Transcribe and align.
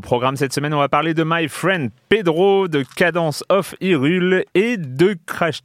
Au 0.00 0.02
programme 0.02 0.36
cette 0.38 0.54
semaine, 0.54 0.72
on 0.72 0.78
va 0.78 0.88
parler 0.88 1.12
de 1.12 1.22
My 1.26 1.46
Friend 1.46 1.90
Pedro, 2.08 2.68
de 2.68 2.82
Cadence 2.96 3.44
of 3.50 3.74
Hyrule 3.82 4.46
et 4.54 4.78
de 4.78 5.14
Crash, 5.26 5.60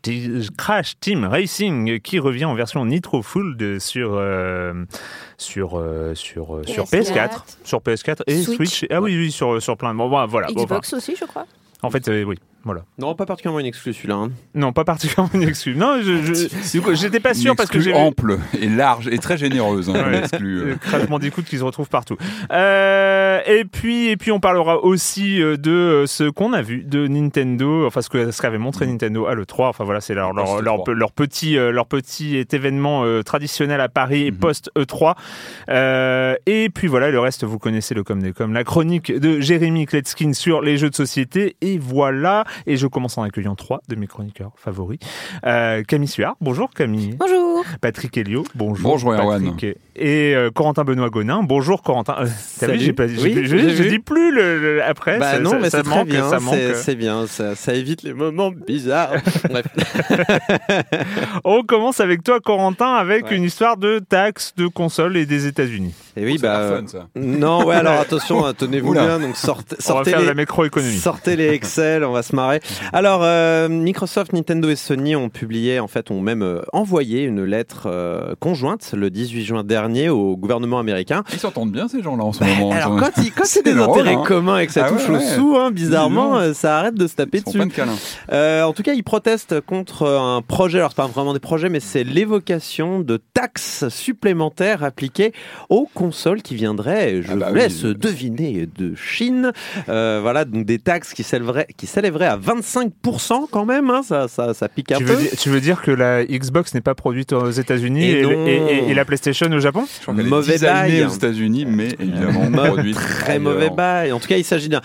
Team 0.99 1.23
Racing 1.23 2.01
qui 2.01 2.19
revient 2.19 2.43
en 2.43 2.53
version 2.53 2.83
Nitro 2.83 3.21
Full 3.21 3.55
de- 3.55 3.77
sur, 3.79 4.15
euh, 4.15 4.73
sur, 5.37 5.79
euh, 5.79 6.13
sur, 6.15 6.53
euh, 6.57 6.63
sur 6.65 6.83
PS4. 6.83 7.13
PS4, 7.13 7.45
sur 7.63 7.79
PS4 7.79 8.23
et 8.27 8.41
Switch. 8.41 8.55
Switch. 8.81 8.85
Ah 8.91 8.99
oui, 8.99 9.15
oui, 9.17 9.31
sur, 9.31 9.61
sur 9.61 9.77
plein 9.77 9.93
de. 9.93 9.97
Bon, 9.99 10.09
voilà. 10.27 10.47
Bon, 10.53 10.63
Xbox 10.65 10.91
aussi, 10.91 11.15
je 11.17 11.23
crois. 11.23 11.45
en 11.81 11.89
fait, 11.89 12.05
euh, 12.09 12.23
oui. 12.25 12.35
Voilà. 12.65 12.81
Non, 12.97 13.13
pas 13.15 13.25
particulièrement 13.27 13.59
une 13.59 13.67
exclue 13.67 13.93
celui-là. 13.93 14.15
hein. 14.15 14.31
Non, 14.55 14.73
pas 14.73 14.83
particulièrement 14.83 15.29
une 15.35 15.43
excuse. 15.47 15.77
Non, 15.77 15.97
je, 16.01 16.23
je- 16.23 16.71
du 16.71 16.81
coup, 16.81 16.95
j'étais 16.95 17.19
pas 17.19 17.33
sûr 17.35 17.51
Une 17.51 17.55
parce 17.55 17.69
que 17.69 17.77
exclue 17.77 17.93
j'ai 17.93 17.97
ample 17.97 18.39
et 18.59 18.67
large 18.67 19.07
et 19.07 19.19
très 19.19 19.37
généreuse. 19.37 19.89
Hein, 19.89 19.93
Ouais. 20.11 20.17
exclue, 20.19 20.61
euh. 20.93 21.05
Bandicoot 21.07 21.43
qui 21.43 21.57
se 21.59 21.63
retrouve 21.63 21.87
partout. 21.89 22.17
Euh, 22.51 23.39
et 23.45 23.65
puis, 23.65 24.09
et 24.09 24.17
puis, 24.17 24.31
on 24.31 24.39
parlera 24.39 24.83
aussi 24.83 25.41
euh, 25.41 25.57
de 25.57 25.71
euh, 25.71 26.07
ce 26.07 26.23
qu'on 26.29 26.53
a 26.53 26.61
vu 26.61 26.83
de 26.83 27.07
Nintendo, 27.07 27.85
enfin 27.85 28.01
ce 28.01 28.09
que 28.09 28.31
ce 28.31 28.41
qu'avait 28.41 28.57
montré 28.57 28.87
Nintendo 28.87 29.27
à 29.27 29.35
le 29.35 29.45
3. 29.45 29.69
Enfin 29.69 29.83
voilà, 29.83 30.01
c'est 30.01 30.15
leur 30.15 30.33
leur, 30.33 30.45
Post 30.45 30.63
leur, 30.63 30.77
E3. 30.79 30.91
leur 30.91 31.11
petit 31.11 31.53
leur 31.55 31.85
petit 31.85 32.43
événement 32.51 33.03
euh, 33.05 33.21
traditionnel 33.21 33.79
à 33.79 33.89
Paris 33.89 34.25
et 34.25 34.31
post 34.31 34.71
E3. 34.75 35.13
Euh, 35.69 36.35
et 36.45 36.69
puis 36.69 36.87
voilà, 36.87 37.11
le 37.11 37.19
reste 37.19 37.43
vous 37.43 37.59
connaissez 37.59 37.93
le 37.93 38.03
comme 38.03 38.21
des 38.21 38.33
comme 38.33 38.53
la 38.53 38.63
chronique 38.63 39.11
de 39.17 39.39
Jérémy 39.39 39.85
Kletskin 39.85 40.33
sur 40.33 40.61
les 40.61 40.77
jeux 40.77 40.89
de 40.89 40.95
société. 40.95 41.55
Et 41.61 41.77
voilà. 41.77 42.43
Et 42.65 42.77
je 42.77 42.87
commence 42.87 43.17
en 43.17 43.23
accueillant 43.23 43.55
trois 43.55 43.81
de 43.87 43.95
mes 43.95 44.07
chroniqueurs 44.07 44.51
favoris. 44.55 44.99
Euh, 45.45 45.83
Camille 45.83 46.07
Suard, 46.07 46.35
bonjour 46.41 46.69
Camille. 46.71 47.15
Bonjour. 47.17 47.63
Patrick 47.81 48.17
Helio, 48.17 48.43
bonjour. 48.55 48.91
Bonjour, 48.91 49.13
Erwan. 49.13 49.43
Patrick. 49.43 49.77
Et 49.97 50.35
euh, 50.35 50.51
Corentin 50.51 50.83
Benoît 50.83 51.09
Gonin, 51.09 51.41
bonjour 51.41 51.81
Corentin. 51.81 52.15
Euh, 52.19 52.25
T'as 52.59 52.67
vu, 52.67 52.73
Salut. 52.73 52.79
j'ai 52.83 52.91
pas 52.91 53.07
dit, 53.07 53.15
Oui, 53.23 53.33
je 53.45 53.55
vu. 53.55 53.89
dis 53.89 53.99
plus 53.99 54.29
le, 54.29 54.59
le- 54.59 54.83
après. 54.83 55.19
Bah 55.19 55.31
ça, 55.33 55.39
non, 55.39 55.51
ça- 55.51 55.59
mais 55.59 55.69
ça 55.69 55.77
c'est 55.77 55.83
très 55.85 55.95
manque, 55.99 56.07
bien. 56.09 56.29
ça 56.29 56.39
manque. 56.41 56.55
c'est- 56.75 56.95
bien, 56.95 57.27
ça, 57.27 57.55
ça 57.55 57.73
évite 57.73 58.03
les 58.03 58.13
moments 58.13 58.51
bizarres. 58.51 59.11
Bref. 59.49 59.65
On 61.45 61.63
commence 61.63 62.01
avec 62.01 62.23
toi, 62.23 62.41
Corentin, 62.41 62.93
avec 62.95 63.27
Ouais. 63.29 63.37
une 63.37 63.43
histoire 63.43 63.77
de 63.77 63.99
taxes 63.99 64.53
de 64.57 64.67
consoles 64.67 65.15
et 65.15 65.25
des 65.25 65.47
États-Unis. 65.47 65.93
Et 66.17 66.25
oui, 66.25 66.37
l'air 66.41 66.51
bah. 66.59 66.77
fun, 66.81 66.87
ça. 66.87 67.07
Non, 67.15 67.65
ouais, 67.65 67.75
alors 67.75 67.97
attention, 68.01 68.45
hein, 68.45 68.53
tenez-vous 68.53 68.91
bien. 68.91 69.17
Donc 69.19 69.37
sortez, 69.37 69.75
On 69.75 69.77
va 69.77 69.81
sortez 69.81 70.09
faire 70.09 70.19
de 70.19 70.23
les, 70.25 70.29
la 70.29 70.35
macroéconomie. 70.35 70.97
Sortez 70.97 71.37
les 71.37 71.47
Excel, 71.53 72.03
on 72.03 72.11
va 72.11 72.21
se 72.21 72.35
marrer. 72.35 72.59
Alors, 72.91 73.21
euh, 73.23 73.69
Microsoft, 73.69 74.33
Nintendo 74.33 74.69
et 74.69 74.75
Sony 74.75 75.15
ont 75.15 75.29
publié, 75.29 75.79
en 75.79 75.87
fait, 75.87 76.11
ont 76.11 76.19
même 76.19 76.41
euh, 76.43 76.61
envoyé 76.73 77.23
une 77.23 77.45
lettre 77.45 77.83
euh, 77.87 78.35
conjointe 78.41 78.91
le 78.93 79.09
18 79.09 79.45
juin 79.45 79.63
dernier 79.63 79.84
au 80.09 80.35
gouvernement 80.37 80.79
américain. 80.79 81.23
Ils 81.33 81.39
s'entendent 81.39 81.71
bien 81.71 81.87
ces 81.87 82.01
gens-là 82.01 82.23
en 82.23 82.33
ce 82.33 82.43
moment. 82.43 82.71
Alors, 82.71 82.95
quand, 82.97 83.11
il- 83.23 83.31
quand 83.31 83.43
c'est 83.45 83.63
des 83.63 83.73
drôle, 83.73 83.99
intérêts 84.01 84.15
hein. 84.15 84.23
communs 84.25 84.59
et 84.59 84.67
que 84.67 84.73
ça 84.73 84.85
Ah 84.87 84.89
touche 84.91 85.07
ouais, 85.09 85.15
au 85.15 85.19
ouais. 85.19 85.35
sous, 85.35 85.55
hein, 85.57 85.71
bizarrement, 85.71 86.37
euh, 86.37 86.53
ça 86.53 86.77
arrête 86.79 86.95
de 86.95 87.07
se 87.07 87.15
taper 87.15 87.37
Ils 87.39 87.43
dessus. 87.43 87.57
plein 87.57 87.65
de. 87.67 87.91
Euh, 88.31 88.63
en 88.63 88.73
tout 88.73 88.83
cas, 88.83 88.93
ils 88.93 89.03
protestent 89.03 89.61
contre 89.61 90.05
un 90.07 90.41
projet. 90.41 90.79
Alors, 90.79 90.91
c'est 90.91 90.95
pas 90.97 91.07
vraiment 91.07 91.33
des 91.33 91.39
projets, 91.39 91.69
mais 91.69 91.79
c'est 91.79 92.03
l'évocation 92.03 92.99
de 92.99 93.19
taxes 93.33 93.87
supplémentaires 93.89 94.83
appliquées 94.83 95.33
aux 95.69 95.87
consoles 95.93 96.41
qui 96.41 96.55
viendraient, 96.55 97.21
je 97.21 97.29
Ah 97.31 97.35
bah 97.35 97.45
vous 97.49 97.53
oui. 97.55 97.59
laisse 97.59 97.81
deviner, 97.83 98.67
de 98.77 98.95
Chine. 98.95 99.51
Euh, 99.89 100.19
voilà, 100.21 100.45
donc 100.45 100.65
des 100.65 100.79
taxes 100.79 101.13
qui 101.13 101.23
s'élèveraient, 101.23 101.67
qui 101.77 101.87
s'élèveraient 101.87 102.27
à 102.27 102.37
25% 102.37 103.47
quand 103.51 103.65
même. 103.65 103.89
hein, 103.89 104.01
ça, 104.03 104.27
ça, 104.27 104.53
ça 104.53 104.69
pique 104.69 104.91
un 104.91 104.97
Tu 104.97 105.05
peu. 105.05 105.13
veux, 105.13 105.21
dire, 105.21 105.31
tu 105.37 105.49
veux 105.49 105.61
dire 105.61 105.81
que 105.81 105.91
la 105.91 106.25
Xbox 106.25 106.73
n'est 106.73 106.81
pas 106.81 106.95
produite 106.95 107.33
aux 107.33 107.51
États-Unis 107.51 108.03
Et 108.05 108.19
et, 108.19 108.23
non. 108.23 108.45
et- 108.45 108.51
et- 108.87 108.89
et 108.89 108.93
la 108.93 109.05
PlayStation 109.05 109.47
au 109.51 109.59
Japon 109.59 109.74
Je 109.83 110.01
crois 110.01 110.13
qu'elle 110.15 110.25
est 110.25 110.29
Mauvais 110.29 110.57
bail. 110.57 111.03
aux 111.05 111.09
États-Unis, 111.09 111.65
mais 111.65 111.89
évidemment 111.99 112.49
produite 112.67 112.95
Très 112.95 113.31
ailleurs. 113.31 113.41
mauvais 113.41 113.69
bail. 113.69 114.11
En 114.11 114.19
tout 114.19 114.27
cas, 114.27 114.37
il 114.37 114.43
s'agit 114.45 114.69
d'un, 114.69 114.81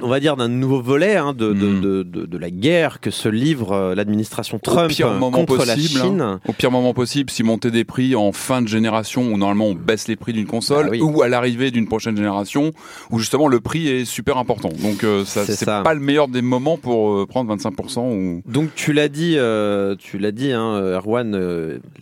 on 0.00 0.08
va 0.08 0.18
dire, 0.20 0.36
d'un 0.36 0.48
nouveau 0.48 0.80
volet 0.80 1.16
hein, 1.16 1.32
de, 1.34 1.52
de, 1.52 1.66
Mm. 1.66 1.80
de, 1.80 2.02
de- 2.02 2.26
de 2.26 2.38
la 2.38 2.50
guerre 2.50 3.00
que 3.00 3.10
se 3.10 3.28
livre 3.28 3.72
euh, 3.72 3.94
l'administration 3.94 4.58
Trump 4.58 4.90
contre 5.32 5.56
la 5.66 5.74
possible, 5.74 6.00
Chine. 6.00 6.20
hein. 6.20 6.40
Au 6.48 6.52
pire 6.52 6.70
moment 6.70 6.94
possible, 6.94 7.30
si 7.30 7.42
monter 7.42 7.70
des 7.70 7.84
prix 7.84 8.14
en 8.14 8.32
fin 8.32 8.62
de 8.62 8.68
génération, 8.68 9.22
où 9.32 9.36
normalement 9.36 9.66
on 9.66 9.74
baisse 9.74 10.08
les 10.08 10.16
prix 10.16 10.32
d'une 10.32 10.46
console, 10.46 10.86
Ah 10.86 10.90
oui. 10.92 11.00
ou 11.02 11.20
à 11.22 11.28
l'arrivée 11.28 11.70
d'une 11.70 11.86
prochaine 11.86 12.16
génération, 12.16 12.72
où 13.10 13.18
justement 13.18 13.48
le 13.48 13.60
prix 13.60 13.88
est 13.88 14.04
super 14.04 14.38
important. 14.38 14.70
Donc 14.82 15.04
euh, 15.04 15.24
ça, 15.24 15.44
C'est 15.44 15.66
pas 15.66 15.94
le 15.94 16.00
meilleur 16.00 16.28
des 16.28 16.42
moments 16.42 16.78
pour 16.78 17.10
euh, 17.12 17.26
prendre 17.26 17.54
25% 17.54 18.00
ou. 18.00 18.42
Donc 18.50 18.70
tu 18.74 18.92
l'as 18.92 19.08
dit, 19.08 19.34
euh, 19.36 19.96
tu 19.98 20.18
l'as 20.18 20.32
dit, 20.32 20.52
hein, 20.52 20.78
Erwan, 20.94 21.34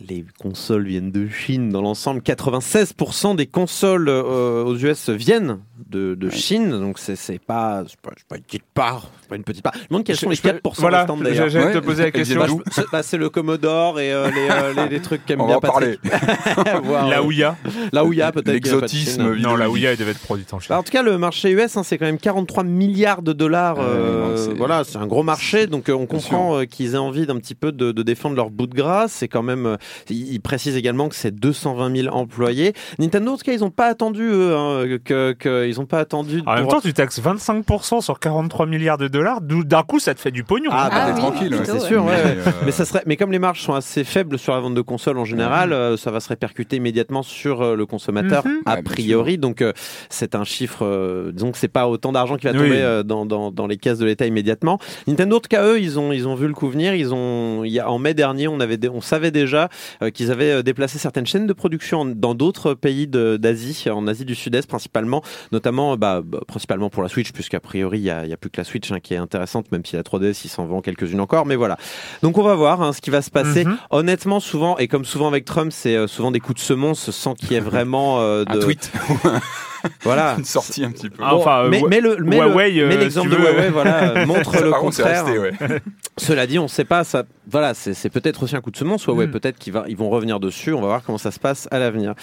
les 0.07 0.25
consoles 0.39 0.85
viennent 0.87 1.11
de 1.11 1.27
Chine 1.27 1.69
dans 1.69 1.81
l'ensemble. 1.81 2.21
96% 2.21 3.35
des 3.35 3.47
consoles 3.47 4.09
aux 4.09 4.75
US 4.77 5.09
viennent 5.09 5.59
de, 5.85 6.15
de 6.15 6.29
Chine, 6.29 6.71
donc 6.71 6.99
c'est 6.99 7.39
pas, 7.39 7.83
pas, 8.01 8.11
pas 8.27 8.37
une 8.37 8.43
petite 8.43 8.65
part, 8.73 9.09
pas 9.27 9.35
une 9.35 9.43
petite 9.43 9.63
part. 9.63 9.73
Je 9.75 9.79
me 9.81 9.87
demande 9.89 10.03
quels 10.05 10.15
sont 10.15 10.29
les 10.29 10.35
Je- 10.35 10.41
je- 10.41 10.47
4% 10.47 10.81
Voilà, 10.81 10.97
restants 10.99 11.17
d'ailleurs. 11.17 11.49
j'allais 11.49 11.73
te 11.73 11.77
poser 11.79 12.03
la 12.03 12.11
question. 12.11 12.59
C'est 12.71 12.85
bah, 12.91 13.03
c'est 13.03 13.17
le 13.17 13.29
Commodore 13.29 13.99
et 13.99 14.11
euh, 14.13 14.29
les, 14.31 14.47
euh, 14.49 14.73
les, 14.85 14.89
les 14.89 15.01
trucs 15.01 15.25
qu'aime 15.25 15.41
On 15.41 15.45
bien 15.47 15.59
va 15.59 15.67
en 15.69 15.71
parler. 15.71 15.97
Patrick. 16.09 16.83
Voir, 16.83 17.07
La 17.07 17.21
Ouya 17.23 17.55
La 17.91 18.03
Ouya 18.05 18.31
peut-être. 18.31 18.47
L'exotisme. 18.49 19.35
Non, 19.35 19.55
la. 19.55 19.69
Ouya, 19.69 19.91
elle 19.91 19.97
devait 19.97 20.11
être 20.11 20.19
produite 20.21 20.53
en 20.53 20.59
Chine. 20.59 20.67
Bah, 20.69 20.79
en 20.79 20.83
tout 20.83 20.91
cas, 20.91 21.03
le 21.03 21.17
marché 21.17 21.51
US, 21.51 21.75
hein, 21.77 21.83
c'est 21.83 21.97
quand 21.97 22.05
même 22.05 22.17
43 22.17 22.63
milliards 22.63 23.21
de 23.21 23.33
dollars. 23.33 23.77
Euh, 23.79 24.53
voilà, 24.57 24.83
c'est 24.83 24.97
un 24.97 25.07
gros 25.07 25.23
marché. 25.23 25.67
Donc, 25.67 25.89
euh, 25.89 25.93
on 25.93 26.05
comprend 26.05 26.57
euh, 26.59 26.63
qu'ils 26.65 26.93
aient 26.95 26.97
envie 26.97 27.25
d'un 27.25 27.37
petit 27.37 27.55
peu 27.55 27.71
de, 27.71 27.91
de 27.91 28.03
défendre 28.03 28.35
leur 28.35 28.49
bout 28.49 28.67
de 28.67 28.73
grâce. 28.75 29.11
C'est 29.11 29.27
quand 29.27 29.43
même. 29.43 29.65
euh, 29.65 29.75
ils 30.09 30.39
précisent 30.39 30.77
également 30.77 31.09
que 31.09 31.15
c'est 31.15 31.35
220 31.35 31.95
000 32.03 32.15
employés. 32.15 32.73
Nintendo, 32.99 33.31
en 33.33 33.37
tout 33.37 33.43
cas, 33.43 33.53
ils 33.53 33.59
n'ont 33.59 33.69
pas 33.71 33.87
attendu. 33.87 34.23
eux, 34.23 34.55
hein, 34.55 34.97
que, 35.03 35.33
que- 35.33 35.67
ils 35.67 35.81
ont 35.81 35.85
pas 35.85 35.99
attendu. 35.99 36.41
En 36.45 36.55
même 36.55 36.67
temps, 36.67 36.81
tu 36.81 36.93
taxes 36.93 37.19
25% 37.21 38.01
sur 38.01 38.19
43 38.19 38.65
milliards 38.65 38.97
de 38.97 39.07
dollars. 39.07 39.16
D'un 39.41 39.83
coup, 39.83 39.99
ça 39.99 40.13
te 40.13 40.19
fait 40.19 40.31
du 40.31 40.43
pognon. 40.43 40.69
Ah, 40.73 40.89
Ah, 40.91 40.95
bah, 40.99 41.05
t'es 41.07 41.13
oui, 41.13 41.17
tranquille. 41.19 41.55
ouais. 41.55 41.65
c'est 41.65 41.79
sûr, 41.79 42.03
ouais, 42.05 42.11
ouais. 42.11 42.35
Mais, 42.35 42.41
euh, 42.47 42.51
Mais 42.65 42.71
ça 42.71 42.85
serait, 42.85 43.03
mais 43.05 43.15
comme 43.17 43.31
les 43.31 43.39
marges 43.39 43.61
sont 43.61 43.73
assez 43.73 44.03
faibles 44.03 44.37
sur 44.39 44.53
la 44.53 44.59
vente 44.59 44.73
de 44.75 44.81
consoles 44.81 45.17
en 45.17 45.25
général, 45.25 45.73
euh, 45.73 45.97
ça 45.97 46.11
va 46.11 46.19
se 46.19 46.29
répercuter 46.29 46.75
immédiatement 46.77 47.23
sur 47.23 47.61
euh, 47.61 47.75
le 47.75 47.85
consommateur 47.85 48.45
Mhm. 48.45 48.61
a 48.65 48.81
priori. 48.81 49.37
Donc 49.37 49.61
euh, 49.61 49.73
c'est 50.09 50.35
un 50.35 50.43
chiffre, 50.43 50.85
euh, 50.85 51.31
disons 51.31 51.51
que 51.51 51.57
c'est 51.57 51.67
pas 51.67 51.87
autant 51.87 52.11
d'argent 52.11 52.37
qui 52.37 52.45
va 52.45 52.51
Oui. 52.51 52.57
tomber 52.59 52.81
euh, 52.81 53.03
dans, 53.03 53.25
dans, 53.25 53.51
dans 53.51 53.67
les 53.67 53.77
caisses 53.77 53.99
de 53.99 54.05
l'État 54.05 54.25
immédiatement. 54.25 54.79
Nintendo, 55.07 55.37
en 55.37 55.39
tout 55.39 55.49
cas 55.49 55.63
eux, 55.65 55.79
ils 55.79 55.99
ont 55.99 56.11
ils 56.11 56.27
ont 56.27 56.35
vu 56.35 56.47
le 56.47 56.53
coup 56.53 56.69
venir. 56.69 56.93
Ils 56.95 57.13
ont, 57.13 57.63
il 57.63 57.71
y 57.71 57.79
a, 57.79 57.89
en 57.89 57.99
mai 57.99 58.13
dernier, 58.13 58.47
on 58.47 58.59
avait, 58.59 58.79
on 58.89 59.01
savait 59.01 59.31
déjà 59.31 59.69
euh, 60.01 60.09
qu'ils 60.09 60.31
avaient 60.31 60.63
déplacé 60.63 60.97
certaines 60.97 61.25
chaînes 61.25 61.47
de 61.47 61.53
production 61.53 62.01
en- 62.01 62.05
dans 62.05 62.35
d'autres 62.35 62.73
pays 62.73 63.07
d'Asie, 63.07 63.85
en 63.89 64.07
Asie 64.07 64.25
du 64.25 64.35
Sud-Est 64.35 64.67
principalement, 64.67 65.21
notamment 65.51 65.97
bah, 65.97 66.21
bah, 66.23 66.39
principalement 66.47 66.89
pour 66.89 67.03
la 67.03 67.09
Switch, 67.09 67.31
puisqu'a 67.31 67.59
priori 67.59 67.99
il 67.99 68.03
y 68.05 68.09
a, 68.09 68.25
y 68.25 68.33
a 68.33 68.37
plus 68.37 68.49
que 68.49 68.59
la 68.59 68.63
Switch 68.63 68.91
hein, 68.91 68.99
qui 69.07 69.13
est 69.13 69.17
intéressante, 69.17 69.71
même 69.71 69.85
si 69.85 69.95
la 69.95 70.03
3DS 70.03 70.41
il 70.43 70.49
s'en 70.49 70.65
vend 70.65 70.81
quelques-unes 70.81 71.21
encore. 71.21 71.45
Mais 71.45 71.55
voilà. 71.55 71.77
Donc 72.21 72.37
on 72.37 72.43
va 72.43 72.55
voir 72.55 72.81
hein, 72.81 72.91
ce 72.93 73.01
qui 73.01 73.09
va 73.09 73.21
se 73.21 73.31
passer. 73.31 73.63
Mhm. 73.63 73.77
Honnêtement, 73.89 74.39
souvent, 74.39 74.77
et 74.77 74.87
comme 74.87 75.05
souvent 75.05 75.27
avec 75.27 75.45
Trump, 75.45 75.71
c'est 75.73 75.95
euh, 75.95 76.07
souvent 76.07 76.31
des 76.31 76.39
coups 76.39 76.59
de 76.59 76.65
semonce 76.65 77.09
sans 77.11 77.33
qu'il 77.33 77.53
y 77.53 77.55
ait 77.55 77.59
vraiment 77.71 78.19
euh, 78.19 78.43
de. 78.43 78.57
Un 78.57 78.59
tweet, 78.59 78.91
Voilà. 80.03 80.35
une 80.37 80.45
sortie 80.45 80.83
un 80.83 80.91
petit 80.91 81.09
peu. 81.09 81.21
Ah, 81.23 81.35
enfin, 81.35 81.67
mais, 81.69 81.79
le, 81.81 82.17
mais 82.23 82.37
le- 82.37 82.45
Huawei, 82.47 82.79
euh, 82.79 82.87
mais 82.87 82.97
l'exemple 82.97 83.29
de. 83.29 83.35
Huawei, 83.35 83.69
voilà, 83.69 84.25
montre 84.25 84.61
le 84.61 84.71
contraire. 84.71 85.25
resté, 85.25 85.39
ouais. 85.39 85.51
Cela 86.17 86.47
dit, 86.47 86.57
on 86.59 86.63
ne 86.63 86.67
sait 86.67 86.85
pas. 86.85 87.03
Ça, 87.03 87.23
voilà, 87.49 87.73
c'est 87.73 88.09
peut-être 88.09 88.43
aussi 88.43 88.55
un 88.55 88.61
coup 88.61 88.71
de 88.71 88.77
semence. 88.77 89.05
Huawei, 89.05 89.27
Mm. 89.27 89.31
peut-être 89.31 89.57
qu'ils 89.59 89.73
ils 89.87 89.97
vont 89.97 90.09
revenir 90.09 90.39
dessus. 90.39 90.73
On 90.73 90.81
va 90.81 90.87
voir 90.87 91.03
comment 91.03 91.17
ça 91.17 91.31
se 91.31 91.39
passe 91.39 91.67
à 91.71 91.79
l'avenir. 91.79 92.13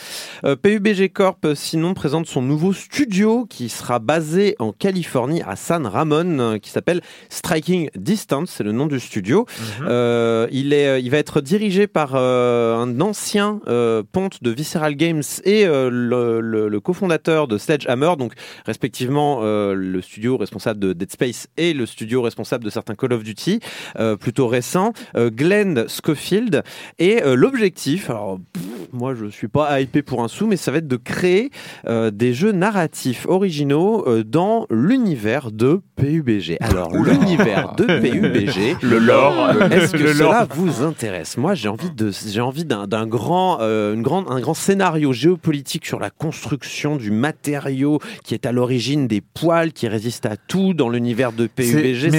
Euh, 0.44 0.56
PUBG 0.56 1.10
Corp, 1.12 1.44
euh, 1.44 1.54
sinon, 1.54 1.94
présente 1.94 2.26
son 2.26 2.42
nouveau 2.42 2.72
studio 2.72 3.46
qui 3.48 3.68
sera 3.68 3.98
basé 3.98 4.56
en 4.58 4.72
Californie 4.72 5.42
à 5.46 5.56
San 5.56 5.86
Ramon, 5.86 6.38
euh, 6.40 6.58
qui 6.58 6.70
s'appelle 6.70 7.00
Striking 7.28 7.88
Distance. 7.96 8.50
C'est 8.56 8.64
le 8.64 8.72
nom 8.72 8.86
du 8.86 8.98
studio. 9.00 9.46
Mhm. 9.80 9.86
Euh, 9.88 10.46
il, 10.50 10.72
est, 10.72 11.00
il 11.02 11.10
va 11.10 11.18
être 11.18 11.40
dirigé 11.40 11.86
par 11.86 12.12
euh, 12.14 12.76
un 12.76 13.00
ancien 13.00 13.60
euh, 13.68 14.02
ponte 14.10 14.42
de 14.42 14.50
Visceral 14.50 14.94
Games 14.96 15.22
et 15.44 15.66
euh, 15.66 15.88
le, 15.90 16.40
le- 16.40 16.68
le 16.68 16.80
cofondateur 16.80 17.46
de 17.48 17.53
Sledgehammer, 17.58 18.12
donc 18.18 18.32
respectivement 18.66 19.40
euh, 19.42 19.74
le 19.74 20.00
studio 20.02 20.36
responsable 20.36 20.80
de 20.80 20.92
Dead 20.92 21.10
Space 21.10 21.48
et 21.56 21.72
le 21.74 21.86
studio 21.86 22.22
responsable 22.22 22.64
de 22.64 22.70
certains 22.70 22.94
Call 22.94 23.12
of 23.12 23.22
Duty, 23.22 23.60
euh, 23.98 24.16
plutôt 24.16 24.46
récents. 24.48 24.92
euh, 25.16 25.30
Glenn 25.30 25.86
Schofield. 25.88 26.62
Et 26.98 27.22
euh, 27.22 27.34
l'objectif, 27.34 28.10
alors 28.10 28.38
pff, 28.52 28.62
moi 28.92 29.14
je 29.14 29.26
suis 29.26 29.48
pas 29.48 29.80
hypé 29.80 30.02
pour 30.02 30.22
un 30.22 30.28
sou, 30.28 30.46
mais 30.46 30.56
ça 30.56 30.70
va 30.70 30.78
être 30.78 30.88
de 30.88 30.96
créer 30.96 31.50
des 32.12 32.34
jeux 32.34 32.52
narratifs 32.52 33.26
originaux 33.28 34.04
dans 34.24 34.66
l'univers 34.70 35.50
de 35.52 35.80
PUBG. 35.96 36.56
Alors 36.60 36.92
l'univers 36.96 37.74
de 37.76 37.84
PUBG, 38.00 38.76
Le 38.82 38.98
lore. 38.98 39.50
est-ce 39.72 39.92
que 39.92 40.02
Le 40.02 40.14
cela 40.14 40.40
lore. 40.40 40.48
vous 40.54 40.82
intéresse? 40.82 41.36
Moi, 41.36 41.54
j'ai 41.54 41.68
envie 41.68 41.90
de, 41.90 42.10
j'ai 42.26 42.40
envie 42.40 42.64
d'un, 42.64 43.06
grand, 43.06 43.58
une 43.60 44.02
grande, 44.02 44.26
un 44.28 44.40
grand 44.40 44.54
scénario 44.54 45.12
géopolitique 45.12 45.86
sur 45.86 45.98
la 46.00 46.10
construction 46.10 46.96
du 46.96 47.10
matériau 47.34 47.98
qui 48.22 48.34
est 48.34 48.46
à 48.46 48.52
l'origine 48.52 49.06
des 49.08 49.20
poils 49.20 49.72
qui 49.72 49.88
résistent 49.88 50.26
à 50.26 50.36
tout 50.36 50.72
dans 50.74 50.88
l'univers 50.88 51.32
de 51.32 51.46
PUBG. 51.46 52.10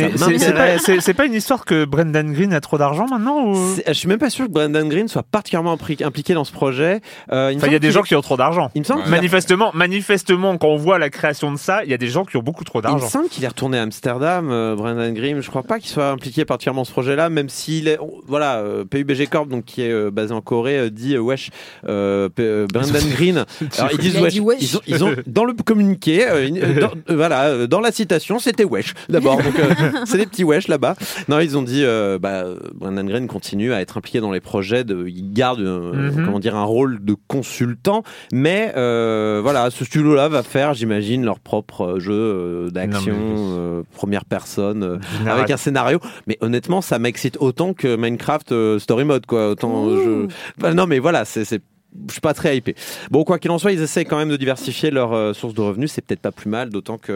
C'est- 0.79 1.13
pas, 1.13 1.25
une 1.25 1.33
histoire 1.33 1.63
que 1.65 1.85
Brendan 1.85 2.33
Green 2.33 2.51
a 2.53 2.59
trop 2.59 2.77
d'argent 2.77 3.07
maintenant 3.09 3.47
ou... 3.47 3.75
Je 3.87 3.93
suis 3.93 4.07
même 4.09 4.19
pas 4.19 4.29
sûr 4.29 4.47
que 4.47 4.51
Brendan 4.51 4.87
Green 4.89 5.07
soit 5.07 5.23
particulièrement 5.23 5.73
impliqué 5.73 6.33
dans 6.33 6.43
ce 6.43 6.51
projet. 6.51 6.99
Euh, 7.31 7.49
il 7.51 7.55
me 7.55 7.61
Enfin, 7.61 7.67
il 7.67 7.73
y 7.73 7.75
a 7.75 7.79
des 7.79 7.91
gens 7.91 8.01
qui 8.03 8.15
ont 8.15 8.21
trop 8.21 8.35
d'argent. 8.37 8.69
Il 8.75 8.79
me 8.81 8.85
semble 8.85 9.01
Ouais. 9.05 9.09
Manifestement, 9.09 9.71
manifestement, 9.73 10.57
quand 10.57 10.67
on 10.67 10.77
voit 10.77 10.99
la 10.99 11.09
création 11.09 11.51
de 11.51 11.57
ça, 11.57 11.83
il 11.85 11.89
y 11.89 11.93
a 11.93 11.97
des 11.97 12.07
gens 12.07 12.25
qui 12.25 12.35
ont 12.37 12.41
beaucoup 12.43 12.63
trop 12.63 12.79
Il 12.79 12.83
me 12.85 12.89
d'argent. 12.89 13.07
semble 13.07 13.29
qu'il 13.29 13.43
est 13.43 13.47
retourné 13.47 13.77
à 13.77 13.83
Amsterdam, 13.83 14.49
euh, 14.51 14.75
Brendan 14.75 15.13
Grimm. 15.13 15.41
Je 15.41 15.49
crois 15.49 15.63
pas 15.63 15.79
qu'il 15.79 15.89
soit 15.89 16.09
impliqué 16.09 16.43
particulièrement 16.45 16.81
dans 16.81 16.85
ce 16.85 16.91
projet-là, 16.91 17.29
même 17.29 17.47
s'il 17.49 17.87
est, 17.87 17.97
voilà, 18.27 18.57
euh, 18.57 18.83
PUBG 18.83 19.27
Corp, 19.27 19.47
donc 19.47 19.63
qui 19.65 19.81
est 19.81 19.91
euh, 19.91 20.11
basé 20.11 20.33
en 20.33 20.41
Corée, 20.41 20.77
euh, 20.77 20.89
dit 20.89 21.15
euh, 21.15 21.19
wesh, 21.19 21.49
euh, 21.87 22.29
euh, 22.39 22.67
Brendan 22.73 23.03
Green. 23.11 23.45
Alors 23.77 23.91
ils 23.93 23.97
disent 23.99 24.13
Il 24.15 24.19
a 24.19 24.21
wesh. 24.23 24.33
dit 24.33 24.39
wesh. 24.41 24.77
Ils 24.87 25.03
ont, 25.03 25.04
ils 25.05 25.19
ont 25.19 25.21
dans 25.27 25.45
le 25.45 25.53
communiqué, 25.53 26.27
euh, 26.27 26.49
euh, 26.55 26.79
dans, 26.79 26.91
euh, 27.09 27.15
voilà, 27.15 27.67
dans 27.67 27.79
la 27.79 27.91
citation, 27.91 28.39
c'était 28.39 28.63
wesh 28.63 28.93
d'abord. 29.09 29.37
Donc 29.37 29.53
c'est 30.05 30.17
des 30.17 30.25
petits 30.25 30.43
wesh 30.43 30.67
là-bas. 30.67 30.95
Non, 31.27 31.39
ils 31.39 31.57
ont 31.57 31.61
dit, 31.61 31.83
bah, 32.21 32.45
Brendan 32.73 33.07
Green 33.07 33.27
continue 33.27 33.73
à 33.73 33.81
être 33.81 33.97
impliqué 33.97 34.19
dans 34.19 34.31
les 34.31 34.39
projets. 34.41 34.83
De, 34.83 35.07
il 35.07 35.33
garde, 35.33 35.59
Mhm. 35.59 36.25
comment 36.25 36.39
dire, 36.39 36.55
un 36.55 36.63
rôle 36.63 37.03
de 37.03 37.15
consultant, 37.27 38.03
mais 38.33 38.71
voilà, 38.75 39.69
ce 39.71 39.85
studio-là 39.85 40.27
va 40.27 40.43
faire, 40.43 40.73
j'imagine, 40.73 41.23
leur 41.25 41.39
propre 41.39 41.99
jeu 41.99 42.69
d'action, 42.71 43.83
première 43.95 44.25
personne, 44.25 44.99
avec 45.27 45.49
un 45.51 45.57
scénario. 45.57 45.99
Mais 46.27 46.37
honnêtement, 46.41 46.81
ça 46.81 46.99
m'excite 46.99 47.37
autant 47.39 47.73
que 47.73 47.95
Minecraft 47.95 48.77
Story 48.79 49.05
Mode, 49.05 49.25
quoi. 49.25 49.49
Autant 49.49 49.89
je. 49.89 50.27
Bah, 50.57 50.73
non, 50.73 50.87
mais 50.87 50.99
voilà, 50.99 51.25
c'est. 51.25 51.61
Je 52.07 52.11
suis 52.13 52.21
pas 52.21 52.33
très 52.33 52.57
hypé. 52.57 52.75
Bon, 53.11 53.23
quoi 53.23 53.39
qu'il 53.39 53.51
en 53.51 53.57
soit, 53.57 53.71
ils 53.71 53.81
essayent 53.81 54.05
quand 54.05 54.17
même 54.17 54.29
de 54.29 54.37
diversifier 54.37 54.91
leurs 54.91 55.13
euh, 55.13 55.33
sources 55.33 55.53
de 55.53 55.61
revenus. 55.61 55.91
C'est 55.91 56.01
peut-être 56.05 56.21
pas 56.21 56.31
plus 56.31 56.49
mal, 56.49 56.69
d'autant 56.69 56.97
que 56.97 57.13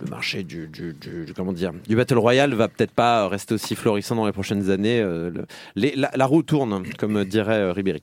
le 0.00 0.06
marché 0.10 0.42
du, 0.42 0.66
du, 0.68 0.92
du- 0.94 1.24
du- 1.26 1.34
comment 1.34 1.52
dire 1.52 1.70
du 1.88 1.94
battle 1.96 2.18
royale 2.18 2.54
va 2.54 2.68
peut-être 2.68 2.90
pas 2.92 3.28
rester 3.28 3.54
aussi 3.54 3.74
florissant 3.76 4.16
dans 4.16 4.26
les 4.26 4.32
prochaines 4.32 4.70
années. 4.70 5.00
euh, 5.00 5.30
le- 5.30 5.46
les- 5.76 5.94
la, 5.96 6.10
la 6.14 6.26
roue 6.26 6.42
tourne, 6.42 6.82
comme 6.98 7.24
dirait 7.24 7.54
euh, 7.58 7.72
Ribéry. 7.72 8.02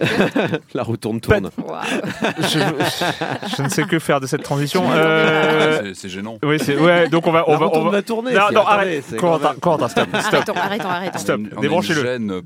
la 0.74 0.82
roue 0.82 0.96
tourne 0.96 1.20
tourne. 1.20 1.50
Je, 2.38 2.58
je 3.56 3.62
ne 3.62 3.68
sais 3.68 3.84
que 3.84 3.98
faire 3.98 4.20
de 4.20 4.26
cette 4.26 4.42
transition. 4.42 4.84
Euh, 4.92 5.92
C'est- 5.94 6.08
gênant. 6.08 6.38
oui, 6.42 6.56
c'est 6.60 6.76
ouais. 6.78 7.08
Donc 7.08 7.26
on 7.26 7.32
va, 7.32 7.44
on 7.48 7.52
la 7.52 7.58
va, 7.58 7.66
on 7.72 7.88
va. 7.90 8.02
tourner. 8.02 8.32
Non, 8.32 8.40
non, 8.52 8.62
arrête. 8.62 9.16
Corentin, 9.16 9.54
Corentin, 9.60 9.88
stop. 9.88 10.08
Arrêtons, 10.12 10.52
arrêtons, 10.54 10.88
arrêtons. 10.88 11.38
Débranchez-le. 11.60 12.40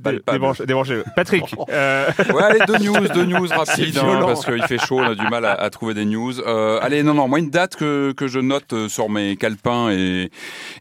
Débranchez-le. 0.66 1.04
Patrick. 1.14 1.44
euh, 1.68 2.06
Ouais, 2.32 2.42
allez, 2.42 2.60
deux 2.66 2.78
news, 2.78 2.94
deux 3.08 3.24
news 3.24 3.46
rapides, 3.48 3.98
hein, 3.98 4.20
parce 4.22 4.44
qu'il 4.44 4.62
fait 4.64 4.78
chaud, 4.78 4.98
on 4.98 5.04
a 5.04 5.14
du 5.14 5.26
mal 5.28 5.44
à, 5.44 5.52
à 5.52 5.70
trouver 5.70 5.94
des 5.94 6.04
news. 6.04 6.40
Euh, 6.40 6.78
allez, 6.82 7.02
non, 7.02 7.14
non, 7.14 7.28
moi, 7.28 7.38
une 7.38 7.50
date 7.50 7.76
que, 7.76 8.12
que 8.12 8.26
je 8.26 8.38
note 8.38 8.72
euh, 8.72 8.88
sur 8.88 9.08
mes 9.08 9.36
calepins 9.36 9.90
et, 9.90 10.30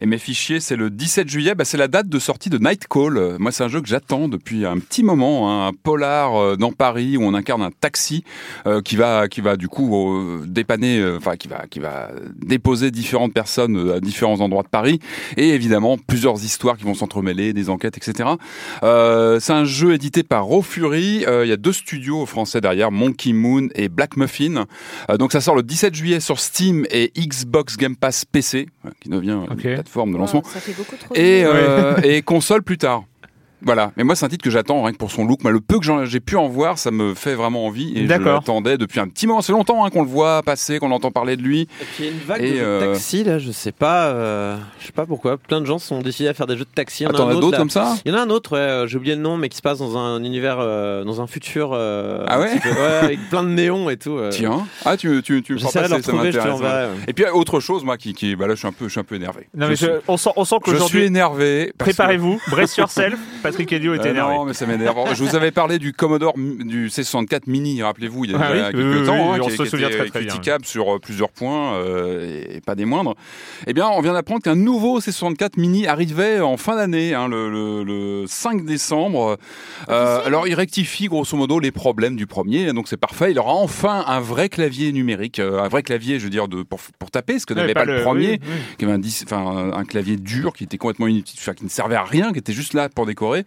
et 0.00 0.06
mes 0.06 0.18
fichiers, 0.18 0.60
c'est 0.60 0.76
le 0.76 0.90
17 0.90 1.28
juillet, 1.28 1.54
bah, 1.54 1.64
c'est 1.64 1.76
la 1.78 1.88
date 1.88 2.08
de 2.08 2.18
sortie 2.18 2.50
de 2.50 2.58
Night 2.58 2.86
Call. 2.88 3.36
Moi, 3.38 3.52
c'est 3.52 3.64
un 3.64 3.68
jeu 3.68 3.80
que 3.80 3.88
j'attends 3.88 4.28
depuis 4.28 4.66
un 4.66 4.78
petit 4.78 5.02
moment, 5.02 5.50
hein, 5.50 5.68
un 5.68 5.72
polar 5.72 6.36
euh, 6.36 6.56
dans 6.56 6.72
Paris 6.72 7.16
où 7.16 7.22
on 7.22 7.34
incarne 7.34 7.62
un 7.62 7.70
taxi 7.70 8.24
euh, 8.66 8.80
qui 8.82 8.96
va, 8.96 9.28
qui 9.28 9.40
va 9.40 9.56
du 9.56 9.68
coup 9.68 9.94
euh, 9.96 10.44
dépanner, 10.46 11.04
enfin, 11.16 11.36
qui 11.36 11.48
va, 11.48 11.64
qui 11.70 11.80
va 11.80 12.10
déposer 12.36 12.90
différentes 12.90 13.32
personnes 13.32 13.76
euh, 13.76 13.96
à 13.96 14.00
différents 14.00 14.40
endroits 14.40 14.62
de 14.62 14.68
Paris 14.68 15.00
et 15.36 15.50
évidemment 15.50 15.96
plusieurs 15.98 16.44
histoires 16.44 16.76
qui 16.76 16.84
vont 16.84 16.94
s'entremêler, 16.94 17.52
des 17.52 17.70
enquêtes, 17.70 17.96
etc. 17.96 18.30
Euh, 18.82 19.40
c'est 19.40 19.52
un 19.52 19.64
jeu 19.64 19.94
édité 19.94 20.22
par 20.22 20.44
Raw 20.44 20.62
Fury. 20.62 21.24
Euh, 21.26 21.44
Il 21.44 21.48
y 21.48 21.52
a 21.52 21.56
deux 21.56 21.72
studios 21.72 22.11
français 22.26 22.60
derrière, 22.60 22.90
Monkey 22.90 23.32
Moon 23.32 23.68
et 23.74 23.88
Black 23.88 24.16
Muffin. 24.16 24.66
Euh, 25.10 25.16
donc 25.16 25.32
ça 25.32 25.40
sort 25.40 25.54
le 25.56 25.62
17 25.62 25.94
juillet 25.94 26.20
sur 26.20 26.38
Steam 26.40 26.84
et 26.90 27.12
Xbox 27.18 27.76
Game 27.76 27.96
Pass 27.96 28.24
PC, 28.24 28.66
euh, 28.86 28.90
qui 29.00 29.08
devient 29.08 29.38
Ok. 29.50 29.64
une 29.64 29.74
plateforme 29.74 30.12
de 30.12 30.18
lancement, 30.18 30.42
Wow, 30.44 30.50
ça 30.52 30.60
fait 30.60 30.72
beaucoup 30.76 30.96
trop. 30.96 31.14
et, 31.14 31.42
de- 31.42 31.46
euh, 31.48 31.96
et 32.02 32.22
console 32.22 32.62
plus 32.62 32.78
tard. 32.78 33.04
Voilà, 33.64 33.92
mais 33.96 34.04
moi 34.04 34.14
c'est 34.16 34.24
un 34.26 34.28
titre 34.28 34.44
que 34.44 34.50
j'attends 34.50 34.82
rien 34.82 34.92
que 34.92 34.98
pour 34.98 35.10
son 35.10 35.24
look. 35.24 35.40
Mais 35.44 35.50
le 35.50 35.60
peu 35.60 35.78
que 35.78 36.04
j'ai 36.04 36.20
pu 36.20 36.36
en 36.36 36.48
voir, 36.48 36.78
ça 36.78 36.90
me 36.90 37.14
fait 37.14 37.34
vraiment 37.34 37.66
envie 37.66 37.92
et 37.96 38.06
je 38.06 38.12
l'attendais 38.12 38.76
depuis 38.78 39.00
un 39.00 39.08
petit 39.08 39.26
moment. 39.26 39.42
C'est 39.42 39.52
longtemps 39.52 39.84
hein, 39.84 39.90
qu'on 39.90 40.02
le 40.02 40.08
voit 40.08 40.42
passer, 40.42 40.78
qu'on 40.78 40.90
entend 40.90 41.10
parler 41.10 41.36
de 41.36 41.42
lui. 41.42 41.62
Et 41.62 41.84
puis 41.94 41.94
il 42.00 42.04
y 42.04 42.08
a 42.08 42.10
une 42.12 42.18
vague 42.18 42.42
Et, 42.42 42.50
de 42.50 42.56
jeux 42.56 42.60
de 42.60 42.66
euh, 42.66 42.92
taxi 42.92 43.24
là, 43.24 43.38
je 43.38 43.50
sais 43.52 43.72
pas, 43.72 44.06
euh, 44.06 44.56
je 44.80 44.86
sais 44.86 44.92
pas 44.92 45.06
pourquoi. 45.06 45.36
Plein 45.38 45.60
de 45.60 45.66
gens 45.66 45.78
se 45.78 45.86
sont 45.88 46.00
décidés 46.00 46.28
à 46.28 46.34
faire 46.34 46.46
des 46.46 46.56
jeux 46.56 46.64
de 46.64 46.70
taxi. 46.74 47.02
Il 47.04 47.06
y 47.06 47.08
en 47.08 47.14
a 47.14 47.18
a 47.18 47.24
autre, 47.26 47.40
d'autres 47.40 47.56
comme 47.58 47.70
ça 47.70 47.94
Il 48.04 48.12
y 48.12 48.14
en 48.14 48.18
a 48.18 48.22
un 48.22 48.30
autre, 48.30 48.52
ouais, 48.54 48.58
euh, 48.58 48.86
j'ai 48.86 48.96
oublié 48.98 49.14
le 49.14 49.22
nom, 49.22 49.36
mais 49.36 49.48
qui 49.48 49.56
se 49.56 49.62
passe 49.62 49.78
dans 49.78 49.96
un 49.96 50.22
univers, 50.22 50.56
euh, 50.60 51.04
dans 51.04 51.20
un 51.20 51.26
futur. 51.26 51.70
euh, 51.72 52.24
Ah 52.28 52.40
ouais 52.40 52.58
peu- 52.60 52.68
ouais, 52.70 52.94
avec 53.02 53.28
plein 53.30 53.42
de 53.42 53.48
néons 53.48 53.90
et 53.90 53.96
tout. 53.96 54.16
euh. 54.18 54.30
Tiens, 54.30 54.66
ah 54.84 54.96
tu, 54.96 55.22
tu, 55.22 55.42
tu 55.42 55.54
me 55.54 55.58
le 55.58 55.64
passer, 55.64 56.02
ça 56.02 56.12
m'intéresse. 56.12 56.60
ouais. 56.60 56.86
Et 57.08 57.12
puis 57.12 57.24
autre 57.26 57.60
chose, 57.60 57.84
moi, 57.84 57.96
qui, 57.96 58.12
qui 58.14 58.34
bah 58.36 58.46
là, 58.46 58.54
je 58.54 58.58
suis 58.58 58.68
un 58.68 58.72
peu, 58.72 58.86
je 58.86 58.90
suis 58.90 59.00
un 59.00 59.04
peu 59.04 59.14
énervé. 59.14 59.48
Non, 59.56 59.68
mais 59.68 59.76
je, 59.76 59.86
je- 59.86 59.92
on 60.08 60.16
sent, 60.16 60.30
on 60.36 60.44
sent 60.44 60.56
suis, 60.66 60.76
je 60.76 60.82
suis 60.84 61.02
énervé. 61.04 61.72
que- 61.78 61.84
Préparez-vous, 61.84 62.40
brace 62.50 62.76
yourself. 62.76 63.18
Patrick 63.52 63.72
Elio 63.72 63.94
est 63.94 64.00
Euh, 64.06 64.10
énervé. 64.10 64.34
non, 64.34 64.44
mais 64.44 64.54
ça 64.54 64.66
m'énerve. 64.66 65.14
Je 65.14 65.22
vous 65.24 65.36
avais 65.36 65.50
parlé 65.50 65.78
du 65.78 65.92
Commodore 65.92 66.34
du 66.36 66.88
C64 66.88 67.42
Mini, 67.46 67.82
rappelez-vous, 67.82 68.24
il 68.24 68.30
y 68.32 68.34
a 68.34 68.38
Ah 68.42 68.52
déjà 68.52 68.72
quelques 68.72 69.00
oui, 69.00 69.06
temps, 69.06 69.32
hein, 69.34 69.38
on 69.40 69.46
qui, 69.46 69.56
se 69.56 69.62
qui 69.62 69.68
souvient 69.68 69.88
était 69.88 69.98
très, 69.98 70.08
très 70.08 70.20
bien. 70.20 70.28
critiquable 70.28 70.64
sur 70.64 70.94
euh, 70.94 70.98
plusieurs 70.98 71.30
points 71.30 71.74
euh, 71.74 72.42
et 72.50 72.60
pas 72.60 72.74
des 72.74 72.84
moindres. 72.84 73.14
Eh 73.66 73.72
bien, 73.72 73.86
on 73.88 74.00
vient 74.00 74.12
d'apprendre 74.14 74.42
qu'un 74.42 74.56
nouveau 74.56 75.00
C64 75.00 75.52
Mini 75.58 75.86
arrivait 75.86 76.40
en 76.40 76.56
fin 76.56 76.76
d'année, 76.76 77.14
hein, 77.14 77.28
le, 77.28 77.50
le- 77.50 77.82
le 77.84 78.24
5 78.26 78.64
décembre. 78.64 79.36
Euh, 79.88 80.20
alors, 80.24 80.46
il 80.48 80.54
rectifie 80.54 81.06
grosso 81.06 81.36
modo 81.36 81.58
les 81.60 81.70
problèmes 81.72 82.16
du 82.16 82.26
premier, 82.26 82.72
donc 82.72 82.88
c'est 82.88 82.96
parfait. 82.96 83.30
Il 83.32 83.38
aura 83.38 83.52
enfin 83.54 84.04
un 84.06 84.20
vrai 84.20 84.48
clavier 84.48 84.92
numérique, 84.92 85.38
un 85.38 85.68
vrai 85.68 85.82
clavier, 85.82 86.18
je 86.18 86.24
veux 86.24 86.30
dire, 86.30 86.48
de, 86.48 86.62
pour, 86.62 86.80
pour 86.98 87.10
taper, 87.10 87.38
ce 87.38 87.46
que 87.46 87.54
Ouais, 87.54 87.60
n'avait 87.60 87.74
pas, 87.74 87.84
le 87.84 88.02
premier 88.02 88.32
oui, 88.32 88.38
oui. 88.42 88.52
qui 88.78 88.84
avait 88.84 88.94
un, 88.94 89.72
un- 89.72 89.84
clavier 89.84 90.16
dur 90.16 90.52
qui 90.52 90.64
était 90.64 90.78
complètement 90.78 91.06
inutile, 91.08 91.38
qui 91.54 91.64
ne 91.64 91.68
servait 91.68 91.96
à 91.96 92.04
rien, 92.04 92.32
qui 92.32 92.38
était 92.38 92.52
juste 92.52 92.72
là 92.74 92.88
pour 92.88 93.04
décorer, 93.06 93.41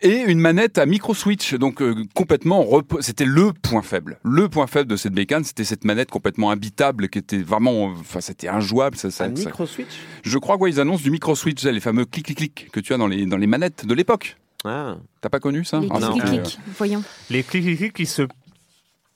et 0.00 0.20
une 0.20 0.38
manette 0.40 0.78
à 0.78 0.86
micro 0.86 1.14
switch, 1.14 1.54
donc 1.54 1.82
euh, 1.82 1.94
complètement, 2.14 2.66
c'était 3.00 3.24
le 3.24 3.52
point 3.52 3.82
faible, 3.82 4.18
le 4.22 4.48
point 4.48 4.66
faible 4.66 4.90
de 4.90 4.96
cette 4.96 5.12
bécane, 5.12 5.44
c'était 5.44 5.64
cette 5.64 5.84
manette 5.84 6.10
complètement 6.10 6.50
habitable, 6.50 7.08
qui 7.08 7.18
était 7.18 7.42
vraiment, 7.42 7.84
enfin, 7.86 8.20
c'était 8.20 8.48
injouable. 8.48 8.96
Ça, 8.96 9.10
ça- 9.10 9.24
Un 9.24 9.36
ça- 9.36 9.44
micro 9.46 9.66
switch. 9.66 9.92
Je 10.22 10.38
crois 10.38 10.56
qu'ils 10.58 10.80
annoncent 10.80 11.02
du 11.02 11.10
micro 11.10 11.34
switch, 11.34 11.62
les 11.64 11.80
fameux 11.80 12.04
clic 12.04 12.26
clic 12.26 12.38
clic 12.38 12.70
que 12.72 12.80
tu 12.80 12.92
as 12.94 12.96
dans 12.96 13.06
les 13.08 13.26
dans 13.26 13.36
les 13.36 13.46
manettes 13.46 13.86
de 13.86 13.94
l'époque. 13.94 14.36
Ah. 14.64 14.96
T'as 15.20 15.28
pas 15.28 15.40
connu 15.40 15.64
ça? 15.64 15.80
Les 15.80 15.88
Ah, 15.90 15.98
clics, 15.98 16.22
c'était, 16.22 16.42
clics, 16.42 16.58
voyons. 16.78 17.02
Les 17.30 17.42
clics 17.42 17.92
qui 17.92 18.06
se. 18.06 18.22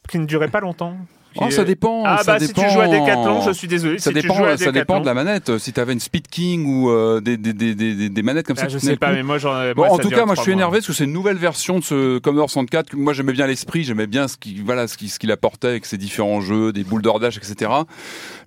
qui 0.09 0.19
ne 0.19 0.27
duraient 0.27 0.51
pas 0.51 0.61
longtemps. 0.61 0.97
Oh, 1.41 1.51
ça 1.51 1.65
dépend. 1.65 2.03
Ah 2.05 2.19
ça 2.19 2.33
bah 2.35 2.41
si 2.41 2.49
dépend. 2.49 2.63
tu 2.63 2.71
joues 2.71 2.81
à 2.81 2.89
Decathlon, 2.89 3.41
je 3.43 3.51
suis 3.53 3.69
désolé. 3.69 3.99
Ça 3.99 4.11
si 4.11 4.17
tu 4.17 4.23
dépend, 4.23 4.35
joues 4.35 4.45
à 4.45 4.57
ça 4.57 4.73
dépend 4.73 5.01
de 5.01 5.07
la 5.07 5.15
manette. 5.15 5.59
Si 5.59 5.73
tu 5.73 5.81
avais 5.81 5.93
une 5.93 6.01
Speed 6.01 6.29
King 6.29 6.67
ou 6.67 6.91
euh, 6.91 7.21
des, 7.21 7.37
des, 7.37 7.53
des, 7.53 8.09
des, 8.09 8.23
manettes 8.23 8.47
comme 8.47 8.57
Ah, 8.59 8.63
ça, 8.63 8.69
je 8.69 8.79
sais 8.79 8.97
pas, 8.97 9.13
mais 9.13 9.23
moi 9.23 9.39
j'en. 9.39 9.53
Bon, 9.75 9.87
moi, 9.87 9.93
en 9.93 9.99
tout 9.99 10.11
cas, 10.11 10.25
moi 10.25 10.35
je 10.35 10.43
suis 10.43 10.53
énervé 10.53 10.79
parce 10.79 10.87
que 10.87 10.93
c'est 10.93 11.05
une 11.05 11.13
nouvelle 11.13 11.37
version 11.37 11.79
de 11.79 11.85
ce 11.85 12.19
Commodore 12.19 12.51
64. 12.51 12.95
Moi 12.95 13.13
j'aimais 13.13 13.33
bien 13.33 13.47
l'esprit, 13.47 13.85
j'aimais 13.85 14.07
bien 14.07 14.29
ce 14.29 14.37
qui, 14.37 14.61
voilà, 14.65 14.89
ce 14.89 14.97
qui, 14.97 15.09
ce 15.09 15.19
qu'il 15.19 15.31
apportait 15.33 15.69
avec 15.69 15.87
ses 15.87 15.99
différents 15.99 16.41
jeux, 16.41 16.73
des 16.73 16.85
boules 16.85 17.03
d'ordage, 17.03 17.37
etc. 17.39 17.71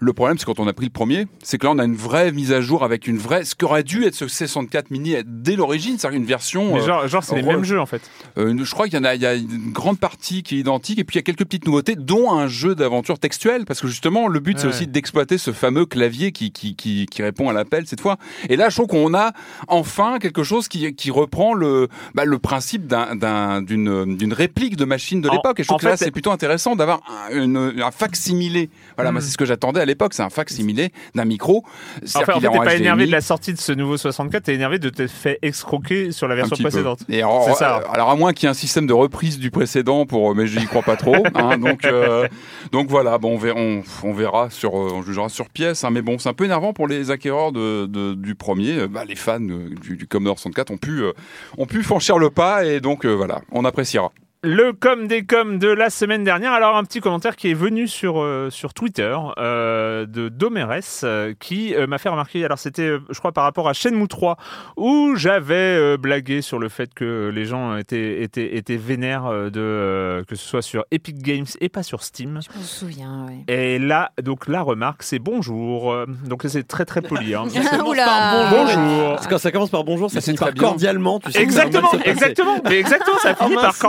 Le 0.02 0.14
problème, 0.14 0.38
c'est 0.38 0.46
quand 0.46 0.60
on 0.60 0.68
a 0.68 0.74
pris 0.74 0.86
le 0.86 0.92
premier, 0.92 1.28
c'est 1.44 1.58
que 1.58 1.66
là 1.66 1.74
on 1.74 1.78
a 1.80 1.84
une 1.84 1.96
vraie 1.96 2.32
mise 2.32 2.54
à 2.54 2.62
jour 2.62 2.84
avec 2.86 3.06
une 3.06 3.18
vraie, 3.18 3.44
ce 3.44 3.54
qu'aurait 3.54 3.84
dû 3.84 4.06
être 4.06 4.16
ce 4.16 4.26
C64 4.26 4.86
Mini 4.92 5.16
dès 5.26 5.58
l'origine, 5.58 5.98
c'est-à-dire 5.98 6.18
une 6.20 6.26
version. 6.26 6.74
Mais 6.74 6.82
euh, 6.82 6.86
genre, 6.86 7.08
genre 7.10 7.24
c'est 7.24 7.36
les 7.36 7.42
mêmes 7.44 7.66
jeux 7.66 7.80
en 7.82 7.86
fait. 7.86 8.02
euh, 8.38 8.56
je 8.64 8.72
crois 8.72 8.88
qu'il 8.88 8.98
y 8.98 9.02
en 9.02 9.04
a, 9.04 9.16
il 9.16 9.22
y 9.22 9.26
a 9.26 9.34
une 9.36 9.72
grande 9.72 10.00
partie 10.00 10.42
qui 10.42 10.56
est 10.56 10.60
identique 10.60 11.00
et 11.00 11.04
puis 11.04 11.16
il 11.16 11.18
y 11.18 11.20
a 11.20 11.24
quelques 11.24 11.44
petites 11.46 11.66
nouveautés, 11.66 11.96
dont 11.96 12.32
un 12.32 12.48
jeu 12.48 12.76
d'aventure 12.76 13.20
textuelle, 13.20 13.66
parce 13.66 13.82
que 13.82 13.88
justement 13.88 14.28
le 14.30 14.40
but 14.40 14.58
c'est 14.58 14.68
aussi 14.68 14.88
d'exploiter 14.88 15.38
ce 15.38 15.52
fameux 15.52 15.86
clavier 15.86 16.32
qui, 16.32 16.52
qui, 16.52 16.76
qui, 16.76 17.06
qui 17.06 17.22
répond 17.22 17.50
à 17.50 17.54
l'appel 17.54 17.86
cette 17.86 18.00
fois. 18.02 18.16
Et 18.48 18.56
là, 18.56 18.70
je 18.70 18.76
trouve 18.76 18.88
qu'on 18.88 19.14
a 19.14 19.34
enfin 19.68 20.18
quelque 20.20 20.44
chose 20.44 20.68
qui, 20.70 20.94
qui 20.96 21.12
reprend 21.12 21.54
le, 21.54 21.90
bah, 22.16 22.24
le 22.26 22.40
principe 22.40 22.88
d'un- 22.88 23.16
d'un- 23.16 23.62
d'une 23.62 24.16
d'une 24.18 24.34
réplique 24.34 24.76
de 24.78 24.86
machine 24.86 25.20
de 25.22 25.30
l'époque. 25.30 25.60
Et 25.60 25.64
je 25.64 25.68
trouve 25.68 25.82
que 25.82 25.88
là, 25.88 25.98
c'est 25.98 26.12
plutôt 26.12 26.32
intéressant 26.32 26.76
d'avoir 26.76 27.02
un, 27.34 27.56
un 27.80 27.92
fac-similé. 27.92 28.70
Voilà, 28.96 29.12
moi 29.12 29.20
Hmm. 29.20 29.24
c'est 29.24 29.32
ce 29.32 29.38
que 29.38 29.46
j'attendais 29.46 29.82
à 29.82 29.86
l'époque, 29.90 30.14
c'est 30.14 30.24
un 30.24 30.30
fac-similé 30.30 30.92
d'un 31.16 31.26
micro. 31.26 31.58
En 31.66 32.06
C'est-à-dire 32.06 32.26
fait, 32.26 32.32
en 32.34 32.40
fait, 32.40 32.48
t'es 32.50 32.58
pas 32.58 32.64
HDMI. 32.72 32.82
énervé 32.82 33.06
de 33.08 33.12
la 33.12 33.22
sortie 33.22 33.54
de 33.54 33.60
ce 33.60 33.72
nouveau 33.74 33.98
64, 33.98 34.44
t'es 34.44 34.54
énervé 34.56 34.80
de 34.80 34.90
te 34.90 35.06
faire 35.08 35.36
escroquer 35.42 36.12
sur 36.12 36.28
la 36.28 36.36
version 36.36 36.56
petit 36.56 36.64
peu. 36.64 36.70
précédente. 36.70 37.00
Et 37.10 37.20
alors, 37.20 37.44
C'est 37.46 37.56
ça. 37.56 37.80
euh, 37.80 37.92
alors 37.94 38.10
à 38.10 38.16
moins 38.16 38.32
qu'il 38.34 38.44
y 38.44 38.48
ait 38.48 38.52
un 38.52 38.54
système 38.54 38.88
de 38.88 38.94
reprise 38.94 39.38
du 39.40 39.52
précédent, 39.52 40.06
pour, 40.06 40.34
mais 40.36 40.48
j'y 40.48 40.66
crois 40.66 40.82
pas 40.84 40.96
trop. 40.96 41.26
hein, 41.36 41.58
donc, 41.60 41.84
euh, 41.86 42.28
Donc 42.72 42.88
voilà, 42.90 43.18
bon, 43.18 43.34
on 43.34 43.38
verra, 43.38 43.60
on, 43.60 43.82
on 44.04 44.14
verra 44.14 44.50
sur, 44.50 44.76
euh, 44.78 44.92
on 44.94 45.02
jugera 45.02 45.28
sur 45.30 45.50
pièce, 45.50 45.84
hein, 45.84 45.90
mais 45.92 46.02
bon, 46.02 46.18
c'est 46.20 46.30
un 46.30 46.34
peu 46.34 46.46
énervant 46.46 46.72
pour 46.74 46.88
les 46.88 47.12
acquéreurs 47.12 47.52
de, 47.52 47.86
de- 47.88 48.14
du 48.14 48.36
premier. 48.36 48.80
Euh, 48.80 48.88
Bah, 48.88 49.04
les 49.06 49.16
fans 49.16 49.40
euh, 49.42 49.70
du, 49.82 49.98
du 49.98 50.08
Commodore 50.08 50.38
64 50.40 50.72
ont 50.72 50.78
pu, 50.78 51.02
euh, 51.02 51.12
ont 51.58 51.66
pu 51.66 51.84
franchir 51.84 52.18
le 52.20 52.30
pas 52.30 52.66
et 52.66 52.80
donc 52.80 53.06
euh, 53.06 53.14
voilà, 53.14 53.42
on 53.52 53.66
appréciera. 53.66 54.12
Le 54.42 54.72
com 54.72 55.06
des 55.08 55.26
coms 55.26 55.60
de 55.60 55.68
la 55.68 55.90
semaine 55.90 56.24
dernière. 56.24 56.54
Alors 56.54 56.78
un 56.78 56.86
petit 56.86 57.02
commentaire 57.02 57.36
qui 57.36 57.52
est 57.52 57.54
venu 57.54 57.90
sur 57.90 58.22
euh, 58.22 58.50
sur 58.50 58.74
Twitter 58.74 59.14
euh, 59.38 60.06
de 60.06 60.30
Domeres 60.30 60.80
euh, 61.04 61.34
qui 61.38 61.76
euh, 61.76 61.88
m'a 61.88 61.98
fait 61.98 62.08
remarquer. 62.08 62.46
Alors 62.46 62.58
c'était, 62.58 62.94
je 63.10 63.20
crois, 63.20 63.34
par 63.34 63.44
rapport 63.44 63.68
à 63.68 63.74
Shenmue 63.74 64.08
3 64.08 64.38
où 64.78 65.12
j'avais 65.18 65.56
euh, 65.56 65.98
blagué 65.98 66.42
sur 66.42 66.58
le 66.58 66.70
fait 66.70 66.94
que 66.94 67.30
les 67.36 67.44
gens 67.44 67.76
étaient 67.76 68.22
étaient 68.24 68.56
étaient 68.56 68.78
vénères 68.78 69.26
euh, 69.26 69.50
de 69.50 69.60
euh, 69.60 70.24
que 70.24 70.36
ce 70.38 70.48
soit 70.48 70.62
sur 70.62 70.86
Epic 70.92 71.18
Games 71.22 71.46
et 71.60 71.68
pas 71.68 71.84
sur 71.84 72.02
Steam. 72.02 72.40
Je 72.42 72.58
me 72.58 72.64
souviens, 72.64 73.26
ouais. 73.28 73.54
Et 73.54 73.78
là, 73.78 74.14
donc 74.24 74.48
la 74.48 74.62
remarque, 74.62 75.04
c'est 75.04 75.20
bonjour. 75.20 75.94
Donc 76.26 76.44
c'est 76.48 76.66
très 76.66 76.86
très 76.86 77.02
poli. 77.02 77.36
hein. 77.36 77.44
Oula 77.86 78.48
Bonjour. 78.52 79.16
Parce 79.16 79.26
que 79.28 79.32
quand 79.32 79.38
ça 79.38 79.52
commence 79.52 79.70
par 79.70 79.84
bonjour, 79.84 80.10
ça 80.10 80.22
finit 80.22 80.38
par 80.38 80.54
bien. 80.54 80.64
cordialement. 80.64 81.20
Tu 81.20 81.30
sais, 81.34 81.42
Exactement, 81.42 81.92
ça 81.92 81.98
exactement, 82.06 82.56
mais 82.64 82.80
exactement, 82.80 83.18
ça 83.22 83.36
finit 83.36 83.56
Oh, 83.58 83.62
par 83.62 83.64
mince. 83.66 83.80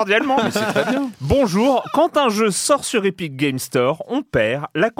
Cordialement. 0.42 0.72
C'est 0.74 0.80
très 0.80 0.90
bien. 0.90 1.10
Bonjour, 1.20 1.84
quand 1.92 2.16
un 2.16 2.28
jeu 2.28 2.50
sort 2.50 2.84
sur 2.84 3.04
Epic 3.04 3.36
Game 3.36 3.58
Store, 3.58 4.02
on 4.08 4.22
perd 4.22 4.66
la, 4.74 4.90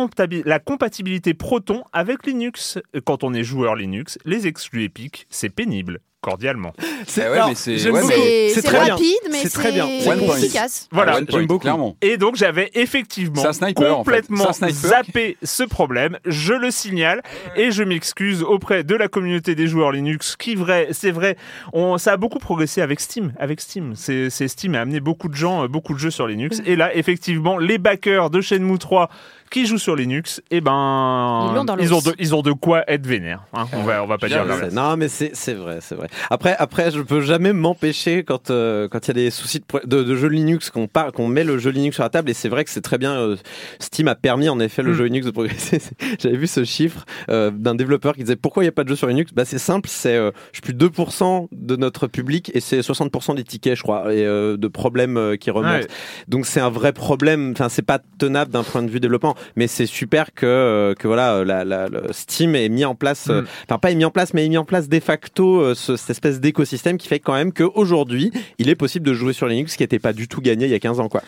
la 0.45 0.59
compatibilité 0.59 1.35
Proton 1.35 1.83
avec 1.93 2.27
Linux. 2.27 2.79
Quand 3.05 3.25
on 3.25 3.35
est 3.35 3.45
joueur 3.45 3.75
Linux, 3.75 4.19
les 4.25 4.47
exclus 4.47 4.85
Epic, 4.85 5.27
c'est 5.31 5.51
pénible. 5.51 6.01
Cordialement. 6.21 6.75
C'est 7.07 7.31
ouais, 7.31 7.39
mais 7.49 7.55
c'est- 7.55 7.79
mais- 7.93 8.63
très 8.63 8.85
bien. 8.85 8.95
rapide, 8.95 9.07
mais 9.31 9.39
C'est 9.39 9.49
très 9.49 9.73
bien. 9.73 9.89
c'est 10.01 10.45
efficace. 10.45 10.87
Voilà. 10.93 11.13
Ah, 11.17 11.21
j'aime 11.27 11.47
beaucoup. 11.47 11.61
clairement. 11.61 11.97
Et 12.03 12.19
donc 12.19 12.37
j'avais 12.37 12.71
effectivement 12.75 13.41
en 13.43 13.53
fait. 13.55 13.73
complètement 13.75 14.53
sniper. 14.53 14.75
zappé 14.91 15.37
ce 15.43 15.63
problème. 15.63 16.19
Je 16.27 16.53
le 16.53 16.71
signale 16.71 17.23
et 17.57 17.71
je 17.71 17.83
m'excuse 17.83 18.43
auprès 18.43 18.85
de 18.85 18.95
la 18.95 19.09
communauté 19.09 19.55
des 19.55 19.67
joueurs 19.67 19.93
Linux. 19.93 20.37
Qui 20.37 20.57
vrai, 20.57 20.89
c'est 20.93 21.11
vrai, 21.11 21.37
on, 21.73 21.97
ça 21.97 22.13
a 22.13 22.17
beaucoup 22.19 22.39
progressé 22.39 22.83
avec 22.83 23.01
Steam. 23.01 23.33
Avec 23.39 23.63
Steam, 23.63 23.95
c'est 23.97 24.29
Steam 24.31 24.75
a 24.75 24.83
amené 24.83 25.01
beaucoup 25.01 25.29
de 25.29 25.35
gens, 25.35 25.65
euh, 25.65 25.69
beaucoup 25.69 25.95
de 25.95 25.99
jeux 25.99 26.11
sur 26.11 26.27
Linux. 26.27 26.61
Et 26.67 26.77
là, 26.77 26.95
effectivement, 26.95 27.57
les 27.57 27.79
backers 27.79 28.29
de 28.29 28.43
Shenmue 28.43 28.79
3 28.79 29.09
qui 29.51 29.67
jouent 29.67 29.79
sur 29.79 29.97
Linux, 29.97 30.41
eh 30.51 30.61
ben, 30.61 31.53
Ils 31.59 31.65
dans 31.65 31.77
ils 31.79 31.93
ont 31.93 31.99
de, 32.01 32.15
ils 32.19 32.35
ont 32.35 32.43
de 32.43 32.53
quoi 32.53 32.85
être 32.91 33.07
vénères. 33.07 33.43
hein. 33.53 33.67
On 33.73 33.83
va, 33.83 34.03
on 34.03 34.07
va 34.07 34.17
pas 34.19 34.29
dire 34.29 34.45
l'inverse. 34.45 34.73
Non, 34.73 34.97
mais 34.97 35.09
c'est 35.09 35.33
c'est 35.35 35.55
vrai, 35.55 35.79
c'est 35.81 35.95
vrai. 35.97 36.09
Après, 36.31 36.55
après, 36.59 36.91
je 36.91 37.01
peux 37.01 37.21
jamais 37.21 37.53
m'empêcher 37.53 38.23
quand 38.25 38.51
euh, 38.51 38.89
quand 38.89 39.07
il 39.07 39.09
y 39.09 39.11
a 39.11 39.15
des 39.25 39.31
soucis 39.31 39.61
de, 39.61 39.87
de, 39.87 40.03
de 40.05 40.17
jeux 40.17 40.29
Linux 40.29 40.71
qu'on 40.71 40.87
parle, 40.87 41.13
qu'on 41.13 41.27
met 41.29 41.45
le 41.45 41.59
jeu 41.59 41.71
Linux 41.71 41.97
sur 41.97 42.05
la 42.05 42.11
table. 42.11 42.31
Et 42.31 42.35
c'est 42.35 42.49
vrai 42.49 42.65
que 42.65 42.71
c'est 42.71 42.81
très 42.81 42.99
bien. 42.99 43.13
euh, 43.13 43.37
Steam 43.81 44.09
a 44.09 44.15
permis 44.15 44.49
en 44.49 44.61
effet 44.61 44.83
le 44.83 44.93
Mm. 44.93 44.95
jeu 44.95 45.05
Linux 45.05 45.27
de 45.27 45.31
progresser. 45.33 45.83
J'avais 46.21 46.37
vu 46.37 46.47
ce 46.47 46.65
chiffre 46.65 47.05
euh, 47.29 47.51
d'un 47.51 47.75
développeur 47.75 48.15
qui 48.15 48.21
disait 48.23 48.37
pourquoi 48.37 48.63
il 48.63 48.67
n'y 48.67 48.71
a 48.71 48.73
pas 48.73 48.85
de 48.85 48.89
jeu 48.89 48.97
sur 48.97 49.07
Linux? 49.09 49.33
Bah 49.35 49.45
c'est 49.45 49.59
simple, 49.59 49.89
c'est 49.91 50.15
euh, 50.17 50.31
je 50.53 50.59
suis 50.59 50.63
plus 50.63 50.75
2% 50.75 51.49
de 51.53 51.77
notre 51.77 52.07
public 52.07 52.51
et 52.55 52.61
c'est 52.61 52.81
60% 52.81 53.35
des 53.35 53.45
tickets, 53.45 53.77
je 53.77 53.83
crois, 53.83 54.13
et 54.15 54.25
euh, 54.25 54.57
de 54.57 54.69
problèmes 54.69 55.17
euh, 55.17 55.37
qui 55.37 55.51
remontent. 55.51 55.75
Ouais. 55.81 55.87
Donc 56.29 56.47
c'est 56.47 56.61
un 56.61 56.71
vrai 56.71 56.93
problème. 56.93 57.51
Enfin, 57.53 57.69
c'est 57.69 57.83
pas 57.83 57.99
tenable 58.19 58.53
d'un 58.53 58.63
point 58.63 58.83
de 58.83 58.91
vue 58.91 59.01
développement, 59.01 59.35
mais 59.57 59.67
c'est 59.67 59.87
super 59.87 60.33
que 60.35 60.47
euh, 60.47 60.95
que 60.95 61.07
voilà, 61.07 61.35
euh, 61.37 61.45
la, 61.45 61.65
la- 61.65 61.89
Steam 62.13 62.55
ait 62.55 62.69
mis 62.69 62.85
en 62.85 62.95
place, 62.95 63.29
euh, 63.31 63.43
Mm. 63.43 63.47
enfin 63.69 63.79
pas 63.79 63.91
ait 63.91 63.95
mis 63.95 64.05
en 64.05 64.11
place, 64.11 64.35
mais 64.35 64.45
ait 64.45 64.49
mis 64.49 64.59
en 64.59 64.65
place 64.65 64.89
de 64.89 65.01
facto 65.01 65.61
euh, 65.61 65.75
ce- 65.75 65.97
cette 65.97 66.11
espèce 66.11 66.41
d'écosystème 66.41 66.97
qui 66.99 67.09
fait 67.09 67.21
quand 67.21 67.35
même 67.35 67.53
qu'aujourd'hui, 67.53 68.31
il 68.59 68.69
est 68.69 68.75
possible 68.75 69.07
de 69.07 69.13
jouer 69.15 69.33
sur 69.33 69.47
Linux, 69.47 69.73
ce 69.73 69.77
qui 69.77 69.83
n'était 69.83 69.99
pas 69.99 70.13
du 70.13 70.29
tout 70.29 70.41
gagné 70.41 70.67
il 70.67 70.71
y 70.71 70.75
a 70.75 70.79
15 70.79 71.01
ans, 71.01 71.09
quoi. 71.09 71.23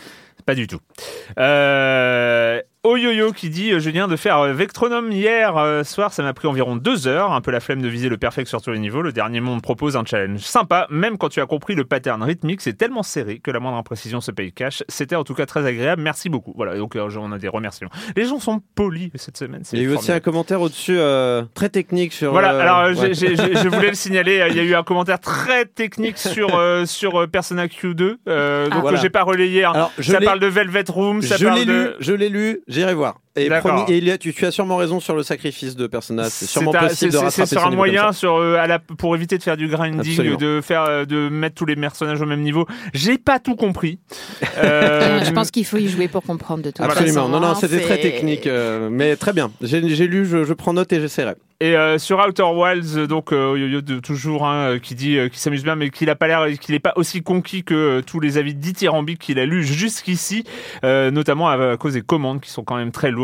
Pas 0.47 0.55
du 0.55 0.67
tout. 0.67 0.79
Euh, 1.39 2.61
Oyoyo 2.85 3.31
qui 3.33 3.49
dit 3.49 3.73
euh, 3.73 3.79
Je 3.79 3.91
viens 3.91 4.09
de 4.09 4.17
faire 4.17 4.39
euh, 4.39 4.53
Vectronome 4.53 5.13
hier 5.13 5.57
euh, 5.57 5.85
soir, 5.85 6.13
ça 6.13 6.25
m'a 6.25 6.33
pris 6.35 6.49
environ 6.49 6.75
deux 6.75 7.07
heures. 7.07 7.31
Un 7.33 7.41
peu 7.41 7.53
la 7.53 7.61
flemme 7.61 7.81
de 7.81 7.87
viser 7.87 8.09
le 8.09 8.17
perfect 8.17 8.49
sur 8.49 8.61
tous 8.61 8.73
les 8.73 8.81
niveaux. 8.81 9.03
Le 9.03 9.13
dernier 9.13 9.41
monde 9.41 9.63
propose 9.63 9.97
un 9.97 10.05
challenge 10.05 10.41
sympa, 10.41 10.89
même 10.91 11.17
quand 11.17 11.29
tu 11.29 11.41
as 11.41 11.47
compris 11.47 11.77
le 11.77 11.85
pattern 11.85 12.21
rythmique. 12.25 12.61
C'est 12.61 12.73
tellement 12.73 13.05
serré 13.05 13.39
que 13.39 13.53
la 13.53 13.61
moindre 13.61 13.77
imprécision 13.77 14.21
se 14.21 14.33
paye 14.33 14.53
cash. 14.53 14.83
C'était 14.89 15.15
en 15.15 15.23
tout 15.23 15.35
cas 15.35 15.47
très 15.47 15.65
agréable. 15.65 16.03
Merci 16.03 16.29
beaucoup. 16.29 16.53
Voilà, 16.57 16.77
donc 16.77 16.97
on 16.97 17.31
a 17.31 17.39
des 17.39 17.47
remerciements. 17.47 17.93
Les 18.17 18.25
gens 18.25 18.41
sont 18.41 18.61
polis 18.75 19.11
cette 19.15 19.37
semaine. 19.37 19.63
Il 19.73 19.79
y 19.79 19.83
a 19.83 19.85
eu 19.85 19.95
aussi 19.95 20.11
un 20.11 20.19
commentaire 20.19 20.61
au-dessus 20.61 20.97
euh, 20.99 21.43
très 21.55 21.69
technique 21.69 22.13
sur. 22.13 22.33
Voilà, 22.33 22.53
euh, 22.55 22.61
alors 22.61 22.79
euh, 22.81 22.95
ouais. 22.95 23.15
je 23.15 23.69
voulais 23.69 23.91
le 23.91 23.95
signaler, 24.03 24.45
il 24.51 24.57
y 24.57 24.61
a 24.61 24.65
eu 24.65 24.75
un 24.75 24.83
commentaire 24.83 25.21
très 25.21 25.67
technique 25.67 26.19
sur, 26.19 26.59
euh, 26.59 26.85
sur 26.85 27.29
Persona 27.31 27.67
Q2, 27.69 28.17
euh, 28.29 28.69
donc 28.69 28.81
Voilà. 28.81 28.97
que 28.97 29.03
j'ai 29.03 29.11
pas 29.11 29.23
relayé. 29.23 29.63
hein. 29.65 29.71
Alors, 29.73 29.93
je 29.99 30.11
ça 30.11 30.21
parle 30.21 30.41
de 30.41 30.49
Velvet 30.49 30.85
Room, 30.89 31.23
ça 31.23 31.37
je 31.37 31.47
parle 31.47 31.61
l'ai 31.61 31.65
de... 31.65 31.73
lu, 31.73 31.89
je 32.01 32.13
l'ai 32.13 32.29
lu, 32.29 32.61
j'irai 32.73 32.95
voir. 32.95 33.22
Et, 33.35 33.49
promis- 33.49 33.85
et 33.89 34.11
a- 34.13 34.19
tu, 34.19 34.35
tu 34.35 34.45
as 34.45 34.51
sûrement 34.51 34.77
raison 34.77 35.01
sur 35.01 35.17
le 35.17 35.23
sacrifice 35.23 35.75
de 35.75 35.87
Persona. 35.87 36.25
C'est 36.29 36.45
sûrement 36.47 36.75
un- 36.75 36.89
possible 36.89 37.13
de 37.13 37.19
c'est- 37.31 37.47
sur 37.47 37.67
un 37.67 37.71
moyen 37.71 38.13
sur, 38.13 38.37
euh, 38.37 38.57
à 38.57 38.67
la, 38.67 38.79
pour 38.79 39.17
éviter 39.17 39.39
de 39.39 39.43
faire 39.43 39.57
du 39.57 39.69
grinding, 39.69 40.01
Absolument. 40.01 40.37
de, 40.37 40.61
faire, 40.63 40.83
euh, 40.83 41.05
de 41.07 41.29
mettre 41.31 41.55
tous 41.55 41.65
les 41.65 41.77
personnages 41.77 42.21
au 42.21 42.27
même 42.27 42.43
niveau. 42.43 42.67
J'ai 42.93 43.17
pas 43.17 43.39
tout 43.39 43.57
compris. 43.57 43.99
Euh, 44.59 45.25
Je 45.25 45.31
pense 45.33 45.51
qu'il 45.51 45.65
faut 45.65 45.79
y 45.79 45.89
jouer 45.89 46.09
pour 46.09 46.23
comprendre 46.23 46.63
de 46.63 46.71
toute 46.71 46.81
Absolument. 46.85 47.15
façon. 47.15 47.29
Non, 47.31 47.41
non, 47.41 47.49
hein, 47.49 47.55
c'était 47.55 47.81
très 47.81 47.99
technique, 47.99 48.47
euh, 48.47 48.89
mais 48.91 49.17
très 49.17 49.33
bien. 49.33 49.51
J'ai 49.63 49.89
j'ai 49.89 50.07
lu, 50.07 50.27
je, 50.27 50.45
je 50.45 50.53
prends 50.53 50.73
note 50.75 50.93
et 50.93 51.01
j'essaierai. 51.01 51.35
Et 51.61 51.77
euh, 51.77 51.97
sur 51.99 52.19
Outer 52.19 52.43
Wilds, 52.43 53.07
donc 53.07 53.33
euh, 53.33 53.57
Yo-Yo 53.57 53.81
de 53.83 54.01
toujours, 54.01 54.47
hein, 54.47 54.79
qui 54.83 54.95
dit, 54.97 55.17
euh, 55.17 55.29
qui 55.29 55.39
s'amuse 55.39 55.63
bien, 55.63 55.77
mais 55.77 55.91
qu'il 55.91 56.11
a 56.11 56.17
pas 56.17 56.27
l'air, 56.27 56.47
qu'il 56.61 56.75
est 56.75 56.81
pas 56.81 56.93
aussi 56.97 57.23
conquis 57.23 57.63
que 57.63 57.75
euh, 57.75 58.03
tous 58.03 58.19
les 58.21 58.37
avis 58.37 58.55
dithyrambiques 58.55 59.21
qu'il 59.21 59.39
a 59.39 59.47
lus 59.47 59.65
jusqu'ici, 59.65 60.45
euh, 60.85 61.11
notamment 61.13 61.49
à, 61.49 61.73
à 61.73 61.77
cause 61.77 61.93
des 61.95 62.03
commandes 62.03 62.41
qui 62.41 62.51
sont 62.51 62.65
quand 62.65 62.77
même 62.77 62.91
très 62.91 63.11
lourdes. 63.11 63.22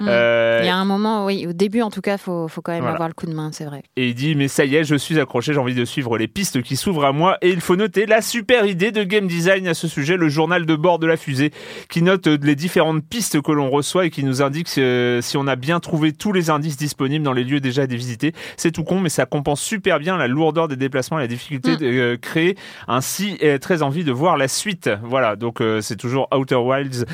Mm. 0.00 0.06
Euh, 0.08 0.60
Il 0.62 0.66
y 0.66 0.70
a 0.70 0.76
un 0.76 0.84
moment, 0.84 1.26
oui, 1.26 1.46
au 1.48 1.52
début 1.52 1.82
en 1.82 1.90
tout 1.90 2.00
cas, 2.00 2.16
faut, 2.18 2.48
faut 2.48 2.60
quand 2.62 2.72
même 2.72 2.80
Voilà. 2.82 2.94
avoir 2.94 3.08
le 3.08 3.14
coup 3.14 3.26
de 3.26 3.32
main, 3.34 3.50
c'est 3.52 3.64
vrai. 3.64 3.82
Et 3.96 4.08
il 4.08 4.14
dit 4.14 4.34
mais 4.34 4.48
ça 4.48 4.64
y 4.64 4.76
est, 4.76 4.84
je 4.84 4.94
suis 4.96 5.18
accroché, 5.20 5.52
j'ai 5.52 5.58
envie 5.58 5.74
de 5.74 5.84
suivre 5.84 6.16
les 6.18 6.28
pistes 6.28 6.62
qui 6.62 6.76
s'ouvrent 6.76 7.04
à 7.04 7.12
moi. 7.12 7.36
Et 7.42 7.50
il 7.50 7.60
faut 7.60 7.76
noter 7.76 8.06
la 8.06 8.22
super 8.22 8.66
idée 8.66 8.92
de 8.92 9.02
game 9.04 9.26
design 9.26 9.66
à 9.68 9.74
ce 9.74 9.88
sujet, 9.88 10.16
le 10.16 10.28
journal 10.28 10.66
de 10.66 10.74
bord 10.76 10.98
de 10.98 11.06
la 11.06 11.16
fusée, 11.16 11.52
qui 11.88 12.02
note 12.02 12.26
euh, 12.26 12.38
les 12.42 12.54
différentes 12.56 13.04
pistes 13.04 13.40
que 13.40 13.52
l'on 13.52 13.70
reçoit 13.70 14.06
et 14.06 14.10
qui 14.10 14.24
nous 14.24 14.42
indique 14.42 14.68
euh, 14.78 15.20
si 15.20 15.36
on 15.36 15.46
a 15.46 15.56
bien 15.56 15.80
trouvé 15.80 16.12
tous 16.12 16.32
les 16.32 16.50
indices 16.50 16.76
disponibles 16.76 17.24
dans 17.24 17.32
les 17.32 17.44
lieux 17.44 17.60
déjà 17.60 17.86
visités. 17.86 18.32
C'est 18.56 18.70
tout 18.72 18.84
con, 18.84 19.00
mais 19.00 19.08
ça 19.08 19.26
compense 19.26 19.60
super 19.60 19.98
bien 19.98 20.16
la 20.16 20.28
lourdeur 20.28 20.68
des 20.68 20.76
déplacements 20.76 21.18
et 21.18 21.22
la 21.22 21.26
difficulté 21.28 21.72
Mm. 21.72 21.76
de 21.76 22.18
créer. 22.20 22.56
Ainsi, 22.88 23.38
très 23.60 23.82
envie 23.82 24.04
de 24.04 24.12
voir 24.12 24.36
la 24.36 24.48
suite. 24.48 24.90
Voilà, 25.02 25.36
donc 25.36 25.58
c'est 25.80 25.96
toujours 25.96 26.28
Outer 26.34 26.56
Wilds 26.56 27.04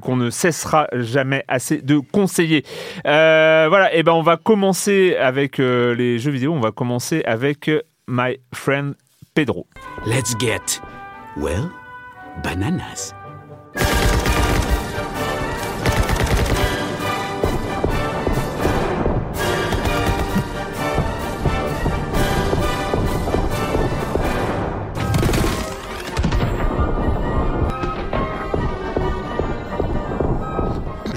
qu'on 0.00 0.16
ne 0.16 0.30
cessera 0.30 0.86
jamais 0.92 1.44
assez 1.48 1.71
de 1.80 1.98
conseiller. 1.98 2.64
Euh, 3.06 3.66
voilà, 3.68 3.94
et 3.94 4.02
ben 4.02 4.12
on 4.12 4.22
va 4.22 4.36
commencer 4.36 5.16
avec 5.16 5.58
euh, 5.58 5.94
les 5.94 6.18
jeux 6.18 6.30
vidéo. 6.30 6.52
On 6.52 6.60
va 6.60 6.72
commencer 6.72 7.22
avec 7.24 7.68
euh, 7.68 7.82
My 8.08 8.38
Friend 8.54 8.94
Pedro. 9.34 9.66
Let's 10.06 10.34
get, 10.38 10.80
well, 11.36 11.70
bananas. 12.42 13.14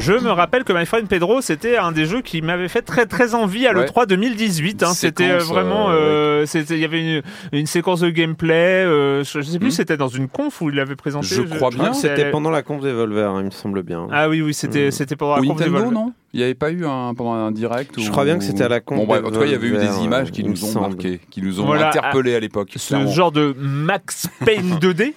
Je 0.06 0.14
me 0.14 0.30
rappelle 0.30 0.64
que 0.64 0.72
My 0.72 0.86
Friend 0.86 1.08
Pedro, 1.08 1.42
c'était 1.42 1.78
un 1.78 1.92
des 1.92 2.06
jeux 2.06 2.22
qui 2.22 2.42
m'avait 2.44 2.68
fait 2.68 2.84
très 2.84 3.06
très 3.08 3.34
envie 3.34 3.66
à 3.66 3.74
Ouais. 3.74 3.86
l'E3 3.88 4.06
2018. 4.06 4.84
hein. 4.84 4.94
C'était 4.94 5.32
euh, 5.32 5.38
vraiment, 5.40 5.90
euh, 5.90 6.46
euh, 6.46 6.64
il 6.70 6.78
y 6.78 6.86
avait 6.86 7.02
une, 7.18 7.22
une 7.54 7.66
séquence 7.66 8.02
de 8.02 8.10
gameplay. 8.10 8.84
euh, 8.86 9.24
je, 9.24 9.42
je 9.42 9.46
sais 9.50 9.58
plus, 9.60 9.70
Hmm. 9.70 9.72
c'était 9.72 9.98
dans 9.98 10.08
une 10.08 10.28
conf 10.28 10.62
où 10.62 10.70
il 10.70 10.76
l'avait 10.76 10.96
présenté. 10.96 11.28
Je 11.28 11.42
crois 11.42 11.70
je 11.72 11.78
bien. 11.78 11.90
que 11.90 11.96
C'était 11.96 12.30
pendant 12.30 12.52
la 12.52 12.62
conf 12.62 12.82
d'Evolver, 12.84 13.30
hein, 13.32 13.40
il 13.40 13.46
me 13.46 13.50
semble 13.52 13.82
bien. 13.82 14.08
Ah 14.12 14.30
oui, 14.30 14.42
oui, 14.42 14.54
c'était, 14.54 14.92
c'était 14.92 15.16
pendant 15.16 15.38
la 15.38 15.42
conf 15.42 15.50
Nintendo, 15.60 15.78
d'Evolve. 15.78 15.94
non? 15.94 16.14
Il 16.34 16.38
n'y 16.40 16.44
avait 16.44 16.54
pas 16.54 16.70
eu 16.72 16.86
un, 16.86 17.14
pendant 17.16 17.34
un 17.34 17.52
direct 17.52 17.96
Je 18.00 18.08
ou- 18.08 18.12
crois 18.12 18.26
bien 18.26 18.38
que 18.38 18.44
c'était 18.44 18.66
à 18.66 18.70
la 18.70 18.82
conf 18.82 18.98
Bon, 19.00 19.06
bref, 19.06 19.24
en 19.26 19.32
tout 19.32 19.40
cas, 19.40 19.46
il 19.46 19.52
y 19.52 19.56
avait 19.56 19.68
eu 19.68 19.72
d'Evolver, 19.72 19.98
des 20.00 20.04
images 20.04 20.32
qui 20.32 20.44
nous 20.44 20.64
ont 20.66 20.68
semble. 20.68 20.88
marqué, 20.90 21.20
qui 21.32 21.42
nous 21.42 21.60
ont 21.62 21.66
Voilà, 21.66 21.88
interpellés 21.88 22.36
à 22.36 22.40
l'époque. 22.40 22.70
Ce 22.76 22.90
clairement. 22.90 23.10
genre 23.12 23.32
de 23.32 23.56
Max 23.58 24.28
Payne 24.46 24.76
2D. 24.82 25.14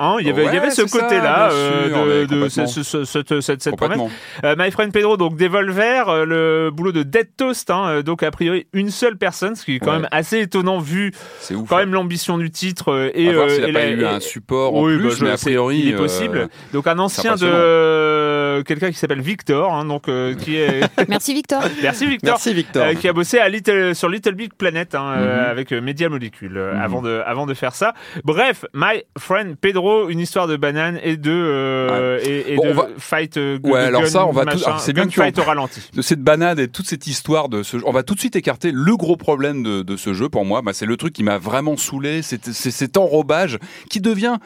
Hein, 0.00 0.16
il 0.20 0.26
y 0.26 0.30
avait, 0.30 0.42
il 0.44 0.46
y 0.46 0.50
Ouais, 0.50 0.56
avait 0.58 0.70
ce 0.70 0.82
côté-là 0.82 1.50
euh, 1.52 2.26
de, 2.26 2.34
mais 2.34 2.44
de 2.44 2.48
ce- 2.48 2.60
complètement. 2.60 2.66
ce- 2.66 2.82
ce- 2.82 3.04
cette, 3.04 3.40
cette, 3.40 3.62
cette 3.62 3.76
promesse. 3.76 3.98
Euh, 4.44 4.54
My 4.58 4.70
Friend 4.70 4.90
Pedro, 4.92 5.16
donc 5.16 5.36
Devolver, 5.36 6.08
euh, 6.08 6.24
le 6.24 6.70
boulot 6.70 6.92
de 6.92 7.02
Dead 7.02 7.28
Toast, 7.36 7.70
hein, 7.70 7.84
euh, 7.88 8.02
donc 8.02 8.22
a 8.22 8.30
priori 8.30 8.66
une 8.72 8.90
seule 8.90 9.16
personne, 9.18 9.54
ce 9.56 9.64
qui 9.64 9.76
est 9.76 9.78
quand 9.78 9.90
Ouais. 9.92 9.98
même 9.98 10.08
assez 10.10 10.40
étonnant 10.40 10.78
vu 10.78 11.12
ouf. 11.52 11.68
quand 11.68 11.76
même 11.76 11.92
l'ambition 11.92 12.38
du 12.38 12.50
titre 12.50 12.92
euh, 12.92 13.10
et 13.14 13.32
voir 13.32 13.46
euh, 13.46 13.48
s'il 13.50 13.64
et 13.64 13.66
n'a 13.66 13.72
pas 13.78 13.84
la- 13.86 13.90
eu 13.90 14.00
et- 14.02 14.06
un 14.06 14.20
support 14.20 14.74
en 14.74 14.84
Oui, 14.84 14.96
plus, 14.96 15.08
bah, 15.08 15.14
je- 15.18 15.24
mais 15.24 15.30
a 15.32 15.36
priori, 15.36 15.78
il 15.80 15.90
est 15.90 15.94
euh, 15.94 15.98
possible. 15.98 16.48
Donc 16.72 16.86
un 16.86 16.98
ancien 16.98 17.34
de 17.36 17.46
euh, 17.46 18.62
quelqu'un 18.62 18.90
qui 18.90 18.96
s'appelle 18.98 19.20
Victor, 19.20 19.72
hein, 19.72 19.84
donc 19.84 20.08
euh, 20.08 20.34
qui 20.34 20.56
est. 20.56 20.80
Merci 21.08 21.34
Victor. 21.34 21.62
Merci 21.82 22.06
Victor. 22.06 22.30
Merci 22.32 22.54
Victor. 22.54 22.82
Euh, 22.84 22.94
qui 22.94 23.08
a 23.08 23.12
bossé 23.12 23.38
à 23.38 23.48
Little, 23.48 23.94
sur 23.94 24.08
Little 24.08 24.34
Big 24.34 24.52
Planet 24.54 24.94
hein, 24.94 25.14
euh, 25.16 25.44
Mhm. 25.44 25.50
avec 25.50 25.72
Media 25.72 26.08
Molecule 26.08 26.56
euh, 26.56 26.74
Mhm. 26.74 26.80
avant, 26.80 27.02
de, 27.02 27.22
avant 27.26 27.46
de 27.46 27.54
faire 27.54 27.74
ça. 27.74 27.92
Bref, 28.24 28.64
My 28.74 29.02
Friend 29.18 29.56
Pedro, 29.60 29.89
une 30.08 30.20
histoire 30.20 30.46
de 30.46 30.56
banane 30.56 30.98
et 31.02 31.16
de, 31.16 31.30
euh, 31.30 32.18
et, 32.24 32.52
et 32.52 32.56
Bon, 32.56 32.64
de 32.64 32.70
on 32.70 32.74
va- 32.74 32.88
fight. 32.98 33.36
euh, 33.36 33.58
Ouais, 33.64 33.78
alors 33.80 34.06
ça, 34.06 34.26
on 34.26 34.32
va 34.32 34.44
tout- 34.46 34.58
c'est 34.78 34.92
bien 34.92 35.06
au 35.06 35.42
ralenti. 35.42 35.80
de 35.94 36.02
cette 36.02 36.22
banade 36.22 36.58
et 36.58 36.68
toute 36.68 36.86
cette 36.86 37.06
histoire 37.06 37.48
de 37.48 37.62
ce 37.62 37.78
jeu. 37.78 37.84
On 37.86 37.92
va 37.92 38.02
tout 38.02 38.14
de 38.14 38.20
suite 38.20 38.36
écarter 38.36 38.70
le 38.72 38.96
gros 38.96 39.16
problème 39.16 39.62
de, 39.62 39.82
de 39.82 39.96
ce 39.96 40.12
jeu 40.12 40.28
pour 40.28 40.44
moi. 40.44 40.62
Bah, 40.62 40.72
c'est 40.72 40.86
le 40.86 40.96
truc 40.96 41.12
qui 41.12 41.22
m'a 41.22 41.38
vraiment 41.38 41.76
saoulé. 41.76 42.22
C'est 42.22 42.44
cet 42.52 42.96
enrobage 42.96 43.58
qui 43.88 44.00
devient 44.00 44.36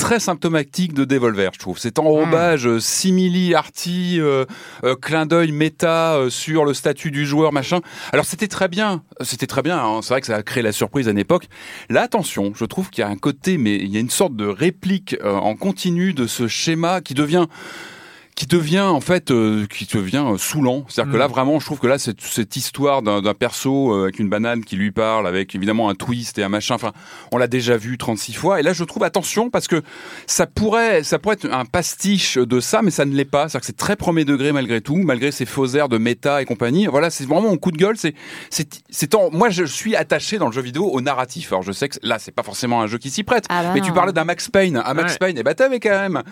très 0.00 0.18
symptomatique 0.18 0.94
de 0.94 1.04
Devolver, 1.04 1.50
je 1.52 1.58
trouve. 1.58 1.78
Cet 1.78 1.98
enrobage 1.98 2.66
euh, 2.66 2.80
simili, 2.80 3.54
arty, 3.54 4.16
euh, 4.18 4.46
euh, 4.82 4.96
clin 4.96 5.26
d'œil 5.26 5.52
méta 5.52 6.14
euh, 6.14 6.30
sur 6.30 6.64
le 6.64 6.72
statut 6.72 7.10
du 7.10 7.26
joueur, 7.26 7.52
machin. 7.52 7.80
Alors 8.12 8.24
c'était 8.24 8.48
très 8.48 8.66
bien, 8.68 9.02
c'était 9.20 9.46
très 9.46 9.60
bien. 9.62 9.78
hein. 9.78 10.00
C'est 10.02 10.14
vrai 10.14 10.22
que 10.22 10.26
ça 10.26 10.36
a 10.36 10.42
créé 10.42 10.62
la 10.62 10.72
surprise 10.72 11.06
à 11.06 11.10
une 11.10 11.18
époque. 11.18 11.48
Là, 11.90 12.00
attention, 12.00 12.52
je 12.56 12.64
trouve 12.64 12.88
qu'il 12.88 13.02
y 13.02 13.04
a 13.04 13.08
un 13.10 13.16
côté, 13.16 13.58
mais 13.58 13.76
il 13.76 13.88
y 13.88 13.98
a 13.98 14.00
une 14.00 14.10
sorte 14.10 14.34
de 14.34 14.46
réplique 14.46 15.16
euh, 15.22 15.34
en 15.34 15.54
continu 15.54 16.14
de 16.14 16.26
ce 16.26 16.48
schéma 16.48 17.02
qui 17.02 17.12
devient 17.12 17.46
qui 18.40 18.46
devient 18.46 18.80
en 18.80 19.02
fait 19.02 19.30
euh, 19.30 19.66
qui 19.66 19.84
devient 19.84 20.24
euh, 20.26 20.38
saoulant. 20.38 20.86
C'est-à-dire 20.88 21.12
que 21.12 21.16
Mm. 21.18 21.20
là 21.20 21.26
vraiment 21.26 21.60
je 21.60 21.66
trouve 21.66 21.78
que 21.78 21.86
là 21.86 21.98
cette, 21.98 22.22
cette 22.22 22.56
histoire 22.56 23.02
d'un 23.02 23.20
d'un 23.20 23.34
perso 23.34 23.92
euh, 23.92 24.04
avec 24.04 24.18
une 24.18 24.30
banane 24.30 24.64
qui 24.64 24.76
lui 24.76 24.92
parle 24.92 25.26
avec 25.26 25.54
évidemment 25.54 25.90
un 25.90 25.94
twist 25.94 26.38
et 26.38 26.42
un 26.42 26.48
machin 26.48 26.74
enfin 26.74 26.92
on 27.32 27.36
l'a 27.36 27.48
déjà 27.48 27.76
vu 27.76 27.98
36 27.98 28.32
fois. 28.32 28.58
Et 28.58 28.62
là 28.62 28.72
je 28.72 28.82
trouve 28.84 29.02
attention 29.04 29.50
parce 29.50 29.68
que 29.68 29.82
ça 30.26 30.46
pourrait 30.46 31.02
ça 31.02 31.18
pourrait 31.18 31.34
être 31.34 31.52
un 31.52 31.66
pastiche 31.66 32.38
de 32.38 32.60
ça 32.60 32.80
mais 32.80 32.90
ça 32.90 33.04
ne 33.04 33.14
l'est 33.14 33.26
pas. 33.26 33.42
C'est-à-dire 33.50 33.60
que 33.60 33.66
c'est 33.66 33.76
très 33.76 33.96
premier 33.96 34.24
degré 34.24 34.52
malgré 34.52 34.80
tout 34.80 34.96
malgré 34.96 35.32
ces 35.32 35.44
faux 35.44 35.66
airs 35.74 35.90
de 35.90 35.98
méta 35.98 36.40
et 36.40 36.46
compagnie. 36.46 36.86
Voilà 36.86 37.10
c'est 37.10 37.24
vraiment 37.26 37.50
mon 37.50 37.58
coup 37.58 37.72
de 37.72 37.76
gueule. 37.76 37.98
C'est 37.98 38.14
c'est 38.48 38.80
c'est 38.88 39.14
en- 39.14 39.30
moi 39.30 39.50
je 39.50 39.64
suis 39.64 39.96
attaché 39.96 40.38
dans 40.38 40.46
le 40.46 40.52
jeu 40.52 40.62
vidéo 40.62 40.86
au 40.90 41.02
narratif. 41.02 41.52
Alors 41.52 41.62
je 41.62 41.72
sais 41.72 41.90
que 41.90 41.98
là 42.02 42.18
c'est 42.18 42.32
pas 42.32 42.42
forcément 42.42 42.80
un 42.80 42.86
jeu 42.86 42.96
qui 42.96 43.10
s'y 43.10 43.22
prête. 43.22 43.44
Ah 43.50 43.64
bah 43.64 43.72
mais 43.74 43.82
tu 43.82 43.92
parlais 43.92 44.14
d'un 44.14 44.24
Max 44.24 44.48
Payne. 44.48 44.80
Un 44.82 44.94
Max 44.94 45.12
Ouais. 45.12 45.18
Payne 45.18 45.36
et 45.36 45.42
bah 45.42 45.54
t'avais 45.54 45.78
quand 45.78 45.90
même 45.90 46.22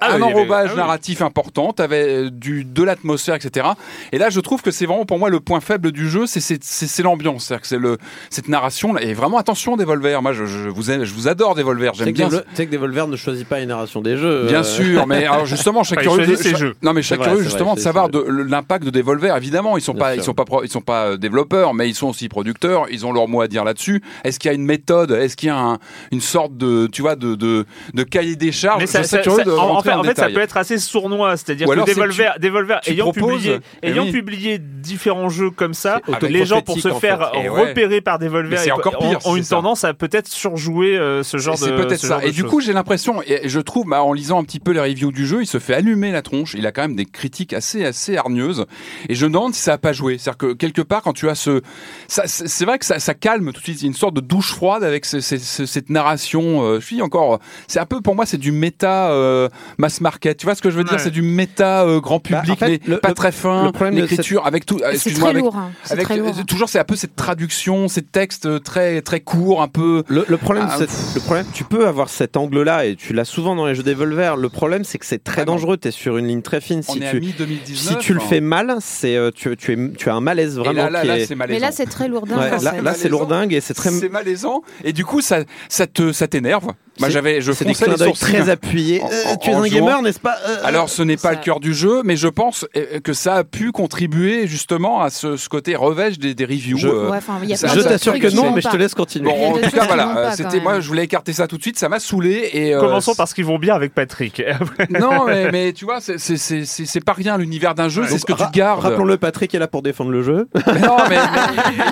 Ah 0.00 0.12
un 0.12 0.16
oui, 0.16 0.24
avait- 0.24 0.34
enrobage 0.34 0.68
ah 0.70 0.72
oui. 0.74 0.78
narratif 0.78 1.22
important, 1.22 1.72
t'avais 1.72 2.30
du 2.30 2.64
de 2.64 2.82
l'atmosphère, 2.82 3.34
etc. 3.34 3.66
Et 4.12 4.18
là, 4.18 4.30
je 4.30 4.40
trouve 4.40 4.60
que 4.62 4.70
c'est 4.70 4.86
vraiment 4.86 5.06
pour 5.06 5.18
moi 5.18 5.30
le 5.30 5.40
point 5.40 5.60
faible 5.60 5.92
du 5.92 6.08
jeu, 6.08 6.26
c'est 6.26 6.40
c'est 6.40 6.62
c'est- 6.62 6.86
c'est 6.86 7.02
l'ambiance, 7.02 7.44
c'est-à-dire 7.46 7.62
que 7.62 7.68
c'est 7.68 7.78
le 7.78 7.98
cette 8.30 8.48
narration 8.48 8.92
là. 8.92 9.02
Et 9.02 9.14
vraiment 9.14 9.38
attention, 9.38 9.76
Devolver. 9.76 10.20
Moi, 10.22 10.32
je, 10.32 10.44
je 10.46 10.68
vous 10.68 10.90
aime, 10.90 11.04
je 11.04 11.14
vous 11.14 11.28
adore, 11.28 11.54
Devolver. 11.54 11.92
J'aime 11.94 12.12
bien. 12.12 12.28
Tu 12.28 12.36
sais 12.54 12.66
que 12.66 12.70
Devolver 12.72 13.06
ne 13.08 13.16
choisit 13.16 13.46
pas 13.48 13.60
une 13.60 13.68
narration 13.68 14.00
des 14.02 14.16
jeux. 14.16 14.46
Bien 14.46 14.60
euh, 14.60 14.62
sûr, 14.64 15.06
mais 15.06 15.24
alors 15.26 15.46
justement, 15.46 15.82
je 15.82 15.88
suis 15.88 15.96
Enfin, 15.96 16.02
curieux. 16.16 16.36
jeux. 16.56 16.74
Non, 16.82 16.92
mais 16.92 17.02
je 17.02 17.06
suis 17.06 17.14
C'est 17.14 17.16
vrai, 17.16 17.28
curieux 17.30 17.42
justement 17.44 17.70
vrai, 17.70 17.76
de 17.76 17.80
savoir 17.80 18.08
de 18.08 18.18
l'impact 18.20 18.84
de 18.84 18.90
Devolver. 18.90 19.36
Évidemment, 19.36 19.76
ils 19.76 19.82
sont 19.82 19.92
Bien 19.94 20.00
pas, 20.00 20.12
sûr. 20.14 20.22
ils 20.22 20.24
sont 20.24 20.34
pas, 20.34 20.44
pro- 20.44 20.62
ils 20.64 20.70
sont 20.70 20.80
pas 20.80 21.06
euh, 21.06 21.16
développeurs, 21.16 21.72
mais 21.74 21.88
ils 21.88 21.94
sont 21.94 22.08
aussi 22.08 22.28
producteurs. 22.28 22.86
Ils 22.90 23.06
ont 23.06 23.12
leur 23.12 23.28
mot 23.28 23.40
à 23.40 23.48
dire 23.48 23.64
là-dessus. 23.64 24.02
Est-ce 24.24 24.38
qu'il 24.38 24.50
y 24.50 24.52
a 24.52 24.54
une 24.54 24.64
méthode 24.64 25.10
Est-ce 25.12 25.36
qu'il 25.36 25.48
y 25.48 25.50
a 25.50 25.58
un- 25.58 25.78
une 26.12 26.20
sorte 26.20 26.56
de, 26.56 26.86
tu 26.92 27.02
vois, 27.02 27.16
de 27.16 27.34
de, 27.34 27.64
de 27.94 28.02
cahier 28.02 28.36
des 28.36 28.52
charges? 28.52 28.80
Mais 28.80 28.86
ça, 28.86 29.02
Je 29.02 29.08
serais 29.08 29.18
ça- 29.18 29.22
curieux 29.22 29.38
ça- 29.38 29.44
de 29.44 29.52
en, 29.52 29.75
en 29.76 29.82
fait, 29.82 29.92
en 29.92 30.02
fait, 30.02 30.16
ça 30.16 30.28
peut 30.28 30.40
être 30.40 30.56
assez 30.56 30.78
sournois, 30.78 31.36
c'est-à-dire 31.36 31.68
que 31.68 31.84
Devolver, 31.86 32.32
Devolver 32.40 32.80
tu 32.82 32.90
ayant 32.92 33.12
proposes, 33.12 33.34
publié, 33.42 33.58
ayant 33.82 34.04
oui. 34.04 34.12
publié 34.12 34.58
différents 34.58 35.28
jeux 35.28 35.50
comme 35.50 35.74
ça, 35.74 36.00
les 36.22 36.44
gens 36.46 36.62
pour 36.62 36.78
se 36.78 36.92
faire 36.92 37.30
fait. 37.32 37.48
Ouais. 37.48 37.68
repérer 37.68 38.00
par 38.00 38.18
Devolver 38.18 38.66
et- 38.66 38.72
encore 38.72 38.98
pire, 38.98 39.18
ont, 39.24 39.36
une 39.36 39.42
ça. 39.44 39.56
tendance 39.56 39.84
à 39.84 39.94
peut-être 39.94 40.28
surjouer 40.28 40.96
euh, 40.98 41.22
ce 41.22 41.36
genre 41.38 41.54
de. 41.58 41.60
C'est 41.64 41.76
peut-être 41.76 42.00
ça. 42.00 42.24
Et 42.24 42.30
du 42.32 42.44
coup, 42.44 42.60
j'ai 42.60 42.72
l'impression, 42.72 43.22
et 43.26 43.48
je 43.48 43.60
trouve, 43.60 43.86
bah, 43.88 44.02
en 44.02 44.12
lisant 44.12 44.40
un 44.40 44.44
petit 44.44 44.60
peu 44.60 44.72
les 44.72 44.80
reviews 44.80 45.12
du 45.12 45.26
jeu, 45.26 45.42
il 45.42 45.46
se 45.46 45.58
fait 45.58 45.74
allumer 45.74 46.12
la 46.12 46.22
tronche. 46.22 46.54
Il 46.54 46.66
a 46.66 46.72
quand 46.72 46.82
même 46.82 46.96
des 46.96 47.04
critiques 47.06 47.52
assez, 47.52 47.84
assez 47.84 48.16
hargneuses. 48.16 48.66
Et 49.08 49.14
je 49.14 49.26
me 49.26 49.30
demande 49.32 49.54
si 49.54 49.60
ça 49.60 49.74
a 49.74 49.78
pas 49.78 49.92
joué. 49.92 50.18
C'est-à-dire 50.18 50.38
que 50.38 50.52
quelque 50.54 50.82
part, 50.82 51.02
quand 51.02 51.12
tu 51.12 51.28
as 51.28 51.34
ce, 51.34 51.60
c'est 52.08 52.64
vrai 52.64 52.78
que 52.78 52.84
ça, 52.84 52.98
ça 52.98 53.14
calme 53.14 53.52
tout 53.52 53.60
de 53.60 53.64
suite. 53.64 53.80
Il 53.80 53.84
y 53.84 53.86
a 53.86 53.88
une 53.88 53.94
sorte 53.94 54.14
de 54.14 54.20
douche 54.20 54.52
froide 54.52 54.84
avec 54.84 55.04
ce- 55.04 55.20
ce- 55.20 55.38
ce- 55.38 55.66
cette 55.66 55.90
narration. 55.90 56.62
euh, 56.64 56.80
je 56.80 56.86
suis 56.86 57.02
encore, 57.02 57.38
c'est 57.68 57.78
un 57.80 57.86
peu 57.86 58.00
pour 58.00 58.14
moi, 58.14 58.26
c'est 58.26 58.36
du 58.38 58.52
méta 58.52 59.10
euh, 59.10 59.48
mass 59.78 60.00
market. 60.00 60.36
Tu 60.38 60.46
vois 60.46 60.54
ce 60.54 60.62
que 60.62 60.70
je 60.70 60.76
veux 60.76 60.84
dire? 60.84 60.94
Ouais. 60.94 60.98
C'est 60.98 61.10
du 61.10 61.22
méta 61.22 61.84
euh, 61.84 62.00
grand 62.00 62.20
Bah, 62.30 62.38
en 62.38 62.40
public, 62.42 62.58
fait, 62.58 62.68
mais 62.68 62.80
le- 62.86 62.98
pas 62.98 63.08
le- 63.08 63.14
très 63.14 63.32
fin. 63.32 63.64
le 63.64 63.72
problème 63.72 63.94
de 63.96 64.00
L'écriture 64.02 64.46
avec 64.46 64.66
tout. 64.66 64.78
euh, 64.82 64.92
C'est 64.96 65.12
très 65.14 65.28
avec, 65.30 65.42
lourd. 65.42 65.56
hein. 65.56 65.70
Avec 65.90 66.04
très 66.04 66.16
lourd. 66.16 66.34
euh, 66.38 66.42
toujours, 66.44 66.68
c'est 66.68 66.78
un 66.78 66.84
peu 66.84 66.96
cette 66.96 67.16
traduction, 67.16 67.88
ces 67.88 68.02
textes 68.02 68.46
euh, 68.46 68.58
très, 68.58 69.02
très 69.02 69.20
courts, 69.20 69.62
un 69.62 69.68
peu. 69.68 70.02
Le, 70.08 70.24
le 70.28 70.36
problème, 70.36 70.66
Ah, 70.70 70.78
le 70.80 71.20
problème, 71.20 71.46
tu 71.52 71.64
peux 71.64 71.86
avoir 71.86 72.08
cet 72.08 72.36
angle-là 72.36 72.86
et 72.86 72.96
tu 72.96 73.12
l'as 73.12 73.24
souvent 73.24 73.54
dans 73.56 73.66
les 73.66 73.74
jeux 73.74 73.82
Devolver. 73.82 74.36
Le 74.36 74.48
problème, 74.48 74.84
c'est 74.84 74.98
que 74.98 75.06
c'est 75.06 75.22
très 75.22 75.42
Vraiment. 75.42 75.52
dangereux. 75.54 75.76
Tu 75.76 75.88
es 75.88 75.90
sur 75.90 76.16
une 76.16 76.26
ligne 76.26 76.42
très 76.42 76.60
fine. 76.60 76.82
On 76.88 76.92
Si 76.94 76.98
est 77.02 77.06
à 77.06 77.10
tu, 77.10 77.20
mi 77.20 77.32
2019. 77.36 77.92
si 77.94 77.98
tu 77.98 78.14
le 78.14 78.20
fais 78.20 78.40
mal, 78.40 78.76
c'est 78.80 79.16
euh, 79.16 79.30
tu, 79.34 79.56
tu, 79.56 79.72
es, 79.72 79.92
tu 79.96 80.08
as 80.10 80.14
un 80.14 80.20
malaise 80.20 80.56
Et 80.56 80.60
vraiment 80.60 80.84
là, 80.84 80.90
là, 80.90 81.00
qui 81.02 81.06
là, 81.08 81.18
est. 81.18 81.34
Mais 81.48 81.58
là, 81.58 81.70
c'est 81.72 81.86
très 81.86 82.08
lourdin. 82.08 82.36
Ouais, 82.38 82.50
en 82.52 82.82
là, 82.82 82.94
c'est 82.94 83.08
lourdingue 83.08 83.52
et 83.52 83.60
c'est 83.60 83.74
très. 83.74 83.90
C'est 83.90 84.08
malaisant 84.08 84.62
et 84.84 84.92
du 84.92 85.04
coup 85.04 85.20
ça 85.20 85.38
ça 85.68 85.86
te 85.86 86.12
ça 86.12 86.26
t'énerve. 86.28 86.72
Moi 87.00 87.08
j'avais 87.10 87.40
je 87.40 87.52
C'est 87.52 87.64
des 87.64 87.72
les 87.72 87.96
d'œil 87.96 88.08
sourcils. 88.08 88.24
très 88.24 88.48
appuyés. 88.50 89.02
En- 89.02 89.06
Euh, 89.10 89.32
en- 89.32 89.36
tu 89.36 89.50
es 89.50 89.52
un 89.52 89.58
jouant. 89.58 89.68
gamer, 89.68 90.02
n'est-ce 90.02 90.20
pas 90.20 90.36
Euh, 90.46 90.56
Alors 90.64 90.88
ce 90.88 91.02
n'est 91.02 91.16
pas 91.16 91.30
Ça- 91.30 91.34
le 91.34 91.40
cœur 91.40 91.60
du 91.60 91.74
jeu, 91.74 92.02
mais 92.04 92.16
je 92.16 92.28
pense 92.28 92.66
euh, 92.76 93.00
que 93.00 93.12
ça 93.12 93.34
a 93.36 93.44
pu 93.44 93.72
contribuer 93.72 94.46
justement 94.46 95.00
à 95.02 95.10
ce, 95.10 95.36
ce 95.36 95.48
côté 95.48 95.76
revêche 95.76 96.18
des, 96.18 96.34
des 96.34 96.44
reviews. 96.44 96.78
Je- 96.78 96.88
euh. 96.88 97.10
Ouais, 97.10 97.18
enfin, 97.18 97.34
il 97.42 97.50
y 97.50 97.52
a 97.52 97.56
ça- 97.56 97.66
plein 97.68 97.76
Je 97.76 97.80
de 97.80 97.84
t'assure 97.88 98.18
que 98.18 98.34
non, 98.34 98.52
mais 98.52 98.60
je 98.60 98.68
te 98.68 98.76
laisse 98.76 98.94
continuer. 98.94 99.30
Bon, 99.30 99.54
en 99.54 99.58
tout 99.58 99.70
cas 99.70 99.84
voilà, 99.86 100.16
euh, 100.18 100.30
c'était 100.34 100.60
moi 100.60 100.80
je 100.80 100.88
voulais 100.88 101.04
écarter 101.04 101.32
ça 101.32 101.46
tout 101.46 101.56
de 101.56 101.62
suite, 101.62 101.78
ça 101.78 101.88
m'a 101.88 101.98
saoulé 102.00 102.50
et 102.52 102.74
euh, 102.74 102.80
Commençons 102.80 103.14
par 103.14 103.28
ce 103.28 103.34
qu'ils 103.34 103.44
vont 103.44 103.58
bien 103.58 103.74
avec 103.74 103.94
Patrick. 103.94 104.42
non 104.90 105.24
mais, 105.26 105.50
mais 105.50 105.72
tu 105.72 105.84
vois 105.84 106.00
c'est 106.00 106.18
c'est 106.18 106.36
c'est 106.36 106.64
c'est 106.64 106.86
c'est 106.86 107.04
pas 107.04 107.12
rien 107.12 107.36
l'univers 107.38 107.74
d'un 107.74 107.88
jeu, 107.88 108.04
c'est 108.08 108.18
ce 108.18 108.24
que 108.26 108.32
tu 108.32 108.42
gardes. 108.52 108.80
Rappelons-le, 108.80 109.16
Patrick 109.16 109.54
est 109.54 109.58
là 109.58 109.68
pour 109.68 109.82
défendre 109.82 110.10
le 110.10 110.22
jeu. 110.22 110.48
Non, 110.82 110.96
mais, 111.08 111.16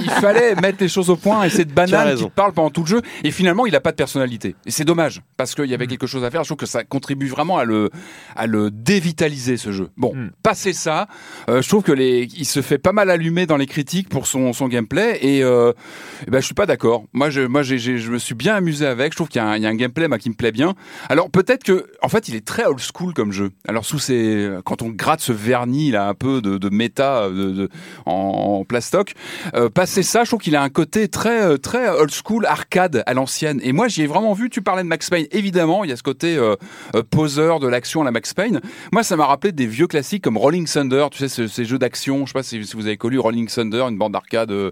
il 0.03 0.11
fallait 0.11 0.55
mettre 0.57 0.79
les 0.81 0.89
choses 0.89 1.11
au 1.11 1.17
point 1.17 1.45
et 1.45 1.51
cette 1.51 1.73
banane 1.73 2.17
qui 2.17 2.29
parle 2.31 2.53
pendant 2.53 2.71
tout 2.71 2.83
le 2.83 2.87
jeu. 2.87 3.03
Et 3.23 3.31
finalement, 3.31 3.67
il 3.67 3.75
a 3.77 3.81
pas 3.81 3.91
de 3.91 3.97
personnalité. 3.97 4.55
Et 4.67 4.71
c'est 4.71 4.85
dommage 4.95 5.23
parce 5.37 5.55
qu'il 5.55 5.65
y 5.67 5.75
avait 5.75 5.87
quelque 5.89 6.07
chose 6.07 6.23
à 6.25 6.31
faire. 6.31 6.45
Je 6.45 6.49
trouve 6.49 6.57
que 6.59 6.67
ça 6.67 6.85
contribue 6.85 7.27
vraiment 7.27 7.59
à 7.59 7.65
le, 7.65 7.91
à 8.37 8.47
le 8.47 8.71
dévitaliser 8.71 9.57
ce 9.57 9.73
jeu. 9.73 9.89
Bon, 9.97 10.13
Mm. 10.15 10.31
passé 10.43 10.73
ça, 10.73 11.09
euh, 11.51 11.61
je 11.63 11.69
trouve 11.69 11.83
que 11.83 11.91
les, 11.93 12.29
il 12.37 12.45
se 12.45 12.63
fait 12.63 12.79
pas 12.79 12.93
mal 12.93 13.11
allumer 13.11 13.47
dans 13.47 13.57
les 13.57 13.67
critiques 13.67 14.09
pour 14.09 14.27
son, 14.29 14.53
son 14.53 14.69
gameplay 14.69 15.19
et, 15.23 15.43
euh, 15.43 15.73
eh 16.27 16.31
ben, 16.31 16.39
je 16.41 16.45
suis 16.47 16.55
pas 16.55 16.67
d'accord. 16.67 17.05
Moi, 17.13 17.31
je, 17.31 17.41
moi, 17.41 17.63
j'ai, 17.65 17.79
je 17.79 18.11
me 18.13 18.19
suis 18.19 18.35
bien 18.37 18.55
amusé 18.55 18.87
avec. 18.87 19.13
Je 19.13 19.17
trouve 19.17 19.29
qu'il 19.29 19.41
y 19.41 19.45
a 19.45 19.49
un, 19.49 19.57
il 19.57 19.63
y 19.63 19.67
a 19.67 19.69
un 19.69 19.75
gameplay 19.75 20.07
moi, 20.07 20.19
qui 20.19 20.31
me 20.31 20.35
plaît 20.35 20.53
bien. 20.53 20.75
Alors 21.09 21.29
peut-être 21.31 21.65
que, 21.65 21.91
en 22.03 22.09
fait, 22.09 22.29
il 22.29 22.37
est 22.37 22.45
très 22.47 22.65
old 22.67 22.79
school 22.79 23.13
comme 23.15 23.33
jeu. 23.33 23.51
Alors 23.67 23.85
sous 23.85 23.99
ces, 23.99 24.49
quand 24.65 24.83
on 24.83 24.91
gratte 24.91 25.21
ce 25.21 25.33
vernis 25.33 25.91
là, 25.91 26.07
un 26.09 26.15
peu 26.15 26.41
de, 26.41 26.57
de 26.59 26.69
méta 26.69 27.29
de, 27.29 27.51
de- 27.51 27.69
en, 28.07 28.61
en 28.61 28.65
plastoc, 28.65 29.15
euh, 29.55 29.69
passer 29.69 30.05
ça, 30.05 30.23
je 30.23 30.31
trouve 30.31 30.41
qu'il 30.41 30.55
a 30.55 30.63
un 30.63 30.69
côté 30.71 31.09
très 31.09 31.43
euh, 31.43 31.57
très 31.57 31.89
old 31.89 32.13
school 32.13 32.47
arcade 32.47 33.03
à 33.07 33.15
l'ancienne. 33.15 33.59
Et 33.65 33.73
moi, 33.73 33.89
j'y 33.89 34.03
ai 34.03 34.07
vraiment 34.07 34.33
vu. 34.35 34.49
Tu 34.51 34.63
parlais 34.63 34.84
Max 34.87 35.11
Payne, 35.11 35.27
évidemment, 35.33 35.85
il 35.85 35.91
y 35.91 35.93
a 35.93 35.97
ce 35.97 36.03
côté 36.03 36.37
euh, 36.37 36.57
euh, 36.95 37.03
poseur 37.09 37.61
de 37.61 37.69
l'action 37.69 38.03
à 38.03 38.05
la 38.05 38.11
Max 38.11 38.35
Payne. 38.35 38.61
Moi, 38.93 39.03
ça 39.03 39.17
m'a 39.17 39.27
rappelé 39.27 39.53
des 39.53 39.67
vieux 39.67 39.87
classiques 39.87 40.23
comme 40.25 40.37
Rolling 40.37 40.67
Thunder. 40.67 41.07
Tu 41.11 41.19
sais, 41.19 41.29
ce- 41.29 41.47
ces 41.47 41.65
jeux 41.65 41.79
d'action. 41.79 42.27
Je 42.27 42.31
sais 42.33 42.39
pas 42.39 42.43
si, 42.43 42.65
si 42.65 42.77
vous 42.77 42.87
avez 42.87 42.97
connu 42.97 43.19
Rolling 43.19 43.49
Thunder, 43.49 43.87
une 43.89 43.99
bande 43.99 44.13
d'arcade. 44.13 44.51
euh, 44.51 44.71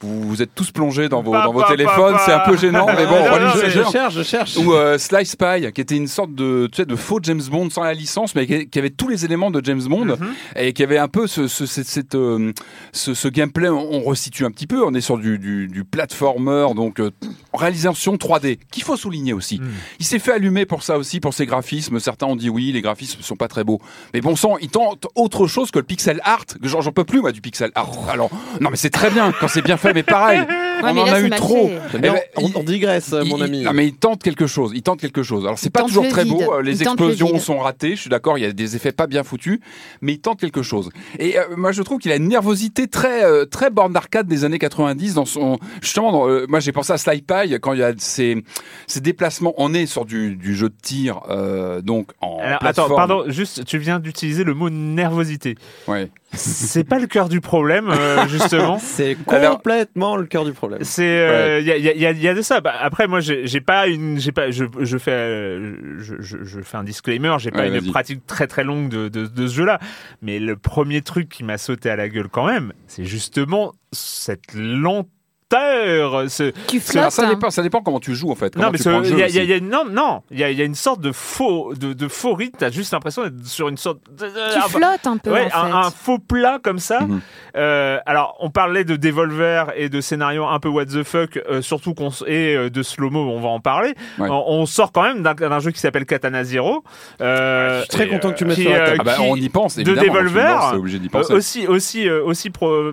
vous, 0.00 0.22
vous 0.22 0.42
êtes 0.42 0.54
tous 0.54 0.70
plongés 0.70 1.08
dans 1.08 1.22
vos, 1.22 1.32
Pa, 1.32 1.44
dans 1.44 1.52
vos 1.52 1.60
pa, 1.62 1.68
téléphones. 1.68 2.16
C'est 2.24 2.32
un 2.32 2.40
peu 2.40 2.56
gênant, 2.56 2.86
mais 2.86 3.06
bon, 3.06 3.12
Non, 3.12 3.24
non, 3.24 3.30
Rolling 3.32 3.62
mais 3.62 3.70
je, 3.70 3.82
cherche, 3.90 4.14
je 4.14 4.22
cherche. 4.22 4.56
Ou 4.56 4.72
euh, 4.74 4.98
Sly 4.98 5.24
Spy, 5.26 5.72
qui 5.72 5.80
était 5.80 5.96
une 5.96 6.08
sorte 6.08 6.34
de, 6.34 6.68
tu 6.70 6.76
sais, 6.76 6.84
de 6.86 6.96
faux 6.96 7.18
James 7.22 7.42
Bond 7.50 7.70
sans 7.70 7.82
la 7.82 7.94
licence, 7.94 8.34
mais 8.34 8.46
qui, 8.46 8.68
qui 8.68 8.78
avait 8.78 8.90
tous 8.90 9.08
les 9.08 9.24
éléments 9.24 9.50
de 9.50 9.64
James 9.64 9.82
Bond 9.82 10.04
Mhm. 10.06 10.16
et 10.56 10.72
qui 10.72 10.82
avait 10.82 10.98
un 10.98 11.08
peu 11.08 11.26
ce, 11.26 11.48
ce, 11.48 11.66
cette- 11.66 11.86
cette, 11.86 12.14
euh, 12.14 12.52
ce, 12.92 13.14
ce 13.14 13.28
gameplay. 13.28 13.68
On, 13.68 13.94
on 13.94 14.02
resitue 14.02 14.44
un 14.44 14.50
petit 14.50 14.66
peu. 14.66 14.84
On 14.84 14.92
est 14.94 15.00
sur 15.00 15.18
du, 15.18 15.38
du, 15.38 15.66
du 15.68 15.84
platformer, 15.84 16.66
donc 16.74 17.00
euh, 17.00 17.10
réalisation 17.54 18.16
3D, 18.16 18.58
qu'il 18.70 18.82
faut 18.82 18.96
souligner 18.96 19.32
aussi. 19.32 19.58
Mhm. 19.60 19.70
Il 20.00 20.06
s'est 20.06 20.18
fait 20.18 20.32
allumer 20.32 20.66
pour 20.66 20.82
ça 20.82 20.98
aussi, 20.98 21.20
pour 21.20 21.34
ses 21.34 21.46
graphismes. 21.46 21.98
Certains 22.00 22.26
ont 22.26 22.36
dit 22.36 22.50
oui, 22.50 22.72
les 22.72 22.82
graphismes 22.82 23.22
sont 23.22 23.36
pas 23.36 23.48
très 23.48 23.64
beaux. 23.64 23.80
Mais 24.14 24.20
bon 24.20 24.36
sang, 24.36 24.56
il 24.60 24.68
tente 24.68 25.06
autre 25.14 25.46
chose 25.46 25.70
que 25.70 25.78
le 25.78 25.84
pixel 25.84 26.20
art. 26.24 26.44
J'en 26.62 26.80
j'en 26.80 26.92
peux 26.92 27.04
plus 27.04 27.20
moi 27.20 27.32
du 27.32 27.40
pixel 27.40 27.70
art. 27.74 27.90
Alors 28.10 28.30
non, 28.60 28.70
mais 28.70 28.76
c'est 28.76 28.90
très 28.90 29.10
bien 29.10 29.32
quand 29.32 29.45
c'est 29.48 29.62
bien 29.62 29.76
fait, 29.76 29.92
mais 29.94 30.02
pareil, 30.02 30.40
Ouais, 30.40 30.46
on 30.90 30.94
mais 30.94 31.00
en 31.00 31.04
là, 31.06 31.12
a 31.14 31.20
eu 31.20 31.28
mal 31.28 31.38
trop. 31.38 31.68
fait. 31.68 31.80
Eh 31.94 31.98
ben, 31.98 32.14
on, 32.36 32.50
on 32.56 32.62
digresse, 32.62 33.14
il- 33.22 33.28
mon 33.30 33.38
il- 33.38 33.42
ami. 33.44 33.62
non, 33.62 33.72
mais 33.72 33.86
il 33.86 33.94
tente 33.94 34.22
quelque 34.22 34.46
chose. 34.46 34.72
Il 34.74 34.82
tente 34.82 35.00
quelque 35.00 35.22
chose. 35.22 35.44
Alors 35.44 35.58
c'est 35.58 35.70
pas 35.70 35.80
tente 35.80 35.88
toujours 35.88 36.04
le 36.04 36.10
très 36.10 36.24
vide. 36.24 36.34
beau. 36.34 36.52
euh, 36.54 36.62
Les 36.62 36.80
Il 36.80 36.84
tente 36.84 37.00
le 37.00 37.06
explosions 37.08 37.34
vide. 37.36 37.42
sont 37.42 37.58
ratées. 37.58 37.96
Je 37.96 38.00
suis 38.02 38.10
d'accord. 38.10 38.36
Il 38.38 38.42
y 38.42 38.46
a 38.46 38.52
des 38.52 38.76
effets 38.76 38.92
pas 38.92 39.06
bien 39.06 39.22
foutus, 39.24 39.58
mais 40.02 40.12
il 40.14 40.18
tente 40.20 40.38
quelque 40.38 40.62
chose. 40.62 40.90
Et 41.18 41.38
euh, 41.38 41.44
moi 41.56 41.72
je 41.72 41.82
trouve 41.82 41.98
qu'il 41.98 42.12
a 42.12 42.16
une 42.16 42.28
nervosité 42.28 42.88
très 42.88 43.24
euh, 43.24 43.46
très 43.46 43.70
borne 43.70 43.92
d'arcade 43.92 44.26
des 44.26 44.44
années 44.44 44.58
90 44.58 45.14
dans 45.14 45.24
son 45.24 45.58
justement. 45.80 46.12
Dans, 46.12 46.28
euh, 46.28 46.44
moi 46.48 46.60
j'ai 46.60 46.72
pensé 46.72 46.92
à 46.92 46.98
Sly 46.98 47.22
Pie 47.22 47.58
quand 47.60 47.72
il 47.72 47.80
y 47.80 47.82
a 47.84 47.92
ces 47.96 48.42
ces 48.86 49.00
déplacements. 49.00 49.54
On 49.56 49.72
est 49.72 49.86
sur 49.86 50.04
du, 50.04 50.36
du 50.36 50.54
jeu 50.54 50.68
de 50.68 50.74
tir 50.82 51.20
euh, 51.30 51.80
donc 51.80 52.10
en 52.20 52.38
Alors, 52.42 52.58
plateforme. 52.58 52.86
attends, 52.92 52.96
pardon, 52.96 53.24
juste, 53.28 53.64
tu 53.64 53.78
viens 53.78 53.98
d'utiliser 53.98 54.44
le 54.44 54.52
mot 54.54 54.68
nervosité. 54.70 55.56
Ouais. 55.88 56.10
C'est 56.36 56.84
pas 56.84 56.98
le 56.98 57.06
cœur 57.06 57.28
du 57.28 57.40
problème, 57.40 57.88
euh, 57.90 58.26
justement. 58.28 58.78
C'est 58.78 59.16
Alors- 59.28 59.56
complètement 59.56 60.16
le 60.16 60.26
cœur 60.26 60.44
du 60.44 60.52
problème. 60.52 60.80
C'est 60.82 61.02
euh, 61.20 61.60
il 61.60 61.66
y, 61.66 61.72
a, 61.72 61.76
y, 61.76 62.06
a, 62.06 62.12
y 62.12 62.28
a 62.28 62.34
de 62.34 62.42
ça. 62.42 62.60
Bah, 62.60 62.74
après 62.80 63.06
moi 63.08 63.20
j'ai 63.20 63.46
j'ai 63.46 63.60
pas 63.60 63.86
une 63.86 64.18
j'ai 64.18 64.32
pas 64.32 64.50
je, 64.50 64.64
je 64.80 64.98
fais 64.98 65.10
euh, 65.12 65.74
je, 65.98 66.14
je, 66.20 66.38
je 66.44 66.60
fais 66.60 66.76
un 66.76 66.84
disclaimer, 66.84 67.36
j'ai 67.38 67.50
pas 67.50 67.60
Ouais, 67.60 67.68
une 67.68 67.78
vas-y. 67.78 67.90
pratique 67.90 68.26
très 68.26 68.46
très 68.46 68.64
longue 68.64 68.88
de, 68.88 69.08
de, 69.08 69.26
de 69.26 69.46
ce 69.46 69.54
jeu-là, 69.54 69.78
mais 70.22 70.38
le 70.38 70.56
premier 70.56 71.02
truc 71.02 71.28
qui 71.28 71.44
m'a 71.44 71.58
sauté 71.58 71.90
à 71.90 71.96
la 71.96 72.08
gueule 72.08 72.28
quand 72.28 72.46
même, 72.46 72.72
c'est 72.86 73.04
justement 73.04 73.72
cette 73.92 74.52
ce 75.52 76.52
Tu 76.66 76.80
alors, 76.98 77.12
ça 77.12 77.24
hein. 77.24 77.28
dépend, 77.30 77.50
ça 77.50 77.62
dépend 77.62 77.80
comment 77.80 78.00
tu 78.00 78.14
joues 78.14 78.30
en 78.30 78.34
fait. 78.34 78.54
Comment 78.54 78.66
non 78.66 78.72
mais 78.72 78.78
tu 78.78 79.10
il 79.12 79.18
y 79.18 79.22
a, 79.22 79.28
y 79.28 79.58
y 79.58 79.62
non 79.62 79.84
non 79.88 80.22
il 80.30 80.38
y 80.38 80.44
a, 80.44 80.50
il 80.50 80.58
y 80.58 80.62
a 80.62 80.64
une 80.64 80.74
sorte 80.74 81.00
de 81.00 81.12
faux 81.12 81.72
de, 81.74 81.92
de 81.92 82.08
faux 82.08 82.34
rythme. 82.34 82.56
T'as 82.58 82.70
juste 82.70 82.92
l'impression 82.92 83.22
d'être 83.22 83.46
sur 83.46 83.68
une 83.68 83.76
sorte 83.76 83.98
de, 84.10 84.26
Tu 84.26 84.58
ah, 84.58 84.68
flottes 84.68 85.06
un 85.06 85.18
peu. 85.18 85.32
Ouais, 85.32 85.46
en 85.46 85.48
fait. 85.50 85.56
un, 85.56 85.74
un 85.74 85.90
faux 85.90 86.18
plat 86.18 86.58
comme 86.62 86.78
ça. 86.78 87.00
Mhm. 87.00 87.20
Euh, 87.56 87.98
alors, 88.06 88.36
on 88.40 88.50
parlait 88.50 88.84
de 88.84 88.96
Devolver 88.96 89.72
et 89.76 89.88
de 89.88 90.00
scénario 90.00 90.46
un 90.46 90.58
peu 90.58 90.68
what 90.68 90.86
the 90.86 91.02
fuck, 91.02 91.40
euh, 91.48 91.62
surtout 91.62 91.94
qu'on 91.94 92.10
et 92.26 92.54
euh, 92.56 92.70
de 92.70 92.82
slow 92.82 93.10
mo, 93.10 93.20
on 93.20 93.40
va 93.40 93.48
en 93.48 93.60
parler. 93.60 93.94
Ouais. 94.18 94.28
On, 94.28 94.44
on 94.48 94.66
sort 94.66 94.92
quand 94.92 95.02
même 95.02 95.22
d'un 95.22 95.34
d'un 95.34 95.60
jeu 95.60 95.70
qui 95.70 95.80
s'appelle 95.80 96.06
Katana 96.06 96.44
Zero. 96.44 96.82
Euh, 97.20 97.78
Je 97.78 97.80
suis 97.82 97.88
très 97.88 98.06
et, 98.06 98.08
content 98.10 98.32
que 98.32 98.36
tu 98.38 98.44
mettes 98.44 98.56
qui, 98.56 98.62
sur 98.62 98.72
la 98.72 98.78
euh, 98.78 98.86
table. 98.96 99.00
Ah 99.00 99.04
bah, 99.04 99.16
on 99.20 99.36
y 99.36 99.48
pense 99.48 99.76
de. 99.76 99.94
Devolver, 99.94 100.58
C'est 100.70 100.76
obligé 100.76 100.98
d'y 100.98 101.06
euh, 101.06 101.10
penser. 101.10 101.32
aussi, 101.32 101.66
aussi, 101.66 102.08
euh, 102.08 102.22
aussi 102.24 102.50
pro. 102.50 102.92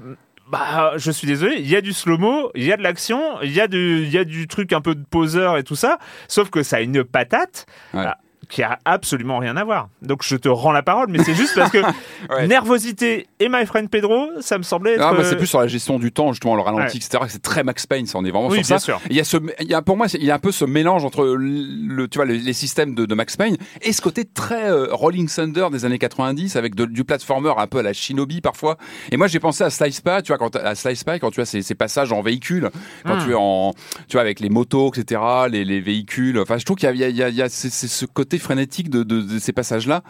Bah, 0.53 0.93
je 0.97 1.09
suis 1.09 1.25
désolé, 1.25 1.55
il 1.57 1.67
y 1.67 1.75
a 1.75 1.81
du 1.81 1.93
slow-mo, 1.93 2.51
il 2.53 2.63
y 2.63 2.71
a 2.71 2.77
de 2.77 2.83
l'action, 2.83 3.41
il 3.41 3.51
y 3.51 3.59
a 3.59 3.67
du, 3.67 4.03
il 4.03 4.11
y 4.11 4.19
a 4.19 4.23
du 4.23 4.47
truc 4.47 4.71
un 4.71 4.81
peu 4.81 4.93
de 4.93 5.03
poseur 5.03 5.57
et 5.57 5.63
tout 5.63 5.75
ça, 5.75 5.97
sauf 6.27 6.51
que 6.51 6.61
ça 6.61 6.75
a 6.75 6.81
une 6.81 7.03
patate 7.03 7.65
Ouais. 7.95 8.03
ah, 8.05 8.19
qui 8.53 8.61
a 8.63 8.77
absolument 8.85 9.39
rien 9.39 9.57
à 9.57 9.63
voir. 9.63 9.89
Donc 10.03 10.21
je 10.23 10.35
te 10.35 10.47
rends 10.47 10.71
la 10.71 10.83
parole, 10.83 11.07
mais 11.09 11.23
c'est 11.23 11.33
juste 11.33 11.55
parce 11.55 11.71
que 11.71 11.79
Ouais. 12.29 12.47
nervosité 12.47 13.27
et 13.39 13.49
My 13.49 13.65
Friend 13.65 13.89
Pedro, 13.89 14.27
ça 14.39 14.57
me 14.57 14.63
semblait 14.63 14.93
être. 14.93 15.01
Ah, 15.03 15.13
bah, 15.13 15.23
c'est 15.23 15.33
euh, 15.35 15.37
plus 15.37 15.47
sur 15.47 15.59
la 15.59 15.67
gestion 15.67 15.99
du 15.99 16.11
temps, 16.11 16.31
justement, 16.31 16.55
le 16.55 16.61
ralenti, 16.61 16.97
Ouais. 16.97 17.03
etc. 17.03 17.23
C'est 17.27 17.41
très 17.41 17.63
Max 17.63 17.85
Payne, 17.85 18.05
ça, 18.05 18.17
on 18.17 18.23
est 18.25 18.31
vraiment 18.31 18.47
Oui, 18.47 18.59
sur 18.63 18.67
bien 18.67 18.77
ça. 18.77 18.85
sûr. 18.85 19.01
Il 19.09 19.15
y 19.15 19.19
a 19.19 19.23
ce, 19.23 19.37
il 19.59 19.67
y 19.67 19.73
a, 19.73 19.81
pour 19.81 19.97
moi, 19.97 20.05
il 20.13 20.23
y 20.23 20.31
a 20.31 20.35
un 20.35 20.39
peu 20.39 20.51
ce 20.53 20.63
mélange 20.63 21.03
entre 21.03 21.25
le, 21.25 22.07
tu 22.07 22.17
vois, 22.19 22.25
le- 22.25 22.35
les 22.35 22.53
systèmes 22.53 22.95
de, 22.95 23.05
de 23.05 23.15
Max 23.15 23.35
Payne 23.35 23.57
et 23.81 23.91
ce 23.91 24.01
côté 24.01 24.23
très 24.23 24.69
euh, 24.71 24.87
Rolling 24.91 25.27
Thunder 25.27 25.67
des 25.71 25.83
années 25.85 25.99
90 25.99 26.55
avec 26.55 26.75
de- 26.75 26.85
du 26.85 27.03
platformer 27.03 27.51
un 27.57 27.67
peu 27.67 27.79
à 27.79 27.83
la 27.83 27.91
Shinobi 27.93 28.39
parfois. 28.39 28.77
Et 29.11 29.17
moi, 29.17 29.27
j'ai 29.27 29.39
pensé 29.39 29.63
à 29.63 29.69
Slice 29.69 29.99
Pie, 30.01 30.23
tu 30.23 30.29
vois, 30.29 30.37
quand, 30.37 30.55
à 30.55 30.75
Slice 30.75 31.03
Pie, 31.03 31.19
quand 31.19 31.31
tu 31.31 31.41
as 31.41 31.45
ces, 31.45 31.61
ces 31.61 31.75
passages 31.75 32.11
en 32.13 32.21
véhicule, 32.21 32.69
quand 33.05 33.15
Hmm. 33.15 33.25
tu 33.25 33.31
es 33.31 33.35
en, 33.37 33.73
tu 34.07 34.13
vois, 34.13 34.21
avec 34.21 34.39
les 34.39 34.49
motos, 34.49 34.91
etc., 34.93 35.19
les, 35.49 35.65
les 35.65 35.81
véhicules. 35.81 36.39
Enfin, 36.39 36.57
je 36.57 36.63
trouve 36.65 36.77
qu'il 36.77 36.87
y 36.87 36.91
a, 36.91 36.93
il 36.93 36.99
y 36.99 37.03
a, 37.03 37.09
il 37.09 37.15
y 37.17 37.23
a, 37.23 37.29
il 37.29 37.35
y 37.35 37.41
a 37.41 37.49
c'est- 37.49 37.69
c'est 37.69 37.87
ce 37.87 38.05
côté 38.05 38.37
frénétique 38.43 38.89
de, 38.89 39.39
ces 39.39 39.53
passages-là. 39.53 40.03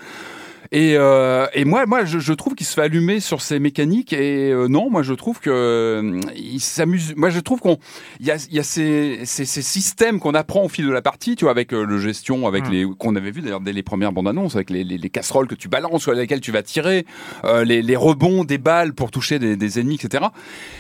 Et, 0.74 0.96
euh, 0.98 1.46
et 1.54 1.66
moi, 1.66 1.86
moi, 1.86 2.04
je, 2.04 2.18
je 2.18 2.34
trouve 2.34 2.56
qu'il 2.56 2.66
se 2.66 2.74
fait 2.74 2.82
allumer 2.82 3.20
sur 3.20 3.44
ces 3.44 3.60
mécaniques. 3.60 4.12
Et 4.12 4.52
euh, 4.52 4.68
non, 4.68 4.90
moi, 4.90 5.04
je 5.04 5.14
trouve 5.14 5.40
que 5.40 5.52
euh, 5.52 6.20
il 6.36 6.60
s'amuse. 6.60 7.14
Moi, 7.16 7.30
je 7.30 7.40
trouve 7.40 7.60
qu'on, 7.60 7.78
il 8.20 8.26
y 8.26 8.32
a, 8.32 8.38
il 8.50 8.56
y 8.56 8.60
a 8.60 8.64
ces, 8.64 9.20
ces, 9.26 9.46
ces 9.46 9.62
systèmes 9.62 10.20
qu'on 10.20 10.34
apprend 10.34 10.64
au 10.64 10.70
fil 10.70 10.88
de 10.88 10.92
la 10.92 11.04
partie, 11.04 11.36
tu 11.36 11.46
vois, 11.46 11.52
avec 11.52 11.74
euh, 11.74 11.86
le 11.86 12.00
gestion, 12.00 12.48
avec 12.48 12.64
Mm. 12.64 12.72
les 12.72 12.88
qu'on 12.98 13.16
avait 13.16 13.32
vu 13.32 13.42
d'ailleurs 13.42 13.60
dès 13.60 13.74
les 13.74 13.84
premières 13.84 14.12
bandes 14.12 14.28
annonces, 14.28 14.56
avec 14.56 14.70
les, 14.70 14.84
les, 14.84 14.98
les 14.98 15.10
casseroles 15.10 15.48
que 15.48 15.56
tu 15.56 15.68
balances, 15.68 16.02
sur 16.02 16.14
lesquelles 16.14 16.42
tu 16.42 16.52
vas 16.52 16.64
tirer, 16.64 17.06
euh, 17.44 17.64
les, 17.64 17.82
les 17.82 17.96
rebonds 17.96 18.44
des 18.44 18.58
balles 18.58 18.94
pour 18.94 19.12
toucher 19.12 19.38
des, 19.38 19.56
des 19.56 19.80
ennemis, 19.80 20.00
etc. 20.02 20.26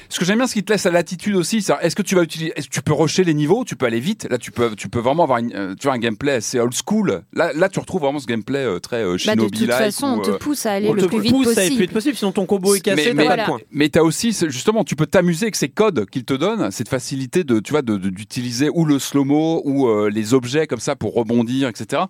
Ce 0.10 0.20
que 0.20 0.26
j'aime 0.26 0.38
bien, 0.38 0.48
ce 0.48 0.54
qui 0.54 0.64
te 0.64 0.72
laisse 0.72 0.86
la 0.86 0.92
latitude 0.92 1.36
aussi, 1.36 1.62
c'est 1.62 1.74
est-ce 1.82 1.96
que 1.96 2.02
tu 2.02 2.16
vas 2.16 2.24
utiliser, 2.24 2.54
est-ce 2.56 2.68
que 2.68 2.74
tu 2.74 2.82
peux 2.82 2.94
rusher 2.94 3.24
les 3.24 3.34
niveaux, 3.34 3.64
tu 3.64 3.76
peux 3.76 3.86
aller 3.86 4.00
vite. 4.00 4.28
Là, 4.30 4.38
tu 4.38 4.52
peux, 4.52 4.76
tu 4.76 4.90
peux 4.90 5.00
vraiment 5.00 5.24
avoir, 5.24 5.40
une, 5.40 5.54
euh, 5.54 5.76
tu 5.76 5.88
vois, 5.88 5.94
un 5.94 6.00
gameplay 6.00 6.34
assez 6.34 6.60
old 6.60 6.74
school. 6.74 7.24
Là, 7.34 7.52
là, 7.54 7.70
tu 7.70 7.80
retrouves 7.80 8.02
vraiment 8.02 8.20
ce 8.20 8.28
gameplay 8.28 8.60
euh, 8.60 8.80
très 8.80 9.04
euh, 9.04 9.18
De 9.88 9.92
Shinobi 9.92 10.22
toute 10.22 10.26
façon, 10.26 10.32
on 10.34 10.38
te 10.38 10.44
pousse 10.44 10.66
à 10.66 10.72
aller 10.74 10.92
le 10.92 11.08
plus 11.08 11.20
vite 11.20 11.32
pousse 11.32 11.48
à 11.48 11.50
aller 11.52 11.56
possible. 11.56 11.76
plus 11.76 11.84
vite 11.86 11.94
possible, 11.94 12.16
sinon 12.16 12.32
ton 12.32 12.46
combo 12.46 12.76
est 12.76 12.80
cassé, 12.80 13.14
mais, 13.14 13.24
pas 13.24 13.24
voilà. 13.24 13.44
de 13.44 13.50
points. 13.50 13.60
mais 13.72 13.90
t'as 13.90 14.02
aussi, 14.02 14.36
justement, 14.48 14.84
tu 14.84 14.96
peux 14.96 15.06
t'amuser 15.06 15.46
avec 15.46 15.56
ces 15.56 15.70
codes 15.70 16.06
qu'ils 16.10 16.26
te 16.26 16.34
donnent, 16.34 16.72
cette 16.72 16.90
facilité 16.90 17.44
de, 17.44 17.60
tu 17.60 17.72
vois, 17.72 17.82
d'utiliser 17.82 18.70
ou 18.74 18.86
le 18.86 19.00
slow-mo 19.00 19.62
ou 19.66 19.88
euh, 19.88 20.10
les 20.10 20.34
objets 20.34 20.68
comme 20.68 20.80
ça 20.80 20.96
pour 20.96 21.14
rebondir, 21.14 21.68
etc. 21.68 22.04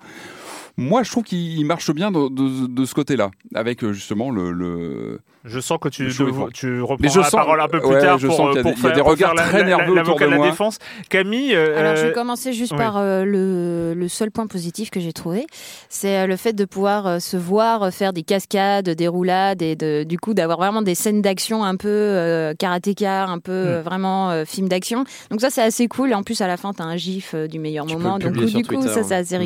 Moi, 0.75 1.03
je 1.03 1.11
trouve 1.11 1.23
qu'il 1.23 1.63
marche 1.67 1.91
bien 1.91 2.11
de, 2.11 2.29
de- 2.29 2.65
de 2.67 2.85
ce 2.85 2.95
côté-là, 2.95 3.29
avec 3.53 3.83
euh, 3.83 3.93
justement 3.93 4.31
le. 4.31 4.51
le... 4.51 5.19
Je 5.45 5.59
sens 5.59 5.77
que 5.79 5.89
tu, 5.89 6.07
tu 6.53 6.81
reprends 6.81 7.09
je 7.09 7.19
la 7.19 7.23
sens- 7.25 7.31
parole 7.31 7.59
un 7.59 7.67
peu 7.67 7.79
plus 7.81 7.89
ouais, 7.89 7.99
tard 7.99 8.17
je 8.17 8.27
pour, 8.27 8.37
sens 8.37 8.47
qu'il 8.55 8.55
y 8.55 8.59
a 8.59 8.63
pour 8.63 8.71
des- 8.71 8.79
il 8.79 8.83
y 8.83 8.87
a 8.87 8.87
faire, 8.87 8.95
des 8.95 9.01
pour 9.01 9.11
regards 9.11 9.35
très 9.35 9.59
la- 9.59 9.63
nerveux 9.65 9.93
la- 9.93 10.01
autour 10.01 10.15
de 10.17 10.23
de 10.25 10.29
la 10.29 10.37
moi. 10.37 10.49
défense. 10.49 10.79
Camille, 11.09 11.53
euh, 11.53 11.77
Alors, 11.79 11.95
je 11.97 12.07
vais 12.07 12.13
commencer 12.13 12.53
juste 12.53 12.71
oui. 12.71 12.77
par 12.77 12.97
euh, 12.97 13.23
le, 13.25 13.93
le 13.93 14.07
seul 14.07 14.31
point 14.31 14.47
positif 14.47 14.89
que 14.89 14.99
j'ai 15.01 15.11
trouvé. 15.13 15.45
C'est 15.89 16.19
euh, 16.21 16.27
le 16.27 16.37
fait 16.37 16.53
de 16.53 16.63
pouvoir 16.65 17.05
euh, 17.07 17.19
se 17.19 17.35
voir 17.37 17.83
euh, 17.83 17.91
faire 17.91 18.13
des 18.13 18.23
cascades, 18.23 18.89
des 18.89 19.07
roulades 19.09 19.61
et 19.61 19.75
de, 19.75 20.03
du 20.03 20.17
coup 20.17 20.33
d'avoir 20.33 20.57
vraiment 20.57 20.81
des 20.81 20.95
scènes 20.95 21.21
d'action 21.21 21.63
un 21.65 21.75
peu 21.75 21.87
euh, 21.89 22.53
karatéka, 22.57 23.25
un 23.25 23.39
peu 23.39 23.51
euh, 23.51 23.81
vraiment 23.83 24.31
euh, 24.31 24.45
film 24.45 24.69
d'action. 24.69 25.03
Donc, 25.29 25.41
ça, 25.41 25.49
c'est 25.49 25.61
assez 25.61 25.87
cool. 25.87 26.11
Et 26.11 26.15
en 26.15 26.23
plus, 26.23 26.39
à 26.41 26.47
la 26.47 26.55
fin, 26.57 26.73
tu 26.73 26.81
as 26.81 26.85
un 26.85 26.95
gif 26.97 27.33
euh, 27.35 27.47
du 27.47 27.59
meilleur 27.59 27.85
Tu 27.85 27.95
moment. 27.97 28.17
Donc, 28.17 28.31
du 28.31 28.63
coup, 28.63 28.75
Twitter, 28.75 28.87
ça, 28.87 29.03
c'est 29.03 29.15
assez 29.15 29.37
Mm. 29.37 29.41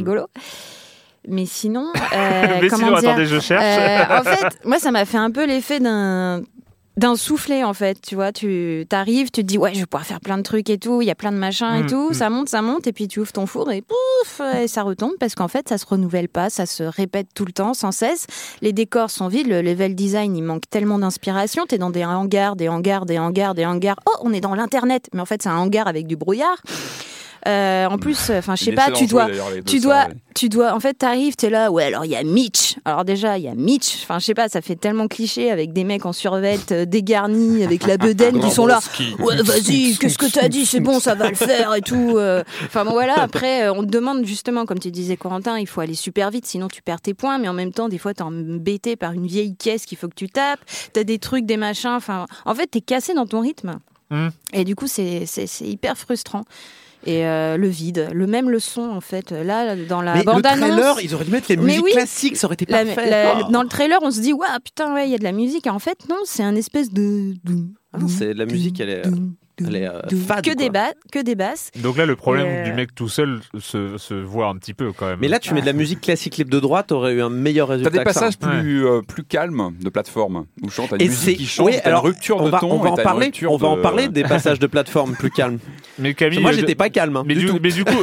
Mais 1.28 1.46
sinon, 1.46 1.92
euh, 2.14 2.48
mais 2.62 2.68
comment 2.70 2.88
sinon, 2.88 3.00
dire 3.00 3.10
attendez, 3.10 3.26
je 3.26 3.40
cherche. 3.40 3.64
euh, 3.64 4.20
en 4.20 4.24
fait, 4.24 4.60
moi, 4.66 4.80
ça 4.80 4.92
m'a 4.92 5.06
fait 5.06 5.18
un 5.18 5.32
peu 5.32 5.46
l'effet 5.46 5.80
d'un 5.80 6.42
d'un 6.96 7.16
soufflet 7.16 7.64
en 7.64 7.76
fait, 7.76 8.02
tu 8.02 8.16
vois, 8.16 8.32
tu 8.32 8.84
t'arrives, 8.90 9.26
tu 9.30 9.42
te 9.44 9.46
dis 9.46 9.60
ouais, 9.60 9.72
je 9.76 9.82
vais 9.82 9.86
pouvoir 9.86 10.04
faire 10.08 10.20
plein 10.20 10.36
de 10.40 10.42
trucs 10.42 10.68
et 10.72 10.80
tout, 10.80 11.04
il 11.04 11.06
y 11.06 11.12
a 11.12 11.16
plein 11.16 11.32
de 11.32 11.38
machins 11.38 11.76
et 11.76 11.84
Mm, 11.84 11.88
tout, 11.88 12.10
mm. 12.10 12.14
ça 12.14 12.30
monte, 12.32 12.50
ça 12.50 12.64
monte 12.64 12.88
et 12.88 12.92
puis 12.92 13.08
tu 13.08 13.20
ouvres 13.20 13.32
ton 13.32 13.46
four 13.46 13.72
et 13.72 13.84
pouf, 13.84 14.42
et 14.60 14.68
ça 14.68 14.82
retombe 14.82 15.12
parce 15.20 15.36
qu'en 15.36 15.48
fait, 15.48 15.70
ça 15.70 15.78
se 15.78 15.86
renouvelle 15.86 16.28
pas, 16.28 16.50
ça 16.50 16.66
se 16.66 16.82
répète 16.82 17.28
tout 17.36 17.46
le 17.46 17.52
temps 17.52 17.76
sans 17.76 17.92
cesse. 17.92 18.26
Les 18.64 18.74
décors 18.74 19.12
sont 19.12 19.28
vides, 19.28 19.48
le 19.48 19.62
level 19.62 19.94
design, 19.94 20.36
il 20.36 20.42
manque 20.42 20.64
tellement 20.72 20.98
d'inspiration, 20.98 21.66
tu 21.70 21.76
es 21.76 21.78
dans 21.78 21.92
des 21.92 22.04
hangars, 22.04 22.56
des 22.56 22.68
hangars, 22.68 23.06
des 23.06 23.20
hangars, 23.20 23.54
des 23.54 23.68
hangars. 23.68 23.98
Oh, 24.08 24.16
on 24.22 24.34
est 24.34 24.42
dans 24.42 24.56
l'internet, 24.56 25.08
mais 25.14 25.22
en 25.22 25.26
fait, 25.26 25.44
c'est 25.44 25.50
un 25.50 25.58
hangar 25.58 25.88
avec 25.88 26.08
du 26.08 26.16
brouillard. 26.16 26.58
Euh, 27.48 27.86
en 27.88 27.98
plus, 27.98 28.30
enfin, 28.32 28.56
je 28.58 28.66
sais 28.66 28.72
pas, 28.74 28.88
tu 28.98 29.06
dois 29.08 29.28
tu 29.66 29.80
dois, 29.80 30.08
tu 30.36 30.50
dois, 30.50 30.74
en 30.74 30.80
fait, 30.82 30.96
t'arrives, 30.96 31.36
t'es 31.38 31.50
là, 31.50 31.72
ouais, 31.72 31.86
alors 31.86 32.04
il 32.04 32.12
y 32.12 32.16
a 32.18 32.24
Mitch. 32.24 32.76
Alors 32.84 33.06
déjà, 33.06 33.38
il 33.38 33.46
y 33.46 33.48
a 33.48 33.56
Mitch. 33.56 34.04
Enfin, 34.04 34.20
je 34.20 34.26
sais 34.26 34.34
pas, 34.34 34.50
ça 34.50 34.62
fait 34.62 34.76
tellement 34.76 35.08
cliché 35.08 35.50
avec 35.50 35.72
des 35.72 35.84
mecs 35.86 36.06
en 36.06 36.12
survette 36.14 36.72
euh, 36.74 36.86
dégarnis, 36.86 37.64
avec 37.64 37.88
la 37.88 37.98
bedaine 37.98 38.40
qui 38.42 38.52
sont 38.52 38.66
là. 38.66 38.80
Ouais, 39.20 39.42
vas-y, 39.42 39.98
qu'est-ce 39.98 40.18
que 40.18 40.26
t'as 40.26 40.50
dit? 40.50 40.66
C'est 40.66 40.82
bon, 40.82 41.00
ça 41.00 41.16
va 41.16 41.30
le 41.30 41.36
faire 41.36 41.74
et 41.74 41.82
tout. 41.82 42.16
euh. 42.18 42.44
Enfin 42.66 42.84
bon, 42.84 42.92
voilà. 42.92 43.16
Après, 43.20 43.64
euh, 43.64 43.74
on 43.74 43.82
te 43.84 43.90
demande 43.90 44.26
justement, 44.26 44.66
comme 44.66 44.80
tu 44.80 44.92
disais, 44.92 45.16
Corentin, 45.16 45.58
il 45.58 45.68
faut 45.68 45.80
aller 45.82 45.96
super 45.96 46.30
vite, 46.32 46.46
sinon 46.46 46.68
tu 46.68 46.82
perds 46.82 47.02
tes 47.02 47.14
points. 47.14 47.38
Mais 47.38 47.48
en 47.48 47.54
même 47.54 47.72
temps, 47.72 47.88
des 47.88 47.98
fois, 47.98 48.14
t'es 48.14 48.24
embêté 48.24 48.96
par 48.98 49.14
une 49.14 49.26
vieille 49.28 49.56
caisse 49.56 49.86
qu'il 49.86 49.98
faut 49.98 50.10
que 50.10 50.16
tu 50.16 50.28
tapes. 50.30 50.60
T'as 50.92 51.04
des 51.06 51.18
trucs, 51.20 51.46
des 51.46 51.58
machins. 51.58 51.92
Enfin, 51.96 52.26
en 52.46 52.54
fait, 52.54 52.68
t'es 52.68 52.82
cassé 52.82 53.14
dans 53.14 53.26
ton 53.26 53.40
rythme. 53.40 53.80
Mm. 54.10 54.28
Et 54.54 54.64
du 54.66 54.76
coup, 54.76 54.88
c'est 54.88 55.26
c'est- 55.26 55.48
c'est 55.48 55.66
hyper 55.66 55.98
frustrant. 55.98 56.44
Et 57.08 57.26
euh, 57.26 57.56
le 57.58 57.68
vide, 57.70 58.10
le 58.14 58.28
même 58.28 58.50
le 58.50 58.60
son 58.60 58.82
en 58.82 59.00
fait. 59.02 59.32
Là, 59.32 59.76
dans 59.78 60.02
la 60.02 60.14
Mais 60.14 60.20
le 60.20 60.26
bande-annonce. 60.26 60.70
trailer, 60.72 60.96
ils 61.02 61.16
auraient 61.16 61.24
dû 61.26 61.32
mettre 61.32 61.48
les 61.50 61.56
musiques 61.58 61.84
oui. 61.86 61.92
classiques, 61.94 62.36
ça 62.36 62.48
aurait 62.48 62.56
été 62.56 62.66
La- 62.70 62.84
parfait. 62.86 63.10
la- 63.10 63.46
Oh. 63.48 63.52
Dans 63.52 63.64
le 63.64 63.70
trailer, 63.70 63.98
on 64.02 64.12
se 64.12 64.20
dit, 64.20 64.34
ouais, 64.34 64.46
putain, 64.64 64.94
ouais, 64.94 65.08
il 65.08 65.12
y 65.12 65.16
a 65.16 65.18
de 65.18 65.24
la 65.24 65.32
musique. 65.32 65.66
Et 65.68 65.70
en 65.70 65.80
fait, 65.80 65.98
non, 66.10 66.18
c'est 66.26 66.44
un 66.44 66.56
espèce 66.56 66.92
de. 66.92 67.34
Ah 67.94 67.98
non, 68.00 68.08
c'est 68.10 68.34
la 68.34 68.46
musique, 68.46 68.80
elle 68.82 68.90
est, 68.90 69.02
elle 69.66 69.76
est 69.76 69.88
euh, 69.88 70.02
fade. 70.28 70.44
que, 70.44 70.54
des 70.56 70.70
que 71.12 71.20
des 71.24 71.36
basses. 71.36 71.72
Donc 71.78 71.98
là, 71.98 72.06
le 72.06 72.16
problème 72.16 72.46
euh, 72.48 72.64
du 72.64 72.74
mec 72.74 72.94
tout 72.94 73.10
seul 73.10 73.40
se, 73.60 73.98
se 73.98 74.14
voit 74.14 74.48
un 74.48 74.56
petit 74.58 74.74
peu 74.74 74.92
quand 74.92 75.08
même. 75.08 75.20
Mais 75.22 75.28
là, 75.28 75.40
tu 75.40 75.54
mets 75.54 75.62
de 75.62 75.66
la 75.66 75.74
musique 75.74 76.02
classique 76.02 76.38
libre 76.38 76.50
de 76.52 76.60
droite, 76.60 76.88
t'aurais 76.88 77.14
eu 77.14 77.22
un 77.22 77.30
meilleur 77.30 77.68
T'as 77.68 77.74
résultat. 77.74 77.90
des 77.92 78.04
que 78.04 78.12
ça. 78.14 78.20
passages 78.22 78.38
plus, 78.38 78.86
euh, 78.86 79.02
plus 79.02 79.24
calmes 79.24 79.74
de 79.82 79.90
plateforme 79.90 80.46
où 80.62 80.70
chante 80.70 80.90
t'as 80.92 80.98
une 80.98 81.08
musique 81.10 81.38
qui 81.38 81.46
change, 81.46 81.68
oui, 81.68 81.74
t'as 81.82 81.90
alors 81.90 82.06
une 82.06 82.12
rupture 82.12 82.38
on 82.38 82.46
de 82.46 82.50
va, 82.50 82.60
ton, 82.60 82.72
on 82.72 82.78
va 82.80 82.90
et 82.90 82.92
en 82.92 82.96
t'as 82.96 83.02
une 83.02 83.06
parler. 83.06 83.32
On 83.48 83.58
va 83.58 83.68
en 83.68 83.78
parler 83.82 84.08
des 84.08 84.24
passages 84.24 84.60
de 84.60 84.68
plateforme 84.68 85.16
plus 85.16 85.32
calmes. 85.32 85.60
mais 86.00 86.14
Camille, 86.14 86.40
Moi, 86.40 86.52
j'étais 86.52 86.76
pas 86.76 86.90
calme. 86.90 87.16
hein, 87.18 87.24
Mais 87.26 87.34
du 87.36 87.42
du, 87.42 87.46
tout. 87.48 87.60
mais 87.62 87.72
du 87.72 87.84
coup, 87.86 87.98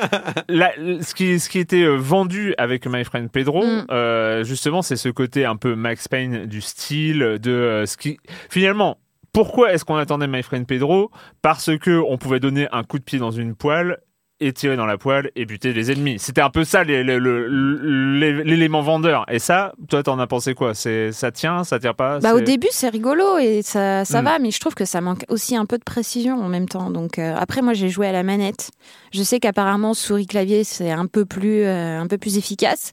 là, 0.48 0.72
ce, 1.00 1.14
qui, 1.14 1.38
ce 1.40 1.48
qui 1.48 1.58
était 1.58 1.86
vendu 1.96 2.54
avec 2.58 2.86
My 2.86 3.04
Friend 3.04 3.30
Pedro, 3.30 3.60
Mm. 3.64 3.86
euh, 3.90 4.44
justement, 4.44 4.80
c'est 4.82 4.96
ce 4.96 5.08
côté 5.08 5.44
un 5.44 5.56
peu 5.56 5.74
Max 5.74 6.08
Payne 6.08 6.46
du 6.46 6.60
style, 6.60 7.18
de 7.40 7.50
euh, 7.50 7.86
ce 7.86 7.96
qui. 7.96 8.18
Finalement, 8.48 8.98
pourquoi 9.32 9.72
est-ce 9.72 9.84
qu'on 9.84 9.96
attendait 9.96 10.26
My 10.26 10.42
Friend 10.42 10.66
Pedro? 10.66 11.10
Parce 11.42 11.76
que 11.78 11.98
on 11.98 12.18
pouvait 12.18 12.40
donner 12.40 12.68
un 12.72 12.82
coup 12.84 12.98
de 12.98 13.04
pied 13.04 13.18
dans 13.18 13.30
une 13.30 13.54
poêle 13.54 13.98
et 14.40 14.52
tirer 14.52 14.76
dans 14.76 14.86
la 14.86 14.96
poêle 14.98 15.30
et 15.36 15.44
buter 15.44 15.72
les 15.72 15.92
ennemis. 15.92 16.18
C'était 16.18 16.40
un 16.40 16.50
peu 16.50 16.64
ça 16.64 16.82
l'élément 16.84 18.80
vendeur. 18.82 19.24
Et 19.30 19.38
ça, 19.38 19.72
toi, 19.88 20.02
t'en 20.02 20.18
as 20.18 20.26
pensé 20.26 20.54
quoi? 20.54 20.74
C'est 20.74 21.12
ça 21.12 21.30
tient, 21.30 21.64
ça 21.64 21.78
tient 21.78 21.94
pas? 21.94 22.18
Bah, 22.20 22.34
au 22.34 22.40
début, 22.40 22.68
c'est 22.70 22.88
rigolo 22.88 23.38
et 23.38 23.62
ça, 23.62 24.04
ça 24.04 24.22
Mm. 24.22 24.24
va, 24.24 24.38
mais 24.38 24.50
je 24.50 24.60
trouve 24.60 24.74
que 24.74 24.84
ça 24.84 25.00
manque 25.00 25.24
aussi 25.28 25.56
un 25.56 25.66
peu 25.66 25.78
de 25.78 25.84
précision 25.84 26.36
en 26.42 26.48
même 26.48 26.68
temps. 26.68 26.90
Donc, 26.90 27.18
euh, 27.18 27.34
après, 27.36 27.62
moi, 27.62 27.74
j'ai 27.74 27.88
joué 27.88 28.06
à 28.06 28.12
la 28.12 28.22
manette. 28.22 28.70
Je 29.12 29.22
sais 29.22 29.40
qu'apparemment, 29.40 29.94
souris-clavier, 29.94 30.64
c'est 30.64 30.90
un 30.90 31.06
peu 31.06 31.24
plus, 31.24 31.62
euh, 31.64 31.98
un 32.00 32.06
peu 32.06 32.18
plus 32.18 32.38
efficace. 32.38 32.92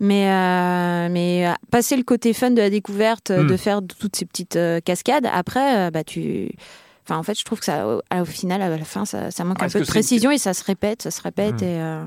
Mais, 0.00 0.28
euh, 0.28 1.08
mais 1.10 1.46
passer 1.70 1.96
le 1.96 2.02
côté 2.02 2.32
fun 2.32 2.50
de 2.50 2.60
la 2.60 2.70
découverte, 2.70 3.30
euh, 3.30 3.44
Mm. 3.44 3.46
de 3.46 3.56
faire 3.56 3.80
toutes 4.00 4.16
ces 4.16 4.24
petites 4.24 4.58
cascades, 4.84 5.28
après, 5.32 5.90
bah, 5.92 6.02
tu. 6.04 6.50
Enfin, 7.12 7.18
en 7.20 7.22
fait, 7.22 7.38
je 7.38 7.44
trouve 7.44 7.58
que 7.58 7.66
ça, 7.66 7.86
au, 7.86 8.00
au 8.18 8.24
final, 8.24 8.62
à 8.62 8.70
la 8.70 8.78
fin, 8.84 9.04
ça, 9.04 9.30
ça 9.30 9.44
manque 9.44 9.58
Ah, 9.60 9.66
un 9.66 9.68
peu 9.68 9.80
de 9.80 9.84
précision 9.86 10.30
et 10.30 10.38
ça 10.38 10.54
se 10.54 10.64
répète, 10.64 11.02
ça 11.02 11.10
se 11.10 11.20
répète. 11.20 11.60
Mm. 11.60 11.64
Et, 11.64 11.80
euh, 11.82 12.04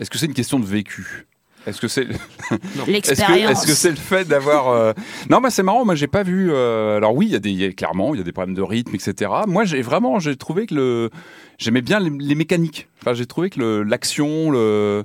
Est-ce 0.00 0.08
que 0.08 0.16
c'est 0.16 0.24
une 0.26 0.32
question 0.34 0.58
de 0.58 0.64
vécu? 0.64 1.26
Est-ce 1.66 1.78
que 1.80 1.88
c'est 1.88 2.02
est-ce 2.04 2.84
que 2.84 2.90
L'expérience. 2.90 3.50
est-ce 3.50 3.66
que 3.66 3.74
c'est 3.74 3.90
le 3.90 3.96
fait 4.10 4.24
d'avoir 4.26 4.68
euh, 4.68 4.92
Non, 5.28 5.40
bah 5.42 5.50
c'est 5.50 5.62
marrant. 5.62 5.84
Moi, 5.84 5.94
j'ai 5.94 6.06
pas 6.06 6.22
vu. 6.22 6.50
euh, 6.50 6.96
Alors 6.96 7.14
oui, 7.14 7.26
il 7.26 7.32
y 7.32 7.36
a 7.36 7.38
des 7.38 7.50
il 7.50 7.58
y 7.60 7.64
a- 7.64 7.72
clairement, 7.72 8.14
il 8.14 8.18
y 8.18 8.20
a 8.20 8.24
des 8.24 8.32
problèmes 8.32 8.54
de 8.54 8.62
rythme, 8.62 8.94
etc. 8.94 9.30
Moi, 9.46 9.64
j'ai 9.64 9.82
vraiment, 9.82 10.18
j'ai 10.18 10.36
trouvé 10.36 10.64
que 10.66 10.74
le 10.74 11.10
j'aimais 11.58 11.82
bien 11.82 12.00
les, 12.00 12.10
les 12.10 12.34
mécaniques. 12.34 12.88
Enfin, 13.02 13.12
j'ai 13.14 13.26
trouvé 13.26 13.50
que 13.50 13.80
l'action, 13.80 14.50
le 14.50 15.04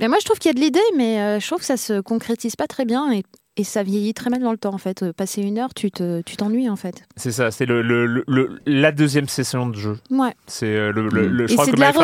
Mais 0.00 0.08
moi, 0.08 0.16
je 0.20 0.24
trouve 0.24 0.38
qu'il 0.38 0.48
y 0.50 0.54
a 0.54 0.54
de 0.54 0.60
l'idée, 0.60 0.80
mais 0.96 1.20
euh, 1.20 1.40
je 1.40 1.46
trouve 1.46 1.60
que 1.60 1.66
ça 1.66 1.76
se 1.78 2.00
concrétise 2.00 2.56
pas 2.56 2.66
très 2.66 2.84
bien 2.86 3.10
et, 3.12 3.22
et 3.60 3.64
ça 3.64 3.82
vieillit 3.82 4.14
très 4.14 4.30
mal 4.30 4.40
dans 4.42 4.52
le 4.52 4.58
temps, 4.58 4.72
en 4.74 4.78
fait. 4.78 5.02
Euh, 5.02 5.12
Passer 5.12 5.42
une 5.42 5.58
heure, 5.58 5.74
tu 5.74 5.90
te- 5.90 6.22
tu 6.22 6.36
t'ennuies, 6.36 6.68
en 6.70 6.76
fait. 6.76 7.02
C'est 7.16 7.32
ça, 7.32 7.50
c'est 7.50 7.66
le, 7.66 7.82
le, 7.82 8.06
le- 8.26 8.58
la 8.66 8.92
deuxième 8.92 9.28
session 9.28 9.66
de 9.68 9.76
jeu. 9.76 9.98
Ouais. 10.10 10.34
C'est 10.46 10.66
euh, 10.66 10.92
le, 10.92 11.08
le, 11.08 11.28
le- 11.28 11.46
je 11.46 11.52
crois 11.54 11.66
c'est 11.66 11.72
que 11.72 11.80
la 11.80 11.92
Pedro 11.92 12.02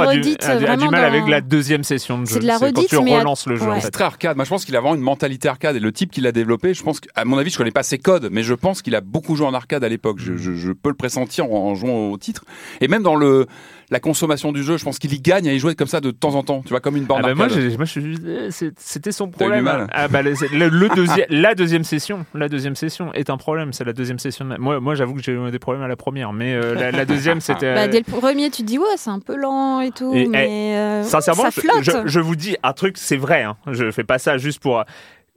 a 0.00 0.12
du, 0.12 0.18
redite, 0.18 0.44
a 0.44 0.56
du- 0.56 0.66
a 0.66 0.76
du 0.76 0.88
mal 0.88 1.00
dans- 1.02 1.06
avec 1.08 1.28
la 1.28 1.40
deuxième 1.40 1.84
session 1.84 2.18
de 2.18 2.26
jeu. 2.26 2.34
C'est 2.34 2.40
de 2.40 2.46
la 2.46 2.58
quand 2.58 2.66
redite, 2.66 2.88
tu 2.88 3.00
mais 3.02 3.14
à- 3.14 3.18
relances 3.20 3.46
le 3.46 3.56
jeu. 3.56 3.64
en 3.68 3.74
fait. 3.74 3.80
C'est 3.82 3.90
très 3.90 4.04
arcade. 4.04 4.36
Moi, 4.36 4.44
je 4.44 4.50
pense 4.50 4.64
qu'il 4.64 4.74
a 4.76 4.80
vraiment 4.80 4.94
une 4.94 5.00
mentalité 5.02 5.48
arcade. 5.48 5.76
Et 5.76 5.80
le 5.80 5.92
type 5.92 6.10
qui 6.10 6.20
l'a 6.20 6.32
développé, 6.32 6.74
je 6.74 6.82
pense 6.82 7.00
qu'à 7.00 7.24
mon 7.24 7.36
avis, 7.38 7.50
je 7.50 7.58
connais 7.58 7.70
pas 7.70 7.82
ses 7.82 7.98
codes, 7.98 8.28
mais 8.32 8.42
je 8.42 8.54
pense 8.54 8.82
qu'il 8.82 8.94
a 8.94 9.00
beaucoup 9.00 9.36
joué 9.36 9.46
en 9.46 9.54
arcade 9.54 9.84
à 9.84 9.88
l'époque. 9.88 10.18
Je, 10.20 10.36
je- 10.36 10.54
je 10.54 10.72
peux 10.72 10.88
le 10.88 10.94
pressentir 10.96 11.44
en, 11.52 11.70
en 11.70 11.74
jouant 11.74 12.10
au 12.10 12.16
titre. 12.18 12.44
Et 12.80 12.88
même 12.88 13.02
dans 13.02 13.16
le 13.16 13.46
la 13.90 14.00
consommation 14.00 14.52
du 14.52 14.62
jeu, 14.62 14.76
je 14.76 14.84
pense 14.84 14.98
qu'il 14.98 15.12
y 15.14 15.20
gagne 15.20 15.48
à 15.48 15.52
y 15.52 15.58
jouer 15.58 15.74
comme 15.74 15.86
ça 15.88 16.00
de 16.00 16.10
temps 16.10 16.34
en 16.34 16.42
temps. 16.42 16.60
Tu 16.62 16.68
vois, 16.70 16.80
comme 16.80 16.96
une 16.96 17.04
borne 17.04 17.22
Ah 17.24 17.28
bah 17.28 17.34
moi, 17.34 17.46
moi, 17.48 17.56
euh, 17.96 18.48
c'est- 18.50 18.78
c'était 18.78 19.12
son 19.12 19.30
problème. 19.30 19.60
du 19.60 19.64
mal 19.64 19.86
Ah 19.92 20.08
bah, 20.08 20.20
le, 20.22 20.32
le- 20.52 20.68
le 20.68 20.88
deuxième, 20.94 21.26
la 21.30 21.54
deuxième 21.54 21.84
session, 21.84 22.26
la 22.34 22.48
deuxième 22.48 22.76
session 22.76 23.12
est 23.14 23.30
un 23.30 23.36
problème. 23.38 23.72
C'est 23.72 23.84
la 23.84 23.92
deuxième 23.94 24.18
session. 24.18 24.44
de- 24.44 24.56
Moi, 24.58 24.78
moi, 24.80 24.94
j'avoue 24.94 25.14
que 25.14 25.22
j'ai 25.22 25.32
eu 25.32 25.50
des 25.50 25.58
problèmes 25.58 25.82
à 25.84 25.88
la 25.88 25.96
première, 25.96 26.32
mais 26.32 26.54
euh, 26.54 26.74
la, 26.74 26.90
la 26.90 27.04
deuxième, 27.06 27.40
c'était. 27.40 27.74
Bah, 27.74 27.88
dès 27.88 27.98
le 28.00 28.04
premier, 28.18 28.50
tu 28.50 28.62
te 28.62 28.66
dis, 28.66 28.78
ouais, 28.78 28.84
c'est 28.96 29.10
un 29.10 29.20
peu 29.20 29.36
lent 29.36 29.80
et 29.80 29.90
tout, 29.90 30.12
Et, 30.14 30.22
eh, 30.22 30.28
mais 30.28 30.76
euh, 30.76 31.02
Sincèrement, 31.04 31.44
ça 31.44 31.50
je, 31.50 31.60
flotte. 31.60 31.82
je- 31.82 32.06
je 32.10 32.20
vous 32.20 32.36
dis 32.36 32.56
un 32.62 32.72
truc, 32.74 32.98
c'est 32.98 33.16
vrai. 33.16 33.42
Hein, 33.44 33.56
je 33.70 33.90
fais 33.90 34.04
pas 34.04 34.18
ça 34.18 34.36
juste 34.38 34.60
pour. 34.60 34.84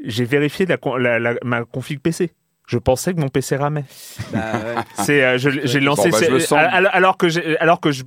J'ai 0.03 0.25
vérifié 0.25 0.65
la, 0.65 0.77
con- 0.77 0.97
la- 0.97 1.19
la- 1.19 1.35
ma 1.43 1.63
config 1.63 1.99
PC. 1.99 2.31
Je 2.67 2.77
pensais 2.77 3.13
que 3.13 3.19
mon 3.19 3.27
PC 3.29 3.55
ramait. 3.57 3.83
C'est, 4.97 5.23
euh, 5.23 5.37
je- 5.37 5.49
j'ai 5.63 5.79
lancé. 5.79 6.09
bah, 6.09 6.17
je 6.19 6.25
c'est- 6.25 6.31
le 6.31 6.39
sens. 6.39 6.59
al- 6.59 6.89
alors 6.93 7.17
que 7.17 7.27
alors 7.61 7.79
que 7.81 7.91
je, 7.91 8.03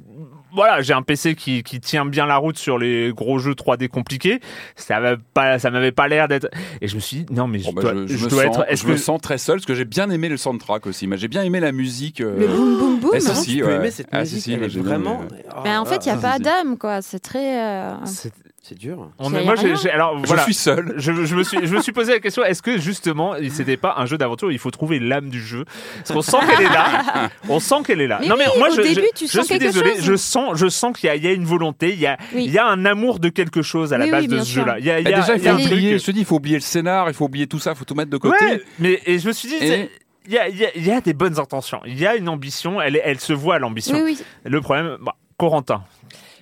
voilà, 0.55 0.81
j'ai 0.83 0.93
un 0.93 1.03
PC 1.03 1.35
qui, 1.35 1.63
qui 1.63 1.81
tient 1.81 2.07
bien 2.07 2.27
la 2.27 2.37
route 2.37 2.57
sur 2.59 2.79
les 2.79 3.13
gros 3.13 3.39
jeux 3.39 3.53
3D 3.55 3.89
compliqués. 3.89 4.41
Ça 4.77 5.01
m'avait 5.01 5.23
pas, 5.35 5.59
ça 5.59 5.71
m'avait 5.71 5.93
pas 5.93 6.09
l'air 6.09 6.29
d'être. 6.29 6.49
Et 6.81 6.89
je 6.89 6.95
me 6.95 7.01
suis 7.01 7.25
dit, 7.25 7.27
non 7.35 7.47
mais 7.47 7.59
je 7.59 7.65
Bon, 7.67 7.73
bah, 7.73 7.83
dois, 7.83 7.93
je, 7.95 8.07
je 8.07 8.17
je 8.17 8.25
me 8.25 8.31
dois 8.31 8.45
sens, 8.45 8.57
être. 8.59 8.67
Est-ce 8.71 8.83
je 8.83 8.87
que 8.87 8.93
me 8.93 8.97
sens 8.97 9.21
très 9.21 9.39
seul 9.39 9.57
parce 9.57 9.67
que 9.67 9.75
j'ai 9.75 9.85
bien 9.85 10.11
aimé 10.11 10.29
le 10.29 10.37
soundtrack 10.37 10.87
aussi. 10.87 11.07
Mais 11.07 11.17
j'ai 11.19 11.29
bien 11.29 11.43
aimé 11.43 11.61
la 11.61 11.73
musique. 11.73 12.21
euh, 12.21 12.39
Le 12.39 12.47
boum 12.49 12.79
boum 12.79 13.01
boum. 13.01 13.11
hein. 13.15 13.21
si, 13.21 13.59
peux 13.61 13.67
ouais. 13.79 13.91
cette 13.91 14.09
Ah, 14.13 14.25
si, 14.25 14.35
musique, 14.37 14.71
si, 14.71 14.79
vraiment. 14.79 15.21
aimé, 15.23 15.29
ouais. 15.33 15.45
Ah, 15.51 15.61
Mais 15.65 15.77
en 15.77 15.85
fait, 15.85 16.05
il 16.07 16.13
n'y 16.13 16.19
a 16.19 16.21
pas 16.21 16.39
d'âme, 16.39 16.79
quoi. 16.79 17.03
C'est 17.03 17.21
très. 17.21 17.61
euh, 17.61 17.95
c'est- 18.67 18.75
dur. 18.79 19.11
on 19.19 19.33
est- 19.35 19.45
moi, 19.45 19.55
j'ai, 19.57 19.77
j'ai- 19.77 19.91
alors 19.91 20.19
Je 20.25 20.37
suis 20.43 20.55
seul. 20.55 20.95
Je, 20.97 21.13
je 21.25 21.37
me 21.37 21.43
suis, 21.45 21.59
je 21.67 21.75
me 21.75 21.81
suis 21.83 21.93
posé 21.93 22.13
la 22.13 22.19
question 22.21 22.43
est-ce 22.45 22.63
que 22.63 22.79
justement, 22.79 23.35
c'était 23.51 23.77
pas 23.77 23.95
un 23.99 24.07
jeu 24.07 24.17
d'aventure 24.19 24.49
où 24.49 24.51
Il 24.51 24.59
faut 24.59 24.71
trouver 24.71 24.99
l'âme 24.99 25.29
du 25.29 25.41
jeu? 25.43 25.65
Parce 25.99 26.13
qu'on 26.13 26.23
sent 26.23 26.39
qu'elle 26.49 26.67
est 26.67 26.71
là. 26.71 27.31
On 27.49 27.61
sent 27.61 27.75
qu'elle 27.87 28.01
est 28.01 28.07
là. 28.07 28.21
Mais 28.23 28.29
oui, 28.57 28.63
au 28.73 28.83
début, 28.83 29.03
tu 29.15 29.27
je 29.27 29.33
sens 29.33 29.47
suis 29.47 29.59
quelque 29.59 29.65
désolé. 29.73 29.91
chose. 29.97 30.05
Je 30.05 30.17
sens, 30.17 30.57
je 30.59 30.69
sens 30.69 30.97
qu'il 30.99 31.07
y 31.09 31.11
a, 31.11 31.17
il 31.17 31.23
y 31.25 31.27
a 31.27 31.33
une 31.33 31.45
volonté. 31.45 31.91
Il 31.93 32.01
y 32.01 32.07
a, 32.07 32.17
Oui. 32.35 32.45
il 32.47 32.53
y 32.53 32.59
a 32.59 32.67
un 32.67 32.85
amour 32.87 33.19
de 33.21 33.29
quelque 33.29 33.61
chose 33.63 33.93
à 33.93 33.99
la 33.99 34.07
Oui, 34.07 34.11
base 34.11 34.23
oui, 34.23 34.29
de 34.29 34.35
bien 34.37 34.45
ce 34.45 34.51
sûr. 34.51 34.63
jeu-là. 34.65 34.79
Il 34.79 34.87
y 34.87 34.91
a, 34.91 35.01
il 35.01 35.07
Et 35.07 35.11
y 35.11 35.15
a- 35.15 35.21
déjà, 35.21 35.35
il 35.37 35.41
il 35.41 35.45
y 35.45 35.49
a 35.49 35.51
faut 35.53 35.57
un 35.57 35.61
truc- 35.61 35.73
oublier. 35.73 35.99
Je 35.99 36.05
te 36.05 36.11
dis, 36.11 36.21
il 36.21 36.25
faut 36.27 36.37
oublier 36.37 36.57
le 36.57 36.63
scénar, 36.63 37.09
il 37.09 37.15
faut 37.15 37.27
oublier 37.27 37.47
tout 37.47 37.59
ça, 37.59 37.73
il 37.73 37.77
faut 37.77 37.85
tout 37.85 37.95
mettre 37.95 38.11
de 38.11 38.17
côté. 38.17 38.45
Ouais, 38.45 38.63
mais 38.79 39.01
et 39.07 39.19
je 39.19 39.29
me 39.29 39.33
suis 39.33 39.49
dit, 39.49 39.57
Et- 39.57 39.67
c'est- 39.67 39.91
il 40.27 40.33
y 40.33 40.39
a, 40.39 40.49
il 40.49 40.57
y, 40.57 40.65
a, 40.65 40.69
il 40.75 40.87
y 40.87 40.91
a 40.91 41.01
des 41.03 41.13
bonnes 41.13 41.39
intentions. 41.39 41.81
Il 41.87 41.99
y 42.01 42.07
a 42.07 42.17
une 42.17 42.29
ambition. 42.31 42.81
Elle, 42.81 42.97
est- 42.97 43.03
elle 43.05 43.21
se 43.21 43.35
voit 43.35 43.59
l'ambition. 43.59 43.97
Oui, 43.97 44.17
oui. 44.19 44.25
Le 44.45 44.61
problème, 44.63 44.97
bah, 45.03 45.17
Corentin, 45.37 45.85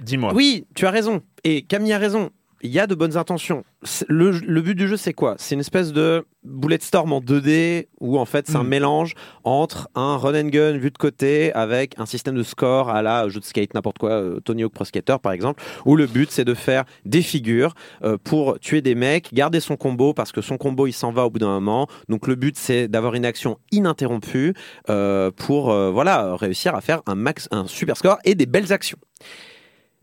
dis-moi. 0.03 0.33
Oui, 0.35 0.67
tu 0.75 0.87
as 0.87 0.91
raison. 0.91 1.23
Et 1.45 1.63
Camille 1.63 1.93
a 1.93 1.99
raison. 1.99 2.31
Il 2.65 2.71
y 2.71 2.79
a 2.79 2.87
de 2.87 2.95
bonnes 2.95 3.17
intentions. 3.17 3.65
Le, 4.07 4.31
le 4.31 4.61
but 4.61 4.77
du 4.77 4.87
jeu, 4.87 4.97
c'est 4.97 5.13
quoi? 5.13 5.35
C'est 5.37 5.57
une 5.57 5.61
espèce 5.61 5.93
de 5.93 6.25
bullet 6.45 6.79
storm 6.81 7.13
en 7.13 7.21
2D 7.21 7.89
où 7.99 8.21
en 8.21 8.25
fait 8.25 8.47
c'est 8.47 8.55
un 8.55 8.63
Mm. 8.63 8.69
mélange 8.69 9.15
entre 9.43 9.89
un 9.97 10.17
run 10.17 10.41
and 10.41 10.49
gun 10.51 10.79
vu 10.79 10.93
de 10.93 10.97
côté 10.97 11.53
avec 11.55 11.99
un 11.99 12.07
système 12.07 12.37
de 12.37 12.45
score 12.45 12.89
à 12.89 13.03
la 13.03 13.29
jeu 13.29 13.41
de 13.41 13.45
skate, 13.45 13.75
n'importe 13.75 13.99
quoi, 13.99 14.11
euh, 14.11 14.39
Tony 14.39 14.63
Hawk 14.63 14.73
Pro 14.73 14.85
Skater 14.85 15.17
par 15.21 15.33
exemple, 15.33 15.61
où 15.87 15.97
le 15.97 16.07
but 16.07 16.31
c'est 16.31 16.45
de 16.45 16.55
faire 16.55 16.85
des 17.05 17.23
figures 17.23 17.75
euh, 18.05 18.17
pour 18.23 18.61
tuer 18.61 18.81
des 18.81 18.95
mecs, 18.95 19.35
garder 19.35 19.59
son 19.59 19.75
combo 19.77 20.15
parce 20.15 20.31
que 20.31 20.41
son 20.41 20.57
combo 20.57 20.87
il 20.87 20.93
s'en 20.93 21.11
va 21.11 21.27
au 21.27 21.31
bout 21.31 21.41
d'un 21.41 21.49
moment. 21.59 21.89
Donc 22.09 22.29
le 22.29 22.37
but 22.37 22.57
c'est 22.57 22.87
d'avoir 22.87 23.15
une 23.15 23.25
action 23.25 23.59
ininterrompue 23.73 24.55
euh, 24.89 25.33
pour 25.33 25.73
voilà 25.91 26.37
réussir 26.37 26.77
à 26.77 26.81
faire 26.81 27.03
un 27.07 27.17
max, 27.17 27.49
un 27.51 27.67
super 27.67 27.97
score 27.97 28.19
et 28.25 28.37
des 28.37 28.47
belles 28.47 28.73
actions. 28.73 28.99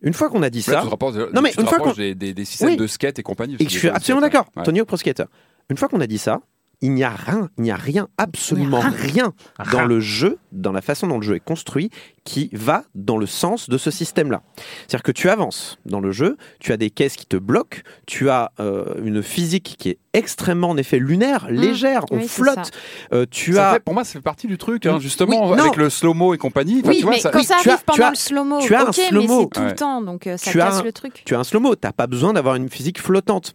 Une 0.01 0.13
fois 0.13 0.29
qu'on 0.29 0.41
a 0.43 0.49
dit 0.49 0.59
Là, 0.59 0.81
ça, 0.81 0.81
te 0.81 1.35
Non, 1.35 1.41
mais 1.41 1.51
une 1.57 1.67
fois 1.67 1.77
qu'on- 1.79 1.91
des, 1.93 2.15
des, 2.15 2.33
des 2.33 2.45
systèmes 2.45 2.69
Oui. 2.69 2.77
de 2.77 2.87
skate 2.87 3.19
et 3.19 3.23
compagnie. 3.23 3.55
et 3.59 3.63
je 3.65 3.69
suis 3.69 3.89
absolument 3.89 4.21
d'accord. 4.21 4.45
ouais. 4.55 4.63
Tony 4.63 4.81
Pro 4.83 4.97
Skater. 4.97 5.25
Une 5.69 5.77
fois 5.77 5.87
qu'on 5.87 5.99
a 6.01 6.07
dit 6.07 6.17
ça, 6.17 6.39
il 6.81 6.93
n'y 6.93 7.03
a 7.03 7.09
rien, 7.09 7.49
il 7.57 7.63
n'y 7.63 7.71
a 7.71 7.75
rien, 7.75 8.07
absolument 8.17 8.79
rien 8.79 9.33
dans 9.71 9.79
Rien. 9.79 9.85
le 9.85 9.99
jeu, 9.99 10.37
dans 10.53 10.71
la 10.71 10.81
façon 10.81 11.07
dont 11.07 11.17
le 11.17 11.23
jeu 11.25 11.35
est 11.35 11.39
construit, 11.41 11.89
qui 12.23 12.49
va 12.53 12.83
dans 12.95 13.17
le 13.17 13.25
sens 13.25 13.69
de 13.69 13.77
ce 13.77 13.91
système-là. 13.91 14.43
C'est-à-dire 14.87 15.03
que 15.03 15.11
tu 15.11 15.29
avances 15.29 15.77
dans 15.85 15.99
le 15.99 16.11
jeu, 16.11 16.37
tu 16.59 16.71
as 16.71 16.77
des 16.77 16.89
caisses 16.89 17.15
qui 17.17 17.25
te 17.25 17.35
bloquent, 17.37 17.79
tu 18.05 18.29
as 18.29 18.51
euh, 18.59 18.85
une 19.03 19.21
physique 19.23 19.75
qui 19.77 19.89
est 19.89 19.97
extrêmement 20.13 20.69
en 20.69 20.77
effet 20.77 20.99
lunaire, 20.99 21.47
légère, 21.49 22.05
on 22.11 22.17
Oui, 22.17 22.27
flotte. 22.27 22.55
ça. 22.65 22.71
Euh, 23.13 23.25
tu 23.29 23.53
Ça 23.53 23.71
as 23.71 23.73
fait- 23.73 23.79
pour 23.81 23.93
moi, 23.93 24.03
ça 24.03 24.13
fait 24.13 24.21
partie 24.21 24.47
du 24.47 24.57
truc, 24.57 24.85
hein, 24.85 24.99
justement, 24.99 25.49
Oui, 25.51 25.57
non. 25.57 25.63
avec 25.63 25.75
le 25.75 25.89
slow-mo 25.89 26.33
et 26.33 26.37
compagnie. 26.37 26.79
Enfin, 26.81 26.89
Oui, 26.91 26.97
tu 26.97 27.03
vois, 27.03 27.11
mais 27.13 27.19
ça- 27.19 27.31
quand 27.31 27.43
ça 27.43 27.55
arrive 27.55 27.77
tu 27.77 27.83
pendant 27.85 28.05
as- 28.05 28.09
le 28.11 28.15
slow-mo, 28.15 28.59
tu 28.61 28.73
as 28.75 28.81
un 28.81 28.85
mais 28.85 28.91
slow-mo. 28.93 29.41
c'est 29.41 29.49
tout 29.49 29.59
Ouais. 29.61 29.69
le 29.69 29.75
temps, 29.75 30.01
donc 30.01 30.27
euh, 30.27 30.37
ça 30.37 30.51
Tu 30.51 30.61
as 30.61 30.65
casse 30.67 30.79
un- 30.79 30.83
le 30.83 30.93
truc. 30.93 31.23
tu 31.25 31.35
as 31.35 31.39
un 31.39 31.43
slow-mo, 31.43 31.75
t'as 31.75 31.91
pas 31.91 32.07
besoin 32.07 32.33
d'avoir 32.33 32.55
une 32.55 32.69
physique 32.69 33.01
flottante. 33.01 33.53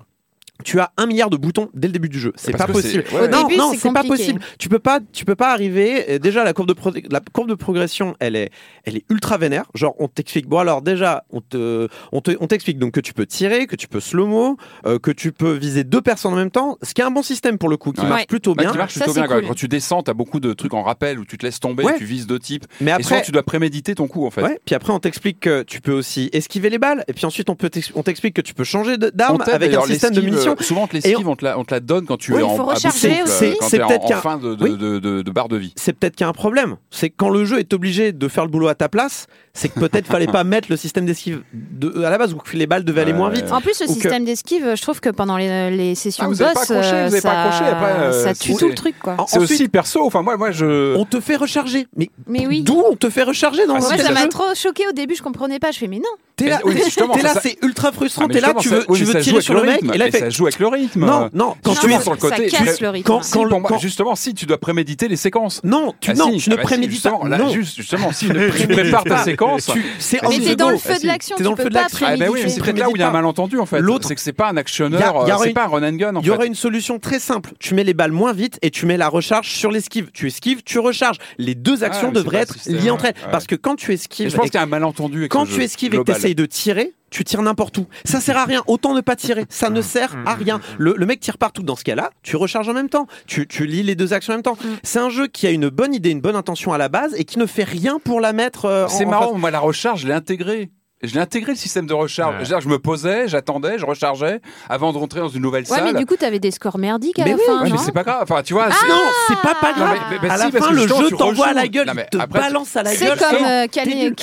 Tu 0.63 0.79
as 0.79 0.93
un 0.97 1.07
milliard 1.07 1.31
de 1.31 1.37
boutons 1.37 1.69
dès 1.75 1.89
le 1.89 1.93
début 1.93 2.09
du 2.09 2.19
jeu. 2.21 2.33
C'est 2.37 2.57
pas 2.57 2.67
possible. 2.69 3.03
ouais, 3.13 3.23
ouais. 3.23 3.29
Non, 3.29 3.41
Au 3.45 3.49
début, 3.49 3.59
non, 3.59 3.71
c'est 3.73 3.79
c'est 3.79 3.93
pas 3.93 4.05
possible. 4.05 4.41
Tu 4.59 4.69
peux 4.69 4.79
pas, 4.79 5.01
tu 5.13 5.25
peux 5.25 5.35
pas 5.35 5.51
arriver. 5.53 6.05
euh, 6.11 6.19
Déjà, 6.21 6.45
la 6.45 6.53
courbe 6.53 6.69
de 6.69 6.73
pro- 6.75 6.93
la 7.11 7.21
courbe 7.33 7.49
de 7.49 7.55
progression, 7.55 8.15
elle 8.21 8.37
est, 8.37 8.51
elle 8.85 8.97
est 8.97 9.05
ultra 9.11 9.37
vénère. 9.37 9.65
Genre, 9.75 9.95
on 9.99 10.07
t'explique. 10.07 10.47
Bon, 10.47 10.59
alors 10.59 10.81
déjà, 10.81 11.25
on 11.31 11.41
te, 11.41 11.89
on 12.13 12.21
te, 12.21 12.31
on 12.41 12.47
t'explique 12.47 12.79
donc 12.79 12.93
que 12.93 13.01
tu 13.01 13.13
peux 13.15 13.27
tirer, 13.27 13.67
que 13.67 13.75
tu 13.75 13.89
peux 13.89 13.99
slow-mo, 14.01 14.57
euh, 14.87 14.99
que 15.01 15.11
tu 15.11 15.33
peux 15.33 15.53
viser 15.53 15.83
deux 15.83 16.01
personnes 16.01 16.33
en 16.35 16.37
même 16.37 16.53
temps. 16.53 16.79
Ce 16.83 16.95
qui 16.95 17.01
est 17.01 17.05
un 17.05 17.11
bon 17.11 17.23
système 17.25 17.59
pour 17.59 17.69
le 17.69 17.77
coup, 17.77 17.93
qui 17.93 18.03
Ouais. 18.03 18.09
marche 18.09 18.27
plutôt 18.29 18.55
Bah, 18.55 18.63
bien. 18.63 18.73
qui 18.73 18.79
marche 18.79 18.95
plutôt 18.95 19.13
bien. 19.13 19.27
quoi. 19.27 19.41
cool. 19.41 19.49
Quand 19.49 19.55
tu 19.55 19.67
descends, 19.69 20.03
t'as 20.05 20.15
beaucoup 20.15 20.39
de 20.39 20.53
trucs 20.53 20.73
en 20.75 20.85
rappel 20.85 21.19
où 21.19 21.25
tu 21.25 21.37
te 21.37 21.45
laisses 21.45 21.59
tomber, 21.61 21.83
Ouais. 21.85 21.99
tu 21.99 22.05
vises 22.05 22.29
deux 22.29 22.39
types. 22.39 22.65
Mais 22.81 22.93
Et 22.93 23.03
souvent, 23.03 23.17
après, 23.17 23.23
tu 23.27 23.33
dois 23.33 23.43
préméditer 23.43 23.97
ton 23.97 24.07
coup, 24.07 24.25
en 24.25 24.31
fait. 24.31 24.43
Ouais, 24.43 24.61
puis 24.65 24.77
après 24.77 24.93
on 24.93 25.01
t'explique 25.01 25.41
que 25.41 25.63
tu 25.65 25.81
peux 25.81 25.93
aussi 25.93 26.31
esquiver 26.33 26.71
les 26.71 26.79
balles, 26.79 27.05
et 27.09 27.13
puis 27.13 27.27
ensuite 27.27 27.51
on 27.51 27.57
peut 27.57 27.71
on 27.97 28.03
t'explique 28.05 28.35
que 28.35 28.41
tu 28.43 28.55
peux 28.55 28.63
changer 28.65 28.97
d'arme 28.99 29.43
avec 29.53 29.75
un 29.75 29.83
système 29.83 30.15
de 30.15 30.21
munitions. 30.21 30.44
Euh, 30.53 30.55
Souvent, 30.61 30.83
on 30.85 30.87
te 30.87 30.95
l'esquive, 30.95 31.29
on 31.29 31.37
te 31.37 31.45
la, 31.45 31.59
on 31.59 31.65
te 31.65 31.75
la 31.75 31.81
donne 31.81 32.07
quand 32.07 32.17
tu 32.17 32.33
Oui, 32.33 32.39
es 32.39 32.41
il 32.43 32.45
en 32.45 32.65
recharger 32.65 33.23
aussi. 33.23 33.55
quand 33.59 33.67
C'est 33.69 33.77
t'es 33.79 33.83
en, 33.83 33.89
peut-être 33.89 34.05
en 34.05 34.09
qu'un- 34.09 34.21
fin 34.21 34.37
de, 34.39 34.55
de, 34.55 34.65
Oui. 34.65 34.77
de, 34.77 34.99
de- 34.99 35.23
de 35.23 35.31
barre 35.31 35.49
de 35.49 35.57
vie. 35.57 35.73
c'est 35.77 35.93
peut-être 35.93 36.17
qu'il 36.17 36.25
y 36.25 36.27
a 36.27 36.31
un 36.31 36.33
problème. 36.33 36.77
C'est 36.91 37.11
que 37.11 37.15
quand 37.17 37.29
le 37.31 37.45
jeu 37.45 37.59
est 37.59 37.73
obligé 37.75 38.13
de 38.13 38.29
faire 38.29 38.45
le 38.45 38.51
boulot 38.51 38.69
à 38.69 38.75
ta 38.75 38.89
place, 38.89 39.27
c'est 39.53 39.69
que 39.69 39.79
peut-être 39.81 40.07
fallait 40.07 40.27
pas 40.27 40.45
mettre 40.45 40.69
le 40.71 40.77
système 40.77 41.07
d'esquive 41.07 41.43
de- 41.53 42.03
à 42.05 42.11
la 42.11 42.19
base 42.19 42.33
où 42.35 42.39
les 42.53 42.67
balles 42.67 42.85
devaient 42.85 43.03
aller 43.03 43.13
moins 43.13 43.31
vite. 43.31 43.51
En 43.53 43.61
plus, 43.61 43.81
le 43.81 43.87
Ou 43.87 43.95
que- 43.95 44.01
système 44.01 44.25
d'esquive, 44.25 44.73
je 44.77 44.83
trouve 44.83 45.01
que 45.01 45.11
pendant 45.11 45.37
les, 45.37 45.71
les 45.71 45.95
sessions 45.95 46.25
Ah, 46.27 46.31
de 46.33 46.35
boss, 46.37 46.39
pas 46.39 46.61
accroché, 46.61 46.81
euh, 46.95 47.09
vous 47.11 47.17
ça, 47.17 47.23
pas 47.31 47.43
accroché, 47.45 47.65
après, 47.71 47.91
euh, 47.93 48.25
ça 48.25 48.35
tue 48.35 48.55
tout 48.57 48.69
le 48.69 48.75
truc, 48.75 48.95
quoi. 49.01 49.17
C'est 49.29 49.39
aussi 49.39 49.69
perso. 49.69 50.05
Enfin, 50.05 50.23
moi, 50.23 50.37
moi, 50.37 50.51
je. 50.51 50.97
on 50.97 51.05
te 51.05 51.21
fait 51.21 51.37
recharger. 51.37 51.87
Mais, 51.97 52.11
Mais 52.27 52.47
oui. 52.47 52.63
d'où 52.63 52.83
on 52.91 52.97
te 52.97 53.09
fait 53.11 53.23
recharger 53.23 53.67
dans 53.67 53.77
Ah, 53.77 53.81
si, 53.81 53.95
Moi, 53.95 54.03
ça 54.03 54.13
m'a 54.13 54.27
trop 54.27 54.55
choqué 54.55 54.87
au 54.89 54.93
début, 54.93 55.15
je 55.15 55.23
comprenais 55.23 55.59
pas. 55.59 55.71
Je 55.71 55.79
fais, 55.79 55.89
mais 55.89 55.99
non. 55.99 56.05
T'es 56.37 56.49
là, 56.49 56.59
Mais 56.65 56.73
oui, 56.73 56.81
justement, 56.85 57.15
t'es 57.15 57.23
là, 57.23 57.33
ça- 57.35 57.41
c'est 57.43 57.57
ultra 57.63 57.93
frustrant. 57.93 58.25
Ah, 58.29 58.33
T'es 58.33 58.41
là, 58.41 58.55
tu 58.59 58.69
ça- 58.69 58.75
veux, 58.75 58.85
oui, 58.89 58.99
tu 58.99 59.05
mais 59.05 59.07
veux 59.07 59.13
ça 59.13 59.21
tirer 59.21 59.41
sur 59.41 59.55
le 59.55 59.61
le 59.61 59.67
mec, 59.67 59.81
rythme. 59.83 59.95
et 59.95 59.99
là, 59.99 60.11
fait 60.11 60.19
ça 60.19 60.31
joue 60.31 60.47
avec 60.47 60.59
le 60.59 60.67
rythme. 60.67 61.07
non, 61.07 61.31
non, 61.33 61.55
quand 61.63 61.75
Si 61.75 61.81
tu 61.87 61.93
es 61.93 62.01
sur 62.01 62.11
le 62.11 62.17
côté, 62.19 62.49
ça 62.49 62.59
casse 62.65 62.81
le 62.81 62.89
rythme. 62.89 63.07
quand- 63.07 63.61
moi, 63.61 63.79
justement, 63.81 64.17
si 64.17 64.35
tu 64.35 64.45
dois 64.47 64.59
préméditer 64.59 65.07
les 65.07 65.15
séquences. 65.17 65.61
non, 65.63 65.95
tu, 66.01 66.11
Ah, 66.11 66.15
non, 66.15 66.33
si. 66.33 66.39
tu 66.39 66.51
ne 66.51 66.55
Ah, 66.55 66.57
bah, 66.57 66.63
prémédites 66.65 67.03
pas. 67.05 67.21
là, 67.29 67.39
non, 67.39 67.51
juste, 67.51 67.77
justement, 67.77 68.11
si 68.13 68.27
tu 68.59 68.67
prépares 68.67 69.05
ta 69.05 69.19
séquence. 69.19 69.67
Tu- 69.73 69.85
c'est 70.01 70.21
Mais 70.23 70.27
on 70.27 70.31
Mais 70.31 70.39
the 70.39 70.45
t'es 70.45 70.57
dans 70.57 70.71
le 70.71 70.77
feu 70.79 70.99
de 71.01 71.07
l'action, 71.07 71.37
T'es 71.37 71.43
tu 71.43 71.45
dans 71.45 71.51
le 71.51 71.57
peux 71.57 71.63
feu 71.63 71.69
de 71.69 71.75
pas 71.75 71.81
l'action. 71.83 72.07
Ah 72.09 72.11
bah 72.11 72.17
c'est 72.17 72.73
là 72.77 72.91
où 72.91 72.97
il 72.97 73.01
y 73.01 73.03
a 73.05 73.09
un 73.09 73.13
malentendu 73.13 73.59
en 73.61 73.67
fait. 73.67 73.79
L'autre- 73.81 74.09
C'est 74.09 74.15
que 74.17 74.21
c'est 74.21 74.33
pas 74.33 74.49
un 74.49 74.57
actionneur, 74.57 75.17
euh, 75.17 75.33
aurait 75.33 75.49
c'est 75.49 75.55
pas 75.55 75.65
un 75.65 75.69
run 75.69 75.83
and 75.89 75.93
gun 75.97 76.13
Il 76.21 76.27
y 76.27 76.31
aurait 76.31 76.47
une 76.49 76.55
solution 76.57 76.99
très 76.99 77.21
simple. 77.21 77.53
Tu 77.61 77.75
mets 77.75 77.85
les 77.85 77.95
balles 77.95 78.11
moins 78.13 78.33
vite 78.33 78.59
et 78.63 78.71
tu 78.71 78.87
mets 78.87 78.97
la 78.97 79.09
recharge 79.09 79.51
sur 79.51 79.71
l'esquive. 79.71 80.11
Tu 80.13 80.27
esquives, 80.27 80.63
tu 80.65 80.81
recharges. 80.81 81.19
Les 81.39 81.55
deux 81.55 81.85
actions 81.85 82.11
devraient 82.11 82.39
être 82.39 82.57
liées 82.67 82.91
entre 82.91 83.05
elles. 83.05 83.15
Parce 83.31 83.47
que 83.47 83.55
quand 83.55 83.77
tu 83.77 83.93
esquives, 83.93 84.31
je 84.31 84.37
pense 84.37 84.47
qu'il 84.47 84.55
y 84.55 84.59
a 84.59 84.63
un 84.63 84.67
malentendu 84.67 85.19
avec 85.21 85.31
quand 85.31 85.47
tu 85.47 85.63
esquives 85.63 85.95
et 86.25 86.35
que 86.35 86.37
global. 86.37 86.49
tu 86.49 86.55
essayes 86.61 86.75
de 86.75 86.85
tirer, 86.85 86.93
tu 87.11 87.23
tires 87.25 87.43
n'importe 87.43 87.79
où. 87.79 87.87
Ça 88.05 88.21
sert 88.21 88.37
à 88.37 88.45
rien. 88.45 88.63
Autant 88.67 88.95
ne 88.95 89.01
pas 89.01 89.15
tirer. 89.17 89.45
Ça 89.49 89.71
ne 89.71 89.81
sert 89.83 90.17
à 90.27 90.35
rien. 90.35 90.61
Le, 90.79 90.95
le 90.97 91.07
mec 91.07 91.21
tire 91.21 91.39
partout. 91.39 91.63
Dans 91.63 91.77
ce 91.77 91.85
cas-là, 91.85 92.11
tu 92.23 92.37
recharges 92.37 92.69
en 92.69 92.73
même 92.75 92.89
temps. 92.89 93.07
Tu, 93.27 93.47
tu 93.47 93.67
lis 93.67 93.83
les 93.83 93.95
deux 93.95 94.13
actions 94.13 94.33
en 94.33 94.37
même 94.37 94.43
temps. 94.43 94.57
C'est 94.83 94.99
un 94.99 95.11
jeu 95.11 95.27
qui 95.29 95.47
a 95.47 95.51
une 95.51 95.69
bonne 95.69 95.95
idée, 95.95 96.11
une 96.11 96.21
bonne 96.21 96.37
intention 96.37 96.73
à 96.73 96.79
la 96.79 96.89
base 96.89 97.15
et 97.17 97.25
qui 97.25 97.39
ne 97.39 97.47
fait 97.47 97.63
rien 97.65 97.99
pour 98.03 98.21
la 98.21 98.33
mettre. 98.33 98.65
euh, 98.65 98.87
C'est 98.89 99.05
en 99.05 99.11
marrant, 99.11 99.33
face. 99.33 99.41
moi 99.41 99.51
la 99.53 99.61
recharge, 99.61 100.01
je 100.03 100.07
l'ai 100.09 100.13
intégrée. 100.15 100.71
Je 101.03 101.13
l'ai 101.13 101.21
intégré 101.21 101.53
le 101.53 101.59
système 101.59 101.87
de 101.87 101.93
recharge. 101.93 102.51
Ouais. 102.51 102.61
Je 102.61 102.69
me 102.69 102.79
posais, 102.79 103.29
j'attendais, 103.29 103.79
je 103.79 103.85
rechargeais 103.85 104.41
avant 104.71 104.93
de 104.93 104.97
rentrer 104.99 105.21
dans 105.21 105.29
une 105.29 105.43
nouvelle 105.43 105.65
Ouais, 105.65 105.77
salle. 105.77 105.93
mais 105.93 105.99
du 105.99 106.07
coup, 106.07 106.17
t'avais 106.17 106.39
des 106.39 106.51
scores 106.51 106.79
merdiques 106.79 107.19
à 107.19 107.25
Mais 107.25 107.31
la 107.33 107.37
oui, 107.37 107.43
fin, 107.45 107.63
Ouais, 107.63 107.69
non 107.69 107.75
mais 107.75 107.81
c'est 107.85 107.93
pas 107.93 108.05
grave. 108.05 108.21
Enfin, 108.23 108.43
tu 108.43 108.55
vois, 108.55 108.71
c'est- 108.71 108.89
Non, 108.89 108.95
c'est 109.29 109.37
pas 109.37 109.55
pas 109.61 109.73
Non, 109.73 109.79
grave. 109.85 109.99
mais- 110.09 110.17
mais- 110.17 110.19
mais 110.23 110.31
à 110.31 110.39
si, 110.39 110.53
la 110.53 110.61
fin, 110.61 110.71
le 110.71 110.87
jeu 110.87 111.11
t'envoie 111.19 111.49
à 111.49 111.53
la 111.53 111.69
gueule, 111.69 111.89
Non, 111.89 111.95
te 112.11 112.17
après, 112.17 112.41
balance 112.41 112.75
à 112.77 112.85
la 112.85 112.91
C'est 112.91 113.05
gueule. 113.05 113.19
comme 113.19 113.39
sans- 113.39 113.45
euh, 113.45 113.67
Eh, 113.67 113.81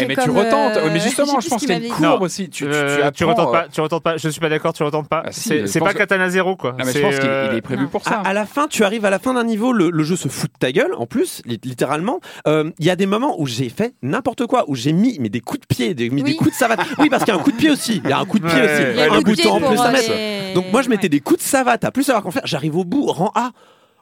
mais 0.08 0.16
tu 0.16 0.16
comme, 0.16 0.38
retentes. 0.38 0.78
euh, 0.78 0.90
mais 0.92 1.00
justement, 1.02 1.40
je 1.40 1.50
pense 1.50 1.60
qu'il 1.60 1.70
y 1.70 1.74
a 1.74 1.76
une 1.78 1.90
courbe 1.90 2.04
Non. 2.04 2.22
aussi. 2.22 2.50
Tu, 2.50 2.64
tu, 2.64 2.70
Euh, 2.72 2.96
tu 3.12 3.18
tu 3.18 3.24
apprends, 3.26 3.36
retentes 3.44 3.56
euh, 3.56 3.60
pas, 3.62 3.68
tu 3.72 3.82
retentes 3.82 4.04
pas. 4.04 4.18
Je 4.18 4.30
suis 4.30 4.42
pas 4.42 4.50
d'accord, 4.50 4.74
tu 4.74 4.82
retentes 4.82 5.08
pas. 5.10 5.22
Ah, 5.26 5.30
c'est 5.32 5.68
c'est 5.68 5.80
pas 5.82 5.94
Katana 5.94 6.30
Zero 6.30 6.56
quoi. 6.56 6.72
Non, 6.72 6.78
mais 6.80 6.86
je 6.86 6.92
C'est, 6.94 7.02
pense 7.02 7.20
qu'il 7.20 7.30
il 7.52 7.58
est 7.58 7.62
prévu 7.62 7.88
pour 7.88 8.02
À, 8.08 8.10
ça. 8.10 8.22
à 8.26 8.34
la 8.34 8.46
fin, 8.48 8.68
tu 8.68 8.84
arrives 8.84 9.06
à 9.06 9.12
la 9.12 9.20
fin 9.20 9.34
d'un 9.36 9.44
niveau, 9.44 9.72
le, 9.72 10.04
jeu 10.04 10.16
se 10.16 10.30
fout 10.30 10.50
de 10.52 10.58
ta 10.58 10.72
gueule, 10.72 10.96
en 10.98 11.06
plus, 11.06 11.44
li- 11.46 11.60
littéralement. 11.64 12.22
Il 12.48 12.74
y 12.80 12.90
a 12.90 12.96
des 12.96 13.06
moments 13.06 13.40
où 13.40 13.46
j'ai 13.46 13.70
fait 13.70 13.94
n'importe 14.02 14.48
quoi, 14.48 14.64
où 14.68 14.74
j'ai 14.76 14.94
mis 14.94 15.18
mais 15.20 15.30
des 15.30 15.42
coups 15.42 15.60
de 15.62 15.66
pied, 15.68 15.94
des, 15.94 16.10
mis 16.10 16.24
Oui. 16.24 16.32
des 16.32 16.38
coups 16.38 16.50
de 16.50 16.56
savate. 16.56 16.71
Oui, 17.00 17.10
parce 17.10 17.24
qu'il 17.24 17.34
y 17.34 17.38
a 17.38 17.40
un 17.40 17.44
coup 17.44 17.52
de 17.52 17.58
pied 17.58 17.70
aussi. 17.70 18.02
Il 18.04 18.10
y 18.10 18.14
a 18.14 18.20
un 18.20 18.26
coup 18.26 18.40
de 18.40 18.48
pied 18.48 18.62
aussi. 18.62 19.00
Un 19.00 19.22
coup 19.22 19.24
de 19.32 19.34
pied 19.36 19.44
bouton 19.44 19.56
en 19.56 19.68
plus 19.70 19.80
à 19.80 19.88
euh, 19.88 19.92
mettre. 19.92 20.10
les- 20.10 20.54
Donc 20.54 20.66
moi, 20.72 20.82
je 20.82 20.90
mettais 20.90 21.10
des 21.10 21.20
coups 21.20 21.40
de 21.40 21.44
savate 21.46 21.84
à 21.84 21.92
plus 21.92 22.04
savoir 22.04 22.24
qu'en 22.24 22.32
faire. 22.32 22.44
J'arrive 22.46 22.76
au 22.78 22.84
bout, 22.84 23.06
rang 23.06 23.32
A. 23.36 23.52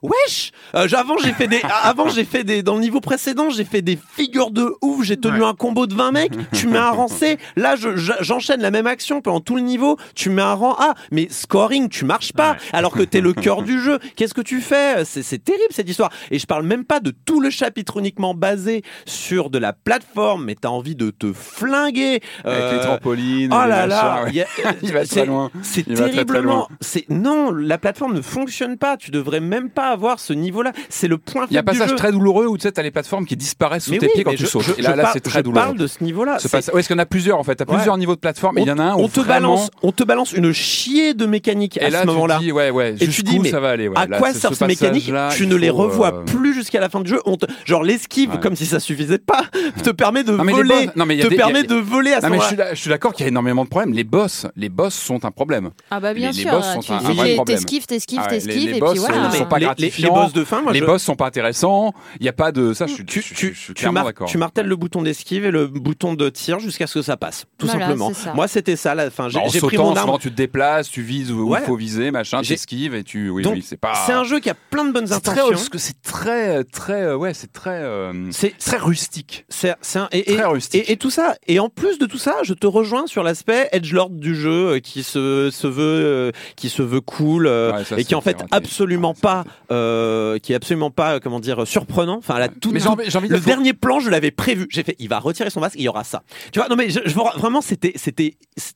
Wesh 0.02 0.52
Euh, 0.76 0.88
Avant 0.96 1.18
j'ai 1.18 1.34
fait 1.34 1.48
des 1.48 1.62
avant 1.84 2.10
j'ai 2.10 2.24
fait 2.26 2.44
des 2.44 2.64
dans 2.64 2.76
le 2.76 2.82
niveau 2.82 3.00
précédent 3.02 3.50
j'ai 3.50 3.64
fait 3.66 3.82
des 3.82 3.98
figures 4.16 4.52
de 4.52 4.74
ouf 4.82 5.04
j'ai 5.04 5.18
tenu 5.18 5.40
Ouais. 5.42 5.46
un 5.48 5.54
combo 5.54 5.88
de 5.88 5.94
20 5.96 6.12
mecs 6.12 6.32
tu 6.54 6.68
mets 6.68 6.78
un 6.78 6.90
rang 6.92 7.08
C 7.08 7.38
là 7.56 7.76
je- 7.76 7.96
je- 7.98 8.12
j'enchaîne 8.22 8.62
la 8.62 8.72
même 8.72 8.88
action 8.88 9.22
pendant 9.22 9.40
tout 9.40 9.56
le 9.56 9.62
niveau 9.62 9.98
tu 10.16 10.30
mets 10.30 10.42
un 10.42 10.54
rang 10.54 10.74
A 10.80 10.94
mais 11.12 11.28
scoring 11.30 11.90
tu 11.90 12.06
marches 12.06 12.34
pas 12.34 12.52
Ouais. 12.52 12.58
alors 12.74 12.92
que 12.94 13.04
t'es 13.04 13.22
le 13.22 13.34
cœur 13.34 13.62
du 13.64 13.80
jeu 13.82 14.00
qu'est-ce 14.16 14.34
que 14.34 14.42
tu 14.42 14.62
fais? 14.62 15.04
C'est 15.06 15.24
c'est 15.24 15.40
terrible 15.44 15.66
cette 15.72 15.90
histoire 15.90 16.12
et 16.32 16.40
je 16.40 16.46
parle 16.46 16.66
même 16.66 16.86
pas 16.86 17.00
de 17.00 17.12
tout 17.26 17.40
le 17.42 17.50
chapitre 17.50 17.98
uniquement 17.98 18.34
basé 18.34 18.84
sur 19.06 19.50
de 19.50 19.58
la 19.60 19.74
plateforme 19.74 20.46
mais 20.46 20.56
t'as 20.56 20.70
envie 20.70 20.96
de 20.96 21.10
te 21.12 21.32
flinguer 21.34 22.22
Avec 22.44 22.60
Euh, 22.60 22.74
les 22.76 22.80
trampolines. 22.82 23.52
Oh 23.54 23.68
là 23.68 23.86
là, 23.88 24.24
ouais. 24.24 24.30
il 24.32 24.36
y 24.36 24.42
a- 24.42 24.48
Il 24.82 24.92
va 24.94 25.06
très 25.06 25.26
loin. 25.26 25.50
C'est 25.62 25.84
terriblement. 25.84 26.68
C'est 26.82 27.10
non, 27.10 27.52
la 27.52 27.78
plateforme 27.78 28.14
ne 28.14 28.22
fonctionne 28.22 28.78
pas. 28.78 28.98
Tu 28.98 29.12
devrais 29.12 29.40
même 29.40 29.70
pas 29.70 29.89
avoir 29.90 30.20
ce 30.20 30.34
niveau-là. 30.34 30.72
C'est 30.90 31.08
le 31.08 31.18
point 31.18 31.46
Il 31.50 31.54
y 31.54 31.58
a 31.58 31.60
un 31.62 31.64
faible 31.64 31.72
passage 31.78 31.90
jeu. 31.90 31.96
très 31.96 32.12
douloureux 32.12 32.48
où 32.48 32.58
tu 32.58 32.64
sais, 32.64 32.72
t'as 32.72 32.82
les 32.82 32.92
plateformes 32.92 33.26
qui 33.26 33.36
disparaissent 33.36 33.86
sous 33.86 33.92
Mais 33.92 33.98
tes 34.00 34.08
oui, 34.08 34.12
pieds 34.16 34.24
quand 34.24 34.36
tu 34.36 34.46
sautes. 34.46 34.64
je- 34.64 34.74
Et 34.74 34.82
là, 34.82 34.92
je 34.92 34.96
là, 34.98 35.04
parle- 35.04 35.14
c'est 35.14 35.20
très 35.22 35.40
je 35.40 35.44
douloureux. 35.44 35.64
parle 35.66 35.78
de 35.78 35.88
ce 35.88 36.04
niveau-là. 36.04 36.38
Ce 36.40 36.44
C'est- 36.48 36.50
passe- 36.58 36.70
Ouais, 36.74 36.80
est-ce 36.80 36.88
qu'il 36.88 36.96
y 36.96 37.00
en 37.00 37.04
a 37.04 37.06
plusieurs 37.06 37.38
en 37.40 37.44
fait? 37.44 37.56
T'as 37.56 37.66
Ouais. 37.66 37.76
plusieurs 37.76 37.98
niveaux 37.98 38.16
de 38.16 38.20
plateforme. 38.20 38.58
et 38.58 38.62
Il 38.62 38.68
y 38.68 38.72
en 38.72 38.80
a 38.80 38.84
un 38.84 38.96
où 38.96 39.00
on 39.02 39.08
te 39.08 39.20
vraiment- 39.20 39.56
balance, 39.56 39.70
on 39.84 39.92
te 39.92 40.04
balance 40.04 40.34
une 40.34 40.52
chier 40.54 41.14
de 41.14 41.26
mécanique 41.26 41.78
Et 41.78 41.82
à 41.86 41.90
là, 41.90 42.02
ce 42.02 42.06
moment-là. 42.08 42.38
tu 42.38 42.46
dis, 42.46 42.52
ouais, 42.52 42.70
ouais, 42.70 42.96
Et 43.00 43.08
tu 43.08 43.24
dis, 43.24 43.40
mais 43.40 43.50
ça 43.50 43.60
va 43.60 43.70
aller? 43.70 43.88
ouais. 43.88 43.98
à 43.98 44.06
Là, 44.08 44.18
quoi 44.18 44.34
servent 44.34 44.54
ce 44.54 44.60
ces 44.60 44.66
mécaniques? 44.68 45.12
Tu 45.36 45.48
ne 45.48 45.56
les 45.56 45.70
revois 45.70 46.14
euh, 46.14 46.24
plus 46.24 46.54
jusqu'à 46.54 46.80
la 46.80 46.90
fin 46.90 47.00
du 47.02 47.10
jeu. 47.10 47.20
On 47.26 47.36
te- 47.38 47.46
genre 47.66 47.84
l'esquive, 47.84 48.38
comme 48.40 48.56
si 48.56 48.66
ça 48.66 48.80
suffisait 48.80 49.18
pas, 49.20 49.44
te 49.84 49.90
permet 49.90 50.24
de 50.24 50.32
voler, 50.34 50.86
boss- 50.86 50.96
non, 50.96 51.06
mais 51.06 51.16
il 51.16 51.20
y 51.20 51.24
a 51.24 51.30
te 51.30 51.34
permet 51.36 51.64
de 51.64 51.76
voler 51.76 52.14
à 52.14 52.22
ce 52.22 52.28
moment-là. 52.28 52.74
je 52.74 52.80
suis 52.80 52.90
d'accord 52.90 53.14
qu'il 53.14 53.24
y 53.24 53.28
a 53.28 53.30
énormément 53.30 53.64
de 53.64 53.70
problèmes. 53.70 53.94
Les 53.94 54.04
boss, 54.04 54.46
les 54.56 54.70
boss 54.70 54.94
sont 54.94 55.24
un 55.26 55.32
problème. 55.32 55.70
Ah 55.92 56.00
bah 56.00 56.14
bien 56.14 56.32
Les- 56.32 56.38
les 56.38 56.42
sûr, 56.44 56.52
boss 56.52 56.66
sont 56.74 56.80
tu 56.80 56.92
un- 56.92 56.96
un 56.98 57.00
tu- 57.00 57.06
vrai 57.14 57.36
problème. 57.36 57.58
t'esquives, 57.58 57.86
t'esquives, 57.86 58.20
Ah 58.22 58.28
ouais, 58.30 58.38
les- 58.40 58.44
t'esquives, 58.46 58.70
les 58.72 58.78
et 58.78 58.80
boss 58.80 58.92
puis 58.92 59.00
sont- 59.00 59.08
voilà. 59.08 59.32
sont 59.32 59.46
pas 59.46 59.60
les, 59.80 60.10
boss 60.10 60.34
de 60.34 60.44
fin, 60.44 60.62
moi, 60.62 60.72
les 60.74 60.80
je- 60.80 60.86
boss 60.86 61.02
sont 61.02 61.16
pas 61.16 61.28
intéressants. 61.28 61.94
Il 62.20 62.26
y 62.26 62.30
a 62.30 62.34
pas 62.34 62.52
de 62.52 62.74
ça. 62.74 62.86
Je 62.88 62.94
suis, 62.94 63.06
tu, 63.06 63.22
je 63.22 63.28
je 63.28 63.34
suis 63.60 63.74
tu, 63.74 63.74
clairement 63.74 63.94
mar- 64.00 64.06
d'accord. 64.06 64.28
tu 64.28 64.38
martèles 64.38 64.68
le 64.68 64.76
bouton 64.76 65.02
d'esquive 65.02 65.46
et 65.46 65.52
le 65.52 65.68
bouton 65.68 66.14
de 66.14 66.30
tir 66.30 66.60
jusqu'à 66.60 66.88
ce 66.88 66.96
que 66.96 67.02
ça 67.02 67.18
passe, 67.18 67.46
tout 67.58 67.66
Voilà, 67.68 67.82
simplement. 67.88 68.12
Moi, 68.36 68.48
c'était 68.48 68.76
ça 68.76 68.96
la 68.96 69.10
fin. 69.10 69.30
J'ai 69.30 69.40
Bah, 69.40 69.46
en 69.46 69.50
j'ai 69.50 69.60
pris 69.60 69.76
sautant, 69.78 69.90
mon 69.90 69.96
arme. 69.96 70.08
souvent, 70.08 70.18
tu 70.20 70.30
te 70.32 70.36
déplaces, 70.36 70.90
tu 70.90 71.02
vises 71.02 71.32
où 71.32 71.50
Ouais. 71.50 71.60
il 71.62 71.66
faut 71.66 71.76
viser, 71.76 72.12
machin, 72.12 72.42
t'esquives 72.42 72.96
et 72.96 73.04
tu. 73.04 73.30
Oui, 73.30 73.44
Donc, 73.44 73.54
oui, 73.56 73.66
c'est 73.66 73.78
pas. 73.78 73.94
C'est 74.06 74.14
un 74.14 74.24
jeu 74.24 74.40
qui 74.40 74.50
a 74.50 74.56
plein 74.70 74.86
de 74.86 74.92
bonnes 74.92 75.12
intentions. 75.14 75.50
parce 75.50 75.70
que 75.70 75.78
c'est 75.78 76.02
très, 76.02 76.64
très, 76.66 77.04
euh, 77.04 77.16
ouais, 77.18 77.34
c'est 77.34 77.52
très, 77.54 77.82
euh, 77.82 78.30
C'est 78.32 78.58
très 78.58 78.78
rustique. 78.78 79.46
c'est 79.50 79.76
c'est 79.82 80.00
un 80.00 80.08
et, 80.12 80.32
et- 80.32 80.36
Très 80.36 80.46
rustique. 80.46 80.90
et, 80.90 80.94
et 80.94 80.98
tout 80.98 81.10
ça. 81.10 81.36
Et 81.48 81.60
en 81.60 81.70
plus 81.70 82.00
de 82.00 82.06
tout 82.06 82.18
ça, 82.18 82.38
je 82.44 82.54
te 82.54 82.68
rejoins 82.68 83.08
sur 83.08 83.24
l'aspect 83.24 83.70
edgelord 83.72 84.10
du 84.10 84.36
jeu 84.36 84.50
euh, 84.76 84.80
qui 84.80 85.04
se, 85.04 85.50
se 85.52 85.68
veut 85.68 85.84
euh, 85.84 86.32
qui 86.56 86.70
se 86.70 86.82
veut 86.82 87.02
cool 87.02 87.48
euh, 87.48 87.72
Ouais, 87.74 87.84
ça, 87.86 87.98
et 87.98 88.04
qui 88.04 88.16
en 88.16 88.22
fait 88.22 88.38
absolument 88.52 89.14
c'est 89.16 89.22
pas. 89.22 89.44
Euh, 89.72 90.38
qui 90.40 90.54
est 90.54 90.56
absolument 90.56 90.92
pas 90.92 91.16
euh, 91.16 91.20
comment 91.22 91.40
dire 91.40 91.66
surprenant. 91.68 92.18
Enfin, 92.18 92.40
la 92.40 92.48
toute, 92.48 92.74
Mais 92.74 92.80
j'ai 92.80 92.88
envie, 92.88 93.16
envie 93.16 93.28
de 93.28 93.34
le 93.34 93.40
faut- 93.40 93.46
dernier 93.48 93.74
plan, 93.74 94.00
je 94.00 94.10
l'avais 94.10 94.32
prévu. 94.32 94.68
J'ai 94.70 94.84
fait, 94.84 94.96
il 95.00 95.10
va 95.10 95.20
retirer 95.20 95.50
son 95.50 95.60
masque, 95.60 95.76
il 95.78 95.84
y 95.84 95.88
aura 95.90 96.04
ça. 96.04 96.24
Tu 96.52 96.60
vois, 96.60 96.68
non 96.70 96.76
mais 96.76 96.90
je, 96.90 97.00
je 97.06 97.14
vois- 97.14 97.34
vraiment, 97.38 97.62
c'était, 97.62 97.94
c'était, 97.96 98.36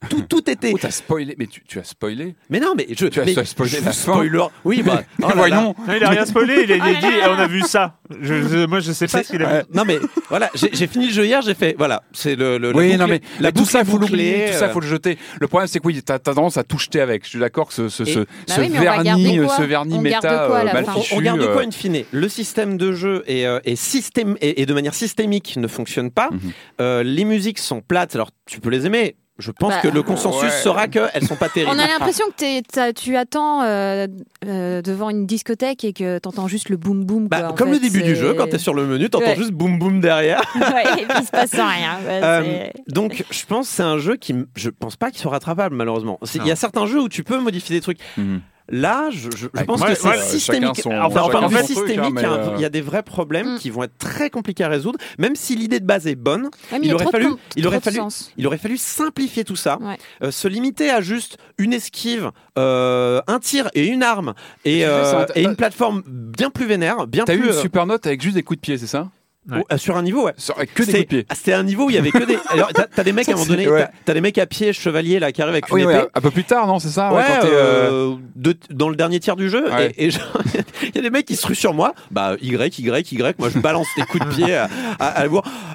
tout, 0.10 0.22
tout 0.30 0.50
était. 0.50 0.72
Oh, 0.74 0.78
t'as 0.80 0.92
spoilé, 0.92 1.36
mais 1.38 1.48
tu, 1.48 1.64
tu 1.68 1.80
as 1.80 1.84
spoilé. 1.84 2.36
Mais 2.50 2.60
non, 2.60 2.74
mais 2.78 2.88
je, 2.90 3.08
Tu 3.08 3.20
as 3.20 3.26
mais 3.26 3.46
spoilé 3.46 3.72
je 3.72 3.76
la 3.78 3.82
fin. 3.92 4.14
spoiler. 4.14 4.46
Oui, 4.66 4.82
bah, 4.84 5.02
oh 5.22 5.22
là 5.22 5.28
là. 5.30 5.34
Voyons. 5.36 5.76
Non, 5.88 5.94
il 5.96 6.04
a 6.04 6.10
rien 6.10 6.26
spoilé, 6.26 6.64
il 6.66 6.72
a, 6.72 6.76
il 6.76 6.82
a 6.82 6.86
Oh 6.92 7.00
dit 7.02 7.08
on 7.30 7.40
a 7.40 7.48
vu 7.48 7.62
ça. 7.62 7.98
Je, 8.22 8.44
je- 8.48 8.66
moi 8.68 8.80
je 8.80 8.92
sais 8.92 9.08
pas 9.08 9.24
ce 9.24 9.32
qu'il 9.32 9.42
a 9.44 9.62
vu. 9.62 9.66
non 9.74 9.84
mais 9.86 9.98
voilà, 10.30 10.50
j'ai 10.54 10.88
fini 10.88 11.08
le 11.08 11.12
jeu 11.14 11.26
hier, 11.26 11.42
j'ai 11.42 11.56
fait 11.56 11.74
voilà, 11.78 12.04
c'est 12.14 12.36
le, 12.36 12.58
le 12.60 12.72
la 12.72 12.78
Oui, 12.78 12.90
boucle- 12.92 13.00
non 13.00 13.08
mais 13.08 13.22
la 13.40 13.52
tout 13.52 13.66
ça 13.66 13.84
faut 13.84 13.98
l'oublier, 13.98 14.48
tout 14.52 14.58
ça 14.60 14.66
euh, 14.66 14.70
faut 14.70 14.80
le 14.82 14.88
jeter. 14.88 15.18
Le 15.40 15.48
problème 15.48 15.68
c'est 15.68 15.80
que 15.80 15.88
oui, 15.88 16.02
t'as 16.04 16.20
t'as 16.20 16.34
tendance 16.34 16.58
à 16.58 16.64
tout 16.64 16.78
jeter 16.78 17.02
avec. 17.02 17.24
Je 17.24 17.30
suis 17.30 17.40
d'accord 17.40 17.68
que 17.70 17.74
ce, 17.74 17.90
ce, 17.90 18.20
Bah 18.20 18.56
vernis, 18.58 19.40
quoi 19.40 19.58
ce 19.58 19.62
vernis 19.64 19.98
méta 20.00 20.48
euh, 20.84 20.88
mal 20.88 20.96
On, 20.98 21.14
on 21.14 21.18
regarde 21.18 21.42
euh, 21.42 21.54
quoi 21.54 21.64
in 21.64 21.72
fine 21.72 22.04
Le 22.12 22.30
système 22.30 22.78
de 22.78 22.92
jeu 22.94 23.24
et, 23.28 23.46
euh, 23.48 23.60
et, 23.66 23.76
système, 23.76 24.38
et, 24.42 24.62
et 24.62 24.66
de 24.66 24.74
manière 24.74 24.94
systémique 24.94 25.56
ne 25.58 25.68
fonctionne 25.68 26.12
pas. 26.12 26.30
Mhm. 26.32 26.40
Euh, 26.82 27.04
les 27.04 27.26
musiques 27.26 27.60
sont 27.60 27.82
plates, 27.82 28.16
alors 28.16 28.30
tu 28.46 28.60
peux 28.60 28.70
les 28.70 28.86
aimer. 28.86 29.16
Je 29.40 29.50
pense 29.50 29.72
Bah, 29.74 29.80
que 29.82 29.88
le 29.88 30.04
consensus 30.04 30.44
ouais. 30.44 30.50
sera 30.62 30.88
qu'elles 30.88 31.26
sont 31.28 31.36
pas 31.36 31.50
terribles. 31.54 31.72
On 31.76 31.80
a 31.80 31.88
l'impression 31.88 32.24
que 32.38 32.92
tu 32.92 33.16
attends 33.18 33.64
euh, 33.64 34.06
euh, 34.46 34.84
devant 34.84 35.10
une 35.10 35.26
discothèque 35.26 35.84
et 35.86 35.92
que 35.92 36.20
t'entends 36.20 36.48
juste 36.48 36.70
le 36.70 36.78
boum 36.78 37.04
boum. 37.04 37.28
Bah, 37.30 37.52
comme 37.58 37.70
fait, 37.70 37.74
le 37.74 37.80
début 37.80 38.04
du 38.04 38.16
jeu, 38.16 38.36
quand 38.36 38.46
t'es 38.48 38.60
sur 38.60 38.76
le 38.76 38.86
menu, 38.86 39.10
t'entends 39.10 39.26
Ouais. 39.26 39.36
juste 39.36 39.50
boum 39.52 39.80
boum 39.80 40.00
derrière. 40.02 40.40
ouais, 40.56 40.84
et 41.02 41.06
puis 41.08 41.16
il 41.20 41.26
se 41.26 41.32
passe 41.32 41.52
rien. 41.52 41.98
Ouais, 42.06 42.22
Euh, 42.24 42.68
donc, 42.90 43.26
je 43.32 43.46
pense 43.48 43.68
que 43.70 43.74
c'est 43.76 43.82
un 43.82 43.98
jeu 43.98 44.18
qui, 44.18 44.34
m- 44.34 44.46
je 44.56 44.70
pense 44.70 44.98
pas 44.98 45.10
qu'il 45.10 45.20
soit 45.20 45.32
rattrapable 45.32 45.76
malheureusement. 45.76 46.20
Il 46.36 46.46
y 46.46 46.52
a 46.52 46.56
certains 46.56 46.86
jeux 46.86 47.02
où 47.02 47.10
tu 47.10 47.24
peux 47.24 47.40
modifier 47.40 47.76
des 47.76 47.82
trucs. 47.82 48.00
Mhm. 48.18 48.40
Là, 48.70 49.10
je, 49.12 49.30
je- 49.30 49.38
je 49.38 49.46
Ouais, 49.60 49.66
pense 49.66 49.80
moi, 49.80 49.90
que 49.90 49.96
c'est 49.96 50.04
moi, 50.06 50.18
systémique. 50.18 50.80
son- 50.82 50.92
Enfin, 50.92 51.22
en 51.24 51.50
fait, 51.50 51.58
truc, 51.58 51.66
systémique, 51.68 52.00
hein, 52.00 52.12
il 52.16 52.22
y 52.22 52.26
a 52.26 52.32
un- 52.32 52.38
mais, 52.38 52.48
euh, 52.48 52.54
il 52.56 52.62
y 52.62 52.66
a 52.66 52.70
des 52.70 52.80
vrais 52.82 53.04
problèmes 53.04 53.56
Mm. 53.56 53.60
qui 53.60 53.70
vont 53.70 53.84
être 53.84 53.98
très 53.98 54.30
compliqués 54.30 54.64
à 54.64 54.70
résoudre, 54.70 54.98
même 55.20 55.36
si 55.36 55.56
l'idée 55.56 55.80
de 55.82 55.86
base 55.86 56.08
est 56.08 56.16
bonne. 56.16 56.50
Ouais, 56.72 56.80
il 56.82 56.94
aurait 56.94 57.06
fallu- 57.12 57.34
il 57.58 57.68
aurait 57.68 57.82
fallu- 57.82 57.98
sens. 57.98 58.32
Il 58.38 58.48
aurait 58.48 58.58
fallu 58.58 58.78
simplifier 58.78 59.44
tout 59.44 59.58
ça, 59.58 59.78
Ouais. 59.82 59.98
euh, 60.24 60.32
se 60.32 60.48
limiter 60.48 60.90
à 60.90 61.02
juste 61.02 61.38
une 61.58 61.74
esquive, 61.74 62.32
euh, 62.58 63.22
un 63.28 63.40
tir 63.40 63.70
et 63.74 63.86
une 63.88 64.02
arme, 64.02 64.34
et, 64.64 64.86
euh, 64.86 65.26
et 65.36 65.44
une 65.44 65.56
plateforme 65.58 66.02
bien 66.08 66.50
plus 66.50 66.66
vénère, 66.66 67.06
bien 67.08 67.26
T'as 67.26 67.34
plus 67.34 67.42
eu 67.44 67.46
une 67.48 67.52
euh, 67.54 67.62
super 67.62 67.86
note 67.86 68.08
avec 68.08 68.22
juste 68.22 68.36
des 68.36 68.44
coups 68.44 68.58
de 68.60 68.62
pied, 68.62 68.78
c'est 68.78 68.88
ça? 68.88 69.10
Ouais. 69.52 69.62
euh, 69.74 69.78
sur 69.78 69.98
un 69.98 70.04
niveau, 70.04 70.26
ouais. 70.26 70.34
Que 70.74 70.84
des 70.84 70.92
coups 70.92 70.98
de 71.00 71.04
pied. 71.06 71.26
ah, 71.30 71.36
C'était 71.36 71.52
un 71.54 71.64
niveau 71.64 71.86
où 71.88 71.90
il 71.90 71.96
y 71.96 72.00
avait 72.00 72.12
que 72.12 72.24
des. 72.24 72.38
Alors, 72.50 72.70
t'as 72.74 72.84
t'as 72.86 73.04
des 73.04 73.12
mecs 73.12 73.28
à 73.28 73.34
un 73.34 73.36
moment 73.36 73.46
donné, 73.48 73.68
Ouais. 73.68 73.82
t'as- 73.82 73.92
t'as 74.06 74.14
des 74.14 74.22
mecs 74.22 74.38
à 74.38 74.46
pied 74.46 74.72
chevalier 74.72 75.20
là 75.20 75.32
qui 75.34 75.42
arrivent 75.42 75.54
avec 75.56 75.68
une 75.70 75.76
Oui, 75.76 75.82
épée. 75.84 75.94
ouais, 75.94 76.08
un 76.14 76.22
peu 76.22 76.32
plus 76.32 76.46
tard, 76.46 76.66
non, 76.66 76.80
c'est 76.80 76.88
ça 76.90 77.12
Ouais, 77.14 77.24
quand 77.28 77.42
t'es, 77.42 77.48
euh, 77.54 77.92
euh, 78.12 78.16
de- 78.36 78.56
dans 78.70 78.88
le 78.90 78.96
dernier 78.96 79.20
tiers 79.20 79.36
du 79.36 79.50
jeu, 79.50 79.70
Ouais. 79.70 79.92
et, 79.98 80.08
il 80.84 80.96
y 80.96 80.98
a 80.98 81.02
des 81.02 81.10
mecs 81.10 81.26
qui 81.26 81.36
se 81.36 81.46
ruent 81.46 81.56
sur 81.56 81.74
moi, 81.74 81.94
bah 82.12 82.36
Y, 82.42 82.80
Y, 82.80 83.12
Y, 83.12 83.36
moi 83.40 83.50
je 83.54 83.60
balance 83.60 83.88
des 83.98 84.04
coups 84.04 84.26
de 84.26 84.30
pied 84.34 84.56
à, 84.56 84.70
à, 85.00 85.24
à. 85.24 85.26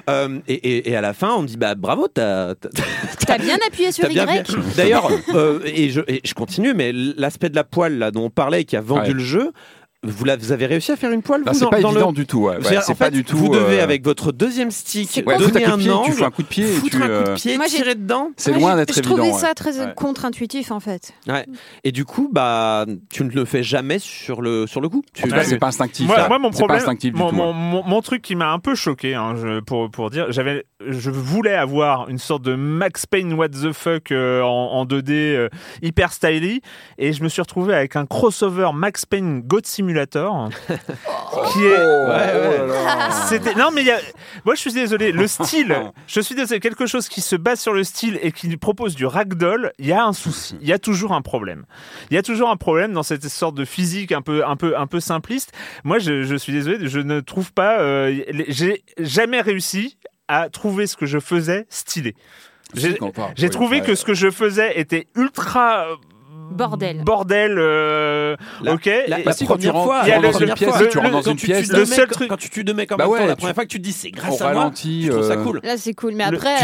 Euh, 0.09 0.39
et, 0.47 0.53
et, 0.53 0.89
et 0.91 0.95
à 0.95 1.01
la 1.01 1.13
fin, 1.13 1.33
on 1.37 1.43
me 1.43 1.47
dit 1.47 1.57
bah 1.57 1.75
bravo, 1.75 2.07
t'as 2.07 2.55
t'as- 2.55 2.69
T'as 3.27 3.37
bien 3.37 3.57
appuyé 3.67 3.91
sur 3.91 4.09
Y. 4.09 4.45
D'ailleurs, 4.75 5.09
euh, 5.35 5.59
et, 5.65 5.91
je, 5.91 6.01
et 6.07 6.21
je 6.23 6.33
continue, 6.33 6.73
mais 6.73 6.91
l'aspect 6.91 7.49
de 7.49 7.55
la 7.55 7.63
poêle 7.63 7.99
là 7.99 8.09
dont 8.09 8.23
on 8.25 8.29
parlait 8.31 8.61
et 8.61 8.65
qui 8.65 8.75
a 8.75 8.81
vendu 8.81 9.09
Ouais. 9.09 9.13
le 9.13 9.19
jeu, 9.23 9.51
vous, 10.03 10.23
la- 10.23 10.37
vous 10.37 10.51
avez 10.53 10.65
réussi 10.65 10.91
à 10.93 10.95
faire 10.95 11.11
une 11.11 11.21
poêle 11.21 11.41
Là, 11.45 11.51
vous 11.51 11.57
c'est 11.59 11.65
dans, 11.65 11.69
pas 11.71 11.81
dans 11.81 11.91
évident 11.91 12.07
le 12.07 12.13
du 12.13 12.25
tout. 12.25 12.39
ouais. 12.39 12.55
Ouais, 12.55 12.61
C'est-à-dire, 12.61 12.83
c'est 12.83 12.91
en 12.93 12.95
pas 12.95 13.05
fait, 13.05 13.11
du 13.11 13.23
tout. 13.25 13.35
Vous 13.37 13.49
devez 13.49 13.81
euh, 13.81 13.83
avec 13.83 14.03
votre 14.05 14.31
deuxième 14.31 14.71
stick 14.71 15.21
Ouais, 15.25 15.37
donner 15.37 15.65
un 15.65 15.71
coup 15.71 15.73
un 15.73 15.77
de 15.77 15.81
pied, 15.83 15.91
tu 16.05 16.11
fous 16.13 16.23
un 16.23 16.31
coup 16.31 16.41
de 16.43 16.47
pied 16.47 16.65
foutre 16.67 16.97
tu. 16.97 17.03
un 17.03 17.07
coup 17.07 17.11
euh, 17.11 17.23
de 17.25 17.33
pied, 17.33 17.57
Moi, 17.57 17.65
tirer 17.67 17.95
dedans. 17.95 18.31
C'est 18.37 18.53
loin 18.53 18.77
d'être 18.77 18.93
Je 18.93 18.99
évident. 18.99 19.15
trouvais 19.15 19.31
ouais. 19.33 19.37
ça 19.37 19.53
très 19.53 19.77
Ouais. 19.79 19.93
contre-intuitif 19.95 20.71
en 20.71 20.79
fait. 20.79 21.13
Et 21.83 21.91
du 21.91 22.05
coup, 22.05 22.29
bah, 22.31 22.85
tu 23.11 23.23
ne 23.25 23.29
le 23.29 23.43
fais 23.45 23.61
jamais 23.63 23.99
sur 23.99 24.41
le 24.41 24.67
sur 24.67 24.79
le 24.81 24.87
coup. 24.89 25.03
Tu, 25.13 25.23
En 25.31 25.43
c'est 25.43 25.57
pas 25.59 25.67
instinctif. 25.67 26.07
Moi, 26.07 26.15
mon 26.39 26.51
C'est 26.51 26.51
pas 26.51 26.57
problème, 26.59 26.77
instinctif 26.77 27.13
du 27.13 27.19
mon, 27.19 27.29
tout, 27.29 27.35
mon, 27.35 27.47
ouais. 27.49 27.53
mon- 27.53 27.83
mon 27.83 28.01
truc 28.01 28.21
qui 28.21 28.35
m'a 28.35 28.51
un 28.53 28.59
peu 28.59 28.75
choqué, 28.75 29.15
hein, 29.15 29.35
je- 29.35 29.59
pour, 29.59 29.89
pour 29.91 30.09
dire, 30.09 30.31
j'avais, 30.31 30.65
je 30.87 31.09
voulais 31.11 31.55
avoir 31.55 32.07
une 32.09 32.17
sorte 32.19 32.43
de 32.43 32.55
Max 32.55 33.05
Payne 33.05 33.33
What 33.33 33.49
the 33.49 33.71
fuck 33.73 34.11
euh, 34.11 34.41
en, 34.43 34.47
en 34.73 34.85
2D 34.85 35.11
euh, 35.35 35.49
hyper 35.81 36.13
styly, 36.13 36.61
et 36.97 37.11
je 37.13 37.21
me 37.23 37.27
suis 37.29 37.41
retrouvé 37.41 37.73
avec 37.73 37.95
un 37.97 38.05
crossover 38.05 38.69
Max 38.73 39.05
Payne 39.05 39.41
God 39.41 39.65
Simulator, 39.65 39.88
qui 41.53 41.65
est, 41.65 41.77
ouais. 41.77 42.73
c'était, 43.27 43.55
non 43.55 43.69
mais 43.73 43.81
il 43.81 43.87
y 43.87 43.91
a, 43.91 43.99
moi 44.45 44.55
je 44.55 44.61
suis 44.61 44.73
désolé, 44.73 45.11
le 45.11 45.27
style, 45.27 45.75
je 46.07 46.19
suis 46.19 46.35
désolé, 46.35 46.59
quelque 46.59 46.85
chose 46.85 47.07
qui 47.07 47.21
se 47.21 47.35
base 47.35 47.59
sur 47.59 47.73
le 47.73 47.83
style 47.83 48.19
et 48.21 48.31
qui 48.31 48.55
propose 48.57 48.95
du 48.95 49.05
ragdoll, 49.05 49.71
il 49.79 49.87
y 49.87 49.93
a 49.93 50.03
un 50.03 50.13
souci, 50.13 50.57
il 50.61 50.67
y 50.67 50.73
a 50.73 50.79
toujours 50.79 51.13
un 51.13 51.21
problème. 51.21 51.65
Il 52.11 52.15
y 52.15 52.17
a 52.17 52.23
toujours 52.23 52.49
un 52.49 52.57
problème 52.57 52.93
dans 52.93 53.03
cette 53.03 53.27
sorte 53.27 53.55
de 53.55 53.65
physique 53.65 54.11
un 54.11 54.21
peu, 54.21 54.45
un 54.45 54.55
peu, 54.55 54.77
un 54.77 54.87
peu 54.87 54.99
simpliste. 54.99 55.51
Moi, 55.83 55.99
je, 55.99 56.23
je 56.23 56.35
suis 56.35 56.53
désolé, 56.53 56.87
je 56.87 56.99
ne 56.99 57.19
trouve 57.19 57.53
pas. 57.53 57.79
euh, 57.79 58.23
j'ai 58.47 58.83
jamais 58.97 59.41
réussi 59.41 59.97
à 60.27 60.49
trouver 60.49 60.87
ce 60.87 60.95
que 60.95 61.05
je 61.05 61.19
faisais 61.19 61.65
stylé. 61.69 62.15
J'ai 63.35 63.49
trouvé 63.49 63.79
ouais. 63.79 63.85
que 63.85 63.95
ce 63.95 64.05
que 64.05 64.13
je 64.13 64.29
faisais 64.29 64.79
était 64.79 65.07
ultra 65.15 65.87
euh, 65.87 65.95
Bordel. 66.49 67.03
Bordel, 67.03 67.55
euh, 67.57 68.35
La- 68.61 68.73
ok. 68.73 68.85
La, 69.07 69.19
Et- 69.19 69.23
la 69.23 69.33
première 69.33 69.83
fois, 69.83 70.01
il 70.03 70.09
y 70.09 70.11
a 70.11 70.19
le- 70.19 70.27
le- 70.27 70.53
pièce, 70.53 70.79
le- 70.79 70.89
tu 70.89 70.97
rentres 70.97 71.11
dans 71.11 71.21
une 71.21 71.35
pièce. 71.37 71.71
le 71.71 71.85
seul 71.85 72.07
truc- 72.07 72.27
quand 72.29 72.37
tu 72.37 72.49
tues 72.49 72.63
deux 72.63 72.73
mecs 72.73 72.91
en 72.91 72.95
Bah 72.95 73.05
même 73.05 73.13
ouais, 73.13 73.19
temps, 73.19 73.25
la 73.27 73.35
première 73.35 73.55
fois 73.55 73.63
que 73.65 73.69
tu 73.69 73.77
te 73.77 73.83
dis 73.83 73.93
c'est 73.93 74.11
grâce 74.11 74.41
à 74.41 74.53
moi, 74.53 74.71
je 74.75 75.09
trouve 75.09 75.27
ça 75.27 75.33
euh, 75.33 75.43
cool. 75.43 75.59
Là, 75.63 75.77
c'est 75.77 75.93
cool. 75.93 76.13
Mais 76.15 76.23
après, 76.23 76.55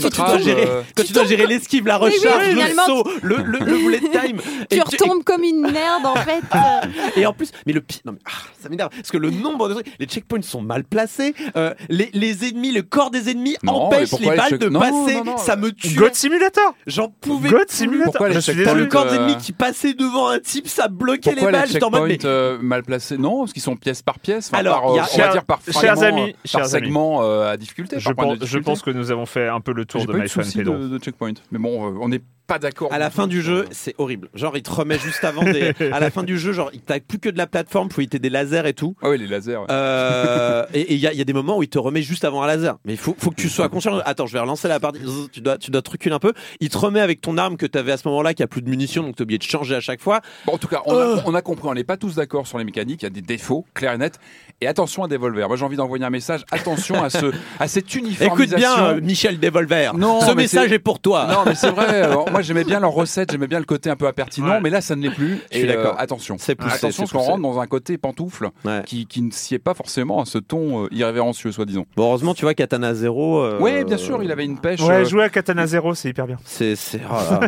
quand 0.00 0.10
tu 0.10 0.20
dois 0.20 0.38
gérer, 0.38 0.66
euh, 0.68 0.82
quand 0.96 1.04
tu 1.04 1.12
dois 1.12 1.24
gérer 1.24 1.46
l'esquive, 1.46 1.86
la 1.86 1.96
recharge, 1.96 2.54
le 2.54 2.60
saut, 2.86 3.04
le, 3.22 3.36
le, 3.36 3.58
le 3.58 3.76
bullet 3.78 4.00
time. 4.00 4.38
tu 4.70 4.76
et, 4.76 4.80
retombes 4.80 5.24
comme 5.24 5.42
une 5.42 5.60
merde, 5.60 6.04
en 6.06 6.16
fait. 6.16 6.42
et 7.16 7.26
en 7.26 7.32
plus, 7.32 7.50
mais 7.66 7.72
le 7.72 7.80
pire, 7.80 8.00
non 8.04 8.12
mais 8.12 8.18
ah, 8.26 8.30
ça 8.60 8.68
m'énerve 8.68 8.90
parce 8.90 9.10
que 9.10 9.16
le 9.18 9.30
nombre 9.30 9.68
de 9.68 9.74
trucs, 9.74 9.86
les 9.98 10.06
checkpoints 10.06 10.42
sont 10.42 10.60
mal 10.60 10.84
placés, 10.84 11.34
euh, 11.56 11.74
les, 11.88 12.48
ennemis, 12.48 12.72
le 12.72 12.82
corps 12.82 13.10
des 13.10 13.30
ennemis 13.30 13.56
empêche 13.66 14.12
les 14.20 14.26
balles 14.36 14.58
de 14.58 14.68
passer, 14.68 15.20
ça 15.38 15.56
me 15.56 15.72
tue. 15.72 15.94
God 15.94 16.14
Simulator 16.14 16.74
J'en 16.86 17.08
pouvais 17.08 17.50
God 17.50 17.66
plus. 17.66 17.76
Simulator 17.76 18.26
Je 18.30 18.40
suis 18.40 18.54
désolé. 18.54 18.88
Corps 19.02 19.12
euh, 19.12 19.16
d'ennemi 19.16 19.36
qui 19.36 19.52
passait 19.52 19.94
devant 19.94 20.28
un 20.28 20.38
type, 20.38 20.68
ça 20.68 20.88
bloquait 20.88 21.32
Pourquoi 21.32 21.50
les 21.50 21.58
balles. 21.58 21.66
les 21.66 21.72
J'étais 21.72 21.84
en 21.84 21.90
mode, 21.90 22.08
checkpoints 22.10 22.28
mais 22.30 22.34
euh, 22.34 22.58
mal 22.60 22.82
placés 22.82 23.18
Non, 23.18 23.40
parce 23.40 23.52
qu'ils 23.52 23.62
sont 23.62 23.76
pièce 23.76 24.02
par 24.02 24.18
pièce. 24.18 24.48
enfin, 24.48 24.58
Alors, 24.58 24.80
par, 24.82 24.90
euh, 24.92 24.98
a- 24.98 25.02
on 25.02 25.06
Chers- 25.06 25.26
va 25.26 25.32
dire 25.32 25.44
par 25.44 25.60
fragment, 25.62 26.02
amis, 26.02 26.36
chers 26.44 26.60
par 26.62 26.74
amis. 26.74 26.86
segment 26.86 27.22
euh, 27.22 27.52
à 27.52 27.56
difficulté. 27.56 27.96
Je 27.98 28.10
pense, 28.10 28.38
je 28.42 28.58
pense 28.58 28.82
que 28.82 28.90
nous 28.90 29.10
avons 29.10 29.26
fait 29.26 29.48
un 29.48 29.60
peu 29.60 29.72
le 29.72 29.84
tour 29.84 30.04
de 30.06 30.12
My 30.12 30.28
Pedro. 30.28 30.76
de, 30.76 30.88
de 30.88 30.98
checkpoint. 30.98 31.32
Mais 31.50 31.58
bon, 31.58 31.88
euh, 31.92 31.98
on 32.00 32.08
n'est 32.08 32.20
pas 32.48 32.58
d'accord. 32.58 32.92
À 32.92 32.98
la 32.98 33.10
fin 33.10 33.26
du 33.28 33.42
jeu, 33.42 33.66
c'est 33.70 33.94
horrible. 33.98 34.28
Genre, 34.34 34.56
il 34.56 34.62
te 34.62 34.70
remet 34.72 34.98
juste 34.98 35.22
avant 35.22 35.44
des. 35.44 35.72
À 35.92 36.00
la 36.00 36.10
fin 36.10 36.22
du 36.24 36.36
jeu, 36.38 36.52
genre, 36.52 36.70
il 36.72 36.80
t'a 36.80 36.98
plus 36.98 37.18
que 37.20 37.28
de 37.28 37.38
la 37.38 37.46
plateforme, 37.46 37.90
faut 37.90 38.00
ait 38.00 38.06
des 38.06 38.30
lasers 38.30 38.66
et 38.66 38.72
tout. 38.72 38.96
Ah 39.02 39.10
oui, 39.10 39.18
les 39.18 39.26
lasers. 39.28 39.56
ouais. 39.58 39.66
Euh, 39.70 40.64
et 40.74 40.94
il 40.94 40.98
y, 40.98 41.06
a- 41.06 41.12
il 41.12 41.18
y 41.18 41.20
a 41.20 41.24
des 41.24 41.32
moments 41.32 41.58
où 41.58 41.62
il 41.62 41.68
te 41.68 41.78
remet 41.78 42.02
juste 42.02 42.24
avant 42.24 42.42
un 42.42 42.46
laser. 42.46 42.76
Mais 42.84 42.94
il 42.94 42.98
faut, 42.98 43.14
faut 43.18 43.30
que 43.30 43.36
tu 43.36 43.48
sois 43.48 43.68
conscient. 43.68 43.98
Attends, 44.04 44.26
je 44.26 44.32
vais 44.32 44.40
relancer 44.40 44.66
la 44.66 44.80
partie. 44.80 45.00
Tu 45.32 45.40
dois, 45.40 45.58
tu 45.58 45.70
dois 45.70 45.82
te 45.82 45.90
reculer 45.90 46.14
un 46.14 46.18
peu. 46.18 46.32
Il 46.60 46.68
te 46.70 46.78
remet 46.78 47.00
avec 47.00 47.20
ton 47.20 47.36
arme 47.38 47.56
que 47.56 47.66
tu 47.66 47.78
avais 47.78 47.92
à 47.92 47.96
ce 47.98 48.08
moment-là, 48.08 48.34
qui 48.34 48.42
a 48.42 48.46
plus 48.46 48.62
de 48.62 48.68
munitions, 48.70 49.02
donc 49.02 49.16
t'es 49.16 49.22
obligé 49.22 49.38
de 49.38 49.42
changer 49.44 49.74
à 49.76 49.80
chaque 49.80 50.00
fois. 50.00 50.20
Bon, 50.46 50.54
en 50.54 50.58
tout 50.58 50.68
cas, 50.68 50.80
on 50.86 50.96
a, 50.96 51.22
on 51.26 51.34
a 51.34 51.42
compris, 51.42 51.68
on 51.68 51.74
n'est 51.74 51.84
pas 51.84 51.96
tous 51.98 52.14
d'accord 52.14 52.46
sur 52.46 52.58
les 52.58 52.64
mécaniques, 52.64 53.02
il 53.02 53.06
y 53.06 53.08
a 53.08 53.10
des 53.10 53.20
défauts, 53.22 53.66
clairs 53.74 53.92
et 53.94 53.98
nets. 53.98 54.18
Et 54.60 54.66
attention 54.66 55.04
à 55.04 55.08
Devolver. 55.08 55.46
Moi, 55.48 55.56
j'ai 55.56 55.64
envie 55.64 55.76
d'envoyer 55.76 56.04
un 56.04 56.10
message. 56.10 56.44
Attention 56.50 57.02
à, 57.02 57.10
ce, 57.10 57.30
à 57.60 57.68
cette 57.68 57.94
uniformisation. 57.94 58.34
Écoute 58.44 58.56
bien, 58.56 58.78
euh, 58.96 59.00
Michel 59.00 59.38
Devolver. 59.38 59.94
Non, 59.94 60.20
Ce 60.20 60.32
message 60.32 60.72
est 60.72 60.78
pour 60.80 60.98
toi. 61.00 61.26
Non, 61.30 61.42
mais 61.46 61.54
c'est 61.54 61.70
vrai. 61.70 62.02
euh, 62.04 62.14
moi, 62.38 62.42
j'aimais 62.42 62.64
bien 62.64 62.78
leur 62.80 62.92
recette, 62.92 63.32
j'aimais 63.32 63.48
bien 63.48 63.58
le 63.58 63.64
côté 63.64 63.90
un 63.90 63.96
peu 63.96 64.06
impertinent, 64.06 64.48
Ouais. 64.48 64.60
mais 64.62 64.70
là, 64.70 64.80
ça 64.80 64.94
ne 64.94 65.02
l'est 65.02 65.10
plus. 65.14 65.38
Je 65.50 65.58
suis 65.58 65.68
euh, 65.68 65.74
d'accord. 65.74 65.96
attention. 65.98 66.36
C'est 66.38 66.54
poussé, 66.54 66.76
attention, 66.76 67.06
qu'on 67.06 67.18
rentre 67.18 67.42
dans 67.42 67.58
un 67.58 67.66
côté 67.66 67.98
pantoufle 67.98 68.50
Ouais. 68.64 68.82
qui, 68.86 69.06
qui 69.06 69.22
ne 69.22 69.30
sied 69.32 69.58
pas 69.58 69.74
forcément 69.74 70.22
à 70.22 70.24
ce 70.24 70.38
ton 70.38 70.84
euh, 70.84 70.88
irrévérencieux, 70.92 71.50
soi-disant. 71.52 71.86
Bon, 71.96 72.04
heureusement, 72.04 72.34
tu 72.34 72.42
vois, 72.44 72.54
Katana 72.54 72.94
Zero. 72.94 73.40
euh, 73.42 73.58
Oui, 73.60 73.84
bien 73.84 73.96
sûr, 73.96 74.22
il 74.22 74.30
avait 74.30 74.44
une 74.44 74.58
pêche. 74.58 74.80
Ouais, 74.80 74.94
euh, 75.00 75.04
jouer 75.04 75.24
à 75.24 75.28
Katana 75.28 75.66
Zero, 75.66 75.94
c'est 75.94 76.10
hyper 76.10 76.26
bien. 76.26 76.36
C'est, 76.44 76.76
c'est, 76.76 77.00
oh. 77.10 77.40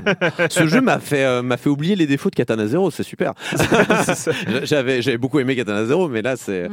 Ce 0.50 0.66
jeu 0.66 0.80
m'a 0.80 0.98
fait, 0.98 1.24
euh, 1.24 1.42
m'a 1.42 1.56
fait 1.56 1.70
oublier 1.70 1.94
les 1.94 2.06
défauts 2.06 2.30
de 2.30 2.34
Katana 2.34 2.66
Zero, 2.66 2.90
c'est 2.90 3.02
super. 3.04 3.34
j'avais, 4.64 5.02
j'avais 5.02 5.18
beaucoup 5.18 5.38
aimé 5.40 5.54
Katana 5.56 5.84
Zero, 5.86 6.08
mais 6.08 6.22
là, 6.22 6.36
c'est. 6.36 6.68
Mm. 6.68 6.72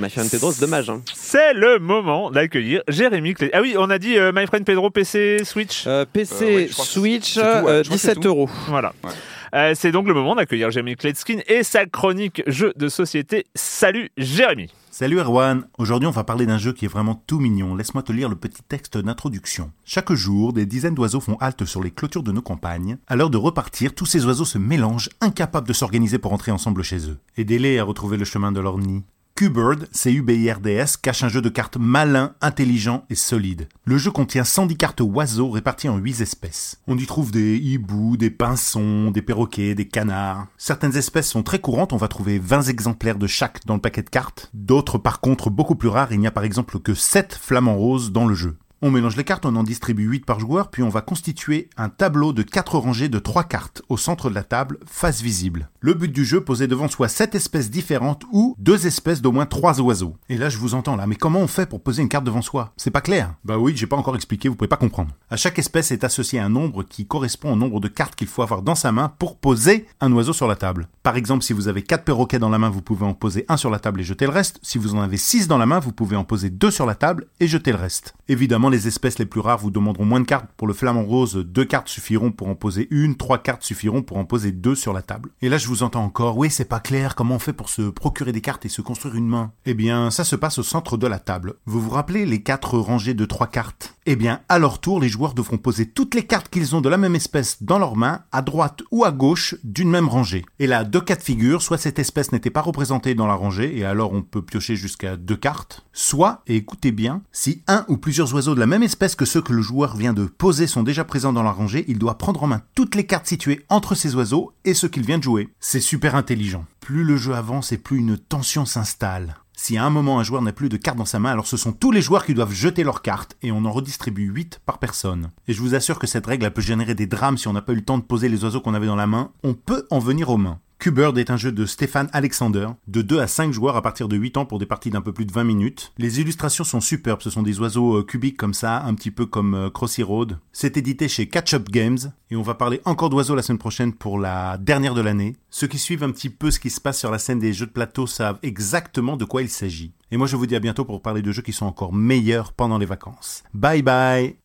m'a 0.00 0.08
Pedro, 0.30 0.52
c'est 0.52 0.60
dommage. 0.60 0.90
Hein. 0.90 1.02
C'est 1.14 1.52
le 1.54 1.78
moment 1.78 2.30
d'accueillir 2.30 2.82
Jérémy 2.88 3.34
Clé. 3.34 3.50
Ah 3.52 3.60
oui, 3.60 3.76
on 3.78 3.90
a 3.90 3.98
dit 3.98 4.18
euh, 4.18 4.32
My 4.34 4.46
Friend 4.46 4.64
Pedro 4.64 4.90
PC 4.90 5.44
Switch. 5.44 5.84
Euh, 5.86 6.04
PC, 6.10 6.68
Euh, 6.68 6.72
Switch, 6.72 7.36
c'est 7.56 7.60
tout, 7.60 7.66
ouais. 7.66 7.72
euh, 7.72 7.82
17 7.82 8.20
tout. 8.20 8.28
euros. 8.28 8.50
Voilà. 8.68 8.92
Ouais. 9.02 9.10
Euh, 9.54 9.72
c'est 9.76 9.92
donc 9.92 10.08
le 10.08 10.14
moment 10.14 10.34
d'accueillir 10.34 10.70
Jérémy 10.72 10.96
Kletskin 10.96 11.38
et 11.46 11.62
sa 11.62 11.86
chronique 11.86 12.42
jeu 12.48 12.72
de 12.76 12.88
société. 12.88 13.44
Salut 13.54 14.10
Jérémy. 14.16 14.68
Salut 14.90 15.18
Erwan, 15.18 15.66
aujourd'hui 15.78 16.06
on 16.08 16.12
va 16.12 16.24
parler 16.24 16.46
d'un 16.46 16.58
jeu 16.58 16.72
qui 16.72 16.84
est 16.84 16.88
vraiment 16.88 17.20
tout 17.26 17.38
mignon. 17.40 17.74
Laisse-moi 17.76 18.02
te 18.02 18.12
lire 18.12 18.28
le 18.28 18.36
petit 18.36 18.62
texte 18.62 18.98
d'introduction. 18.98 19.70
Chaque 19.84 20.12
jour, 20.12 20.52
des 20.52 20.66
dizaines 20.66 20.94
d'oiseaux 20.94 21.20
font 21.20 21.36
halte 21.40 21.64
sur 21.64 21.82
les 21.82 21.90
clôtures 21.90 22.22
de 22.24 22.32
nos 22.32 22.42
campagnes. 22.42 22.98
À 23.06 23.16
l'heure 23.16 23.30
de 23.30 23.36
repartir, 23.36 23.94
tous 23.94 24.06
ces 24.06 24.24
oiseaux 24.26 24.44
se 24.44 24.58
mélangent, 24.58 25.10
incapables 25.20 25.68
de 25.68 25.72
s'organiser 25.72 26.18
pour 26.18 26.30
rentrer 26.32 26.52
ensemble 26.52 26.82
chez 26.82 27.08
eux. 27.08 27.18
Aidez-les 27.36 27.78
à 27.78 27.84
retrouver 27.84 28.16
le 28.16 28.24
chemin 28.24 28.50
de 28.52 28.60
leur 28.60 28.78
nid. 28.78 29.02
Q-Bird, 29.36 29.88
C-U-B-I-R-D-S, 29.90 30.96
cache 30.96 31.24
un 31.24 31.28
jeu 31.28 31.42
de 31.42 31.48
cartes 31.48 31.76
malin, 31.76 32.34
intelligent 32.40 33.04
et 33.10 33.16
solide. 33.16 33.68
Le 33.84 33.98
jeu 33.98 34.12
contient 34.12 34.44
110 34.44 34.76
cartes 34.76 35.00
oiseaux 35.00 35.50
réparties 35.50 35.88
en 35.88 35.96
8 35.96 36.20
espèces. 36.20 36.80
On 36.86 36.96
y 36.96 37.04
trouve 37.04 37.32
des 37.32 37.56
hiboux, 37.56 38.16
des 38.16 38.30
pinsons, 38.30 39.10
des 39.10 39.22
perroquets, 39.22 39.74
des 39.74 39.88
canards. 39.88 40.46
Certaines 40.56 40.96
espèces 40.96 41.28
sont 41.28 41.42
très 41.42 41.58
courantes, 41.58 41.92
on 41.92 41.96
va 41.96 42.06
trouver 42.06 42.38
20 42.38 42.68
exemplaires 42.68 43.18
de 43.18 43.26
chaque 43.26 43.66
dans 43.66 43.74
le 43.74 43.80
paquet 43.80 44.04
de 44.04 44.08
cartes. 44.08 44.50
D'autres 44.54 44.98
par 44.98 45.20
contre 45.20 45.50
beaucoup 45.50 45.74
plus 45.74 45.88
rares, 45.88 46.12
il 46.12 46.20
n'y 46.20 46.28
a 46.28 46.30
par 46.30 46.44
exemple 46.44 46.78
que 46.78 46.94
7 46.94 47.34
flamants 47.34 47.76
roses 47.76 48.12
dans 48.12 48.28
le 48.28 48.36
jeu. 48.36 48.56
On 48.86 48.90
mélange 48.90 49.16
les 49.16 49.24
cartes, 49.24 49.46
on 49.46 49.56
en 49.56 49.62
distribue 49.62 50.04
8 50.04 50.26
par 50.26 50.38
joueur, 50.38 50.70
puis 50.70 50.82
on 50.82 50.90
va 50.90 51.00
constituer 51.00 51.70
un 51.78 51.88
tableau 51.88 52.34
de 52.34 52.42
4 52.42 52.76
rangées 52.76 53.08
de 53.08 53.18
3 53.18 53.44
cartes 53.44 53.80
au 53.88 53.96
centre 53.96 54.28
de 54.28 54.34
la 54.34 54.42
table, 54.42 54.78
face 54.84 55.22
visible. 55.22 55.70
Le 55.80 55.94
but 55.94 56.12
du 56.12 56.26
jeu, 56.26 56.44
poser 56.44 56.66
devant 56.66 56.88
soi 56.88 57.08
7 57.08 57.34
espèces 57.34 57.70
différentes 57.70 58.24
ou 58.30 58.54
2 58.58 58.86
espèces 58.86 59.22
d'au 59.22 59.32
moins 59.32 59.46
3 59.46 59.80
oiseaux. 59.80 60.18
Et 60.28 60.36
là, 60.36 60.50
je 60.50 60.58
vous 60.58 60.74
entends 60.74 60.96
là, 60.96 61.06
mais 61.06 61.16
comment 61.16 61.38
on 61.38 61.46
fait 61.46 61.64
pour 61.64 61.82
poser 61.82 62.02
une 62.02 62.10
carte 62.10 62.26
devant 62.26 62.42
soi? 62.42 62.74
C'est 62.76 62.90
pas 62.90 63.00
clair. 63.00 63.32
Bah 63.42 63.56
oui, 63.56 63.72
j'ai 63.74 63.86
pas 63.86 63.96
encore 63.96 64.16
expliqué, 64.16 64.50
vous 64.50 64.54
pouvez 64.54 64.68
pas 64.68 64.76
comprendre. 64.76 65.14
À 65.30 65.38
chaque 65.38 65.58
espèce 65.58 65.90
est 65.90 66.04
associé 66.04 66.38
un 66.38 66.50
nombre 66.50 66.82
qui 66.82 67.06
correspond 67.06 67.54
au 67.54 67.56
nombre 67.56 67.80
de 67.80 67.88
cartes 67.88 68.16
qu'il 68.16 68.28
faut 68.28 68.42
avoir 68.42 68.60
dans 68.60 68.74
sa 68.74 68.92
main 68.92 69.08
pour 69.18 69.38
poser 69.38 69.86
un 70.02 70.12
oiseau 70.12 70.34
sur 70.34 70.46
la 70.46 70.56
table. 70.56 70.88
Par 71.02 71.16
exemple, 71.16 71.42
si 71.42 71.54
vous 71.54 71.68
avez 71.68 71.80
4 71.80 72.04
perroquets 72.04 72.38
dans 72.38 72.50
la 72.50 72.58
main, 72.58 72.68
vous 72.68 72.82
pouvez 72.82 73.06
en 73.06 73.14
poser 73.14 73.46
un 73.48 73.56
sur 73.56 73.70
la 73.70 73.78
table 73.78 74.02
et 74.02 74.04
jeter 74.04 74.26
le 74.26 74.32
reste. 74.32 74.58
Si 74.60 74.76
vous 74.76 74.94
en 74.94 75.00
avez 75.00 75.16
6 75.16 75.48
dans 75.48 75.56
la 75.56 75.64
main, 75.64 75.78
vous 75.78 75.92
pouvez 75.92 76.16
en 76.16 76.24
poser 76.24 76.50
2 76.50 76.70
sur 76.70 76.84
la 76.84 76.94
table 76.94 77.28
et 77.40 77.46
jeter 77.46 77.72
le 77.72 77.78
reste. 77.78 78.12
Évidemment, 78.28 78.73
les 78.74 78.88
espèces 78.88 79.18
les 79.18 79.26
plus 79.26 79.40
rares 79.40 79.58
vous 79.58 79.70
demanderont 79.70 80.04
moins 80.04 80.20
de 80.20 80.26
cartes. 80.26 80.50
Pour 80.56 80.66
le 80.66 80.74
flamant 80.74 81.04
rose, 81.04 81.36
2 81.36 81.64
cartes 81.64 81.88
suffiront 81.88 82.32
pour 82.32 82.48
en 82.48 82.54
poser 82.54 82.88
une, 82.90 83.16
3 83.16 83.38
cartes 83.38 83.62
suffiront 83.62 84.02
pour 84.02 84.16
en 84.16 84.24
poser 84.24 84.50
2 84.50 84.74
sur 84.74 84.92
la 84.92 85.02
table. 85.02 85.30
Et 85.42 85.48
là, 85.48 85.58
je 85.58 85.68
vous 85.68 85.82
entends 85.82 86.02
encore, 86.02 86.36
oui, 86.36 86.50
c'est 86.50 86.64
pas 86.64 86.80
clair, 86.80 87.14
comment 87.14 87.36
on 87.36 87.38
fait 87.38 87.52
pour 87.52 87.68
se 87.68 87.82
procurer 87.82 88.32
des 88.32 88.40
cartes 88.40 88.66
et 88.66 88.68
se 88.68 88.82
construire 88.82 89.14
une 89.14 89.28
main? 89.28 89.52
Eh 89.64 89.74
bien, 89.74 90.10
ça 90.10 90.24
se 90.24 90.34
passe 90.34 90.58
au 90.58 90.64
centre 90.64 90.96
de 90.96 91.06
la 91.06 91.20
table. 91.20 91.54
Vous 91.66 91.80
vous 91.80 91.90
rappelez 91.90 92.26
les 92.26 92.42
4 92.42 92.78
rangées 92.78 93.14
de 93.14 93.24
3 93.24 93.46
cartes? 93.46 93.94
Eh 94.06 94.16
bien, 94.16 94.40
à 94.48 94.58
leur 94.58 94.80
tour, 94.80 95.00
les 95.00 95.08
joueurs 95.08 95.32
devront 95.32 95.56
poser 95.56 95.86
toutes 95.86 96.14
les 96.14 96.26
cartes 96.26 96.48
qu'ils 96.50 96.76
ont 96.76 96.82
de 96.82 96.90
la 96.90 96.98
même 96.98 97.14
espèce 97.14 97.62
dans 97.62 97.78
leurs 97.78 97.96
mains, 97.96 98.22
à 98.32 98.42
droite 98.42 98.82
ou 98.90 99.04
à 99.04 99.12
gauche 99.12 99.54
d'une 99.64 99.88
même 99.88 100.08
rangée. 100.08 100.44
Et 100.58 100.66
là, 100.66 100.84
deux 100.84 101.00
cas 101.00 101.16
de 101.16 101.22
figure, 101.22 101.62
soit 101.62 101.78
cette 101.78 101.98
espèce 101.98 102.32
n'était 102.32 102.50
pas 102.50 102.60
représentée 102.60 103.14
dans 103.14 103.26
la 103.26 103.34
rangée, 103.34 103.78
et 103.78 103.84
alors 103.84 104.12
on 104.12 104.22
peut 104.22 104.42
piocher 104.42 104.76
jusqu'à 104.76 105.16
deux 105.16 105.36
cartes, 105.36 105.86
soit, 105.92 106.42
et 106.46 106.56
écoutez 106.56 106.92
bien, 106.92 107.22
si 107.32 107.62
un 107.66 107.86
ou 107.88 107.96
plusieurs 107.96 108.34
oiseaux 108.34 108.53
de 108.54 108.60
la 108.60 108.66
même 108.66 108.82
espèce 108.82 109.16
que 109.16 109.24
ceux 109.24 109.42
que 109.42 109.52
le 109.52 109.62
joueur 109.62 109.96
vient 109.96 110.12
de 110.12 110.26
poser 110.26 110.66
sont 110.66 110.82
déjà 110.82 111.04
présents 111.04 111.32
dans 111.32 111.42
la 111.42 111.50
rangée, 111.50 111.84
il 111.88 111.98
doit 111.98 112.18
prendre 112.18 112.42
en 112.42 112.46
main 112.46 112.62
toutes 112.74 112.94
les 112.94 113.06
cartes 113.06 113.26
situées 113.26 113.64
entre 113.68 113.94
ces 113.94 114.14
oiseaux 114.14 114.52
et 114.64 114.74
ceux 114.74 114.88
qu'il 114.88 115.04
vient 115.04 115.18
de 115.18 115.22
jouer. 115.22 115.48
C'est 115.60 115.80
super 115.80 116.14
intelligent. 116.14 116.64
Plus 116.80 117.04
le 117.04 117.16
jeu 117.16 117.34
avance 117.34 117.72
et 117.72 117.78
plus 117.78 117.98
une 117.98 118.16
tension 118.16 118.64
s'installe. 118.64 119.36
Si 119.56 119.76
à 119.76 119.84
un 119.84 119.90
moment 119.90 120.18
un 120.18 120.24
joueur 120.24 120.42
n'a 120.42 120.52
plus 120.52 120.68
de 120.68 120.76
cartes 120.76 120.98
dans 120.98 121.04
sa 121.04 121.18
main, 121.18 121.30
alors 121.30 121.46
ce 121.46 121.56
sont 121.56 121.72
tous 121.72 121.90
les 121.90 122.02
joueurs 122.02 122.26
qui 122.26 122.34
doivent 122.34 122.52
jeter 122.52 122.84
leurs 122.84 123.02
cartes 123.02 123.36
et 123.42 123.52
on 123.52 123.64
en 123.64 123.72
redistribue 123.72 124.26
8 124.26 124.60
par 124.66 124.78
personne. 124.78 125.30
Et 125.48 125.52
je 125.52 125.60
vous 125.60 125.74
assure 125.74 125.98
que 125.98 126.06
cette 126.06 126.26
règle 126.26 126.50
peut 126.50 126.60
générer 126.60 126.94
des 126.94 127.06
drames 127.06 127.38
si 127.38 127.48
on 127.48 127.52
n'a 127.52 127.62
pas 127.62 127.72
eu 127.72 127.76
le 127.76 127.84
temps 127.84 127.98
de 127.98 128.02
poser 128.02 128.28
les 128.28 128.44
oiseaux 128.44 128.60
qu'on 128.60 128.74
avait 128.74 128.86
dans 128.86 128.96
la 128.96 129.06
main. 129.06 129.30
On 129.42 129.54
peut 129.54 129.86
en 129.90 129.98
venir 129.98 130.30
aux 130.30 130.36
mains. 130.36 130.60
Q-Bird 130.78 131.16
est 131.18 131.30
un 131.30 131.36
jeu 131.36 131.52
de 131.52 131.64
Stéphane 131.66 132.08
Alexander, 132.12 132.68
de 132.88 133.02
2 133.02 133.18
à 133.18 133.26
5 133.26 133.52
joueurs 133.52 133.76
à 133.76 133.82
partir 133.82 134.08
de 134.08 134.16
8 134.16 134.36
ans 134.36 134.44
pour 134.44 134.58
des 134.58 134.66
parties 134.66 134.90
d'un 134.90 135.00
peu 135.00 135.12
plus 135.12 135.24
de 135.24 135.32
20 135.32 135.44
minutes. 135.44 135.92
Les 135.98 136.20
illustrations 136.20 136.64
sont 136.64 136.80
superbes, 136.80 137.22
ce 137.22 137.30
sont 137.30 137.42
des 137.42 137.60
oiseaux 137.60 137.98
euh, 137.98 138.02
cubiques 138.02 138.36
comme 138.36 138.54
ça, 138.54 138.82
un 138.82 138.94
petit 138.94 139.10
peu 139.10 139.26
comme 139.26 139.54
euh, 139.54 139.70
Crossy 139.70 140.02
Road. 140.02 140.38
C'est 140.52 140.76
édité 140.76 141.08
chez 141.08 141.28
Catch 141.28 141.54
Up 141.54 141.70
Games, 141.70 141.98
et 142.30 142.36
on 142.36 142.42
va 142.42 142.54
parler 142.54 142.80
encore 142.84 143.10
d'oiseaux 143.10 143.34
la 143.34 143.42
semaine 143.42 143.58
prochaine 143.58 143.92
pour 143.92 144.18
la 144.18 144.58
dernière 144.58 144.94
de 144.94 145.00
l'année. 145.00 145.36
Ceux 145.50 145.66
qui 145.66 145.78
suivent 145.78 146.04
un 146.04 146.10
petit 146.10 146.30
peu 146.30 146.50
ce 146.50 146.60
qui 146.60 146.70
se 146.70 146.80
passe 146.80 146.98
sur 146.98 147.10
la 147.10 147.18
scène 147.18 147.38
des 147.38 147.52
jeux 147.52 147.66
de 147.66 147.72
plateau 147.72 148.06
savent 148.06 148.38
exactement 148.42 149.16
de 149.16 149.24
quoi 149.24 149.42
il 149.42 149.48
s'agit. 149.48 149.94
Et 150.10 150.16
moi 150.16 150.26
je 150.26 150.36
vous 150.36 150.46
dis 150.46 150.56
à 150.56 150.60
bientôt 150.60 150.84
pour 150.84 151.02
parler 151.02 151.22
de 151.22 151.32
jeux 151.32 151.42
qui 151.42 151.52
sont 151.52 151.66
encore 151.66 151.92
meilleurs 151.92 152.52
pendant 152.52 152.78
les 152.78 152.86
vacances. 152.86 153.42
Bye 153.54 153.82
bye 153.82 154.43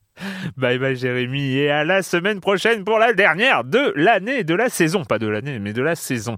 Bye 0.58 0.78
bye 0.80 0.96
Jérémy 0.96 1.58
et 1.58 1.70
à 1.72 1.84
la 1.84 2.02
semaine 2.02 2.40
prochaine 2.42 2.84
pour 2.84 3.00
la 3.00 3.14
dernière 3.14 3.64
de 3.64 3.94
l'année, 3.96 4.44
de 4.44 4.54
la 4.56 4.70
saison. 4.70 5.06
Pas 5.06 5.20
de 5.20 5.28
l'année, 5.28 5.60
mais 5.60 5.74
de 5.74 5.82
la 5.82 5.96
saison. 5.96 6.36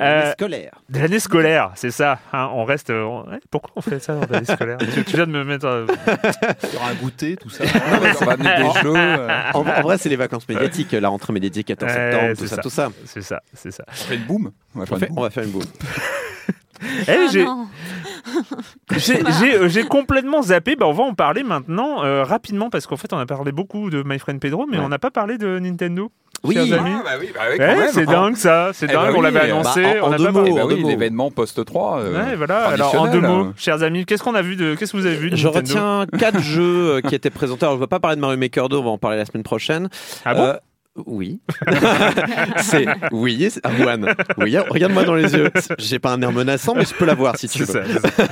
Euh, 0.00 0.32
scolaire. 0.32 0.72
de 0.88 0.98
l'année 1.00 1.18
scolaire, 1.18 1.70
c'est 1.74 1.90
ça. 1.90 2.18
hein, 2.32 2.50
on 2.52 2.64
reste. 2.64 2.90
on- 2.90 3.24
pourquoi 3.50 3.72
on 3.76 3.80
fait 3.80 3.98
ça 4.00 4.14
dans 4.14 4.26
l'année 4.30 4.46
scolaire? 4.46 4.78
Tu, 4.94 5.04
tu 5.04 5.16
viens 5.16 5.26
de 5.26 5.32
me 5.32 5.44
mettre. 5.44 5.66
euh, 5.66 5.86
Il 6.64 6.72
y 6.74 6.76
aura 6.76 6.88
un 6.90 6.94
goûter, 6.94 7.36
tout 7.36 7.48
ça. 7.50 7.64
on 8.20 8.24
va 8.24 8.32
amener 8.32 8.56
des 8.56 8.80
jeux. 8.82 8.94
euh, 8.96 9.28
En, 9.54 9.60
en 9.60 9.80
vrai, 9.82 9.98
c'est 9.98 10.08
les 10.08 10.16
vacances 10.16 10.48
médiatiques, 10.48 10.92
la 10.92 11.08
rentrée 11.08 11.32
médiatique 11.32 11.66
14 11.68 11.90
Ouais, 11.90 11.96
septembre, 11.98 12.32
c'est 12.36 12.42
tout 12.42 12.46
ça, 12.48 12.56
ça. 12.56 12.62
tout 12.62 12.70
ça. 12.70 12.88
C'est 13.06 13.22
ça, 13.22 13.42
c'est 13.54 13.70
ça. 13.70 13.84
On 13.88 13.92
fait 13.94 14.16
une 14.16 14.24
boom. 14.24 14.52
On 14.74 14.80
va 14.80 14.86
faire 14.86 14.94
On, 14.94 14.98
une 14.98 15.00
fait- 15.00 15.08
boom. 15.08 15.18
on 15.18 15.22
va 15.22 15.30
faire 15.30 15.44
une 15.44 15.50
boum. 15.50 15.62
Eh, 17.08 17.12
Ah 17.12 17.28
j'ai- 18.96 19.56
euh, 19.56 19.68
j'ai 19.68 19.84
complètement 19.84 20.42
zappé. 20.42 20.76
Bah, 20.76 20.86
on 20.86 20.92
va 20.92 21.04
en 21.04 21.14
parler 21.14 21.42
maintenant 21.42 22.04
euh, 22.04 22.24
rapidement 22.24 22.70
parce 22.70 22.86
qu'en 22.86 22.96
fait, 22.96 23.12
on 23.12 23.18
a 23.18 23.26
parlé 23.26 23.52
beaucoup 23.52 23.90
de 23.90 24.02
My 24.04 24.18
Friend 24.18 24.40
Pedro, 24.40 24.66
mais 24.70 24.78
Ouais. 24.78 24.84
on 24.84 24.88
n'a 24.88 24.98
pas 24.98 25.10
parlé 25.10 25.38
de 25.38 25.58
Nintendo. 25.58 26.10
Oui. 26.44 26.54
chers 26.56 26.80
amis. 26.80 26.90
Ah, 26.98 27.02
bah 27.04 27.10
oui, 27.20 27.28
bah 27.32 27.40
oui, 27.52 27.56
Eh, 27.60 27.92
c'est 27.92 28.04
dingue 28.04 28.34
ça, 28.34 28.70
c'est 28.72 28.86
Eh 28.90 28.94
bah 28.94 29.04
dingue. 29.06 29.14
on 29.14 29.18
oui, 29.18 29.22
l'avait 29.32 29.50
annoncé, 29.52 29.82
bah, 29.82 29.88
en- 30.02 30.12
on 30.12 30.16
deux 30.16 30.24
pas 30.24 30.32
mots. 30.32 30.44
Eh 30.48 30.52
bah 30.52 30.62
oui, 30.66 30.82
l'événement 30.82 31.30
post 31.30 31.64
3. 31.64 32.00
euh, 32.00 32.12
Ouais, 32.30 32.34
voilà. 32.34 32.66
Alors 32.68 33.00
en 33.00 33.06
deux 33.06 33.20
mots, 33.20 33.52
chers 33.56 33.82
amis, 33.84 34.04
qu'est-ce 34.06 34.24
qu'on 34.24 34.34
a 34.34 34.42
vu 34.42 34.56
de, 34.56 34.74
qu'est-ce 34.74 34.90
que 34.92 34.96
vous 34.96 35.06
avez 35.06 35.14
vu 35.16 35.30
de 35.30 35.36
Je 35.36 35.46
Nintendo? 35.46 35.68
retiens 35.68 36.06
quatre 36.18 36.40
jeux 36.42 37.00
qui 37.06 37.14
étaient 37.14 37.30
présentés. 37.30 37.64
Alors, 37.64 37.74
je 37.74 37.78
ne 37.80 37.84
vais 37.84 37.88
pas 37.88 38.00
parler 38.00 38.16
de 38.16 38.20
Mario 38.20 38.38
Maker 38.38 38.68
2, 38.68 38.76
on 38.76 38.82
va 38.82 38.90
en 38.90 38.98
parler 38.98 39.18
la 39.18 39.24
semaine 39.24 39.44
prochaine. 39.44 39.88
Ah 40.24 40.34
bon? 40.34 40.42
Euh, 40.42 40.54
Oui. 41.06 41.40
c'est 42.58 42.84
oui, 43.12 43.48
c'est- 43.50 43.64
Arwan. 43.64 44.14
Oui, 44.38 44.56
regarde-moi 44.58 45.04
dans 45.04 45.14
les 45.14 45.32
yeux. 45.34 45.50
J'ai 45.78 45.98
pas 45.98 46.12
un 46.12 46.20
air 46.20 46.32
menaçant, 46.32 46.74
mais 46.74 46.84
je 46.84 46.92
peux 46.94 47.06
l'avoir 47.06 47.36
si 47.38 47.48
tu 47.48 47.60
veux. 47.60 47.66
ça, 47.66 47.82
c'est 47.84 48.00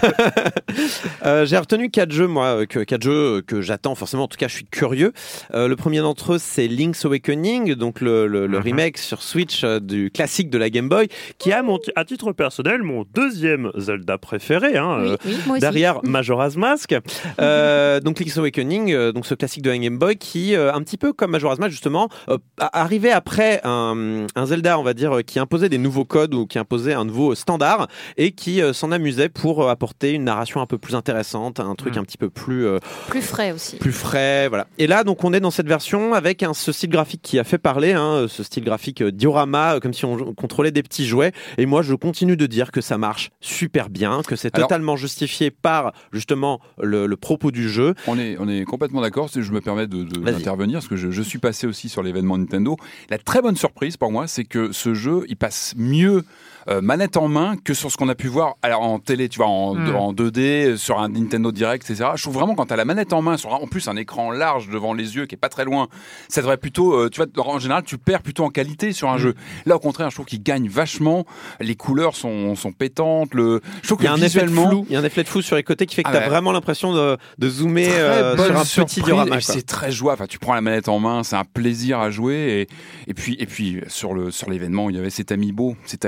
ça. 0.86 1.24
Euh, 1.24 1.46
j'ai 1.46 1.56
retenu 1.56 1.90
quatre 1.90 2.12
jeux, 2.12 2.26
moi, 2.26 2.66
que, 2.66 2.80
quatre 2.80 3.02
jeux 3.02 3.40
que 3.46 3.62
j'attends 3.62 3.94
forcément. 3.94 4.24
En 4.24 4.28
tout 4.28 4.36
cas, 4.36 4.48
je 4.48 4.54
suis 4.56 4.66
curieux. 4.66 5.12
Euh, 5.54 5.68
le 5.68 5.76
premier 5.76 6.00
d'entre 6.00 6.34
eux, 6.34 6.38
c'est 6.38 6.68
Link's 6.68 7.04
Awakening, 7.06 7.74
donc 7.74 8.00
le, 8.02 8.26
le- 8.26 8.46
le 8.46 8.58
Mhm. 8.58 8.64
remake 8.64 8.98
sur 8.98 9.22
Switch 9.22 9.64
euh, 9.64 9.80
du 9.80 10.10
classique 10.10 10.50
de 10.50 10.58
la 10.58 10.68
Game 10.68 10.88
Boy, 10.90 11.08
qui 11.38 11.52
a, 11.52 11.62
mon, 11.62 11.78
à 11.96 12.04
titre 12.04 12.32
personnel, 12.32 12.82
mon 12.82 13.04
deuxième 13.14 13.70
Zelda 13.76 14.18
préféré. 14.18 14.76
Hein, 14.76 14.98
Oui, 15.00 15.08
euh, 15.08 15.16
oui, 15.24 15.36
moi 15.46 15.52
aussi. 15.56 15.60
derrière 15.62 16.00
Majora's 16.04 16.56
Mask. 16.56 16.94
Euh, 17.40 18.00
donc 18.00 18.20
Link's 18.20 18.36
Awakening, 18.36 19.12
donc 19.12 19.24
ce 19.24 19.34
classique 19.34 19.62
de 19.62 19.70
la 19.70 19.78
Game 19.78 19.98
Boy 19.98 20.16
qui, 20.16 20.54
euh, 20.54 20.72
un 20.74 20.82
petit 20.82 20.98
peu 20.98 21.12
comme 21.14 21.30
Majora's 21.30 21.58
Mask 21.58 21.70
justement, 21.70 22.08
a- 22.58 22.80
arrivait 22.80 23.10
après 23.10 23.60
un, 23.64 24.26
un 24.34 24.46
Zelda, 24.46 24.78
on 24.78 24.82
va 24.82 24.94
dire, 24.94 25.18
qui 25.26 25.38
imposait 25.38 25.68
des 25.68 25.78
nouveaux 25.78 26.04
codes 26.04 26.34
ou 26.34 26.46
qui 26.46 26.58
imposait 26.58 26.92
un 26.94 27.04
nouveau 27.04 27.34
standard 27.34 27.88
et 28.16 28.32
qui 28.32 28.60
euh, 28.62 28.72
s'en 28.72 28.92
amusait 28.92 29.28
pour 29.28 29.62
euh, 29.62 29.68
apporter 29.70 30.12
une 30.12 30.24
narration 30.24 30.60
un 30.60 30.66
peu 30.66 30.78
plus 30.78 30.94
intéressante, 30.94 31.60
un 31.60 31.74
truc 31.74 31.96
Mm. 31.96 31.98
un 31.98 32.04
petit 32.04 32.18
peu 32.18 32.30
plus 32.30 32.66
euh, 32.66 32.78
Plus 33.08 33.22
frais 33.22 33.52
aussi. 33.52 33.76
plus 33.76 33.92
frais, 33.92 34.48
voilà. 34.48 34.66
Et 34.78 34.86
là, 34.86 35.04
donc, 35.04 35.24
on 35.24 35.32
est 35.32 35.40
dans 35.40 35.50
cette 35.50 35.66
version 35.68 36.14
avec 36.14 36.42
un, 36.42 36.54
ce 36.54 36.72
style 36.72 36.90
graphique 36.90 37.20
qui 37.22 37.38
a 37.38 37.44
fait 37.44 37.58
parler, 37.58 37.92
hein, 37.92 38.26
ce 38.28 38.42
style 38.42 38.64
graphique 38.64 39.02
euh, 39.02 39.10
diorama, 39.12 39.78
comme 39.80 39.92
si 39.92 40.04
on 40.04 40.34
contrôlait 40.34 40.70
des 40.70 40.82
petits 40.82 41.06
jouets. 41.06 41.32
Et 41.58 41.66
moi, 41.66 41.82
je 41.82 41.94
continue 41.94 42.36
de 42.36 42.46
dire 42.46 42.70
que 42.72 42.80
ça 42.80 42.98
marche 42.98 43.30
super 43.40 43.88
bien, 43.90 44.22
que 44.26 44.36
c'est 44.36 44.54
Alors- 44.54 44.68
totalement 44.68 44.96
justifié 44.96 45.50
par 45.50 45.92
justement 46.12 46.60
le, 46.80 47.06
le 47.06 47.16
propos 47.16 47.50
du 47.50 47.68
jeu. 47.68 47.94
On 48.06 48.18
est, 48.18 48.36
on 48.38 48.48
est 48.48 48.64
complètement 48.64 49.00
d'accord. 49.00 49.28
Si 49.30 49.42
Je 49.42 49.52
me 49.52 49.60
permets 49.60 49.86
de- 49.86 50.04
parce 50.72 50.88
que 50.88 50.96
je, 50.96 51.10
je 51.10 51.22
suis 51.22 51.38
passé 51.38 51.66
aussi 51.66 51.88
sur 51.88 52.02
l'événement 52.02 52.38
La 53.10 53.18
très 53.18 53.42
bonne 53.42 53.56
surprise 53.56 53.96
pour 53.96 54.12
moi, 54.12 54.26
c'est 54.26 54.44
que 54.44 54.72
ce 54.72 54.94
jeu, 54.94 55.24
il 55.28 55.36
passe 55.36 55.74
mieux 55.76 56.24
euh, 56.70 56.80
manette 56.80 57.16
en 57.16 57.28
main 57.28 57.56
que 57.62 57.74
sur 57.74 57.90
ce 57.90 57.96
qu'on 57.96 58.08
a 58.08 58.14
pu 58.14 58.28
voir 58.28 58.54
alors, 58.62 58.82
en 58.82 58.98
télé, 58.98 59.28
tu 59.28 59.38
vois, 59.38 59.48
en, 59.48 59.74
Mm. 59.74 59.96
en 59.96 60.12
2D, 60.12 60.76
sur 60.76 60.98
un 61.00 61.08
Nintendo 61.08 61.50
Direct, 61.52 61.88
etc. 61.90 62.10
Je 62.16 62.22
trouve 62.22 62.34
vraiment 62.34 62.54
quand 62.54 62.66
tu 62.66 62.72
as 62.72 62.76
la 62.76 62.84
manette 62.84 63.12
en 63.12 63.22
main, 63.22 63.36
sur 63.36 63.52
un- 63.52 63.58
en 63.58 63.66
plus 63.66 63.88
un 63.88 63.96
écran 63.96 64.30
large 64.30 64.68
devant 64.68 64.94
les 64.94 65.16
yeux 65.16 65.26
qui 65.26 65.34
est 65.34 65.38
pas 65.38 65.48
très 65.48 65.64
loin, 65.64 65.88
ça 66.28 66.40
devrait 66.40 66.56
plutôt, 66.58 66.94
euh, 66.94 67.08
tu 67.10 67.20
vois, 67.22 67.46
en 67.46 67.58
général, 67.58 67.82
tu 67.84 67.98
perds 67.98 68.22
plutôt 68.22 68.44
en 68.44 68.50
qualité 68.50 68.92
sur 68.92 69.08
un 69.10 69.16
Mm. 69.16 69.20
jeu. 69.20 69.34
Là, 69.66 69.76
au 69.76 69.78
contraire, 69.80 70.10
je 70.10 70.14
trouve 70.16 70.26
qu'il 70.26 70.42
gagne 70.42 70.68
vachement. 70.68 71.24
Les 71.60 71.74
couleurs 71.74 72.14
sont, 72.16 72.54
sont 72.54 72.72
pétantes. 72.72 73.34
Le, 73.34 73.60
je 73.82 73.88
trouve 73.88 73.98
Il 74.00 74.04
y 74.04 74.08
a 74.08 74.14
que 74.14 74.20
un 74.20 74.22
effet 74.22 74.42
de 74.42 74.50
flou, 74.50 74.86
il 74.88 74.92
y 74.92 74.96
a 74.96 75.00
un 75.00 75.04
effet 75.04 75.22
de 75.22 75.28
flou 75.28 75.42
sur 75.42 75.56
les 75.56 75.62
côtés 75.62 75.86
qui 75.86 75.94
fait 75.96 76.02
que 76.02 76.08
Ah 76.08 76.12
tu 76.12 76.18
as 76.18 76.20
ouais. 76.22 76.28
vraiment 76.28 76.52
l'impression 76.52 76.92
de, 76.92 77.16
de 77.38 77.48
zoomer 77.48 77.88
euh, 77.90 78.36
sur 78.36 78.56
un 78.56 78.64
surprise, 78.64 78.94
petit 78.96 79.02
diorama. 79.02 79.40
C'est 79.40 79.66
très 79.66 79.90
joie. 79.90 80.12
Enfin, 80.12 80.26
tu 80.26 80.38
prends 80.38 80.54
la 80.54 80.60
manette 80.60 80.88
en 80.88 80.98
main, 80.98 81.22
c'est 81.24 81.36
un 81.36 81.44
plaisir 81.44 81.98
à 81.98 82.10
jouer. 82.10 82.66
Et, 83.06 83.10
et 83.10 83.14
puis, 83.14 83.36
et 83.40 83.46
puis 83.46 83.80
sur 83.88 84.14
le 84.14 84.30
sur 84.30 84.48
l'événement, 84.50 84.88
il 84.90 84.96
y 84.96 84.98
avait 84.98 85.10
cet 85.10 85.32
amiibo, 85.32 85.76
cet 85.84 86.04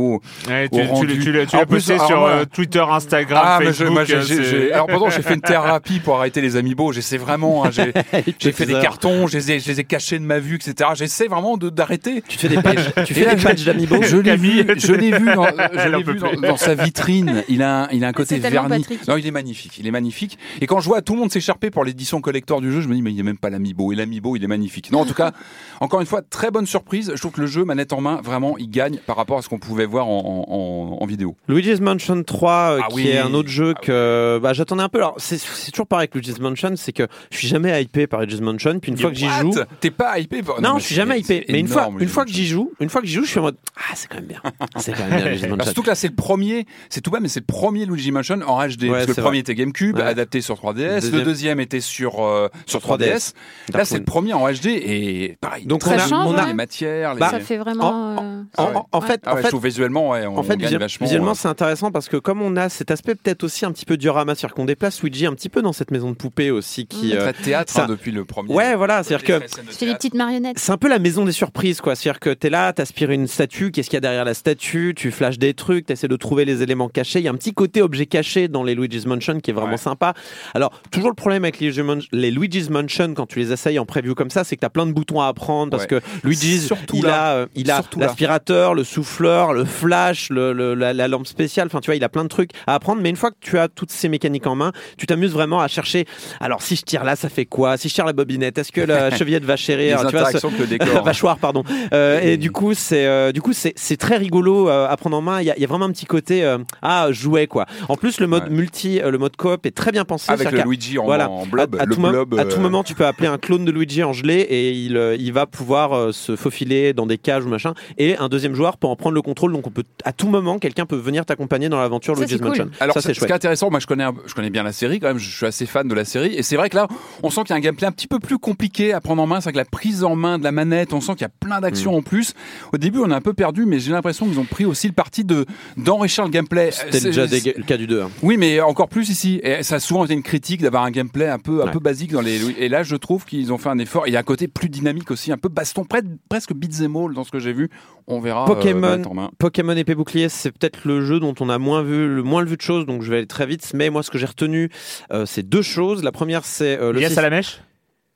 amiibo. 0.00 0.22
Ouais, 0.48 0.68
Au 0.70 0.76
tu, 0.76 0.82
tu, 0.82 0.88
rendu. 0.88 1.18
tu 1.20 1.32
l'as 1.32 1.46
tu 1.46 1.56
posté 1.66 1.92
alors, 1.94 2.06
sur 2.06 2.24
euh, 2.24 2.44
Twitter, 2.44 2.84
Instagram, 2.88 3.42
Ah, 3.44 3.56
mais 3.60 3.66
je- 3.66 3.70
Facebook. 3.72 3.92
moi, 3.92 4.04
j'ai- 4.04 4.16
euh, 4.16 4.74
alors 4.74 4.86
pardon, 4.86 5.10
j'ai 5.10 5.22
fait 5.22 5.34
une 5.34 5.40
thérapie 5.40 6.00
pour 6.00 6.16
arrêter 6.18 6.40
les 6.40 6.56
amiibo. 6.56 6.92
J'essaie 6.92 7.18
vraiment. 7.18 7.64
hein, 7.64 7.70
j'ai 7.70 7.92
j'ai 8.38 8.52
fait 8.52 8.66
des 8.66 8.74
cartons, 8.80 9.26
je 9.26 9.36
les 9.38 9.52
ai, 9.52 9.60
je 9.60 9.68
les 9.68 9.80
ai 9.80 9.84
cachés 9.84 10.18
de 10.18 10.24
ma 10.24 10.38
vue, 10.38 10.56
etc. 10.56 10.90
J'essaie 10.94 11.26
vraiment 11.28 11.56
de 11.56 11.70
d'arrêter. 11.70 12.22
Tu 12.28 12.38
fais 12.38 12.48
des 12.48 12.60
pages, 12.62 12.92
tu 13.06 13.14
fais 13.14 13.34
des 13.34 13.64
d'amiibo. 13.64 13.96
Je 14.02 14.16
l'ai 14.16 14.36
vu, 14.36 14.64
je 14.76 14.92
l'ai 14.92 15.10
vu, 15.18 15.26
dans, 15.34 15.44
je 15.72 15.78
Elle 15.78 15.94
en 15.94 15.98
l'ai 15.98 16.04
peut 16.04 16.12
vu 16.12 16.18
dans, 16.18 16.28
plus. 16.28 16.40
dans 16.40 16.56
sa 16.56 16.74
vitrine. 16.74 17.44
Il 17.48 17.62
a, 17.62 17.84
un- 17.84 17.88
il 17.92 18.04
a 18.04 18.08
un 18.08 18.12
côté 18.12 18.38
verni. 18.38 18.84
Non, 19.08 19.16
il 19.16 19.26
est 19.26 19.30
magnifique. 19.30 19.78
Il 19.78 19.86
est 19.86 19.90
magnifique. 19.90 20.38
Et 20.60 20.66
quand 20.66 20.80
je 20.80 20.86
vois 20.86 21.02
tout 21.02 21.14
le 21.14 21.20
monde 21.20 21.32
s'écharper 21.32 21.70
pour 21.70 21.84
l'édition 21.84 22.20
collector 22.20 22.60
du 22.60 22.72
jeu, 22.72 22.80
je 22.80 22.88
me 22.88 22.94
dis 22.94 23.02
mais 23.02 23.10
il 23.10 23.14
n'y 23.14 23.20
a 23.20 23.24
même 23.24 23.38
pas 23.38 23.50
l'amiibo. 23.50 23.92
Et 23.92 23.96
l'amiibo, 23.96 24.36
il 24.36 24.44
est 24.44 24.48
magnifique. 24.48 24.90
Non, 24.92 25.00
en 25.00 25.04
tout 25.06 25.14
cas, 25.14 25.32
encore 25.80 26.00
une 26.00 26.06
fois, 26.06 26.22
très 26.22 26.50
bonne 26.50 26.66
surprise. 26.66 27.12
Je 27.14 27.20
trouve 27.20 27.32
que 27.32 27.40
le 27.40 27.46
jeu 27.46 27.64
manette 27.64 27.92
en 27.92 28.00
main, 28.00 28.20
vraiment, 28.22 28.56
il 28.58 28.70
gagne 28.70 28.98
par 29.06 29.16
rapport 29.16 29.38
à 29.38 29.42
ce 29.42 29.48
qu'on 29.48 29.58
pouvait 29.58 29.79
voir 29.86 30.06
en, 30.08 30.46
en- 30.48 30.52
en- 30.98 31.02
en 31.02 31.06
vidéo. 31.06 31.36
Luigi's 31.48 31.80
Mansion 31.80 32.22
3, 32.22 32.52
euh, 32.52 32.80
Ah 32.82 32.88
qui 32.88 32.94
oui. 32.96 33.08
est 33.08 33.18
un 33.18 33.34
autre 33.34 33.48
jeu 33.48 33.74
Ah 33.76 33.80
que 33.80 34.40
bah, 34.42 34.52
j'attendais 34.52 34.82
un 34.82 34.88
peu. 34.88 34.98
Alors, 34.98 35.14
c'est 35.18 35.38
c'est 35.38 35.70
toujours 35.70 35.86
pareil 35.86 36.04
avec 36.04 36.14
Luigi's 36.14 36.38
Mansion, 36.40 36.72
c'est 36.76 36.92
que 36.92 37.06
je 37.30 37.36
suis 37.38 37.48
jamais 37.48 37.82
hypé 37.82 38.06
par 38.06 38.20
Luigi's 38.20 38.40
Mansion. 38.40 38.78
Puis 38.80 38.92
une 38.92 38.98
fois 38.98 39.10
que 39.10 39.16
j'y 39.16 39.28
joue, 39.28 39.52
t'es 39.80 39.90
pas 39.90 40.18
hypé 40.18 40.42
par- 40.42 40.60
non, 40.60 40.74
mais 40.74 40.80
je 40.80 40.86
suis 40.86 40.94
jamais 40.94 41.18
hypé. 41.20 41.44
Mais 41.48 41.60
une 41.60 41.68
fois, 41.68 41.88
une 41.98 42.08
fois 42.08 42.24
que 42.24 42.30
j'y 42.32 42.46
joue, 42.46 42.72
une 42.80 42.88
fois 42.88 43.00
que 43.00 43.06
j'y 43.06 43.14
joue, 43.14 43.24
je 43.24 43.30
suis 43.30 43.38
en 43.38 43.42
mode 43.42 43.56
ah 43.76 43.92
c'est 43.94 44.08
quand 44.08 44.16
même 44.16 44.26
bien, 44.26 44.40
c'est 44.76 44.92
quand 44.92 45.06
même 45.08 45.16
bien 45.20 45.28
Luigi's 45.30 45.42
Bah, 45.48 45.48
Mansion. 45.50 45.64
surtout 45.64 45.82
que 45.82 45.88
là, 45.88 45.94
c'est 45.94 46.08
le 46.08 46.14
premier, 46.14 46.66
c'est 46.88 47.00
tout 47.00 47.10
bas, 47.10 47.20
mais 47.20 47.28
c'est 47.28 47.40
le 47.40 47.46
premier 47.46 47.86
Luigi 47.86 48.10
Mansion 48.12 48.38
en 48.46 48.66
HD. 48.66 48.84
Ouais, 48.84 48.90
parce 48.90 49.06
que 49.06 49.10
le 49.16 49.22
premier 49.22 49.38
était 49.38 49.54
GameCube, 49.54 49.96
Ouais. 49.96 50.02
adapté 50.02 50.40
sur 50.40 50.56
3DS. 50.56 51.00
Deuxième- 51.00 51.18
Le 51.18 51.24
deuxième 51.24 51.60
était 51.60 51.80
sur, 51.80 52.24
euh, 52.24 52.48
sur 52.66 52.80
3DS. 52.80 53.32
3DS. 53.70 53.76
Là, 53.78 53.84
c'est 53.84 53.98
le 53.98 54.04
premier 54.04 54.32
en 54.32 54.46
HD 54.50 54.66
et 54.66 55.36
pareil. 55.40 55.66
Donc, 55.66 55.82
on 55.86 55.90
a- 55.90 55.98
joli, 55.98 56.12
on 56.14 56.36
a- 56.36 56.46
les 56.46 56.54
matières. 56.54 57.14
Les... 57.14 57.20
Bah, 57.20 57.30
ça 57.30 57.40
fait 57.40 57.56
vraiment. 57.58 58.16
euh, 58.18 58.42
En, 58.58 58.86
en 58.92 59.00
fait, 59.00 59.20
Ah 59.26 59.34
en 59.34 59.36
fait, 59.36 59.50
visuellement, 59.70 60.10
ouais, 60.10 60.26
on, 60.26 60.36
En 60.38 60.42
fait, 60.42 60.54
on 60.54 60.56
gagne 60.56 60.66
visuel- 60.66 60.80
vachement. 60.80 61.06
visuellement, 61.06 61.28
ouais. 61.30 61.34
c'est 61.36 61.48
intéressant 61.48 61.90
parce 61.90 62.08
que 62.08 62.16
comme 62.16 62.42
on 62.42 62.56
a 62.56 62.68
cet 62.68 62.90
aspect 62.90 63.14
peut-être 63.14 63.44
aussi 63.44 63.64
un 63.64 63.72
petit 63.72 63.86
peu 63.86 63.96
diorama, 63.96 64.34
c'est-à-dire 64.34 64.54
qu'on 64.54 64.64
déplace 64.64 65.02
Luigi 65.02 65.26
un 65.26 65.32
petit 65.34 65.48
peu 65.48 65.62
dans 65.62 65.72
cette 65.72 65.90
maison 65.90 66.10
de 66.10 66.16
poupée 66.16 66.50
aussi 66.50 66.86
qui. 66.86 67.08
Mm. 67.08 67.16
euh, 67.16 67.32
très 67.32 67.42
théâtre 67.42 67.72
ça- 67.72 67.84
hein, 67.84 67.86
depuis 67.88 68.10
le 68.12 68.24
premier. 68.24 68.52
Ouais, 68.54 68.74
voilà, 68.76 69.02
c'est-à-dire 69.02 69.40
que- 69.40 69.46
C'est 69.70 69.86
les 69.86 69.94
petites 69.94 70.14
marionnettes. 70.14 70.58
C'est 70.58 70.72
un 70.72 70.76
peu 70.76 70.88
la 70.88 70.98
maison 70.98 71.24
des 71.24 71.32
surprises, 71.32 71.80
quoi. 71.80 71.94
C'est-à-dire 71.94 72.20
que 72.20 72.30
t'es 72.30 72.50
là, 72.50 72.72
t'aspires 72.72 73.10
une 73.10 73.26
statue, 73.26 73.70
qu'est-ce 73.70 73.88
qu'il 73.88 73.96
y 73.96 73.98
a 73.98 74.00
derrière 74.00 74.24
la 74.24 74.34
statue, 74.34 74.94
tu 74.96 75.10
flashes 75.10 75.38
des 75.38 75.54
trucs, 75.54 75.86
t'essaies 75.86 76.08
de 76.08 76.16
trouver 76.16 76.44
les 76.44 76.62
éléments 76.62 76.88
cachés. 76.88 77.18
Il 77.20 77.24
y 77.24 77.28
a 77.28 77.30
un 77.30 77.34
petit 77.34 77.52
côté 77.54 77.82
objet 77.82 78.06
caché 78.06 78.48
dans 78.48 78.62
les 78.62 78.74
Luigi's 78.74 79.06
Mansion 79.06 79.38
qui 79.40 79.50
est 79.50 79.54
vraiment 79.54 79.72
Ouais. 79.72 79.76
sympa. 79.76 80.14
Alors, 80.54 80.72
toujours 80.90 81.10
le 81.10 81.14
problème 81.14 81.44
avec 81.44 81.60
les, 81.60 82.30
Luigi's 82.30 82.70
Mansion 82.70 83.14
quand 83.14 83.26
tu 83.26 83.38
les 83.38 83.52
essayes 83.52 83.78
en 83.78 83.86
preview 83.86 84.14
comme 84.14 84.30
ça, 84.30 84.44
c'est 84.44 84.56
que 84.56 84.60
t'as 84.60 84.68
plein 84.68 84.86
de 84.86 84.92
boutons 84.92 85.20
à 85.20 85.26
apprendre 85.28 85.70
parce 85.70 85.84
Ouais. 85.84 85.88
que 85.88 86.00
Luigi's, 86.24 86.66
Surtout 86.66 86.96
il 86.96 87.04
là. 87.04 87.30
a, 87.30 87.34
euh, 87.36 87.46
il 87.54 87.70
a 87.70 87.82
l'aspirateur, 87.96 88.74
le 88.74 88.84
souffleur, 88.84 89.52
le 89.52 89.59
flash, 89.64 90.30
le, 90.30 90.52
le- 90.52 90.74
la, 90.74 90.92
la 90.92 91.08
lampe 91.08 91.26
spéciale. 91.26 91.66
Enfin, 91.66 91.80
tu 91.80 91.86
vois, 91.86 91.96
il 91.96 92.04
a 92.04 92.08
plein 92.08 92.24
de 92.24 92.28
trucs 92.28 92.50
à 92.66 92.74
apprendre. 92.74 93.00
Mais 93.02 93.10
une 93.10 93.16
fois 93.16 93.30
que 93.30 93.36
tu 93.40 93.58
as 93.58 93.68
toutes 93.68 93.90
ces 93.90 94.08
mécaniques 94.08 94.46
en 94.46 94.54
main, 94.54 94.72
tu 94.96 95.06
t'amuses 95.06 95.32
vraiment 95.32 95.60
à 95.60 95.68
chercher. 95.68 96.06
Alors, 96.40 96.62
si 96.62 96.76
je 96.76 96.82
tire 96.82 97.04
là, 97.04 97.16
ça 97.16 97.28
fait 97.28 97.46
quoi? 97.46 97.76
Si 97.76 97.88
je 97.88 97.94
tire 97.94 98.04
la 98.04 98.12
bobinette, 98.12 98.58
est-ce 98.58 98.72
que 98.72 98.80
la 98.80 99.10
chevillette 99.16 99.44
va 99.44 99.54
Les 99.54 99.58
chérir 99.58 100.06
Tu 100.06 100.16
vois, 100.16 100.30
ce- 100.32 100.46
avec 100.46 100.58
le 100.58 100.66
décor. 100.66 101.02
Vachoir, 101.04 101.38
pardon. 101.38 101.64
Euh, 101.92 102.20
et 102.20 102.36
du 102.36 102.50
coup, 102.50 102.74
c'est 102.74 103.06
euh, 103.06 103.32
du 103.32 103.40
coup 103.42 103.52
c'est 103.52 103.96
très 103.96 104.16
rigolo 104.16 104.68
euh, 104.68 104.88
à 104.88 104.96
prendre 104.96 105.16
en 105.16 105.20
main. 105.22 105.40
Il 105.40 105.46
y, 105.46 105.50
a, 105.50 105.56
il 105.56 105.60
y 105.62 105.64
a 105.64 105.68
vraiment 105.68 105.86
un 105.86 105.90
petit 105.92 106.06
côté 106.06 106.44
euh, 106.44 106.58
ah 106.82 107.08
jouet 107.10 107.46
quoi. 107.46 107.66
En 107.88 107.96
plus, 107.96 108.20
le 108.20 108.26
mode 108.26 108.44
Ouais. 108.44 108.50
multi, 108.50 109.00
le 109.04 109.18
mode 109.18 109.36
coop 109.36 109.66
est 109.66 109.70
très 109.76 109.92
bien 109.92 110.04
pensé. 110.04 110.30
Avec 110.32 110.50
le 110.52 110.62
Luigi 110.62 110.98
en, 110.98 111.04
voilà. 111.04 111.28
en 111.30 111.44
blob. 111.46 111.76
à, 111.76 111.82
à 111.82 111.84
le 111.84 111.94
tout 111.94 112.00
blob, 112.00 112.38
à 112.38 112.44
tout 112.44 112.60
moment, 112.60 112.82
tu 112.82 112.94
peux 112.94 113.06
appeler 113.06 113.28
un 113.28 113.38
clone 113.38 113.64
de 113.64 113.70
Luigi 113.70 114.02
en 114.02 114.12
gelé 114.12 114.34
et 114.40 114.70
il, 114.72 115.16
il 115.18 115.32
va 115.32 115.46
pouvoir 115.46 116.14
se 116.14 116.36
faufiler 116.36 116.92
dans 116.92 117.06
des 117.06 117.18
cages 117.18 117.44
ou 117.44 117.48
machin. 117.48 117.74
Et 117.98 118.16
un 118.16 118.28
deuxième 118.28 118.54
joueur 118.54 118.76
peut 118.78 118.86
en 118.86 118.96
prendre 118.96 119.14
le 119.14 119.22
contrôle. 119.22 119.49
Donc, 119.52 119.66
on 119.66 119.70
peut 119.70 119.84
à 120.04 120.12
tout 120.12 120.28
moment, 120.28 120.58
quelqu'un 120.58 120.86
peut 120.86 120.96
venir 120.96 121.24
t'accompagner 121.26 121.68
dans 121.68 121.80
l'aventure 121.80 122.14
Luigi's 122.14 122.38
cool. 122.38 122.48
Mansion. 122.48 122.70
Alors, 122.80 122.94
ça, 122.94 123.00
ce 123.00 123.08
c'est 123.08 123.14
ce 123.14 123.24
qui 123.24 123.30
est 123.30 123.34
intéressant, 123.34 123.70
moi 123.70 123.80
je 123.80 123.86
connais, 123.86 124.06
je 124.26 124.34
connais 124.34 124.50
bien 124.50 124.62
la 124.62 124.72
série 124.72 125.00
quand 125.00 125.08
même, 125.08 125.18
je 125.18 125.30
suis 125.36 125.46
assez 125.46 125.66
fan 125.66 125.86
de 125.88 125.94
la 125.94 126.04
série, 126.04 126.34
et 126.34 126.42
c'est 126.42 126.56
vrai 126.56 126.68
que 126.70 126.76
là, 126.76 126.88
on 127.22 127.30
sent 127.30 127.42
qu'il 127.42 127.50
y 127.50 127.52
a 127.52 127.56
un 127.56 127.60
gameplay 127.60 127.86
un 127.86 127.92
petit 127.92 128.06
peu 128.06 128.18
plus 128.18 128.38
compliqué 128.38 128.92
à 128.92 129.00
prendre 129.00 129.22
en 129.22 129.26
main, 129.26 129.40
c'est 129.40 129.52
que 129.52 129.56
la 129.56 129.64
prise 129.64 130.04
en 130.04 130.16
main 130.16 130.38
de 130.38 130.44
la 130.44 130.52
manette, 130.52 130.92
on 130.92 131.00
sent 131.00 131.12
qu'il 131.12 131.22
y 131.22 131.24
a 131.24 131.28
plein 131.28 131.58
Mm. 131.58 131.62
d'actions 131.62 131.96
en 131.96 132.02
plus. 132.02 132.34
Au 132.72 132.78
début, 132.78 132.98
on 133.00 133.10
est 133.10 133.14
un 133.14 133.20
peu 133.20 133.32
perdu, 133.34 133.66
mais 133.66 133.78
j'ai 133.80 133.92
l'impression 133.92 134.26
qu'ils 134.26 134.38
ont 134.40 134.44
pris 134.44 134.64
aussi 134.64 134.86
le 134.86 134.92
parti 134.94 135.24
de 135.24 135.44
d'enrichir 135.76 136.24
le 136.24 136.30
gameplay. 136.30 136.70
C'était 136.72 137.00
déjà 137.00 137.26
des- 137.26 137.54
le 137.56 137.64
cas 137.64 137.76
du 137.76 137.86
2. 137.86 138.02
hein. 138.02 138.10
Oui, 138.22 138.36
mais 138.36 138.60
encore 138.60 138.88
plus 138.88 139.08
ici. 139.10 139.40
Et 139.42 139.62
ça 139.62 139.76
a 139.76 139.80
souvent 139.80 140.04
été 140.04 140.14
une 140.14 140.22
critique 140.22 140.62
d'avoir 140.62 140.84
un 140.84 140.90
gameplay 140.90 141.28
un 141.28 141.38
peu, 141.38 141.62
un 141.62 141.66
Ouais. 141.66 141.70
peu 141.72 141.80
basique 141.80 142.12
dans 142.12 142.20
les. 142.20 142.40
Et 142.58 142.68
là, 142.68 142.82
je 142.82 142.96
trouve 142.96 143.24
qu'ils 143.24 143.52
ont 143.52 143.58
fait 143.58 143.68
un 143.68 143.78
effort. 143.78 144.04
Il 144.06 144.12
y 144.12 144.16
a 144.16 144.20
un 144.20 144.24
côté 144.24 144.48
plus 144.48 144.68
dynamique 144.68 145.10
aussi, 145.10 145.32
un 145.32 145.38
peu 145.38 145.48
baston, 145.48 145.84
presque 146.28 146.52
beat'em 146.54 146.96
all 146.96 147.14
dans 147.14 147.24
ce 147.24 147.30
que 147.30 147.38
j'ai 147.38 147.52
vu. 147.52 147.68
On 148.06 148.20
verra. 148.20 148.42
euh, 148.42 148.46
Pokémon. 148.46 149.02
Pokémon 149.40 149.74
épée 149.74 149.94
bouclier, 149.94 150.28
c'est 150.28 150.52
peut-être 150.52 150.84
le 150.84 151.00
jeu 151.00 151.18
dont 151.18 151.34
on 151.40 151.48
a 151.48 151.58
moins 151.58 151.82
vu, 151.82 152.14
le 152.14 152.22
moins 152.22 152.44
vu 152.44 152.58
de 152.58 152.62
choses, 152.62 152.84
donc 152.84 153.02
je 153.02 153.10
vais 153.10 153.16
aller 153.16 153.26
très 153.26 153.46
vite. 153.46 153.72
Mais 153.74 153.88
moi, 153.88 154.02
ce 154.02 154.10
que 154.10 154.18
j'ai 154.18 154.26
retenu, 154.26 154.68
euh, 155.12 155.24
c'est 155.24 155.42
deux 155.42 155.62
choses. 155.62 156.04
La 156.04 156.12
première, 156.12 156.44
c'est 156.44 156.78
euh, 156.78 156.92
le 156.92 157.00
Yes 157.00 157.16
à 157.16 157.22
la 157.22 157.30
mèche 157.30 157.62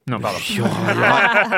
Non, 0.06 0.20
pardon. 0.20 0.38
Il 0.50 0.56
y 0.56 0.60
aura, 0.60 0.70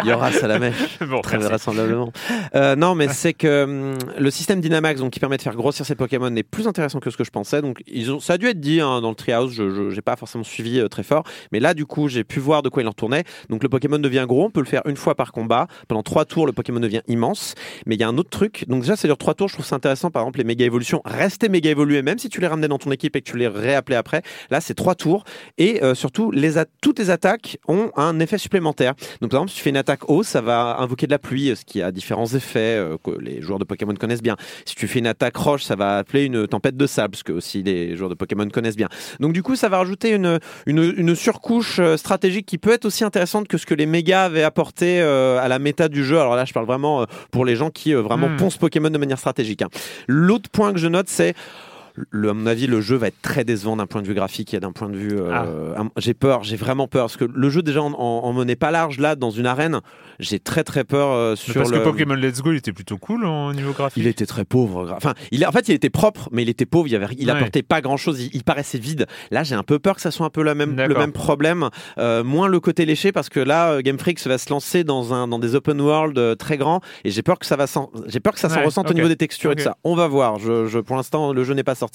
il 0.04 0.08
y 0.08 0.12
aura- 0.12 0.30
ça 0.30 0.46
la 0.46 0.60
mèche. 0.60 0.98
Bon, 1.00 1.20
Très 1.20 1.36
merci. 1.36 1.48
vraisemblablement. 1.48 2.12
Euh, 2.54 2.76
non, 2.76 2.94
mais 2.94 3.08
c'est 3.08 3.32
que 3.34 3.64
hum, 3.64 3.98
le 4.18 4.30
système 4.30 4.60
Dynamax, 4.60 5.00
donc 5.00 5.12
qui 5.12 5.18
permet 5.18 5.36
de 5.36 5.42
faire 5.42 5.56
grossir 5.56 5.84
ces 5.84 5.96
Pokémon, 5.96 6.32
est 6.36 6.44
plus 6.44 6.68
intéressant 6.68 7.00
que 7.00 7.10
ce 7.10 7.16
que 7.16 7.24
je 7.24 7.30
pensais. 7.30 7.60
Donc, 7.60 7.82
ils 7.88 8.12
ont, 8.12 8.20
ça 8.20 8.34
a 8.34 8.38
dû 8.38 8.46
être 8.46 8.60
dit 8.60 8.80
hein, 8.80 9.00
dans 9.00 9.08
le 9.08 9.16
Treehouse. 9.16 9.52
Je 9.54 9.92
n'ai 9.92 10.00
pas 10.00 10.14
forcément 10.14 10.44
suivi 10.44 10.78
euh, 10.78 10.86
très 10.86 11.02
fort, 11.02 11.24
mais 11.50 11.58
là, 11.58 11.74
du 11.74 11.86
coup, 11.86 12.06
j'ai 12.06 12.22
pu 12.22 12.38
voir 12.38 12.62
de 12.62 12.68
quoi 12.68 12.82
il 12.84 12.88
en 12.88 12.92
tournait. 12.92 13.24
Donc, 13.48 13.64
le 13.64 13.68
Pokémon 13.68 13.98
devient 13.98 14.24
gros. 14.28 14.44
On 14.44 14.50
peut 14.50 14.60
le 14.60 14.66
faire 14.66 14.82
une 14.86 14.96
fois 14.96 15.16
par 15.16 15.32
combat. 15.32 15.66
Pendant 15.88 16.04
trois 16.04 16.24
tours, 16.24 16.46
le 16.46 16.52
Pokémon 16.52 16.78
devient 16.78 17.02
immense. 17.08 17.54
Mais 17.86 17.96
il 17.96 18.00
y 18.00 18.04
a 18.04 18.08
un 18.08 18.16
autre 18.16 18.30
truc. 18.30 18.64
Donc, 18.68 18.82
déjà, 18.82 18.94
ça 18.94 19.08
dure 19.08 19.18
trois 19.18 19.34
tours. 19.34 19.48
Je 19.48 19.54
trouve 19.54 19.66
ça 19.66 19.74
intéressant. 19.74 20.12
Par 20.12 20.22
exemple, 20.22 20.38
les 20.38 20.44
méga 20.44 20.64
évolutions 20.64 21.02
restaient 21.04 21.48
méga 21.48 21.70
évoluées, 21.70 22.02
même 22.02 22.18
si 22.18 22.28
tu 22.28 22.40
les 22.40 22.46
ramenais 22.46 22.68
dans 22.68 22.78
ton 22.78 22.92
équipe 22.92 23.16
et 23.16 23.22
que 23.22 23.28
tu 23.30 23.36
les 23.38 23.48
réappelais 23.48 23.96
après. 23.96 24.22
Là, 24.50 24.60
c'est 24.60 24.74
trois 24.74 24.94
tours. 24.94 25.24
Et 25.58 25.82
euh, 25.82 25.96
surtout, 25.96 26.30
les 26.30 26.52
toutes 26.80 27.00
les 27.00 27.10
attaques 27.10 27.58
ont 27.66 27.90
un 27.96 28.20
effet 28.20 28.35
effets 28.36 28.42
supplémentaires. 28.42 28.94
Donc 29.20 29.30
par 29.30 29.38
exemple, 29.40 29.50
si 29.50 29.56
tu 29.56 29.62
fais 29.62 29.70
une 29.70 29.76
attaque 29.76 30.08
haut, 30.08 30.22
ça 30.22 30.40
va 30.40 30.76
invoquer 30.78 31.06
de 31.06 31.12
la 31.12 31.18
pluie, 31.18 31.54
ce 31.56 31.64
qui 31.64 31.82
a 31.82 31.90
différents 31.90 32.26
effets 32.26 32.76
euh, 32.76 32.96
que 33.02 33.10
les 33.20 33.40
joueurs 33.42 33.58
de 33.58 33.64
Pokémon 33.64 33.94
connaissent 33.94 34.22
bien. 34.22 34.36
Si 34.64 34.74
tu 34.74 34.86
fais 34.88 34.98
une 34.98 35.06
attaque 35.06 35.36
roche, 35.36 35.64
ça 35.64 35.76
va 35.76 35.98
appeler 35.98 36.24
une 36.24 36.46
tempête 36.46 36.76
de 36.76 36.86
sable, 36.86 37.16
ce 37.16 37.24
que 37.24 37.32
aussi 37.32 37.62
les 37.62 37.96
joueurs 37.96 38.10
de 38.10 38.14
Pokémon 38.14 38.48
connaissent 38.48 38.76
bien. 38.76 38.88
Donc 39.20 39.32
du 39.32 39.42
coup, 39.42 39.56
ça 39.56 39.68
va 39.68 39.78
rajouter 39.78 40.10
une, 40.10 40.38
une, 40.66 40.94
une 40.96 41.14
surcouche 41.14 41.78
euh, 41.78 41.96
stratégique 41.96 42.46
qui 42.46 42.58
peut 42.58 42.72
être 42.72 42.84
aussi 42.84 43.04
intéressante 43.04 43.48
que 43.48 43.58
ce 43.58 43.66
que 43.66 43.74
les 43.74 43.86
mégas 43.86 44.24
avaient 44.24 44.42
apporté 44.42 45.00
euh, 45.00 45.38
à 45.40 45.48
la 45.48 45.58
méta 45.58 45.88
du 45.88 46.04
jeu. 46.04 46.18
Alors 46.20 46.36
là, 46.36 46.44
je 46.44 46.52
parle 46.52 46.66
vraiment 46.66 47.06
pour 47.30 47.44
les 47.44 47.56
gens 47.56 47.70
qui 47.70 47.94
euh, 47.94 48.00
vraiment 48.02 48.26
Hmm. 48.26 48.36
poncent 48.38 48.58
Pokémon 48.58 48.90
de 48.90 48.98
manière 48.98 49.18
stratégique. 49.18 49.62
hein. 49.62 49.68
L'autre 50.08 50.50
point 50.50 50.72
que 50.72 50.78
je 50.78 50.88
note, 50.88 51.08
c'est 51.08 51.34
le, 52.10 52.30
à 52.30 52.34
mon 52.34 52.46
avis, 52.46 52.66
le 52.66 52.80
jeu 52.80 52.96
va 52.96 53.08
être 53.08 53.20
très 53.22 53.44
décevant 53.44 53.76
d'un 53.76 53.86
point 53.86 54.02
de 54.02 54.06
vue 54.06 54.14
graphique 54.14 54.52
et 54.54 54.60
d'un 54.60 54.72
point 54.72 54.88
de 54.88 54.96
vue. 54.96 55.18
euh, 55.18 55.74
Ah. 55.76 55.82
J'ai 55.96 56.14
peur, 56.14 56.42
j'ai 56.44 56.56
vraiment 56.56 56.88
peur 56.88 57.04
parce 57.04 57.16
que 57.16 57.24
le 57.24 57.50
jeu 57.50 57.62
déjà 57.62 57.82
en, 57.82 57.92
en, 57.92 58.24
en 58.24 58.32
menait 58.32 58.56
pas 58.56 58.70
large 58.70 58.98
là 58.98 59.16
dans 59.16 59.30
une 59.30 59.46
arène. 59.46 59.80
J'ai 60.18 60.38
très 60.40 60.64
très 60.64 60.84
peur 60.84 61.12
euh, 61.12 61.30
Mais 61.32 61.36
sur 61.36 61.54
Parce 61.54 61.70
le. 61.70 61.78
que 61.78 61.84
Pokémon 61.84 62.14
Let's 62.14 62.40
Go, 62.42 62.52
il 62.52 62.56
était 62.56 62.72
plutôt 62.72 62.96
cool 62.98 63.24
en 63.26 63.52
niveau 63.52 63.72
graphique. 63.72 64.02
Il 64.02 64.06
était 64.06 64.26
très 64.26 64.44
pauvre. 64.44 64.92
Enfin, 64.96 65.14
il, 65.30 65.46
en 65.46 65.52
fait, 65.52 65.68
il 65.68 65.74
était 65.74 65.90
propre, 65.90 66.28
mais 66.32 66.42
il 66.42 66.48
était 66.48 66.66
pauvre. 66.66 66.86
Il, 66.88 66.94
avait, 66.96 67.06
il 67.18 67.26
Ouais. 67.30 67.36
apportait 67.36 67.62
pas 67.62 67.80
grand 67.80 67.96
chose. 67.96 68.20
Il, 68.20 68.30
il 68.34 68.42
paraissait 68.44 68.78
vide. 68.78 69.06
Là, 69.30 69.42
j'ai 69.42 69.54
un 69.54 69.62
peu 69.62 69.78
peur 69.78 69.94
que 69.96 70.00
ça 70.02 70.10
soit 70.10 70.26
un 70.26 70.30
peu 70.30 70.42
la 70.42 70.54
même, 70.54 70.76
le 70.76 70.94
même 70.94 71.12
problème. 71.12 71.68
Euh, 71.98 72.24
moins 72.24 72.48
le 72.48 72.60
côté 72.60 72.84
léché 72.86 73.12
parce 73.12 73.28
que 73.28 73.40
là, 73.40 73.72
euh, 73.72 73.80
Game 73.82 73.98
Freak 73.98 74.20
va 74.26 74.38
se 74.38 74.48
lancer 74.50 74.84
dans 74.84 75.12
un 75.14 75.28
dans 75.28 75.38
des 75.38 75.54
open 75.54 75.80
world 75.80 76.36
très 76.38 76.56
grands 76.56 76.80
et 77.04 77.10
j'ai 77.10 77.22
peur 77.22 77.38
que 77.38 77.46
ça 77.46 77.56
va 77.56 77.66
s'en- 77.66 77.90
j'ai 78.06 78.20
peur 78.20 78.32
que 78.34 78.40
ça 78.40 78.48
s'en 78.48 78.56
Ouais, 78.56 78.64
ressente 78.64 78.90
au 78.90 78.94
niveau 78.94 79.08
des 79.08 79.16
textures 79.16 79.52
et 79.52 79.54
de 79.54 79.60
ça. 79.60 79.76
On 79.84 79.94
va 79.94 80.08
voir. 80.08 80.38
Je, 80.38 80.66
je, 80.66 80.78
pour 80.78 80.96
l'instant, 80.96 81.32
le 81.32 81.44
jeu 81.44 81.54
n'est 81.54 81.62
pas 81.64 81.74
sorti. 81.74 81.85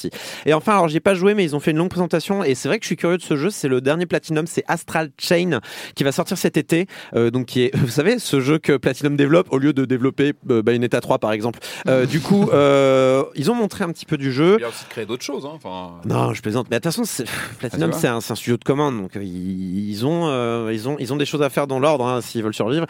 Et 0.46 0.54
enfin, 0.54 0.74
alors 0.74 0.88
j'ai 0.88 1.00
pas 1.00 1.14
joué, 1.16 1.34
mais 1.34 1.44
ils 1.44 1.56
ont 1.56 1.60
fait 1.60 1.72
une 1.72 1.78
longue 1.78 1.90
présentation 1.90 2.44
et 2.44 2.56
c'est 2.56 2.68
vrai 2.68 2.80
que 2.80 2.84
je 2.84 2.88
suis 2.88 2.96
curieux 2.96 3.18
de 3.18 3.22
ce 3.22 3.36
jeu. 3.36 3.50
C'est 3.50 3.68
le 3.68 3.82
dernier 3.82 4.06
Platinum, 4.06 4.48
c'est 4.48 4.64
Astral 4.68 5.10
Chain 5.18 5.60
qui 5.96 6.04
va 6.04 6.12
sortir 6.12 6.38
cet 6.38 6.58
été. 6.58 6.88
Euh, 7.16 7.32
donc 7.32 7.48
qui 7.48 7.64
est, 7.64 7.76
vous 7.76 7.88
savez, 7.90 8.20
ce 8.20 8.40
jeu 8.40 8.58
que 8.60 8.78
Platinum 8.78 9.16
développe 9.16 9.48
au 9.52 9.58
lieu 9.58 9.74
de 9.74 9.86
développer 9.86 10.34
euh, 10.50 10.62
Bayonetta 10.62 11.02
3 11.02 11.20
par 11.20 11.32
exemple. 11.32 11.60
Euh, 11.88 12.06
du 12.06 12.20
coup, 12.20 12.50
euh, 12.54 13.24
ils 13.36 13.52
ont 13.52 13.56
montré 13.56 13.84
un 13.84 13.90
petit 13.92 14.06
peu 14.06 14.18
du 14.18 14.32
jeu. 14.32 14.58
Il 14.60 14.62
y 14.62 14.66
a 14.66 14.70
aussi 14.70 14.84
de 14.86 14.90
créer 14.90 15.06
d'autres 15.06 15.24
choses. 15.24 15.46
Hein. 15.46 15.54
Enfin, 15.54 16.02
Non, 16.06 16.34
je 16.34 16.42
plaisante. 16.42 16.68
Mais 16.70 16.78
de 16.78 16.82
toute 16.84 16.92
façon, 16.92 17.04
c'est- 17.04 17.26
Platinum, 17.60 17.92
Ah, 17.94 17.98
c'est 18.00 18.08
un, 18.08 18.22
studio 18.22 18.58
de 18.58 18.64
commande, 18.64 19.02
donc 19.02 19.12
ils, 19.16 19.90
ils 19.90 20.06
ont, 20.06 20.28
euh, 20.28 20.72
ils 20.74 20.88
ont, 20.88 20.96
ils 21.00 21.12
ont 21.14 21.18
des 21.18 21.26
choses 21.26 21.42
à 21.42 21.50
faire 21.50 21.68
dans 21.68 21.80
l'ordre 21.80 22.06
hein, 22.06 22.22
s'ils 22.22 22.44
veulent 22.44 22.54
survivre. 22.54 22.86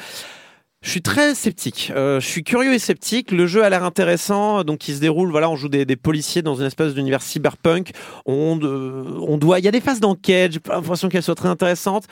Je 0.84 0.90
suis 0.90 1.04
très 1.04 1.36
sceptique. 1.36 1.94
Euh, 1.96 2.20
je 2.20 2.26
suis 2.26 2.44
curieux 2.44 2.74
et 2.74 2.80
sceptique. 2.80 3.32
Le 3.32 3.46
jeu 3.46 3.64
a 3.64 3.70
l'air 3.70 3.84
intéressant. 3.84 4.64
Donc, 4.64 4.88
il 4.88 4.96
se 4.96 5.00
déroule. 5.00 5.30
Voilà, 5.30 5.48
on 5.48 5.56
joue 5.56 5.70
des, 5.70 5.86
des 5.86 5.96
policiers 5.96 6.42
dans 6.42 6.56
une 6.56 6.66
espèce 6.66 6.96
d'univers 6.96 7.22
cyberpunk. 7.22 7.92
On, 8.26 8.60
euh, 8.64 9.04
on 9.22 9.38
doit. 9.38 9.60
Il 9.60 9.66
y 9.66 9.68
a 9.68 9.72
des 9.72 9.80
phases 9.80 10.00
d'enquête. 10.00 10.54
J'ai 10.54 10.60
pas 10.60 10.74
l'impression 10.74 11.08
qu'elles 11.08 11.22
soient 11.22 11.36
très 11.36 11.50
intéressantes. 11.50 12.06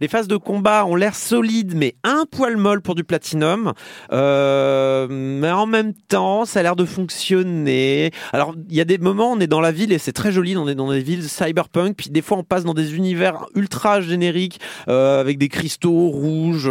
Les 0.00 0.08
phases 0.08 0.26
de 0.26 0.36
combat 0.36 0.84
ont 0.86 0.96
l'air 0.96 1.14
solides, 1.14 1.74
mais 1.76 1.94
un 2.02 2.24
poil 2.28 2.56
molle 2.56 2.82
pour 2.82 2.96
du 2.96 3.04
platinum. 3.04 3.72
Euh, 4.10 5.06
mais 5.08 5.52
en 5.52 5.66
même 5.66 5.94
temps, 6.08 6.44
ça 6.44 6.58
a 6.58 6.62
l'air 6.64 6.74
de 6.74 6.84
fonctionner. 6.84 8.10
Alors, 8.32 8.56
il 8.68 8.74
y 8.74 8.80
a 8.80 8.84
des 8.84 8.98
moments, 8.98 9.30
on 9.30 9.38
est 9.38 9.46
dans 9.46 9.60
la 9.60 9.70
ville 9.70 9.92
et 9.92 9.98
c'est 9.98 10.12
très 10.12 10.32
joli. 10.32 10.56
On 10.56 10.66
est 10.66 10.74
dans 10.74 10.90
des 10.90 11.00
villes 11.00 11.28
cyberpunk. 11.28 11.94
Puis 11.96 12.10
des 12.10 12.22
fois, 12.22 12.38
on 12.38 12.42
passe 12.42 12.64
dans 12.64 12.74
des 12.74 12.96
univers 12.96 13.46
ultra 13.54 14.00
génériques 14.00 14.58
euh, 14.88 15.20
avec 15.20 15.38
des 15.38 15.48
cristaux 15.48 16.08
rouges. 16.08 16.68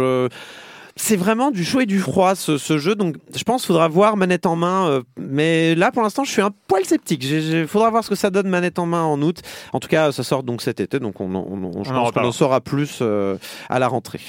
C'est 0.96 1.16
vraiment 1.16 1.50
du 1.50 1.64
chaud 1.64 1.80
et 1.80 1.86
du 1.86 1.98
froid 2.00 2.34
ce, 2.34 2.56
ce 2.58 2.78
jeu, 2.78 2.94
donc 2.94 3.16
je 3.36 3.44
pense 3.44 3.62
qu'il 3.62 3.68
faudra 3.68 3.86
voir 3.88 4.16
manette 4.16 4.46
en 4.46 4.56
main. 4.56 4.88
euh, 4.88 5.02
mais 5.18 5.74
là, 5.74 5.92
pour 5.92 6.02
l'instant, 6.02 6.24
je 6.24 6.30
suis 6.30 6.42
un 6.42 6.50
poil 6.68 6.84
sceptique. 6.84 7.22
Il 7.24 7.66
faudra 7.66 7.90
voir 7.90 8.02
ce 8.02 8.08
que 8.08 8.14
ça 8.14 8.30
donne 8.30 8.48
manette 8.48 8.78
en 8.78 8.86
main 8.86 9.02
en 9.02 9.20
août. 9.20 9.40
En 9.72 9.80
tout 9.80 9.88
cas, 9.88 10.10
ça 10.12 10.22
sort 10.24 10.42
donc 10.42 10.62
cet 10.62 10.80
été, 10.80 10.98
donc 10.98 11.20
on, 11.20 11.34
on, 11.34 11.38
on- 11.38 11.84
je 11.84 11.90
en 11.90 11.92
pense 11.92 12.00
qu'on 12.00 12.04
reparlera. 12.04 12.28
en 12.28 12.32
saura 12.32 12.60
plus 12.60 12.98
euh, 13.02 13.36
à 13.68 13.78
la 13.78 13.88
rentrée. 13.88 14.20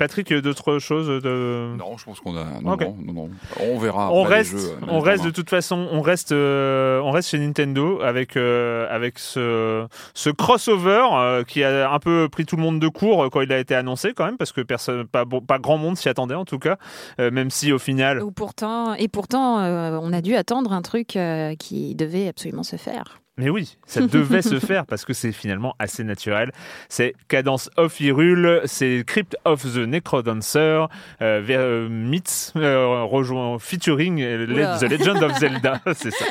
Patrick, 0.00 0.32
d'autres 0.32 0.78
choses 0.78 1.08
de... 1.22 1.76
non, 1.76 1.98
je 1.98 2.04
pense 2.06 2.20
qu'on 2.20 2.34
a. 2.34 2.44
Non, 2.62 2.74
non, 2.76 2.96
non, 3.04 3.12
non. 3.12 3.30
On 3.60 3.78
verra. 3.78 4.10
on 4.10 4.22
après 4.22 4.30
les 4.30 4.36
reste, 4.38 4.58
jeux, 4.58 4.76
on 4.88 4.98
reste 5.00 5.24
de 5.24 5.30
toute 5.30 5.50
façon, 5.50 5.88
on 5.92 6.00
reste, 6.00 6.32
euh, 6.32 7.00
on 7.02 7.10
reste 7.10 7.28
chez 7.28 7.38
Nintendo 7.38 8.00
avec 8.00 8.36
euh, 8.38 8.86
avec 8.90 9.18
ce 9.18 9.86
ce 10.14 10.30
crossover 10.30 11.04
euh, 11.12 11.44
qui 11.44 11.62
a 11.62 11.92
un 11.92 11.98
peu 11.98 12.28
pris 12.32 12.46
tout 12.46 12.56
le 12.56 12.62
monde 12.62 12.80
de 12.80 12.88
court 12.88 13.28
quand 13.30 13.42
il 13.42 13.52
a 13.52 13.58
été 13.58 13.74
annoncé 13.74 14.14
quand 14.14 14.24
même 14.24 14.38
parce 14.38 14.52
que 14.52 14.62
personne, 14.62 15.06
pas 15.06 15.26
bon- 15.26 15.42
pas 15.42 15.58
grand 15.58 15.76
monde 15.76 15.98
s'y 15.98 16.08
attendait 16.08 16.34
en 16.34 16.46
tout 16.46 16.58
cas, 16.58 16.76
euh, 17.20 17.30
même 17.30 17.50
si 17.50 17.70
au 17.72 17.78
final, 17.78 18.22
Ou 18.22 18.30
pourtant, 18.30 18.94
et 18.94 19.08
pourtant, 19.08 19.58
euh, 19.60 19.98
on 20.00 20.12
a 20.14 20.22
dû 20.22 20.34
attendre 20.34 20.72
un 20.72 20.80
truc 20.82 21.14
euh, 21.16 21.54
qui 21.56 21.94
devait 21.94 22.26
absolument 22.28 22.62
se 22.62 22.76
faire. 22.76 23.19
Mais 23.36 23.48
oui, 23.48 23.78
ça 23.86 24.02
devait 24.02 24.42
se 24.42 24.58
faire 24.58 24.84
parce 24.86 25.04
que 25.04 25.12
c'est 25.12 25.32
finalement 25.32 25.74
assez 25.78 26.04
naturel. 26.04 26.52
C'est 26.88 27.14
Cadence 27.28 27.70
of 27.76 27.98
Hyrule, 27.98 28.62
c'est 28.66 29.02
Crypt 29.06 29.36
of 29.44 29.62
the 29.62 29.78
Necrodancer, 29.78 30.86
euh, 31.22 31.40
vers, 31.42 31.60
euh, 31.60 31.88
Myths, 31.88 32.52
euh, 32.56 33.02
rejoint 33.04 33.58
featuring 33.58 34.20
euh. 34.20 34.78
The 34.78 34.82
Legend 34.90 35.22
of 35.22 35.38
Zelda, 35.38 35.80
c'est 35.94 36.10
ça. 36.10 36.26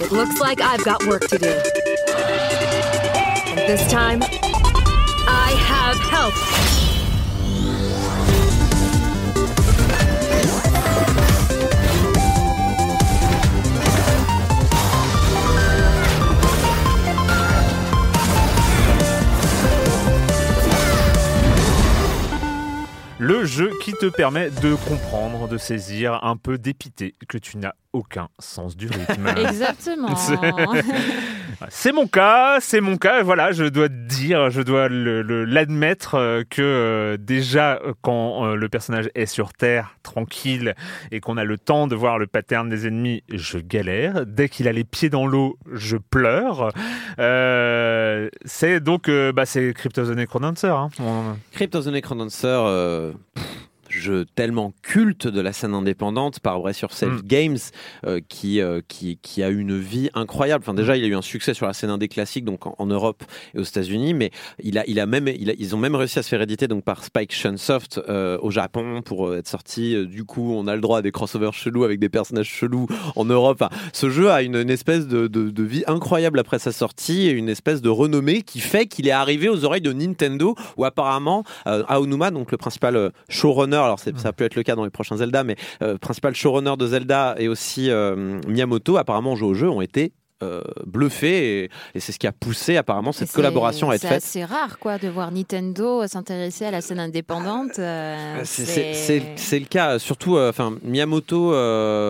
It 0.00 0.10
looks 0.10 0.40
like 0.40 0.60
I've 0.60 0.84
got 0.84 1.06
work 1.06 1.28
to 1.28 1.38
do. 1.38 1.52
And 3.46 3.68
this 3.68 3.86
time, 3.88 4.22
I 5.28 5.52
have 5.68 5.98
help. 6.10 6.34
Le 23.20 23.44
jeu 23.44 23.70
qui 23.80 23.92
te 23.92 24.06
permet 24.06 24.50
de 24.50 24.74
comprendre, 24.74 25.46
de 25.46 25.56
saisir 25.56 26.24
un 26.24 26.36
peu 26.36 26.58
d'épité 26.58 27.14
que 27.28 27.38
tu 27.38 27.58
n'as 27.58 27.74
aucun 27.94 28.28
sens 28.38 28.76
du 28.76 28.88
rythme. 28.88 29.26
Exactement. 29.48 30.14
C'est- 31.70 31.92
mon 31.92 32.06
cas, 32.06 32.58
c'est 32.60 32.80
mon 32.80 32.96
cas. 32.96 33.22
Voilà, 33.22 33.52
je 33.52 33.64
dois 33.64 33.88
dire, 33.88 34.50
je 34.50 34.60
dois 34.60 34.88
le- 34.88 35.22
le- 35.22 35.44
l'admettre 35.44 36.16
euh, 36.16 36.42
que 36.48 36.60
euh, 36.60 37.16
déjà 37.18 37.74
euh, 37.84 37.92
quand 38.02 38.44
euh, 38.44 38.54
le 38.56 38.68
personnage 38.68 39.08
est 39.14 39.26
sur 39.26 39.52
Terre, 39.54 39.96
tranquille, 40.02 40.74
et 41.12 41.20
qu'on 41.20 41.36
a 41.36 41.44
le 41.44 41.56
temps 41.56 41.86
de 41.86 41.94
voir 41.94 42.18
le 42.18 42.26
pattern 42.26 42.68
des 42.68 42.86
ennemis, 42.86 43.22
je 43.32 43.58
galère. 43.58 44.26
Dès 44.26 44.48
qu'il 44.48 44.66
a 44.68 44.72
les 44.72 44.84
pieds 44.84 45.08
dans 45.08 45.26
l'eau, 45.26 45.56
je 45.72 45.96
pleure. 45.96 46.70
Euh, 47.20 48.28
c'est 48.44 48.80
donc, 48.80 49.08
euh, 49.08 49.32
bah, 49.32 49.46
c'est 49.46 49.72
Crypt 49.72 49.96
of 49.98 50.08
the 50.10 50.16
Necrodancer. 50.16 50.66
Hein. 50.66 50.88
On- 51.00 51.36
Crypt 51.52 51.74
of 51.76 51.84
the 51.84 51.88
Necrodancer, 51.88 52.46
euh, 52.48 53.12
jeu 54.00 54.24
tellement 54.34 54.72
culte 54.82 55.26
de 55.26 55.40
la 55.40 55.52
scène 55.52 55.74
indépendante 55.74 56.40
par 56.40 56.58
Brace 56.60 56.80
Yourself 56.80 57.22
Mm. 57.22 57.26
Games 57.26 57.58
euh, 58.06 58.20
qui, 58.28 58.60
euh, 58.60 58.80
qui, 58.88 59.18
qui 59.22 59.42
a 59.42 59.50
eu 59.50 59.58
une 59.58 59.78
vie 59.78 60.10
incroyable. 60.14 60.62
Enfin, 60.64 60.74
déjà, 60.74 60.96
il 60.96 61.04
a 61.04 61.06
eu 61.06 61.14
un 61.14 61.22
succès 61.22 61.54
sur 61.54 61.66
la 61.66 61.72
scène 61.72 61.90
indé 61.90 62.08
classique, 62.08 62.44
donc 62.44 62.66
en, 62.66 62.74
en 62.78 62.86
Europe 62.86 63.22
et 63.54 63.58
aux 63.58 63.62
États-Unis, 63.64 64.14
mais 64.14 64.30
il 64.62 64.78
a, 64.78 64.84
il 64.86 64.98
a 65.00 65.06
même, 65.06 65.28
il 65.28 65.50
a- 65.50 65.54
ils 65.58 65.74
ont 65.74 65.78
même 65.78 65.94
réussi 65.94 66.18
à 66.18 66.22
se 66.22 66.28
faire 66.28 66.42
éditer 66.42 66.68
donc 66.68 66.84
par 66.84 67.04
Spike 67.04 67.32
Chunsoft 67.32 68.00
euh, 68.08 68.38
au 68.42 68.50
Japon 68.50 69.02
pour 69.02 69.28
euh, 69.28 69.38
être 69.38 69.48
sorti. 69.48 69.94
Euh, 69.94 70.04
Du 70.06 70.24
coup, 70.24 70.52
on 70.54 70.66
a 70.66 70.74
le 70.74 70.80
droit 70.80 70.98
à 70.98 71.02
des 71.02 71.12
crossovers 71.12 71.52
chelous 71.52 71.84
avec 71.84 71.98
des 71.98 72.08
personnages 72.08 72.48
chelous 72.48 72.86
en 73.16 73.24
Europe. 73.24 73.60
Enfin, 73.62 73.74
ce 73.92 74.10
jeu 74.10 74.30
a 74.30 74.42
une, 74.42 74.56
une 74.56 74.70
espèce 74.70 75.06
de, 75.06 75.26
de- 75.26 75.50
de 75.50 75.62
vie 75.62 75.84
incroyable 75.86 76.38
après 76.38 76.58
sa 76.58 76.72
sortie 76.72 77.26
et 77.28 77.30
une 77.30 77.48
espèce 77.48 77.80
de 77.82 77.88
renommée 77.88 78.42
qui 78.42 78.60
fait 78.60 78.86
qu'il 78.86 79.06
est 79.08 79.12
arrivé 79.12 79.48
aux 79.48 79.64
oreilles 79.64 79.80
de 79.80 79.92
Nintendo 79.92 80.54
où 80.76 80.84
apparemment 80.84 81.44
Aonuma, 81.66 82.30
donc 82.30 82.50
le 82.50 82.56
principal 82.58 83.12
showrunner, 83.28 83.83
alors 83.84 83.98
c'est- 83.98 84.16
ça 84.18 84.32
peut 84.32 84.44
être 84.44 84.54
le 84.56 84.62
cas 84.62 84.74
dans 84.76 84.84
les 84.84 84.90
prochains 84.90 85.16
Zelda, 85.16 85.44
mais 85.44 85.56
euh, 85.82 85.98
principal 85.98 86.34
showrunner 86.34 86.76
de 86.78 86.86
Zelda 86.86 87.34
et 87.38 87.48
aussi 87.48 87.90
euh, 87.90 88.40
Miyamoto, 88.48 88.96
apparemment 88.96 89.36
jouent 89.36 89.48
au 89.48 89.54
jeu, 89.54 89.68
ont 89.70 89.80
été 89.80 90.12
euh, 90.42 90.62
bluffés 90.84 91.62
et, 91.64 91.70
et 91.94 92.00
c'est 92.00 92.10
ce 92.12 92.18
qui 92.18 92.26
a 92.26 92.32
poussé 92.32 92.76
apparemment 92.76 93.12
cette 93.12 93.28
C'est- 93.28 93.34
collaboration 93.34 93.90
à 93.90 93.94
être 93.94 94.00
C'est 94.02 94.08
faite. 94.08 94.16
assez 94.24 94.44
rare, 94.44 94.78
quoi, 94.80 94.98
de 94.98 95.08
voir 95.08 95.30
Nintendo 95.30 96.06
s'intéresser 96.08 96.64
à 96.66 96.70
la 96.72 96.80
scène 96.80 96.98
indépendante. 96.98 97.78
euh, 97.78 98.40
C'est- 98.44 98.64
C'est 98.66 98.94
c'est- 98.94 99.22
c'est 99.36 99.58
le 99.60 99.64
cas, 99.66 99.98
surtout, 100.00 100.36
euh, 100.36 100.50
enfin 100.50 100.74
Miyamoto. 100.82 101.50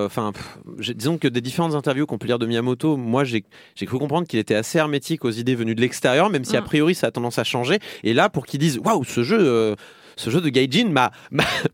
Enfin, 0.07 0.33
disons 0.79 1.18
que 1.18 1.29
des 1.29 1.43
différentes 1.43 1.75
interviews 1.75 2.07
qu'on 2.07 2.18
peut 2.18 2.27
lire 2.27 2.39
de 2.39 2.47
Miyamoto, 2.47 2.97
moi 2.97 3.25
j'ai 3.25 3.45
j'ai 3.77 3.87
cru 3.87 3.99
comprendre 3.99 4.27
qu'il 4.27 4.39
était 4.39 4.55
assez 4.55 4.79
hermétique 4.79 5.25
aux 5.25 5.31
idées 5.31 5.55
venues 5.55 5.75
de 5.75 5.81
l'extérieur, 5.83 6.31
même 6.31 6.45
si 6.45 6.57
a 6.57 6.61
Mm. 6.62 6.64
priori 6.64 6.95
ça 6.95 7.09
a 7.09 7.11
tendance 7.11 7.39
à 7.39 7.45
changer. 7.45 7.79
Et 8.05 8.14
là, 8.14 8.31
pour 8.31 8.47
qu'ils 8.47 8.59
disent 8.59 8.79
waouh, 8.79 9.05
ce 9.05 9.22
jeu. 9.22 9.77
Ce 10.17 10.31
jeu 10.31 10.41
de 10.41 10.49
Gaijin 10.49 10.89
m'a 10.91 11.11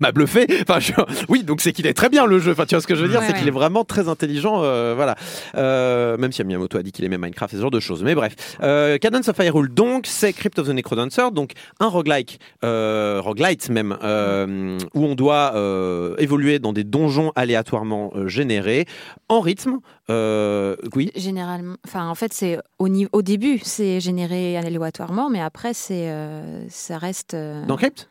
m'a 0.01 0.13
bluffé. 0.13 0.47
Enfin, 0.63 0.81
je- 0.81 0.93
oui, 1.29 1.43
donc 1.43 1.61
c'est 1.61 1.73
qu'il 1.73 1.87
est 1.87 1.95
très 1.95 2.09
bien 2.09 2.27
le 2.27 2.39
jeu. 2.39 2.53
Enfin, 2.53 2.67
tu 2.67 2.75
vois 2.75 2.83
ce 2.83 2.87
que 2.87 2.95
je 2.95 3.03
veux 3.03 3.09
dire, 3.09 3.21
Ouais, 3.21 3.27
c'est 3.27 3.33
ouais. 3.33 3.39
qu'il 3.39 3.49
est 3.49 3.53
vraiment 3.53 3.85
très 3.85 4.09
intelligent. 4.09 4.63
euh, 4.63 4.95
voilà. 4.95 5.15
Euh, 5.57 6.17
même 6.17 6.33
si 6.33 6.43
Miyamoto 6.45 6.79
a 6.79 6.83
dit 6.83 6.93
qu'il 6.93 7.05
aimait 7.05 7.19
Minecraft 7.19 7.53
et 7.55 7.57
ce 7.57 7.61
genre 7.63 7.71
de 7.71 7.81
choses. 7.81 8.03
Mais 8.03 8.15
bref, 8.15 8.35
euh, 8.63 8.99
Cadence 8.99 9.29
of 9.29 9.39
Hyrule, 9.39 9.69
donc, 9.73 10.07
c'est 10.07 10.33
Crypt 10.33 10.59
of 10.59 10.67
the 10.69 10.71
Necrodancer, 10.71 11.31
donc 11.33 11.53
un 11.81 11.87
roguelike, 11.89 12.41
euh, 12.65 13.21
roguelite 13.23 13.69
même, 13.71 13.97
où 14.95 15.05
on 15.05 15.15
doit 15.15 15.55
évoluer 16.19 16.59
dans 16.59 16.73
des 16.73 16.85
donjons 16.85 17.33
aléatoirement 17.37 18.13
générés 18.27 18.87
en 19.29 19.41
rythme. 19.41 19.79
Oui. 20.09 21.11
Généralement, 21.17 21.77
enfin 21.87 22.09
en 22.09 22.15
fait 22.15 22.33
c'est 22.33 22.59
au, 22.79 22.89
niveau, 22.89 23.11
au 23.13 23.23
début 23.23 23.61
c'est 23.63 24.01
généré 24.01 24.57
aléatoirement, 24.57 25.31
mais 25.31 25.41
après 25.41 25.75
c'est 25.75 26.13
ça 26.69 26.99
reste. 26.99 27.37
Dans 27.67 27.77
Crypt? 27.77 28.09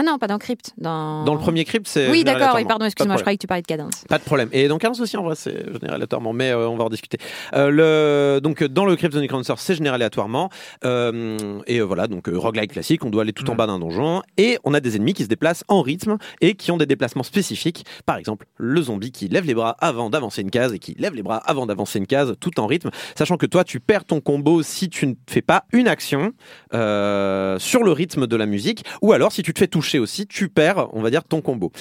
Ah 0.00 0.02
non, 0.02 0.16
pas 0.16 0.28
dans 0.28 0.38
Crypt, 0.38 0.72
dans. 0.78 1.24
Dans 1.24 1.34
le 1.34 1.40
premier 1.40 1.66
Crypt, 1.66 1.86
c'est. 1.86 2.08
Oui, 2.08 2.24
d'accord. 2.24 2.54
Oui, 2.56 2.64
pardon, 2.64 2.78
Pas 2.78 2.84
de 2.84 2.86
excuse-moi, 2.86 3.16
je 3.16 3.20
croyais 3.20 3.36
que 3.36 3.42
tu 3.42 3.46
parlais 3.46 3.60
de 3.60 3.66
cadence. 3.66 4.02
Pas 4.08 4.16
de 4.16 4.24
problème. 4.24 4.48
Et 4.52 4.66
dans 4.66 4.78
Cadence 4.78 4.98
aussi, 4.98 5.18
en 5.18 5.22
vrai, 5.22 5.34
c'est 5.36 5.62
généré 5.74 5.94
aléatoirement, 5.94 6.32
mais 6.32 6.52
euh, 6.52 6.70
on 6.70 6.78
va 6.78 6.84
en 6.84 6.88
discuter. 6.88 7.18
Euh, 7.52 7.68
le, 7.68 8.40
donc, 8.40 8.64
dans 8.64 8.86
le 8.86 8.96
Crypt 8.96 9.14
of 9.14 9.20
the 9.20 9.22
Necrodancer, 9.22 9.52
c'est 9.58 9.74
généré 9.74 9.96
aléatoirement. 9.96 10.48
Euh, 10.86 11.60
et 11.66 11.80
euh, 11.80 11.84
voilà, 11.84 12.06
donc 12.06 12.30
euh, 12.30 12.38
roguelike 12.38 12.72
classique, 12.72 13.04
on 13.04 13.10
doit 13.10 13.24
aller 13.24 13.34
tout 13.34 13.50
en 13.50 13.54
bas 13.54 13.66
d'un 13.66 13.78
donjon. 13.78 14.22
Et 14.38 14.58
on 14.64 14.72
a 14.72 14.80
des 14.80 14.96
ennemis 14.96 15.12
qui 15.12 15.24
se 15.24 15.28
déplacent 15.28 15.64
en 15.68 15.82
rythme 15.82 16.16
et 16.40 16.54
qui 16.54 16.70
ont 16.70 16.78
des 16.78 16.86
déplacements 16.86 17.22
spécifiques. 17.22 17.84
Par 18.06 18.16
exemple, 18.16 18.46
le 18.56 18.80
zombie 18.80 19.12
qui 19.12 19.28
lève 19.28 19.44
les 19.44 19.54
bras 19.54 19.76
avant 19.80 20.08
d'avancer 20.08 20.40
une 20.40 20.50
case 20.50 20.72
et 20.72 20.78
qui 20.78 20.94
lève 20.98 21.14
les 21.14 21.22
bras 21.22 21.42
avant 21.44 21.66
d'avancer 21.66 21.98
une 21.98 22.06
case, 22.06 22.32
tout 22.40 22.58
en 22.58 22.66
rythme. 22.66 22.88
Sachant 23.18 23.36
que 23.36 23.44
toi, 23.44 23.64
tu 23.64 23.80
perds 23.80 24.06
ton 24.06 24.22
combo 24.22 24.62
si 24.62 24.88
tu 24.88 25.06
ne 25.06 25.12
fais 25.28 25.42
pas 25.42 25.64
une 25.74 25.88
action 25.88 26.32
euh, 26.72 27.58
sur 27.58 27.82
le 27.82 27.92
rythme 27.92 28.26
de 28.26 28.36
la 28.36 28.46
musique. 28.46 28.86
Ou 29.02 29.12
alors, 29.12 29.30
si 29.30 29.42
tu 29.42 29.52
te 29.52 29.58
fais 29.58 29.68
toucher 29.68 29.89
aussi, 29.98 30.26
tu 30.26 30.48
perds, 30.48 30.88
on 30.92 31.02
va 31.02 31.10
dire, 31.10 31.24
ton 31.24 31.40
combo. 31.40 31.72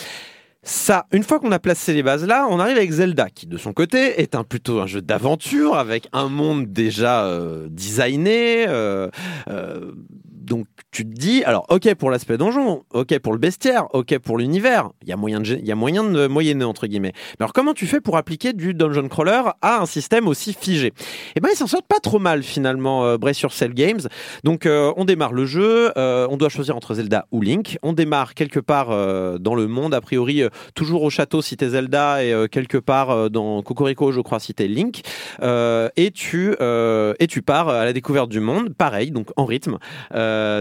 Ça, 0.61 1.05
une 1.13 1.23
fois 1.23 1.39
qu'on 1.39 1.53
a 1.53 1.59
placé 1.59 1.93
les 1.93 2.03
bases 2.03 2.25
là, 2.27 2.45
on 2.49 2.59
arrive 2.59 2.75
avec 2.75 2.91
Zelda, 2.91 3.29
qui 3.29 3.47
de 3.47 3.57
son 3.57 3.71
côté 3.71 4.21
est 4.21 4.35
un 4.35 4.43
plutôt 4.43 4.81
un 4.81 4.87
jeu 4.87 5.01
d'aventure 5.01 5.77
avec 5.77 6.09
un 6.11 6.27
monde 6.27 6.65
déjà 6.67 7.23
euh, 7.23 7.67
designé. 7.69 8.65
euh, 8.67 9.09
euh, 9.49 9.93
donc 10.49 10.65
tu 10.91 11.05
te 11.05 11.13
dis, 11.13 11.43
alors 11.43 11.65
ok 11.69 11.93
pour 11.93 12.09
l'aspect 12.09 12.37
donjon, 12.37 12.83
ok 12.93 13.19
pour 13.19 13.33
le 13.33 13.39
bestiaire, 13.39 13.85
ok 13.93 14.17
pour 14.17 14.37
l'univers, 14.37 14.89
il 15.03 15.07
y 15.07 15.13
a 15.13 15.15
moyen 15.15 15.39
de, 15.39 15.55
y 15.55 15.71
a 15.71 15.75
moyen 15.75 16.03
de 16.03 16.27
moyenner 16.27 16.65
entre 16.65 16.87
guillemets. 16.87 17.13
Mais 17.13 17.43
alors 17.43 17.53
comment 17.53 17.73
tu 17.73 17.85
fais 17.85 18.01
pour 18.01 18.17
appliquer 18.17 18.53
du 18.53 18.73
dungeon 18.73 19.07
crawler 19.07 19.43
à 19.61 19.79
un 19.79 19.85
système 19.85 20.27
aussi 20.27 20.53
figé? 20.53 20.91
Eh 21.35 21.39
ben 21.39 21.49
ils 21.53 21.55
s'en 21.55 21.67
sortent 21.67 21.87
pas 21.87 21.99
trop 21.99 22.17
mal 22.17 22.41
finalement, 22.41 23.05
euh, 23.05 23.17
Brace 23.17 23.39
Yourself 23.41 23.73
Games. 23.73 24.01
Donc 24.43 24.65
euh, 24.65 24.91
on 24.97 25.05
démarre 25.05 25.33
le 25.33 25.45
jeu, 25.45 25.91
euh, 25.97 26.27
on 26.29 26.37
doit 26.37 26.49
choisir 26.49 26.75
entre 26.75 26.95
Zelda 26.95 27.27
ou 27.31 27.41
Link. 27.41 27.77
On 27.83 27.93
démarre 27.93 28.33
quelque 28.33 28.59
part 28.59 28.87
euh, 28.89 29.37
dans 29.37 29.53
le 29.53 29.67
monde, 29.67 29.93
a 29.93 30.01
priori 30.01 30.41
toujours 30.73 31.03
au 31.03 31.11
château 31.11 31.43
si 31.43 31.55
Zelda 31.59 32.23
et 32.23 32.47
quelque 32.49 32.77
part 32.77 33.29
dans 33.29 33.61
Cocorico 33.61 34.11
je 34.11 34.21
crois 34.21 34.39
si 34.39 34.55
t'es 34.55 34.67
Link. 34.67 35.01
Et 35.41 36.11
tu 36.11 36.55
et 36.59 37.27
tu 37.27 37.41
pars 37.43 37.69
à 37.69 37.85
la 37.85 37.93
découverte 37.93 38.29
du 38.29 38.39
monde, 38.39 38.73
pareil 38.73 39.11
donc 39.11 39.27
en 39.35 39.45
rythme. 39.45 39.77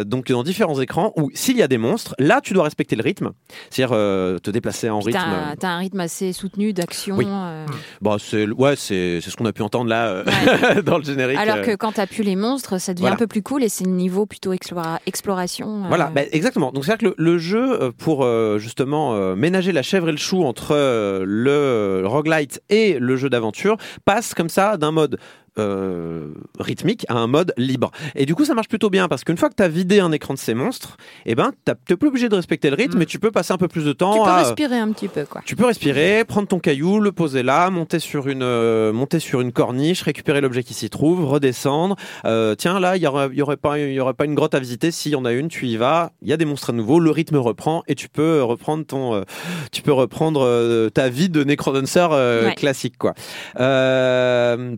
Donc 0.05 0.31
dans 0.31 0.43
différents 0.43 0.81
écrans 0.81 1.13
où 1.17 1.31
s'il 1.35 1.57
y 1.57 1.63
a 1.63 1.69
des 1.69 1.79
monstres, 1.79 2.15
là 2.19 2.41
tu 2.43 2.55
dois 2.55 2.65
respecter 2.65 2.97
le 2.97 3.03
rythme, 3.03 3.31
c'est-à-dire 3.71 3.95
euh, 3.97 4.39
te 4.39 4.51
déplacer 4.51 4.89
en 4.91 5.01
rythme. 5.01 5.19
T'as 5.19 5.57
t'as 5.57 5.69
un 5.69 5.79
rythme 5.79 6.01
assez 6.01 6.33
soutenu 6.33 6.73
d'action. 6.73 7.17
Oui. 7.17 7.27
euh, 7.29 7.67
Bah 8.01 8.17
c'est 8.19 8.49
ouais 8.49 8.77
c'est 8.77 9.21
ce 9.21 9.37
qu'on 9.37 9.47
a 9.47 9.53
pu 9.53 9.63
entendre 9.63 9.89
là 9.91 10.07
euh, 10.09 10.83
dans 10.83 10.99
le 10.99 11.05
générique. 11.05 11.39
Alors 11.39 11.57
euh. 11.59 11.63
que 11.63 11.75
quand 11.77 11.93
t'as 11.93 12.07
pu 12.07 12.23
les 12.23 12.37
monstres, 12.37 12.79
ça 12.81 12.93
devient 12.95 13.03
Voilà. 13.03 13.15
un 13.17 13.19
peu 13.19 13.27
plus 13.27 13.43
cool 13.43 13.63
et 13.63 13.69
c'est 13.69 13.85
le 13.85 13.91
niveau 13.91 14.27
plutôt 14.27 14.53
explora- 14.53 14.99
exploration. 15.07 15.85
euh, 15.85 15.89
Voilà, 15.89 16.07
bah, 16.15 16.23
exactement. 16.33 16.73
Donc 16.73 16.85
c'est-à-dire 16.85 17.13
que 17.15 17.21
le, 17.23 17.33
le 17.33 17.39
jeu, 17.39 17.83
euh, 17.83 17.91
pour 17.97 18.25
euh, 18.25 18.59
justement 18.59 19.15
euh, 19.15 19.35
ménager 19.35 19.73
la 19.73 19.83
chèvre 19.83 20.09
et 20.09 20.13
le 20.13 20.19
chou 20.19 20.45
entre 20.45 20.75
euh, 20.75 21.25
le 21.27 22.07
roguelite 22.07 22.61
et 22.71 22.99
le 22.99 23.17
jeu 23.17 23.29
d'aventure, 23.31 23.77
passe 24.05 24.35
comme 24.35 24.49
ça 24.49 24.77
d'un 24.77 24.91
mode 24.93 25.19
euh, 25.59 26.29
rythmique 26.59 27.05
à 27.09 27.15
un 27.15 27.27
mode 27.27 27.53
libre. 27.57 27.91
Et 28.15 28.27
du 28.27 28.35
coup, 28.35 28.45
ça 28.45 28.55
marche 28.55 28.69
plutôt 28.69 28.91
bien 28.91 29.09
parce 29.09 29.25
qu'une 29.25 29.37
fois 29.37 29.49
que 29.49 29.55
tu 29.55 29.63
as 29.63 29.69
vidé 29.69 30.01
un 30.01 30.13
écran 30.13 30.35
de 30.35 30.39
ces 30.39 30.55
monstres, 30.55 30.97
eh 31.27 31.35
ben, 31.35 31.53
tu 31.67 31.73
n'es 31.91 31.97
plus 31.97 32.09
obligé 32.09 32.29
de 32.29 32.35
respecter 32.35 32.71
le 32.71 32.77
rythme, 32.77 32.97
Mm. 32.97 32.99
mais 32.99 33.07
tu 33.07 33.19
peux 33.19 33.31
passer 33.31 33.53
un 33.53 33.59
peu 33.59 33.69
plus 33.69 33.85
de 33.85 33.93
temps 33.93 34.13
Tu 34.15 34.19
peux 34.21 34.27
à, 34.29 34.37
respirer 34.39 34.79
un 34.79 34.91
petit 34.93 35.09
peu, 35.09 35.25
quoi. 35.25 35.43
tu 35.45 35.57
peux 35.57 35.67
respirer, 35.67 36.25
prendre 36.25 36.49
ton 36.49 36.59
caillou, 36.59 37.01
le 37.01 37.13
poser 37.13 37.43
là, 37.43 37.71
monter 37.71 37.99
sur 37.99 38.29
une, 38.29 38.43
euh, 38.43 38.93
monter 38.93 39.19
sur 39.21 39.41
une 39.41 39.53
corniche, 39.53 40.03
récupérer 40.03 40.41
l'objet 40.41 40.63
qui 40.63 40.75
s'y 40.75 40.91
trouve, 40.91 41.25
redescendre. 41.25 41.97
Euh, 42.25 42.55
tiens, 42.55 42.81
là, 42.81 42.97
il 42.97 43.03
y 43.03 43.07
aurait, 43.07 43.29
il 43.33 43.39
y 43.39 43.43
aurait 43.43 43.57
pas, 43.57 43.79
il 43.79 43.93
y 43.93 44.01
aurait 44.01 44.15
pas 44.15 44.25
une 44.25 44.35
grotte 44.35 44.55
à 44.55 44.59
visiter. 44.61 44.91
S'il 44.91 45.13
y 45.13 45.17
en 45.17 45.25
a 45.25 45.33
une, 45.33 45.49
tu 45.49 45.67
y 45.67 45.77
vas. 45.77 46.13
Il 46.23 46.29
y 46.29 46.33
a 46.33 46.37
des 46.37 46.45
monstres 46.45 46.71
à 46.71 46.73
nouveau. 46.73 46.99
Le 47.01 47.11
rythme 47.11 47.37
reprend 47.37 47.83
et 47.89 47.95
tu 47.95 48.09
peux 48.09 48.43
reprendre 48.43 48.85
ton, 48.87 49.25
tu 49.73 49.83
peux 49.83 49.93
reprendre 49.93 50.89
ta 50.91 51.09
vie 51.09 51.29
de 51.29 51.45
Necrodancer 51.45 52.07
euh, 52.11 52.47
Ouais. 52.49 52.55
classique, 52.55 52.97
quoi. 52.99 53.15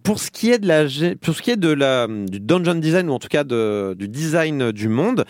Pour 0.02 0.18
ce 0.18 0.30
qui 0.30 0.50
est 0.50 0.58
de 0.58 0.66
la, 0.70 1.14
pour 1.20 1.34
ce 1.34 1.42
qui 1.42 1.50
est 1.50 1.56
de 1.56 1.68
la, 1.70 2.06
du 2.06 2.40
dungeon 2.40 2.76
design 2.76 3.08
ou 3.10 3.12
en 3.12 3.18
tout 3.18 3.28
cas 3.28 3.44
de, 3.44 3.94
du 3.98 4.08
design 4.08 4.72
du 4.72 4.88
monde, 4.88 5.24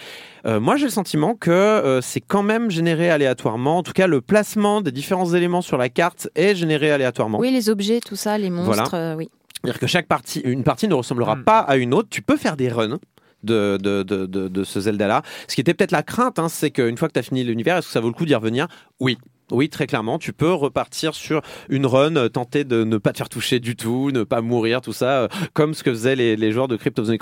euh, 0.46 0.60
moi, 0.60 0.76
j'ai 0.76 0.84
le 0.84 0.90
sentiment 0.90 1.34
que 1.34 1.50
euh, 1.50 2.00
c'est 2.00 2.20
quand 2.20 2.42
même 2.42 2.70
généré 2.70 3.10
aléatoirement. 3.10 3.78
En 3.78 3.82
tout 3.82 3.92
cas, 3.92 4.06
le 4.06 4.20
placement 4.20 4.80
des 4.80 4.92
différents 4.92 5.34
éléments 5.34 5.62
sur 5.62 5.76
la 5.78 5.88
carte 5.88 6.28
est 6.34 6.54
généré 6.54 6.90
aléatoirement. 6.90 7.38
Oui, 7.38 7.50
les 7.50 7.68
objets, 7.68 8.00
tout 8.00 8.16
ça, 8.16 8.38
les 8.38 8.50
monstres, 8.50 8.94
euh, 8.94 9.14
oui. 9.16 9.28
C'est-à-dire 9.62 9.80
que 9.80 9.86
chaque 9.86 10.06
partie, 10.06 10.40
une 10.40 10.64
partie 10.64 10.88
ne 10.88 10.94
ressemblera 10.94 11.36
Mm. 11.36 11.44
pas 11.44 11.58
à 11.58 11.76
une 11.76 11.92
autre. 11.92 12.08
Tu 12.10 12.22
peux 12.22 12.36
faire 12.36 12.56
des 12.56 12.68
runs. 12.68 12.98
De, 13.42 13.78
de, 13.80 14.02
de 14.02 14.64
ce 14.64 14.80
Zelda-là. 14.80 15.22
Ce 15.48 15.54
qui 15.54 15.62
était 15.62 15.72
peut-être 15.72 15.92
la 15.92 16.02
crainte, 16.02 16.38
hein, 16.38 16.50
c'est 16.50 16.70
qu'une 16.70 16.98
fois 16.98 17.08
que 17.08 17.14
tu 17.14 17.20
as 17.20 17.22
fini 17.22 17.42
l'univers, 17.42 17.78
est-ce 17.78 17.86
que 17.86 17.92
ça 17.94 18.00
vaut 18.00 18.08
le 18.08 18.12
coup 18.12 18.26
d'y 18.26 18.34
revenir? 18.34 18.66
Oui. 19.00 19.16
Oui, 19.50 19.68
très 19.68 19.86
clairement, 19.86 20.18
tu 20.18 20.32
peux 20.32 20.52
repartir 20.52 21.14
sur 21.14 21.42
une 21.68 21.86
run, 21.86 22.16
euh, 22.16 22.28
tenter 22.28 22.64
de 22.64 22.84
ne 22.84 22.98
pas 22.98 23.12
te 23.12 23.18
faire 23.18 23.28
toucher 23.28 23.60
du 23.60 23.76
tout, 23.76 24.10
ne 24.12 24.24
pas 24.24 24.40
mourir, 24.40 24.80
tout 24.80 24.92
ça, 24.92 25.22
euh, 25.22 25.28
comme 25.52 25.74
ce 25.74 25.82
que 25.82 25.90
faisaient 25.90 26.16
les, 26.16 26.36
les 26.36 26.52
joueurs 26.52 26.68
de 26.68 26.76
Crypt 26.76 26.98
of 26.98 27.06
the. 27.06 27.16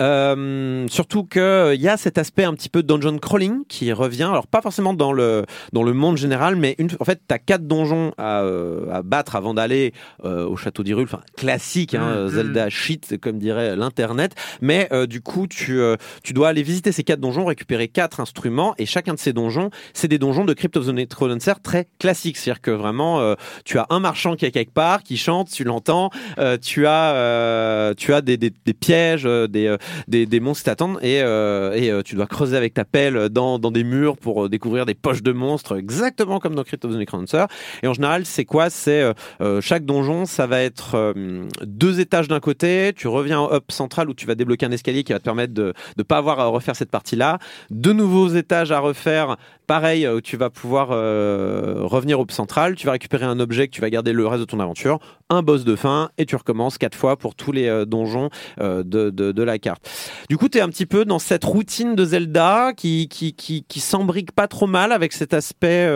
Euh, 0.00 0.86
surtout 0.88 1.24
que 1.24 1.72
il 1.74 1.80
y 1.80 1.88
a 1.88 1.96
cet 1.96 2.18
aspect 2.18 2.44
un 2.44 2.54
petit 2.54 2.68
peu 2.68 2.82
dungeon 2.82 3.18
crawling 3.18 3.64
qui 3.68 3.92
revient. 3.92 4.24
Alors 4.24 4.46
pas 4.46 4.60
forcément 4.60 4.94
dans 4.94 5.12
le 5.12 5.44
dans 5.72 5.82
le 5.82 5.92
monde 5.92 6.16
général, 6.16 6.56
mais 6.56 6.74
une, 6.78 6.88
en 7.00 7.04
fait, 7.04 7.20
t'as 7.26 7.38
quatre 7.38 7.66
donjons 7.66 8.12
à, 8.18 8.42
euh, 8.42 8.90
à 8.92 9.02
battre 9.02 9.36
avant 9.36 9.54
d'aller 9.54 9.92
euh, 10.24 10.46
au 10.46 10.56
château 10.56 10.82
d'Hyrule. 10.82 11.04
Enfin, 11.04 11.20
classique, 11.36 11.94
hein, 11.94 12.24
Mhm. 12.24 12.28
Zelda 12.28 12.70
shit, 12.70 13.18
comme 13.20 13.38
dirait 13.38 13.76
l'internet. 13.76 14.34
Mais 14.60 14.88
du 15.08 15.20
coup, 15.20 15.46
tu 15.46 15.80
tu 16.22 16.32
dois 16.32 16.48
aller 16.48 16.62
visiter 16.62 16.92
ces 16.92 17.04
quatre 17.04 17.20
donjons, 17.20 17.44
récupérer 17.44 17.88
quatre 17.88 18.20
instruments, 18.20 18.74
et 18.78 18.86
chacun 18.86 19.14
de 19.14 19.18
ces 19.18 19.32
donjons, 19.32 19.70
c'est 19.92 20.08
des 20.08 20.18
donjons 20.18 20.44
de 20.44 20.52
Crypt 20.54 20.76
of 20.76 20.86
the 20.86 20.90
Très 21.62 21.88
classiques. 21.98 22.36
C'est-à-dire 22.36 22.60
que 22.60 22.70
vraiment, 22.70 23.20
euh, 23.20 23.34
tu 23.64 23.78
as 23.78 23.86
un 23.90 24.00
marchand 24.00 24.36
qui 24.36 24.44
est 24.44 24.50
quelque 24.50 24.72
part, 24.72 25.02
qui 25.02 25.16
chante, 25.16 25.50
tu 25.50 25.64
l'entends. 25.64 26.10
euh, 26.38 26.56
tu 26.60 26.86
as 26.86 27.14
euh, 27.14 27.94
tu 27.96 28.12
as 28.14 28.20
des, 28.20 28.38
pièges, 28.78 29.24
des, 29.24 29.76
des, 30.08 30.40
monstres 30.40 30.62
qui 30.62 30.70
t'attendent, 30.70 30.98
et, 31.02 31.18
et 31.18 32.02
tu 32.04 32.14
dois 32.14 32.26
creuser 32.26 32.56
avec 32.56 32.74
ta 32.74 32.84
pelle 32.84 33.28
dans, 33.28 33.58
dans 33.58 33.70
des 33.70 33.84
murs 33.84 34.16
pour 34.16 34.48
découvrir 34.48 34.86
des 34.86 34.94
poches 34.94 35.22
de 35.22 35.32
monstres, 35.32 35.76
exactement 35.76 36.38
comme 36.38 36.54
dans 36.54 36.64
Crypt 36.64 36.84
of 36.84 36.92
the 36.92 36.96
Necrodancer. 36.96 37.44
Et 37.82 37.86
en 37.86 37.94
général, 37.94 38.24
c'est 38.26 38.44
quoi? 38.44 38.70
C'est 38.70 39.12
chaque 39.60 39.84
donjon, 39.84 40.26
ça 40.26 40.46
va 40.46 40.60
être 40.60 41.14
deux 41.62 42.00
étages 42.00 42.28
d'un 42.28 42.40
côté. 42.40 42.92
Tu 42.94 43.08
reviens 43.08 43.40
au 43.40 43.54
hub 43.54 43.62
central 43.68 44.08
où 44.08 44.14
tu 44.14 44.26
vas 44.26 44.34
débloquer 44.34 44.66
un 44.66 44.72
escalier 44.72 45.04
qui 45.04 45.12
va 45.12 45.18
te 45.18 45.24
permettre 45.24 45.54
de 45.54 45.72
ne 45.96 46.02
pas 46.02 46.18
avoir 46.18 46.40
à 46.40 46.46
refaire 46.46 46.76
cette 46.76 46.90
partie-là. 46.90 47.38
De 47.70 47.92
nouveaux 47.92 48.28
étages 48.28 48.72
à 48.72 48.80
refaire. 48.80 49.36
Pareil, 49.68 50.06
euh, 50.06 50.20
tu 50.20 50.36
vas 50.38 50.48
pouvoir 50.48 50.88
euh, 50.92 51.82
revenir 51.82 52.18
au 52.18 52.26
central. 52.30 52.74
Tu 52.74 52.86
vas 52.86 52.92
récupérer 52.92 53.26
un 53.26 53.38
objet 53.38 53.68
que 53.68 53.72
tu 53.72 53.80
vas 53.82 53.90
garder 53.90 54.12
le 54.12 54.26
reste 54.26 54.40
de 54.40 54.46
ton 54.46 54.60
aventure. 54.60 54.98
Un 55.28 55.42
boss 55.42 55.64
de 55.64 55.76
fin 55.76 56.08
et 56.16 56.24
tu 56.24 56.36
recommences 56.36 56.78
quatre 56.78 56.96
fois 56.96 57.18
pour 57.18 57.34
tous 57.34 57.52
les 57.52 57.68
euh, 57.68 57.84
donjons 57.84 58.30
de, 58.58 58.82
de, 58.82 59.42
la 59.42 59.58
carte. 59.58 59.88
Du 60.30 60.38
coup, 60.38 60.48
tu 60.48 60.58
es 60.58 60.60
un 60.62 60.68
petit 60.70 60.86
peu 60.86 61.04
dans 61.04 61.18
cette 61.18 61.44
routine 61.44 61.94
de 61.94 62.04
Zelda 62.04 62.72
qui, 62.74 63.08
qui, 63.08 63.34
qui, 63.34 63.62
qui 63.62 63.80
s'embrique 63.80 64.32
pas 64.32 64.48
trop 64.48 64.66
mal 64.66 64.90
avec 64.90 65.12
cet 65.12 65.34
aspect 65.34 65.86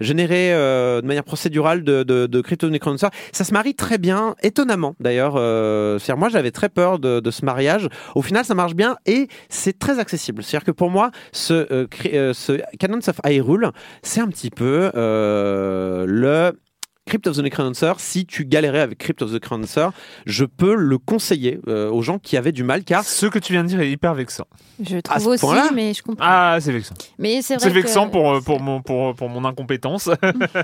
généré 0.00 0.50
de 0.50 1.06
manière 1.06 1.24
procédurale 1.24 1.82
de, 1.82 2.02
de, 2.02 2.26
de 2.26 2.40
Crypt 2.40 2.62
of 2.62 2.70
the 2.70 2.72
Necrodancer. 2.72 3.08
Ça 3.32 3.44
se 3.44 3.52
marie 3.52 3.74
très 3.74 3.98
bien, 3.98 4.36
étonnamment 4.42 4.94
d'ailleurs. 5.00 5.34
Euh, 5.36 5.98
moi, 6.16 6.28
j'avais 6.28 6.50
très 6.50 6.68
peur 6.68 6.98
de, 6.98 7.30
ce 7.30 7.44
mariage. 7.44 7.88
Au 8.14 8.22
final, 8.22 8.44
ça 8.44 8.54
marche 8.54 8.74
bien 8.74 8.96
et 9.06 9.28
c'est 9.48 9.78
très 9.78 9.98
accessible. 9.98 10.42
C'est-à-dire 10.42 10.66
que 10.66 10.70
pour 10.70 10.90
moi, 10.90 11.10
ce, 11.32 11.66
euh, 11.72 12.32
ce 12.32 12.60
Canons 12.78 12.98
of 13.06 13.13
Hyrule, 13.24 13.70
c'est 14.02 14.20
un 14.20 14.28
petit 14.28 14.50
peu 14.50 14.90
euh, 14.94 16.04
le 16.06 16.58
Crypt 17.06 17.26
of 17.26 17.36
the 17.36 17.40
Necrodancer, 17.40 17.92
si 17.98 18.24
tu 18.24 18.46
galérais 18.46 18.80
avec 18.80 18.96
Crypt 18.96 19.20
of 19.20 19.30
the 19.30 19.34
Necrodancer, 19.34 19.88
je 20.24 20.46
peux 20.46 20.74
le 20.74 20.96
conseiller 20.96 21.60
euh, 21.68 21.90
aux 21.90 22.00
gens 22.00 22.18
qui 22.18 22.38
avaient 22.38 22.50
du 22.52 22.64
mal 22.64 22.82
car 22.82 23.04
Ce 23.04 23.26
que 23.26 23.38
tu 23.38 23.52
viens 23.52 23.62
de 23.62 23.68
dire 23.68 23.80
est 23.80 23.90
hyper 23.90 24.14
vexant. 24.14 24.46
Je 24.82 24.98
trouve 25.00 25.22
ce 25.22 25.28
aussi, 25.28 25.40
point-là 25.40 25.68
mais 25.74 25.92
je 25.92 26.02
comprends. 26.02 26.24
Ah, 26.26 26.56
c'est 26.60 26.72
vexant. 26.72 26.94
mais 27.18 27.42
c'est 27.42 27.56
vrai 27.56 27.64
C'est 27.64 27.74
vexant 27.74 28.06
que- 28.06 28.12
pour, 28.12 28.32
euh, 28.36 28.40
pour, 28.40 28.58
mon, 28.60 28.80
pour, 28.80 29.14
pour 29.14 29.28
mon 29.28 29.44
incompétence. 29.44 30.08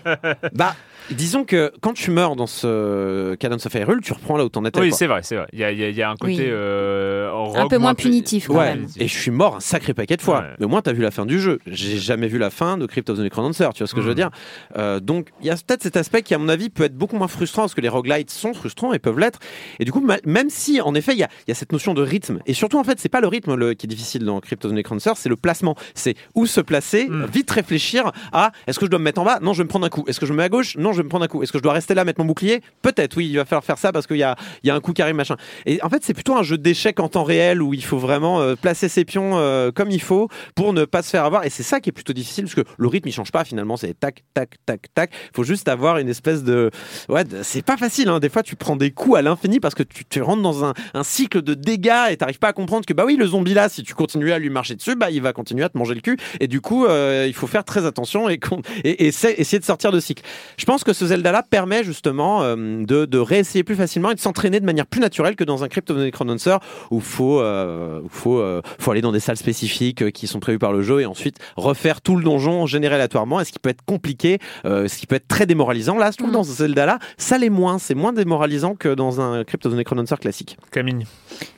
bah 0.55 0.74
Disons 1.11 1.44
que 1.44 1.72
quand 1.80 1.92
tu 1.92 2.11
meurs 2.11 2.36
dans 2.36 2.46
ce 2.46 3.34
Cadence 3.36 3.66
of 3.66 3.74
Hyrule, 3.74 4.01
tu 4.03 4.12
reprends 4.12 4.36
là 4.36 4.44
où 4.44 4.48
t'en 4.48 4.64
étais. 4.64 4.80
Oui, 4.80 4.92
c'est 4.92 5.07
vrai, 5.07 5.20
c'est 5.22 5.36
vrai. 5.36 5.46
Il 5.53 5.59
y 5.59 5.64
a, 5.64 5.72
il 5.72 5.78
y 5.78 5.84
a- 5.84 5.88
il 5.88 5.96
y 5.96 6.03
a 6.03 6.11
un 6.11 6.16
côté 6.16 6.34
Oui. 6.36 6.40
euh, 6.40 7.30
Un 7.57 7.68
peu 7.68 7.78
moins 7.78 7.94
pu- 7.94 8.05
punitif, 8.05 8.46
quand 8.48 8.55
Ouais, 8.59 8.76
même. 8.76 8.86
et 8.98 9.09
je 9.09 9.18
suis 9.18 9.30
mort 9.30 9.57
un 9.57 9.61
sacré 9.61 9.94
paquet 9.94 10.16
de 10.16 10.22
fois. 10.22 10.40
Ouais. 10.40 10.46
Mais 10.59 10.66
au 10.66 10.68
moins, 10.68 10.82
t'as 10.82 10.92
vu 10.92 11.03
la 11.03 11.11
fin 11.11 11.26
du 11.26 11.40
jeu. 11.40 11.59
J'ai 11.66 11.98
jamais 11.98 12.28
vu 12.28 12.38
la 12.38 12.51
fin 12.51 12.76
de 12.78 12.86
Crypt 12.86 13.09
of 13.11 13.18
the 13.18 13.20
Necrodancer, 13.22 13.68
tu 13.74 13.78
vois 13.80 13.86
ce 13.88 13.94
que 13.94 14.01
je 14.01 14.07
veux 14.07 14.12
Mhm. 14.12 14.16
dire 14.16 14.30
Euh, 14.76 15.01
Donc, 15.01 15.28
il 15.40 15.46
y 15.46 15.51
a 15.51 15.55
peut-être 15.57 15.82
cet 15.82 15.96
aspect 15.96 16.22
qui, 16.22 16.34
à 16.34 16.38
mon 16.38 16.48
avis, 16.48 16.68
peut 16.70 16.84
être 16.84 16.94
beaucoup 16.96 17.16
moins 17.16 17.28
frustrant 17.28 17.62
parce 17.62 17.74
que 17.74 17.80
les 17.80 17.88
roguelites 17.88 18.30
sont 18.30 18.53
frustrants 18.55 18.92
et 18.92 18.98
peuvent 18.98 19.18
l'être. 19.18 19.38
Et 19.78 19.84
du 19.84 19.92
coup, 19.92 20.05
même 20.26 20.51
si, 20.51 20.80
en 20.80 20.94
effet, 20.94 21.12
il 21.12 21.18
y 21.18 21.22
a, 21.24 21.28
il 21.46 21.51
y 21.51 21.53
a 21.53 21.55
cette 21.55 21.72
notion 21.72 21.94
de 21.94 22.03
rythme, 22.03 22.40
et 22.46 22.55
surtout, 22.55 22.78
en 22.78 22.84
fait, 22.84 22.98
c'est 23.01 23.09
pas 23.09 23.20
le 23.20 23.26
rythme 23.28 23.55
le- 23.55 23.74
qui 23.74 23.86
est 23.86 23.88
difficile 23.88 24.24
dans 24.24 24.40
Crypt 24.40 24.64
of 24.64 24.70
the 24.70 24.74
Necrodancer, 24.74 25.11
c'est 25.16 25.28
le 25.28 25.36
placement. 25.36 25.74
C'est 25.94 26.14
où 26.34 26.46
se 26.46 26.61
placer, 26.61 27.07
Mhm. 27.09 27.26
vite 27.26 27.51
réfléchir 27.51 28.12
à 28.32 28.53
est-ce 28.66 28.78
que 28.78 28.86
je 28.86 28.90
dois 28.90 28.98
me 28.98 29.05
mettre 29.05 29.20
en 29.20 29.24
bas? 29.24 29.38
Non, 29.42 29.53
je 29.53 29.59
vais 29.59 29.64
me 29.64 29.68
prendre 29.68 29.86
un 29.86 29.88
coup. 29.90 30.05
Est-ce 30.07 30.20
que 30.20 30.26
je 30.26 30.32
me 30.32 30.38
mets 30.38 30.44
à 30.44 30.48
gauche? 30.48 30.76
Non, 30.76 30.89
je 30.93 30.99
vais 30.99 31.05
me 31.05 31.09
prendre 31.09 31.24
un 31.24 31.28
coup. 31.28 31.43
Est-ce 31.43 31.53
que 31.53 31.59
je 31.59 31.62
dois 31.62 31.72
rester 31.72 31.95
là, 31.95 32.05
mettre 32.05 32.20
mon 32.20 32.26
bouclier? 32.26 32.62
Peut-être, 32.82 33.16
oui, 33.16 33.28
il 33.28 33.36
va 33.36 33.45
falloir 33.45 33.64
faire 33.64 33.78
ça 33.78 33.93
parce 33.93 34.07
qu'il 34.07 34.16
y 34.16 34.22
a, 34.22 34.36
un 34.66 34.80
coup 34.80 34.93
qui 34.93 35.03
arrive, 35.03 35.14
machin. 35.14 35.36
Et 35.66 35.82
en 35.82 35.88
fait, 35.88 36.03
c'est 36.05 36.14
plutôt 36.14 36.36
un 36.36 36.43
jeu 36.43 36.59
d'échecs 36.59 37.01
en 37.01 37.09
temps 37.09 37.24
réel 37.24 37.62
où 37.62 37.74
il 37.74 37.84
faut 37.84 37.99
vraiment 37.99 38.41
euh, 38.41 38.55
placer 38.55 38.88
ses 38.88 39.05
pions 39.05 39.38
euh, 39.38 39.70
comme 39.70 39.91
il 39.91 40.03
faut 40.03 40.28
pour 40.55 40.72
ne 40.72 40.84
pas 40.84 41.03
se 41.03 41.11
faire 41.11 41.24
avoir. 41.24 41.45
Et 41.45 41.51
c'est 41.51 41.62
ça 41.62 41.80
qui 41.80 41.91
est 41.91 41.93
plutôt 41.93 42.12
difficile 42.12 42.45
parce 42.45 42.55
que 42.55 42.64
le 42.78 42.88
rythme 42.88 43.09
il 43.09 43.12
change 43.12 43.32
pas 43.32 43.45
finalement. 43.45 43.76
C'est 43.76 43.99
tac, 43.99 44.24
tac, 44.34 44.57
tac, 44.66 44.86
tac. 44.95 45.11
Il 45.12 45.36
faut 45.36 45.45
juste 45.45 45.68
avoir 45.68 45.99
une 45.99 46.09
espèce 46.09 46.43
de. 46.45 46.70
Ouais, 47.09 47.24
c'est 47.43 47.64
pas 47.64 47.76
facile. 47.76 48.09
Hein. 48.09 48.20
Des 48.20 48.28
fois, 48.28 48.43
tu 48.43 48.57
prends 48.57 48.76
des 48.76 48.91
coups 48.91 49.18
à 49.18 49.22
l'infini 49.22 49.61
parce 49.61 49.74
que 49.74 49.82
tu, 49.82 50.05
tu 50.05 50.22
rentres 50.22 50.43
dans 50.43 50.64
un, 50.64 50.74
cycle 51.03 51.43
de 51.43 51.55
dégâts 51.55 52.11
et 52.11 52.16
t'arrives 52.16 52.38
pas 52.38 52.49
à 52.49 52.53
comprendre 52.53 52.84
que 52.86 52.93
bah 52.93 53.05
oui, 53.07 53.16
le 53.16 53.26
zombie 53.26 53.55
là, 53.55 53.68
si 53.68 53.82
tu 53.82 53.95
continues 53.95 54.32
à 54.32 54.38
lui 54.38 54.51
marcher 54.51 54.74
dessus, 54.74 54.97
bah 54.97 55.11
il 55.11 55.22
va 55.22 55.32
continuer 55.32 55.64
à 55.64 55.68
te 55.68 55.78
manger 55.78 55.95
le 55.95 56.01
cul. 56.01 56.18
Et 56.41 56.47
du 56.47 56.61
coup, 56.61 56.86
euh, 56.86 57.24
il 57.26 57.34
faut 57.34 57.47
faire 57.47 57.64
très 57.64 57.86
attention 57.86 58.28
et, 58.28 58.38
et, 58.84 59.07
essayer 59.07 59.59
de 59.59 59.64
sortir 59.64 59.93
de 59.93 60.01
cycle. 60.01 60.22
Je 60.57 60.64
pense 60.64 60.80
que 60.85 60.93
ce 60.93 61.07
Zelda-là 61.07 61.43
permet 61.43 61.85
justement 61.85 62.43
euh, 62.43 62.85
de, 62.85 63.05
de 63.05 63.18
réessayer 63.18 63.64
plus 63.64 63.76
facilement 63.76 64.11
et 64.11 64.14
de 64.14 64.20
s'entraîner 64.20 64.61
de 64.61 64.64
manière 64.64 64.87
plus 64.87 65.01
naturelle 65.01 65.37
que 65.37 65.45
dans 65.45 65.64
un 65.64 65.68
Crypt 65.68 65.91
of 65.91 65.97
the 65.99 66.01
Necrodancer 66.01 66.57
où 66.91 67.01
faut 67.01 67.41
euh, 67.41 68.01
où 68.03 68.09
faut 68.09 68.39
euh, 68.39 68.62
faut 68.78 68.91
aller 68.91 69.01
dans 69.01 69.12
des 69.12 69.20
salles 69.20 69.37
spécifiques 69.37 70.03
euh, 70.03 70.11
qui 70.11 70.26
sont 70.26 70.41
prévues 70.41 70.59
par 70.59 70.72
le 70.72 70.83
jeu 70.83 71.01
et 71.01 71.07
ensuite 71.07 71.37
refaire 71.57 72.01
tout 72.01 72.16
le 72.16 72.24
donjon 72.24 72.66
généré 72.66 72.95
aléatoirement. 72.95 73.41
Et 73.41 73.45
ce 73.45 73.53
qui 73.53 73.59
peut 73.59 73.70
être 73.70 73.85
compliqué, 73.85 74.39
euh, 74.64 74.89
ce 74.89 74.97
qui 74.99 75.07
peut 75.07 75.16
être 75.16 75.28
très 75.28 75.47
démoralisant. 75.47 75.99
Là, 75.99 76.11
je 76.11 76.16
trouve 76.16 76.31
Mm. 76.31 76.35
dans 76.35 76.45
ce 76.45 76.53
Zelda-là, 76.53 76.99
ça 77.18 77.39
l'est 77.39 77.51
moins. 77.51 77.78
C'est 77.78 77.95
moins 77.95 78.12
démoralisant 78.12 78.74
que 78.74 78.95
dans 78.95 79.20
un 79.20 79.45
Crypt 79.45 79.66
of 79.66 79.74
the 79.76 80.20
classique. 80.20 80.57
Camille. 80.70 81.07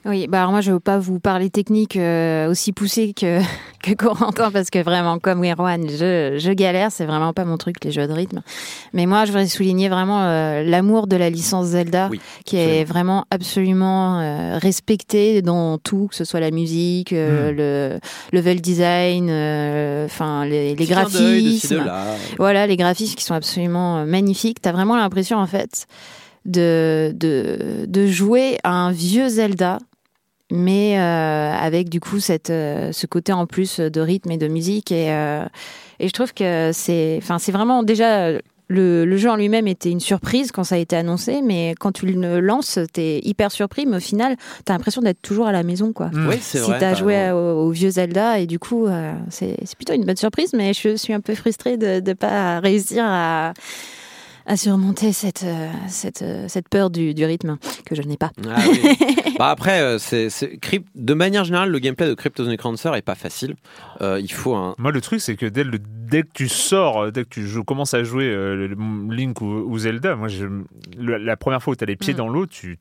Oui, 0.04 0.26
bah 0.28 0.40
alors 0.40 0.50
moi 0.50 0.60
je 0.60 0.70
ne 0.70 0.74
veux 0.74 0.80
pas 0.80 0.98
vous 0.98 1.20
parler 1.20 1.50
technique 1.50 1.96
euh, 1.96 2.50
aussi 2.50 2.72
poussée 2.72 3.14
que, 3.14 3.40
que 3.82 3.92
Corentin 3.94 4.50
parce 4.50 4.70
que 4.70 4.82
vraiment 4.82 5.18
comme 5.18 5.44
Erwan, 5.44 5.88
je, 5.88 6.36
je 6.38 6.52
galère, 6.52 6.90
c'est 6.90 7.06
vraiment 7.06 7.32
pas 7.32 7.44
mon 7.44 7.56
truc 7.56 7.76
les 7.84 7.92
jeux 7.92 8.06
de 8.06 8.12
rythme. 8.12 8.42
Mais 8.92 9.06
moi 9.06 9.11
je 9.24 9.32
voudrais 9.32 9.46
souligner 9.46 9.88
vraiment 9.88 10.22
euh, 10.22 10.62
l'amour 10.62 11.06
de 11.06 11.16
la 11.16 11.30
licence 11.30 11.66
Zelda 11.66 12.08
Oui, 12.10 12.20
qui 12.44 12.56
est 12.56 12.84
vraiment 12.84 13.24
absolument 13.30 14.20
euh, 14.20 14.58
respecté 14.58 15.42
dans 15.42 15.78
tout, 15.78 16.08
que 16.08 16.14
ce 16.16 16.24
soit 16.24 16.40
la 16.40 16.50
musique, 16.50 17.12
euh, 17.12 17.52
le 17.52 18.36
level 18.36 18.60
design, 18.60 19.28
euh, 19.30 20.06
enfin 20.06 20.44
les, 20.44 20.74
de 20.74 20.82
de 20.84 20.88
graphismes. 20.88 21.84
là. 21.84 22.04
Voilà, 22.38 22.66
les 22.66 22.76
graphismes 22.76 23.14
qui 23.14 23.24
sont 23.24 23.34
absolument 23.34 24.04
magnifiques. 24.06 24.60
T'as 24.60 24.72
vraiment 24.72 24.96
l'impression, 24.96 25.38
en 25.38 25.46
fait, 25.46 25.86
de, 26.44 27.12
de, 27.14 27.84
de 27.86 28.06
jouer 28.06 28.58
à 28.64 28.72
un 28.72 28.92
vieux 28.92 29.28
Zelda, 29.28 29.78
mais 30.50 30.98
euh, 30.98 31.52
avec 31.54 31.88
du 31.88 31.98
coup 32.00 32.20
cette, 32.20 32.50
euh, 32.50 32.92
ce 32.92 33.06
côté 33.06 33.32
en 33.32 33.46
plus 33.46 33.80
de 33.80 34.00
rythme 34.00 34.30
et 34.32 34.36
de 34.38 34.48
musique. 34.48 34.92
Et, 34.92 35.10
euh, 35.10 35.44
et 35.98 36.08
je 36.08 36.12
trouve 36.12 36.34
que 36.34 36.70
c'est 36.72 37.18
enfin, 37.22 37.38
c'est 37.38 37.52
vraiment 37.52 37.82
déjà. 37.82 38.32
Le, 38.68 39.04
le 39.04 39.16
jeu 39.18 39.28
en 39.28 39.36
lui-même 39.36 39.66
était 39.68 39.90
une 39.90 40.00
surprise 40.00 40.50
quand 40.50 40.64
ça 40.64 40.76
a 40.76 40.78
été 40.78 40.96
annoncé, 40.96 41.42
mais 41.42 41.74
quand 41.78 41.92
tu 41.92 42.06
le 42.06 42.40
lances, 42.40 42.78
t'es 42.92 43.20
hyper 43.22 43.50
surpris, 43.52 43.84
mais 43.84 43.98
au 43.98 44.00
final, 44.00 44.36
t'as 44.64 44.72
l'impression 44.72 45.02
d'être 45.02 45.20
toujours 45.20 45.46
à 45.46 45.52
la 45.52 45.62
maison, 45.62 45.92
quoi. 45.92 46.06
Mm. 46.12 46.28
Oui, 46.28 46.36
c'est 46.40 46.58
Si 46.58 46.64
vrai. 46.70 46.78
t'as 46.78 46.92
t'as 46.92 46.94
joué 46.98 47.30
au, 47.32 47.36
au 47.36 47.70
vieux 47.70 47.90
Zelda 47.90 48.38
et 48.38 48.46
du 48.46 48.58
coup 48.58 48.86
euh, 48.86 49.12
c'est 49.28 49.56
c'est 49.64 49.76
plutôt 49.76 49.92
une 49.92 50.04
bonne 50.04 50.16
surprise 50.16 50.52
mais 50.54 50.72
je 50.72 50.96
suis 50.96 51.12
un 51.12 51.20
peu 51.20 51.34
frustrée 51.34 51.76
de 51.76 52.00
ne 52.00 52.12
pas 52.14 52.60
réussir 52.60 53.02
à, 53.06 53.52
à 54.46 54.56
surmonter 54.56 55.12
cette, 55.12 55.42
euh, 55.44 55.68
cette, 55.88 56.22
euh, 56.22 56.46
cette 56.48 56.68
peur 56.68 56.90
du, 56.90 57.14
du 57.14 57.24
rythme 57.24 57.58
que 57.86 57.94
je 57.94 58.02
n'ai 58.02 58.16
pas. 58.16 58.30
Ah 58.48 58.60
oui. 58.68 58.80
Bah 59.38 59.48
après, 59.48 59.80
euh, 59.80 59.98
c'est, 59.98 60.28
de 60.94 61.14
manière 61.14 61.44
générale, 61.44 61.70
le 61.70 61.78
gameplay 61.78 62.06
de 62.06 62.14
Crypt 62.14 62.38
of 62.38 62.46
the 62.46 62.50
Necrodancer 62.50 62.90
est 62.94 63.02
pas 63.02 63.14
facile. 63.14 63.56
Euh, 64.02 64.20
il 64.20 64.30
faut 64.30 64.54
un. 64.54 64.74
Moi, 64.78 64.92
le 64.92 65.00
truc, 65.00 65.20
c'est 65.22 65.36
que 65.36 65.46
dès, 65.46 65.64
le, 65.64 65.78
dès 65.80 66.22
que 66.22 66.28
tu 66.34 66.48
sors, 66.48 67.10
dès 67.10 67.24
que 67.24 67.28
tu 67.30 67.46
joues- 67.48 67.64
commences 67.64 67.94
à 67.94 68.04
jouer 68.04 68.26
euh, 68.26 68.74
Link 69.10 69.40
ou, 69.40 69.46
ou 69.46 69.78
Zelda, 69.78 70.16
moi, 70.16 70.28
je, 70.28 70.46
la 70.98 71.36
première 71.38 71.62
fois 71.62 71.72
où 71.72 71.76
tu 71.76 71.82
as 71.82 71.86
les 71.86 71.96
pieds 71.96 72.12
Mm. 72.12 72.16
dans 72.18 72.28
l'eau, 72.28 72.46
tu, 72.46 72.78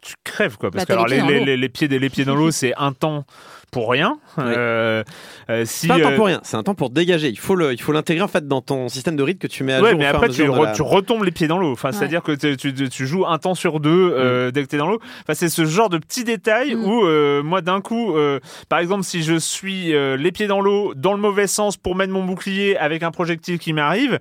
tu 0.00 0.14
crèves, 0.24 0.56
quoi. 0.56 0.70
Parce 0.70 0.86
Bah, 0.86 0.86
que 0.86 0.92
les 0.92 0.94
alors, 0.94 1.06
pieds 1.06 1.16
les, 1.16 1.22
dans 1.40 1.44
les, 1.46 1.56
l'eau. 1.56 1.60
les 1.62 1.68
pieds, 1.68 1.88
les 1.88 2.10
pieds 2.10 2.24
dans 2.24 2.34
l'eau, 2.36 2.50
c'est 2.50 2.72
un 2.76 2.92
temps 2.92 3.24
pour 3.70 3.88
rien. 3.90 4.18
Oui. 4.36 4.44
Euh, 4.46 5.04
euh, 5.48 5.64
si, 5.64 5.86
C'est 5.86 5.92
un 5.92 6.00
temps 6.00 6.10
euh, 6.10 6.16
pour 6.16 6.26
rien, 6.26 6.40
c'est 6.42 6.56
un 6.56 6.62
temps 6.64 6.74
pour 6.74 6.90
dégager. 6.90 7.28
Il 7.28 7.38
faut, 7.38 7.54
le, 7.54 7.72
il 7.72 7.80
faut 7.80 7.92
l'intégrer 7.92 8.22
en 8.24 8.28
fait 8.28 8.48
dans 8.48 8.60
ton 8.62 8.88
système 8.88 9.14
de 9.14 9.22
rythme 9.22 9.38
que 9.38 9.46
tu 9.46 9.62
mets 9.62 9.74
à 9.74 9.80
Ouais, 9.80 9.90
jour. 9.90 9.98
mais 10.00 10.06
à 10.06 10.10
après, 10.10 10.28
tu, 10.28 10.40
mesure 10.42 10.54
de 10.54 10.58
re- 10.60 10.64
la- 10.64 10.72
tu 10.72 10.82
retombes 10.82 11.22
les 11.24 11.30
pieds 11.30 11.46
dans 11.46 11.58
l'eau. 11.58 11.70
Enfin, 11.72 11.90
Ouais. 11.90 11.94
C'est-à-dire 11.96 12.22
que 12.22 12.32
tu, 12.32 12.56
tu- 12.88 13.06
joues 13.06 13.26
un 13.26 13.38
temps 13.38 13.54
sur 13.54 13.78
deux 13.78 14.12
euh, 14.12 14.50
dès 14.50 14.64
que 14.64 14.68
tu 14.68 14.74
es 14.74 14.78
dans 14.78 14.88
l'eau. 14.88 14.98
Enfin, 15.22 15.34
c'est 15.34 15.48
ce 15.48 15.64
genre 15.66 15.88
de 15.88 15.98
petits 15.98 16.24
détails 16.24 16.74
Mm. 16.74 16.84
où, 16.84 17.42
moi, 17.44 17.60
d'un 17.60 17.80
coup, 17.80 18.14
par 18.68 18.78
exemple, 18.80 19.04
si 19.04 19.22
je 19.22 19.38
suis 19.38 19.92
les 19.92 20.32
pieds 20.32 20.46
dans 20.48 20.60
l'eau, 20.60 20.94
dans 20.94 21.12
le 21.12 21.20
mauvais 21.20 21.46
sens 21.46 21.76
pour 21.76 21.94
mettre 21.94 22.12
mon 22.12 22.24
bouclier 22.24 22.76
avec 22.76 23.02
un 23.02 23.10
projectile 23.12 23.58
qui 23.58 23.72
m'arrive, 23.72 24.18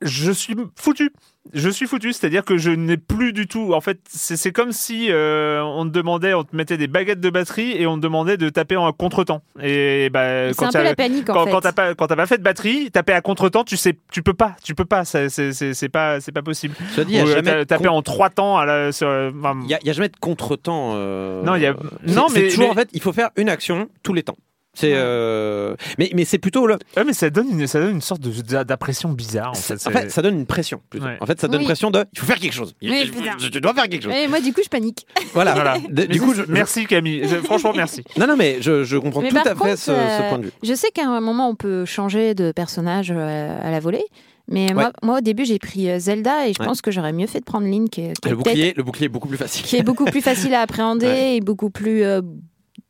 je 0.00 0.32
suis 0.32 0.56
foutu. 0.76 1.12
Je 1.52 1.68
suis 1.68 1.86
foutu, 1.86 2.12
c'est-à-dire 2.12 2.44
que 2.44 2.56
je 2.56 2.70
n'ai 2.70 2.96
plus 2.96 3.32
du 3.32 3.46
tout. 3.48 3.74
En 3.74 3.80
fait, 3.80 3.98
c'est 4.08 4.52
comme 4.52 4.70
si 4.70 5.08
euh, 5.10 5.60
on 5.62 5.84
te 5.84 5.90
demandait, 5.90 6.34
on 6.34 6.44
te 6.44 6.54
mettait 6.54 6.76
des 6.76 6.86
baguettes 6.86 7.20
de 7.20 7.30
batterie 7.30 7.72
et 7.76 7.86
on 7.86 7.96
te 7.96 8.00
demandait 8.02 8.36
de 8.36 8.48
taper 8.48 8.76
en 8.76 8.90
contretemps. 8.92 9.42
Et 9.60 10.08
bah, 10.10 10.48
C'est 10.48 10.56
quand 10.56 10.70
peu 10.72 10.82
la 10.84 10.94
panique 10.94 11.28
en 11.30 11.34
quand, 11.34 11.44
fait. 11.46 11.50
quand 11.50 11.60
t'as 11.60 11.72
pas 11.72 11.94
quand 11.96 12.06
t'as 12.06 12.16
pas 12.16 12.26
fait 12.26 12.38
de 12.38 12.42
batterie, 12.44 12.90
taper 12.92 13.12
à 13.12 13.20
contretemps, 13.20 13.64
tu 13.64 13.76
sais, 13.76 13.98
tu 14.12 14.22
peux 14.22 14.34
pas, 14.34 14.54
tu 14.62 14.74
peux 14.76 14.84
pas, 14.84 15.04
c'est 15.04 15.88
pas 15.90 16.20
c'est 16.20 16.32
pas 16.32 16.42
possible. 16.42 16.74
Dit, 16.96 17.04
il 17.08 17.14
y 17.16 17.18
a 17.18 17.24
euh, 17.24 17.26
jamais 17.26 17.66
taper 17.66 17.84
con- 17.88 17.94
en 17.96 18.02
trois 18.02 18.30
temps 18.30 18.56
à 18.56 18.64
la, 18.64 18.92
sur, 18.92 19.08
enfin, 19.08 19.58
il 19.64 19.68
y 19.70 19.74
a, 19.74 19.78
il 19.82 19.86
y 19.88 19.90
a 19.90 19.94
jamais 19.94 20.08
de 20.10 20.16
contretemps. 20.16 20.92
euh, 20.94 21.42
Non, 21.42 21.56
il 21.56 21.62
y 21.62 21.66
a- 21.66 21.74
c'est- 22.06 22.14
non, 22.14 22.26
mais- 22.32 22.48
toujours 22.48 22.66
mais- 22.66 22.70
en 22.70 22.74
fait, 22.74 22.88
il 22.92 23.00
faut 23.02 23.12
faire 23.12 23.30
une 23.36 23.48
action 23.48 23.88
tous 24.04 24.14
les 24.14 24.22
temps. 24.22 24.36
C'est, 24.74 24.92
euh, 24.94 25.74
mais, 25.98 26.10
mais 26.14 26.24
c'est 26.24 26.38
plutôt 26.38 26.66
le. 26.66 26.78
ouais, 26.96 27.04
mais 27.04 27.12
ça 27.12 27.28
donne 27.28 27.48
une 27.50 27.66
ça 27.66 27.78
donne 27.78 27.90
une 27.90 28.00
sorte 28.00 28.22
d'impression 28.22 29.10
bizarre. 29.10 29.50
En 29.50 29.54
fait, 29.54 29.74
En 29.74 29.78
c'est- 29.78 29.90
fait, 29.90 30.10
ça 30.10 30.22
donne 30.22 30.34
une 30.38 30.46
pression. 30.46 30.80
plutôt. 30.88 31.04
Ouais. 31.06 31.18
En 31.20 31.26
fait, 31.26 31.38
ça 31.40 31.46
donne 31.46 31.58
Oui. 31.58 31.62
une 31.64 31.68
pression 31.68 31.90
de. 31.90 32.04
Il 32.14 32.18
faut 32.18 32.24
faire 32.26 32.38
quelque 32.38 32.54
chose. 32.54 32.74
Il- 32.80 32.90
Oui, 32.90 33.04
putain. 33.10 33.36
tu 33.36 33.60
dois 33.60 33.74
faire 33.74 33.88
quelque 33.88 34.04
chose. 34.04 34.12
Et 34.14 34.28
moi 34.28 34.40
du 34.40 34.52
coup 34.54 34.60
je 34.64 34.70
panique. 34.70 35.06
Voilà. 35.34 35.52
Voilà. 35.54 35.76
Mais 35.90 36.06
du 36.06 36.20
coup, 36.20 36.32
je, 36.34 36.42
merci 36.48 36.86
Camille. 36.86 37.28
Je- 37.28 37.36
Franchement, 37.36 37.72
merci. 37.76 38.02
Non, 38.16 38.26
non, 38.26 38.36
mais 38.36 38.58
je, 38.62 38.82
je 38.84 38.96
comprends 38.96 39.20
Mais 39.20 39.28
tout 39.28 39.34
par 39.34 39.46
à 39.46 39.50
fait 39.50 39.54
contre, 39.56 39.78
ce, 39.78 39.84
ce 39.84 39.90
euh, 39.92 40.28
point 40.30 40.38
de 40.38 40.44
vue. 40.44 40.52
Je 40.62 40.74
sais 40.74 40.88
qu'à 40.90 41.06
un 41.06 41.20
moment 41.20 41.48
on 41.50 41.54
peut 41.54 41.84
changer 41.84 42.34
de 42.34 42.50
personnage 42.52 43.12
euh, 43.14 43.58
à 43.62 43.70
la 43.70 43.80
volée. 43.80 44.04
Mais 44.48 44.72
moi, 44.74 44.90
moi, 45.04 45.18
au 45.18 45.20
début, 45.20 45.44
j'ai 45.44 45.58
pris 45.60 45.88
Zelda 46.00 46.48
et 46.48 46.52
je 46.52 46.58
Ouais. 46.60 46.66
pense 46.66 46.82
que 46.82 46.90
j'aurais 46.90 47.12
mieux 47.12 47.28
fait 47.28 47.38
de 47.38 47.44
prendre 47.44 47.66
Link, 47.66 47.90
qui 47.90 48.00
est, 48.00 48.12
qui 48.20 48.28
est 48.28 48.30
Le 48.30 48.36
bouclier, 48.36 48.74
le 48.76 48.82
bouclier 48.82 49.06
est 49.06 49.08
beaucoup 49.08 49.28
plus 49.28 49.36
facile. 49.38 49.64
qui 49.64 49.76
est 49.76 49.82
beaucoup 49.84 50.04
plus 50.04 50.20
facile 50.20 50.52
à 50.54 50.60
appréhender 50.62 51.06
Ouais. 51.06 51.36
et 51.36 51.40
beaucoup 51.40 51.70
plus 51.70 52.02
euh, 52.02 52.22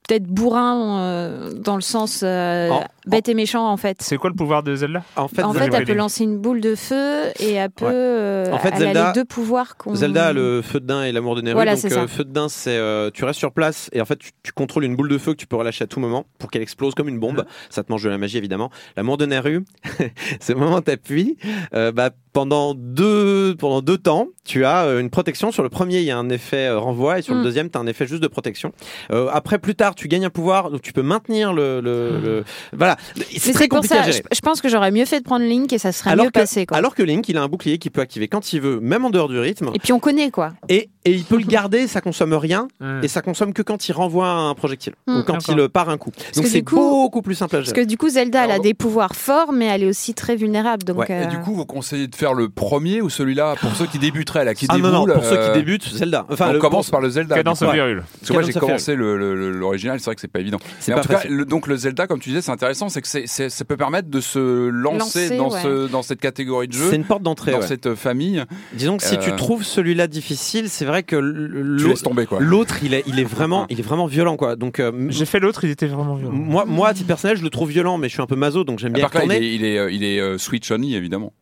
peut-être 0.06 0.26
bourrin 0.26 0.98
euh, 1.00 1.52
dans 1.52 1.76
le 1.76 1.82
sens 1.82 2.22
euh, 2.22 2.70
bête 3.06 3.28
et 3.28 3.34
méchant 3.34 3.66
en 3.68 3.76
fait. 3.76 3.98
C'est 4.00 4.16
quoi 4.16 4.30
le 4.30 4.36
pouvoir 4.36 4.62
de 4.62 4.74
Zelda? 4.76 5.02
En 5.16 5.28
fait, 5.28 5.42
En 5.42 5.52
fait, 5.52 5.70
elle 5.72 5.84
peut 5.84 5.94
lancer 5.94 6.24
une 6.24 6.38
boule 6.38 6.60
de 6.60 6.74
feu 6.74 7.26
et 7.40 7.52
elle 7.52 7.70
peut. 7.70 7.84
Ouais. 7.86 7.90
euh, 7.94 8.52
En 8.52 8.58
fait, 8.58 8.70
elle 8.74 8.82
Zelda- 8.82 9.04
a 9.04 9.06
les 9.08 9.12
deux 9.20 9.24
pouvoirs 9.24 9.76
qu'on. 9.76 9.94
Zelda 9.94 10.26
a 10.28 10.32
le 10.32 10.62
feu 10.62 10.80
de 10.80 10.86
daim 10.86 11.02
et 11.04 11.12
l'amour 11.12 11.34
de 11.36 11.40
Neru. 11.42 11.54
Voilà, 11.54 11.72
donc, 11.72 11.80
c'est 11.80 11.90
ça. 11.90 12.00
euh, 12.02 12.06
feu 12.08 12.24
de 12.24 12.30
daim, 12.32 12.48
c'est 12.48 12.76
euh, 12.76 13.10
tu 13.12 13.24
restes 13.24 13.38
sur 13.38 13.52
place 13.52 13.88
et 13.92 14.00
en 14.00 14.04
fait, 14.04 14.16
tu, 14.16 14.30
tu 14.42 14.52
contrôles 14.52 14.84
une 14.84 14.96
boule 14.96 15.08
de 15.08 15.18
feu 15.18 15.32
que 15.32 15.38
tu 15.38 15.46
peux 15.46 15.56
relâcher 15.56 15.84
à 15.84 15.86
tout 15.86 16.00
moment 16.00 16.26
pour 16.38 16.50
qu'elle 16.50 16.62
explose 16.62 16.94
comme 16.94 17.08
une 17.08 17.18
bombe. 17.20 17.44
Ça 17.70 17.82
te 17.82 17.90
mange 17.92 18.02
de 18.04 18.08
la 18.10 18.18
magie, 18.18 18.38
évidemment. 18.38 18.70
L'amour 18.96 19.16
de 19.18 19.26
Neru, 19.26 19.64
c'est 20.40 20.54
au 20.54 20.58
moment 20.58 20.76
où 20.76 20.80
t'appuies, 20.80 21.36
euh, 21.74 21.92
bah, 21.92 22.10
pendant 22.32 22.74
deux, 22.74 23.54
pendant 23.58 23.82
deux 23.82 23.98
temps, 23.98 24.28
tu 24.44 24.64
as 24.64 24.84
une 24.98 25.10
protection. 25.10 25.52
Sur 25.52 25.62
le 25.62 25.68
premier, 25.68 25.98
il 25.98 26.04
y 26.04 26.10
a 26.10 26.16
un 26.18 26.28
effet 26.30 26.70
renvoi 26.70 27.18
et 27.18 27.22
sur 27.22 27.34
le 27.34 27.40
Mm. 27.40 27.44
deuxième, 27.44 27.70
tu 27.70 27.76
as 27.76 27.80
un 27.80 27.86
effet 27.86 28.06
juste 28.06 28.22
de 28.22 28.28
protection. 28.28 28.72
Euh, 29.10 29.28
après, 29.32 29.58
plus 29.58 29.74
tard, 29.74 29.94
tu 29.94 30.08
gagnes 30.08 30.24
un 30.24 30.30
pouvoir, 30.30 30.70
donc 30.70 30.80
tu 30.82 30.92
peux 30.92 31.02
maintenir 31.02 31.52
le. 31.52 31.80
le, 31.80 32.18
le- 32.20 32.44
Voilà. 32.72 32.91
C'est 33.36 33.52
très 33.52 33.68
pour 33.68 33.78
compliqué 33.78 33.94
ça, 33.96 34.00
à 34.02 34.06
je, 34.06 34.12
gérer. 34.12 34.24
je 34.32 34.40
pense 34.40 34.60
que 34.60 34.68
j'aurais 34.68 34.90
mieux 34.90 35.04
fait 35.04 35.18
de 35.20 35.24
prendre 35.24 35.44
Link 35.44 35.72
et 35.72 35.78
ça 35.78 35.92
serait 35.92 36.10
Alors 36.10 36.26
mieux 36.26 36.30
que, 36.30 36.38
passé. 36.40 36.66
Quoi. 36.66 36.76
alors 36.76 36.94
que 36.94 37.02
Link, 37.02 37.28
il 37.28 37.36
a 37.36 37.42
un 37.42 37.48
bouclier 37.48 37.78
qui 37.78 37.90
peut 37.90 38.00
activer 38.00 38.28
quand 38.28 38.52
il 38.52 38.60
veut, 38.60 38.80
même 38.80 39.04
en 39.04 39.10
dehors 39.10 39.28
du 39.28 39.38
rythme, 39.38 39.70
Et 39.74 39.78
puis 39.78 39.92
on 39.92 39.98
connaît 40.00 40.30
quoi. 40.30 40.52
et, 40.68 40.88
et 41.04 41.12
il 41.12 41.24
peut 41.24 41.36
le 41.38 41.44
garder, 41.46 41.86
ça 41.86 42.00
consomme 42.00 42.34
rien, 42.34 42.68
Hmm. 42.80 43.00
et 43.02 43.08
ça 43.08 43.22
consomme 43.22 43.52
que 43.52 43.62
quand 43.62 43.88
il 43.88 43.92
renvoie 43.92 44.28
un 44.28 44.54
projectile 44.54 44.92
Mm. 45.06 45.18
ou 45.18 45.22
quand 45.24 45.48
il 45.48 45.58
euh, 45.58 45.68
part 45.68 45.88
un 45.88 45.98
coup. 45.98 46.10
Donc 46.34 46.44
que 46.44 46.50
c'est 46.50 46.62
beaucoup 46.62 47.22
plus 47.22 47.34
simple 47.34 47.56
à 47.56 47.58
Parce 47.58 47.70
gérer. 47.70 47.82
que 47.82 47.86
du 47.88 47.96
coup, 47.96 48.08
Zelda, 48.08 48.44
elle 48.44 48.50
a 48.50 48.58
des 48.58 48.74
pouvoirs 48.74 49.14
forts, 49.14 49.52
mais 49.52 49.66
elle 49.66 49.82
est 49.82 49.86
aussi 49.88 50.14
très 50.14 50.36
vulnérable. 50.36 50.84
Donc, 50.84 50.98
Ouais, 50.98 51.06
Et 51.08 51.12
euh, 51.12 51.26
du 51.26 51.38
coup, 51.38 51.54
vous 51.54 51.64
conseillez 51.66 52.06
de 52.06 52.14
faire 52.14 52.34
le 52.34 52.48
premier 52.48 53.00
ou 53.02 53.10
celui-là 53.10 53.56
pour 53.60 53.74
ceux 53.74 53.86
qui 53.86 53.98
débuteraient 53.98 54.44
là, 54.44 54.54
qui 54.54 54.66
Ah 54.68 54.78
non, 54.78 54.90
non, 54.90 55.06
pour 55.12 55.24
ceux 55.24 55.36
euh, 55.38 55.48
qui 55.52 55.58
débutent, 55.58 55.88
Zelda. 55.92 56.26
Enfin, 56.30 56.50
on 56.50 56.52
le- 56.54 56.58
commence 56.58 56.90
par 56.90 57.00
le 57.00 57.10
Zelda. 57.10 57.34
Cadence 57.36 57.60
Hyrule. 57.62 58.02
Parce 58.20 58.28
que 58.28 58.32
moi 58.32 58.42
j'ai 58.42 58.52
commencé 58.52 58.94
l'original, 58.96 59.98
c'est 60.00 60.06
vrai 60.06 60.14
que 60.14 60.20
c'est 60.20 60.28
pas 60.28 60.40
évident. 60.40 60.58
En 60.94 61.00
tout 61.00 61.08
cas, 61.08 61.22
donc 61.46 61.66
le 61.66 61.76
Zelda, 61.76 62.06
comme 62.06 62.20
tu 62.20 62.28
disais, 62.30 62.42
c'est 62.42 62.50
intéressant 62.52 62.81
intéressant, 62.82 62.88
c'est 62.88 63.02
que 63.02 63.48
ça 63.50 63.64
peut 63.64 63.76
permettre 63.76 64.08
de 64.08 64.20
se 64.20 64.68
lancer, 64.68 65.28
Lancer, 65.28 65.36
dans, 65.36 65.50
ouais. 65.50 65.62
ce, 65.62 65.88
dans 65.90 66.02
cette 66.02 66.20
catégorie 66.20 66.68
de 66.68 66.72
jeu, 66.72 66.90
C'est 66.90 66.96
une 66.96 67.04
porte 67.04 67.22
d'entrée. 67.22 67.52
dans 67.52 67.60
ouais. 67.60 67.66
cette 67.66 67.94
famille. 67.94 68.44
Disons 68.72 68.96
que 68.96 69.04
si 69.04 69.18
tu 69.18 69.30
Euh, 69.30 69.36
trouves 69.36 69.64
celui-là 69.64 70.06
difficile, 70.06 70.68
c'est 70.68 70.84
vrai 70.84 71.02
que 71.02 71.16
l'autre- 71.16 71.88
laisses 71.88 72.02
tomber 72.02 72.26
quoi. 72.26 72.40
l'autre, 72.40 72.78
il 72.82 72.94
est, 72.94 73.04
il 73.06 73.18
est 73.20 73.24
vraiment, 73.24 73.66
il 73.70 73.78
est 73.78 73.82
vraiment 73.82 74.06
violent 74.06 74.36
quoi. 74.36 74.56
Donc 74.56 74.80
euh, 74.80 74.92
J'ai 75.10 75.26
fait 75.26 75.40
l'autre, 75.40 75.64
il 75.64 75.70
était 75.70 75.86
vraiment 75.86 76.14
violent. 76.16 76.32
moi, 76.34 76.64
moi, 76.66 76.88
à 76.88 76.94
titre 76.94 77.06
personnel, 77.06 77.36
je 77.36 77.42
le 77.42 77.50
trouve 77.50 77.70
violent, 77.70 77.98
mais 77.98 78.08
je 78.08 78.14
suis 78.14 78.22
un 78.22 78.26
peu 78.26 78.36
maso, 78.36 78.64
donc 78.64 78.78
j'aime 78.78 78.92
bien 78.92 79.02
Par 79.08 79.10
contre, 79.22 79.34
il 79.34 79.42
est, 79.42 79.54
il 79.54 79.64
est, 79.64 79.78
euh, 79.78 79.90
il 79.90 80.04
est, 80.04 80.20
euh, 80.20 80.38
Switch 80.38 80.70
only 80.70 80.94
évidemment. 80.94 81.32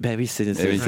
Bah 0.00 0.10
oui, 0.16 0.26
c'est 0.26 0.44
Eh 0.44 0.68
oui, 0.68 0.80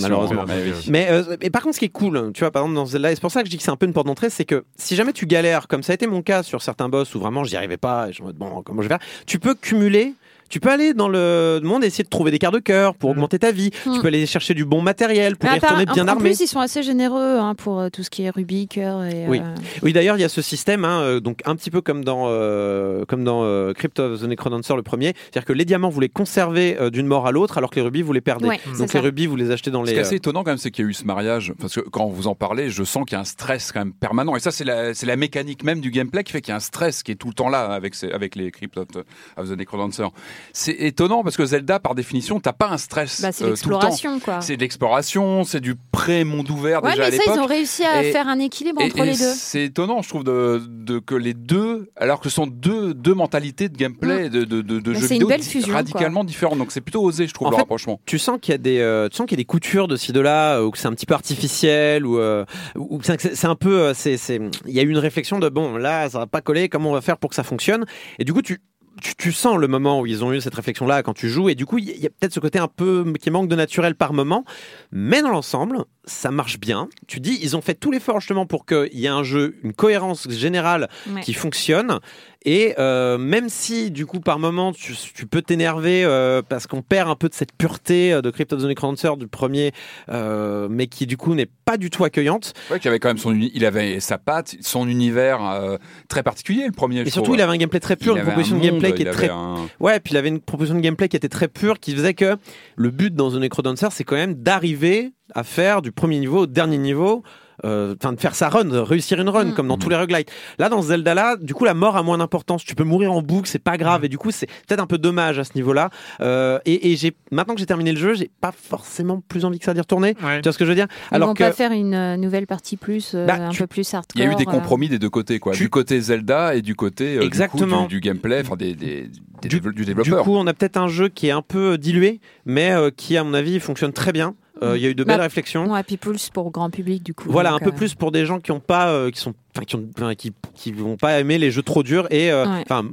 malheureusement. 0.00 0.44
ouais, 0.44 0.48
ouais, 0.52 0.62
oui. 0.66 0.86
Mais 0.90 1.08
euh, 1.10 1.36
et 1.40 1.48
par 1.50 1.62
contre, 1.62 1.74
ce 1.76 1.80
qui 1.80 1.86
est 1.86 1.90
cool, 1.90 2.30
tu 2.34 2.40
vois, 2.40 2.50
par 2.50 2.62
exemple 2.62 2.76
dans 2.76 2.84
Zelda, 2.86 3.10
et 3.10 3.14
c'est 3.14 3.20
pour 3.22 3.30
ça 3.30 3.40
que 3.40 3.46
je 3.46 3.50
dis 3.50 3.56
que 3.56 3.62
c'est 3.62 3.70
un 3.70 3.76
peu 3.76 3.86
une 3.86 3.94
porte 3.94 4.06
d'entrée, 4.06 4.28
c'est 4.30 4.44
que 4.44 4.64
si 4.76 4.96
jamais 4.96 5.12
tu 5.14 5.24
galères, 5.26 5.66
comme 5.66 5.82
ça 5.82 5.92
a 5.92 5.94
été 5.94 6.06
mon 6.06 6.20
cas 6.22 6.42
sur 6.42 6.60
certains 6.62 6.88
boss 6.90 7.14
où 7.14 7.20
vraiment 7.20 7.44
j'y 7.44 7.56
arrivais 7.56 7.78
pas, 7.78 8.08
et 8.10 8.12
je 8.12 8.22
me 8.22 8.32
dis, 8.32 8.38
bon, 8.38 8.62
comment 8.62 8.82
je 8.82 8.88
vais 8.88 8.94
faire, 8.98 9.06
tu 9.26 9.38
peux 9.38 9.47
cumuler. 9.54 10.12
Tu 10.48 10.60
peux 10.60 10.70
aller 10.70 10.94
dans 10.94 11.08
le 11.08 11.60
monde 11.62 11.84
et 11.84 11.88
essayer 11.88 12.04
de 12.04 12.08
trouver 12.08 12.30
des 12.30 12.38
quarts 12.38 12.52
de 12.52 12.58
cœur 12.58 12.94
pour 12.94 13.10
augmenter 13.10 13.38
ta 13.38 13.52
vie. 13.52 13.70
Mm. 13.86 13.94
Tu 13.94 14.00
peux 14.00 14.08
aller 14.08 14.26
chercher 14.26 14.54
du 14.54 14.64
bon 14.64 14.80
matériel 14.82 15.36
pour 15.36 15.50
y 15.50 15.54
retourner 15.58 15.84
bien 15.86 16.04
en, 16.04 16.06
en 16.06 16.12
armé. 16.12 16.30
plus, 16.30 16.40
ils 16.40 16.46
sont 16.48 16.60
assez 16.60 16.82
généreux 16.82 17.38
hein, 17.38 17.54
pour 17.54 17.80
euh, 17.80 17.88
tout 17.90 18.02
ce 18.02 18.10
qui 18.10 18.22
est 18.22 18.30
rubis, 18.30 18.66
cœur 18.68 19.04
et. 19.04 19.26
Oui. 19.28 19.40
euh, 19.40 19.54
Oui, 19.82 19.92
d'ailleurs, 19.92 20.16
il 20.16 20.20
y 20.20 20.24
a 20.24 20.28
ce 20.28 20.42
système, 20.42 20.84
hein, 20.84 21.00
euh, 21.02 21.20
donc 21.20 21.40
un 21.44 21.54
petit 21.56 21.70
peu 21.70 21.80
comme 21.80 22.04
dans, 22.04 22.24
euh, 22.28 23.04
comme 23.06 23.24
dans 23.24 23.42
euh, 23.44 23.72
Crypt 23.72 23.98
of 24.00 24.20
the 24.20 24.24
Necrodancer, 24.24 24.74
le 24.76 24.82
premier. 24.82 25.14
C'est-à-dire 25.16 25.44
que 25.44 25.52
les 25.52 25.64
diamants, 25.64 25.90
vous 25.90 26.00
les 26.00 26.08
conservez 26.08 26.76
euh, 26.80 26.90
d'une 26.90 27.06
mort 27.06 27.26
à 27.26 27.32
l'autre, 27.32 27.58
alors 27.58 27.70
que 27.70 27.76
les 27.76 27.82
rubis, 27.82 28.02
vous 28.02 28.12
les 28.12 28.20
perdez. 28.20 28.48
Ouais, 28.48 28.60
donc 28.78 28.90
ça. 28.90 28.98
les 28.98 29.04
rubis, 29.04 29.26
vous 29.26 29.36
les 29.36 29.50
achetez 29.50 29.70
dans 29.70 29.82
Ce 29.84 29.88
les. 29.88 29.92
qui 29.94 29.98
est 29.98 30.02
assez 30.02 30.16
étonnant 30.16 30.44
quand 30.44 30.50
même, 30.50 30.58
c'est 30.58 30.70
qu'il 30.70 30.84
y 30.84 30.88
a 30.88 30.90
eu 30.90 30.94
ce 30.94 31.04
mariage. 31.04 31.52
Parce 31.60 31.74
que 31.74 31.80
quand 31.80 32.06
vous 32.06 32.26
en 32.26 32.34
parlez, 32.34 32.70
je 32.70 32.84
sens 32.84 33.04
qu'il 33.04 33.14
y 33.14 33.18
a 33.18 33.20
un 33.20 33.24
stress 33.24 33.70
quand 33.72 33.80
même 33.80 33.92
permanent. 33.92 34.34
Et 34.36 34.40
ça, 34.40 34.50
c'est 34.50 34.64
la, 34.64 34.94
c'est 34.94 35.06
la 35.06 35.16
mécanique 35.16 35.62
même 35.64 35.80
du 35.80 35.90
gameplay 35.90 36.24
qui 36.24 36.32
fait 36.32 36.40
qu'il 36.40 36.52
y 36.52 36.54
a 36.54 36.56
un 36.56 36.60
stress 36.60 37.02
qui 37.02 37.12
est 37.12 37.16
tout 37.16 37.28
le 37.28 37.34
temps 37.34 37.48
là 37.48 37.66
avec, 37.66 37.94
ces- 37.94 38.10
avec 38.12 38.34
les 38.36 38.50
Crypt 38.50 38.76
of 38.78 38.88
the- 38.88 39.04
of 39.36 39.48
the 39.50 39.56
Necrodancer. 39.56 40.06
C'est 40.52 40.72
étonnant 40.72 41.22
parce 41.22 41.36
que 41.36 41.44
Zelda, 41.46 41.78
par 41.80 41.94
définition, 41.94 42.40
t'as 42.40 42.52
pas 42.52 42.68
un 42.68 42.78
stress 42.78 43.20
bah, 43.20 43.32
c'est 43.32 43.44
euh, 43.44 43.54
tout 43.54 43.68
le 43.70 43.76
temps. 43.76 43.88
l'exploration, 43.88 44.20
quoi. 44.20 44.40
C'est 44.40 44.56
de 44.56 44.60
l'exploration, 44.60 45.44
c'est 45.44 45.60
du 45.60 45.74
pré-monde 45.92 46.50
ouvert 46.50 46.82
Ouais, 46.82 46.90
déjà 46.92 47.06
à 47.06 47.10
mais 47.10 47.16
ça, 47.16 47.22
ils 47.34 47.38
ont 47.40 47.46
réussi 47.46 47.84
à 47.84 48.02
Et- 48.04 48.12
faire 48.12 48.28
un 48.28 48.38
équilibre 48.38 48.80
Et- 48.80 48.86
entre 48.86 48.98
et 48.98 49.04
les 49.06 49.12
deux. 49.12 49.32
C'est 49.34 49.64
étonnant, 49.64 50.02
je 50.02 50.08
trouve, 50.08 50.24
de, 50.24 50.62
de- 50.68 50.98
que 50.98 51.14
les 51.14 51.34
deux, 51.34 51.90
alors 51.96 52.20
que 52.20 52.28
ce 52.28 52.34
sont 52.34 52.46
deux, 52.46 52.94
deux 52.94 53.14
mentalités 53.14 53.68
de 53.68 53.76
gameplay, 53.76 54.28
de, 54.30 54.44
de, 54.44 54.62
de, 54.62 54.80
de 54.80 54.90
Mm. 54.90 54.94
Jeux 54.94 55.06
vidéo 55.06 55.28
belle 55.28 55.40
di- 55.40 55.48
fusion, 55.48 55.74
radicalement 55.74 56.24
différentes. 56.24 56.58
Donc 56.58 56.72
c'est 56.72 56.80
plutôt 56.80 57.02
osé, 57.02 57.26
je 57.26 57.34
trouve, 57.34 57.48
En 57.48 57.50
le 57.50 57.56
fait, 57.56 57.62
rapprochement. 57.62 58.00
tu 58.06 58.18
sens 58.18 58.38
qu'il 58.40 58.52
y 58.52 58.54
a 58.54 58.58
des, 58.58 58.78
euh, 58.80 59.08
tu 59.08 59.16
sens 59.16 59.26
qu'il 59.26 59.36
y 59.36 59.40
a 59.40 59.42
des 59.42 59.46
coutures 59.46 59.88
de 59.88 59.96
ci 59.96 60.12
de 60.12 60.20
là, 60.20 60.58
euh, 60.58 60.64
ou 60.64 60.70
que 60.70 60.78
c'est 60.78 60.88
un 60.88 60.92
petit 60.92 61.06
peu 61.06 61.14
artificiel, 61.14 62.06
ou, 62.06 62.18
euh, 62.18 62.44
ou 62.76 62.98
que 62.98 63.06
c'est 63.06 63.18
c'est 63.34 63.46
un 63.46 63.54
peu, 63.54 63.80
euh, 63.80 63.94
c'est, 63.94 64.16
c'est, 64.16 64.40
il 64.66 64.72
y 64.72 64.80
a 64.80 64.82
eu 64.82 64.88
une 64.90 64.98
réflexion 64.98 65.38
de 65.38 65.48
bon, 65.48 65.76
là, 65.76 66.08
ça 66.08 66.18
va 66.18 66.26
pas 66.26 66.40
coller, 66.40 66.68
comment 66.68 66.90
on 66.90 66.94
va 66.94 67.00
faire 67.00 67.18
pour 67.18 67.30
que 67.30 67.36
ça 67.36 67.42
fonctionne? 67.42 67.84
Et 68.18 68.24
du 68.24 68.32
coup, 68.32 68.42
tu 68.42 68.60
tu, 69.00 69.32
sens 69.32 69.56
le 69.56 69.68
moment 69.68 70.00
où 70.00 70.06
ils 70.06 70.24
ont 70.24 70.32
eu 70.32 70.40
cette 70.40 70.54
réflexion-là 70.54 71.02
quand 71.02 71.14
tu 71.14 71.28
joues, 71.28 71.48
et 71.48 71.54
du 71.54 71.66
coup, 71.66 71.78
il 71.78 71.88
y 71.88 72.06
a 72.06 72.10
peut-être 72.10 72.32
ce 72.32 72.40
côté 72.40 72.58
un 72.58 72.68
peu 72.68 73.12
qui 73.20 73.30
manque 73.30 73.48
de 73.48 73.56
naturel 73.56 73.94
par 73.94 74.12
moment, 74.12 74.44
mais 74.92 75.22
dans 75.22 75.30
l'ensemble, 75.30 75.84
ça 76.08 76.30
marche 76.30 76.58
bien. 76.58 76.88
Tu 77.06 77.20
dis, 77.20 77.38
ils 77.42 77.56
ont 77.56 77.60
fait 77.60 77.74
tout 77.74 77.90
l'effort 77.92 78.18
justement 78.20 78.46
pour 78.46 78.66
qu'il 78.66 78.88
y 78.94 79.04
ait 79.06 79.08
un 79.08 79.22
jeu, 79.22 79.56
une 79.62 79.72
cohérence 79.72 80.28
générale 80.30 80.88
Ouais. 81.14 81.20
qui 81.20 81.32
fonctionne. 81.34 82.00
Et 82.44 82.74
euh, 82.78 83.18
même 83.18 83.48
si, 83.48 83.90
du 83.90 84.06
coup, 84.06 84.20
par 84.20 84.38
moment, 84.38 84.72
tu, 84.72 84.94
tu 85.14 85.26
peux 85.26 85.42
t'énerver 85.42 86.04
euh, 86.04 86.40
parce 86.40 86.66
qu'on 86.68 86.82
perd 86.82 87.10
un 87.10 87.16
peu 87.16 87.28
de 87.28 87.34
cette 87.34 87.52
pureté 87.52 88.12
euh, 88.12 88.22
de 88.22 88.30
Crypt 88.30 88.52
of 88.52 88.62
the 88.62 88.66
Necrodancer 88.66 89.16
du 89.18 89.26
premier, 89.26 89.72
euh, 90.08 90.68
mais 90.70 90.86
qui, 90.86 91.06
du 91.06 91.16
coup, 91.16 91.34
n'est 91.34 91.48
pas 91.64 91.76
du 91.76 91.90
tout 91.90 92.04
accueillante. 92.04 92.54
Ouais, 92.70 92.78
avait 92.86 93.00
quand 93.00 93.08
même 93.08 93.18
son, 93.18 93.34
il 93.34 93.64
avait 93.66 93.98
sa 94.00 94.18
patte, 94.18 94.54
son 94.60 94.88
univers 94.88 95.42
euh, 95.44 95.76
très 96.08 96.22
particulier, 96.22 96.64
le 96.66 96.72
premier. 96.72 97.00
Et 97.00 97.10
surtout, 97.10 97.24
trouve. 97.24 97.36
il 97.36 97.42
avait 97.42 97.52
un 97.52 97.56
gameplay 97.58 97.80
très 97.80 97.96
pur, 97.96 98.14
Il 98.16 98.20
une 98.20 98.24
proposition 98.26 98.56
un 98.56 98.60
de 98.60 98.64
gameplay 98.64 98.88
monde, 98.90 98.96
qui 98.96 99.02
est 99.02 99.10
très 99.10 99.28
un- 99.30 99.68
Ouais, 99.80 99.98
puis 100.00 100.14
il 100.14 100.16
avait 100.16 100.28
une 100.28 100.40
proposition 100.40 100.76
de 100.76 100.80
gameplay 100.80 101.08
qui 101.08 101.16
était 101.16 101.28
très 101.28 101.48
pure, 101.48 101.80
qui 101.80 101.92
faisait 101.94 102.14
que 102.14 102.36
le 102.76 102.90
but 102.90 103.14
dans 103.14 103.30
The 103.32 103.34
Necrodancer, 103.40 103.88
c'est 103.90 104.04
quand 104.04 104.16
même 104.16 104.34
d'arriver 104.34 105.12
à 105.34 105.44
faire 105.44 105.82
du 105.82 105.92
premier 105.92 106.18
niveau 106.18 106.40
au 106.42 106.46
dernier 106.46 106.78
niveau. 106.78 107.22
euh, 107.64 107.96
Enfin, 108.00 108.12
de 108.12 108.20
faire 108.20 108.36
sa 108.36 108.48
run, 108.48 108.66
de 108.66 108.78
réussir 108.78 109.20
une 109.20 109.28
run, 109.28 109.46
Mm. 109.46 109.54
comme 109.54 109.66
dans 109.66 109.78
tous 109.78 109.88
les 109.88 109.96
roguelites. 109.96 110.30
Là, 110.60 110.68
dans 110.68 110.80
Zelda 110.80 111.12
là, 111.14 111.34
du 111.36 111.54
coup, 111.54 111.64
la 111.64 111.74
mort 111.74 111.96
a 111.96 112.04
moins 112.04 112.18
d'importance. 112.18 112.64
Tu 112.64 112.76
peux 112.76 112.84
mourir 112.84 113.10
en 113.12 113.20
boucle, 113.20 113.48
c'est 113.48 113.58
pas 113.58 113.76
grave. 113.76 114.04
Et 114.04 114.08
du 114.08 114.16
coup, 114.16 114.30
c'est 114.30 114.46
peut-être 114.46 114.78
un 114.78 114.86
peu 114.86 114.96
dommage 114.96 115.40
à 115.40 115.44
ce 115.44 115.50
niveau-là. 115.56 115.90
Euh, 116.20 116.60
et 116.66 116.92
et 116.92 116.96
j'ai 116.96 117.16
maintenant 117.32 117.54
que 117.54 117.60
j'ai 117.60 117.66
terminé 117.66 117.90
le 117.90 117.98
jeu, 117.98 118.14
j'ai 118.14 118.30
pas 118.40 118.52
forcément 118.52 119.20
plus 119.26 119.44
envie 119.44 119.58
que 119.58 119.64
ça 119.64 119.74
d'y 119.74 119.80
retourner. 119.80 120.14
Ouais. 120.22 120.36
Tu 120.40 120.44
vois 120.44 120.52
ce 120.52 120.58
que 120.58 120.64
je 120.64 120.68
veux 120.70 120.76
dire? 120.76 120.86
Ils 121.10 121.16
Alors 121.16 121.28
vont 121.30 121.34
que 121.34 121.42
pas 121.42 121.50
faire 121.50 121.72
une 121.72 121.94
euh, 121.94 122.16
nouvelle 122.16 122.46
partie 122.46 122.76
plus, 122.76 123.12
euh, 123.16 123.26
Bah, 123.26 123.34
un 123.40 123.48
tu- 123.48 123.58
peu 123.62 123.66
plus 123.66 123.92
hardcore. 123.92 124.12
Il 124.14 124.24
y 124.24 124.28
a 124.28 124.32
eu 124.32 124.36
des 124.36 124.46
euh, 124.46 124.52
compromis 124.52 124.88
des 124.88 125.00
deux 125.00 125.10
côtés, 125.10 125.40
quoi. 125.40 125.52
Tu- 125.52 125.64
Du 125.64 125.68
côté 125.68 126.00
Zelda 126.00 126.54
et 126.54 126.62
du 126.62 126.76
côté 126.76 127.06
euh, 127.06 127.12
du 127.14 127.18
coup, 127.18 127.24
Exactement. 127.26 127.82
du, 127.86 127.96
du 127.96 128.00
gameplay, 128.00 128.40
enfin 128.42 128.54
des, 128.54 128.74
des, 128.76 129.08
des 129.42 129.48
Du- 129.48 129.58
dévelop- 129.60 129.72
du 129.74 129.84
développeur. 129.84 130.22
coup, 130.22 130.36
on 130.36 130.46
a 130.46 130.54
peut-être 130.54 130.76
un 130.76 130.86
jeu 130.86 131.08
qui 131.08 131.26
est 131.26 131.32
un 131.32 131.42
peu 131.42 131.76
dilué, 131.76 132.20
mais 132.46 132.70
euh, 132.70 132.90
qui, 132.96 133.16
à 133.16 133.24
mon 133.24 133.34
avis, 133.34 133.58
fonctionne 133.58 133.92
très 133.92 134.12
bien. 134.12 134.36
Euh, 134.62 134.76
Il 134.76 134.82
y 134.82 134.86
a 134.86 134.90
eu 134.90 134.94
de 134.94 135.04
belles 135.04 135.18
Bah, 135.18 135.22
réflexions. 135.24 135.70
Ouais, 135.70 135.82
puis 135.82 135.96
plus 135.96 136.30
pour 136.30 136.50
grand 136.50 136.70
public, 136.70 137.02
du 137.02 137.14
coup. 137.14 137.28
Voilà, 137.30 137.50
donc, 137.50 137.62
un 137.62 137.64
peu 137.66 137.70
euh, 137.70 137.76
plus 137.76 137.94
pour 137.94 138.10
des 138.12 138.26
gens 138.26 138.40
qui 138.40 138.50
ont 138.52 138.60
pas, 138.60 138.88
euh, 138.90 139.10
qui 139.10 139.20
sont, 139.20 139.34
qui 139.64 139.76
ont, 139.76 139.84
enfin, 139.96 140.14
qui, 140.14 140.32
qui 140.54 140.72
vont 140.72 140.96
pas 140.96 141.18
aimer 141.20 141.38
les 141.38 141.50
jeux 141.50 141.62
trop 141.62 141.82
durs 141.82 142.06
et, 142.10 142.30
euh, 142.32 142.44
Ouais. 142.46 142.64
enfin, 142.68 142.84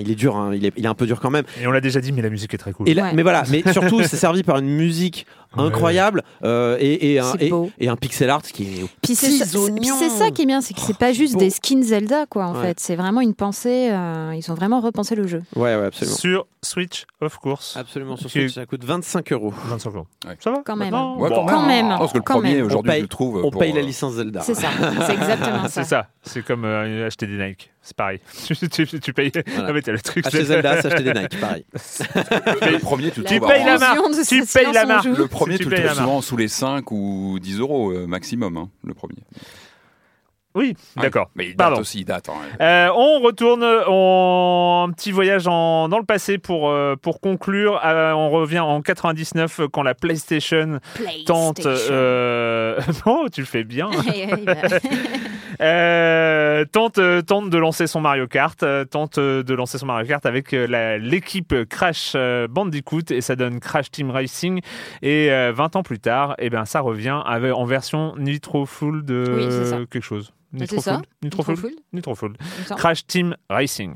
il 0.00 0.10
est 0.10 0.14
dur, 0.14 0.36
hein, 0.36 0.52
il, 0.54 0.64
est, 0.66 0.72
il 0.76 0.84
est 0.84 0.88
un 0.88 0.94
peu 0.94 1.06
dur 1.06 1.20
quand 1.20 1.30
même. 1.30 1.44
Et 1.60 1.66
on 1.66 1.70
l'a 1.72 1.80
déjà 1.80 2.00
dit, 2.00 2.12
mais 2.12 2.22
la 2.22 2.30
musique 2.30 2.52
est 2.54 2.58
très 2.58 2.72
cool. 2.72 2.88
Et 2.88 2.94
là- 2.94 3.04
Ouais. 3.04 3.12
Mais 3.14 3.22
voilà, 3.22 3.42
mais 3.50 3.62
surtout, 3.72 4.00
c'est 4.02 4.16
servi 4.16 4.42
par 4.42 4.58
une 4.58 4.68
musique 4.68 5.26
incroyable 5.56 6.22
euh, 6.42 6.76
et, 6.80 7.12
et, 7.12 7.18
un, 7.20 7.32
C'est 7.38 7.46
et, 7.46 7.50
beau. 7.50 7.70
et 7.78 7.88
un 7.88 7.94
pixel 7.96 8.28
art 8.28 8.42
qui 8.42 8.64
est. 8.64 8.84
Puis 9.02 9.14
c'est 9.14 9.30
ça, 9.30 9.44
c'est- 9.44 9.50
puis 9.52 9.58
oignons. 9.90 9.94
c'est 9.98 10.08
ça 10.08 10.30
qui 10.32 10.42
est 10.42 10.46
bien, 10.46 10.60
c'est 10.60 10.74
que 10.74 10.80
c'est 10.80 10.98
pas 10.98 11.12
juste 11.12 11.34
beau. 11.34 11.38
des 11.40 11.50
skins 11.50 11.82
Zelda, 11.82 12.26
quoi, 12.26 12.46
en 12.46 12.54
Ouais. 12.56 12.62
fait. 12.62 12.80
C'est 12.80 12.96
vraiment 12.96 13.20
une 13.20 13.34
pensée. 13.34 13.88
euh, 13.92 14.34
ils 14.36 14.50
ont 14.50 14.54
vraiment 14.54 14.80
repensé 14.80 15.14
le 15.14 15.26
jeu. 15.28 15.42
Ouais, 15.54 15.76
ouais, 15.76 15.86
absolument. 15.86 16.16
Sur 16.16 16.46
Switch, 16.62 17.04
of 17.20 17.36
course. 17.38 17.76
Absolument, 17.76 18.16
sur 18.16 18.28
Switch, 18.30 18.54
ça 18.54 18.66
coûte 18.66 18.82
25 18.84 19.32
euros. 19.32 19.52
25 19.66 19.94
euros. 19.94 20.06
Ouais. 20.26 20.36
Ça 20.40 20.50
va 20.50 20.62
Quand 20.64 20.74
même. 20.76 20.92
Ouais, 20.92 21.28
bon. 21.30 21.46
Quand 21.46 21.66
même. 21.66 21.90
Je 21.92 21.96
pense 21.98 22.12
que 22.12 22.18
le 22.18 22.22
Quand 22.24 22.34
premier 22.40 22.62
aujourd'hui, 22.62 22.90
On 22.90 22.92
paye- 22.92 22.98
je 23.00 23.04
le 23.04 23.08
trouve. 23.08 23.36
On 23.44 23.50
pour, 23.50 23.60
paye 23.60 23.72
la 23.72 23.82
licence 23.82 24.14
Zelda. 24.14 24.40
C'est 24.40 24.54
ça, 24.54 24.68
c'est 25.06 25.12
exactement 25.14 25.62
ça. 25.68 25.68
C'est 25.68 25.84
ça. 25.84 26.08
C'est 26.22 26.42
comme 26.42 26.64
euh, 26.64 27.06
acheter 27.06 27.26
des 27.26 27.36
Nike. 27.36 27.70
C'est 27.82 27.94
pareil. 27.96 28.18
tu, 28.46 28.56
tu- 28.86 29.00
tu 29.00 29.12
payes. 29.12 29.30
Voilà. 29.46 29.68
Ah, 29.68 29.72
mais 29.74 29.82
t'as 29.82 29.92
le 29.92 30.00
truc. 30.00 30.26
Acheter 30.26 30.44
Zelda, 30.44 30.80
c'est 30.80 30.90
acheter 30.90 31.02
des 31.12 31.20
Nike, 31.20 31.38
pareil. 31.38 31.66
Le 31.74 32.78
premier, 32.78 33.10
tu 33.10 33.22
Tu 33.24 33.40
payes 33.40 33.62
en- 33.62 33.66
la 33.66 33.78
marque. 33.78 33.98
Tu 34.26 34.44
payes 34.46 34.72
la 34.72 34.84
en 34.84 34.86
marque. 34.86 35.04
Le 35.04 35.26
premier, 35.28 35.58
Tu 35.58 35.64
tu 35.64 35.70
le 35.70 35.76
payes 35.76 35.88
souvent 35.94 36.22
sous 36.22 36.36
les 36.38 36.48
5 36.48 36.90
ou 36.92 37.38
10 37.42 37.60
euros 37.60 37.90
euh, 37.92 38.06
maximum, 38.06 38.56
hein, 38.56 38.70
le 38.84 38.94
premier. 38.94 39.18
Oui, 40.56 40.76
d'accord. 40.96 41.30
Mais 41.34 41.46
il 41.46 41.48
date 41.50 41.56
Pardon. 41.58 41.80
aussi, 41.80 41.98
il 42.00 42.04
date. 42.04 42.28
hein. 42.28 42.34
Euh, 42.60 42.88
on 42.94 43.18
retourne, 43.20 43.64
on... 43.88 44.86
un 44.88 44.92
petit 44.92 45.10
voyage 45.10 45.48
en... 45.48 45.88
dans 45.88 45.98
le 45.98 46.04
passé 46.04 46.38
pour, 46.38 46.70
euh, 46.70 46.94
pour 46.94 47.20
conclure. 47.20 47.80
Euh, 47.84 48.12
on 48.12 48.30
revient 48.30 48.60
en 48.60 48.80
99 48.80 49.62
quand 49.72 49.82
la 49.82 49.94
PlayStation 49.96 50.78
tente. 51.26 51.66
euh, 51.66 52.80
Oh, 53.04 53.26
tu 53.32 53.40
le 53.40 53.46
fais 53.48 53.64
bien. 53.64 53.90
Euh, 55.60 56.64
tente, 56.64 56.98
euh, 56.98 57.22
tente 57.22 57.50
de 57.50 57.58
lancer 57.58 57.86
son 57.86 58.00
Mario 58.00 58.26
Kart, 58.26 58.62
euh, 58.62 58.84
tente 58.84 59.18
de 59.18 59.54
lancer 59.54 59.78
son 59.78 59.86
Mario 59.86 60.06
Kart 60.06 60.24
avec 60.26 60.52
l'équipe 60.52 61.54
Crash 61.68 62.16
Bandicoot 62.50 63.10
et 63.10 63.20
ça 63.20 63.36
donne 63.36 63.60
Crash 63.60 63.90
Team 63.90 64.10
Racing. 64.10 64.60
Et 65.02 65.30
euh, 65.30 65.52
20 65.54 65.76
ans 65.76 65.82
plus 65.82 65.98
tard, 65.98 66.34
et 66.38 66.50
ben 66.50 66.64
ça 66.64 66.80
revient 66.80 67.20
avec, 67.24 67.52
en 67.52 67.64
version 67.64 68.14
Nitro 68.16 68.66
Full 68.66 69.04
de 69.04 69.24
Oui, 69.36 69.86
quelque 69.90 70.02
chose. 70.02 70.32
Nitro. 70.52 70.80
Full 70.80 71.02
Nitro 71.22 71.42
Full 71.42 71.72
Nitro. 71.92 72.76
Crash 72.76 73.06
Team 73.06 73.36
Racing. 73.50 73.92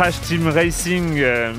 Crash 0.00 0.18
Team 0.22 0.48
Racing 0.48 1.18
euh, 1.18 1.52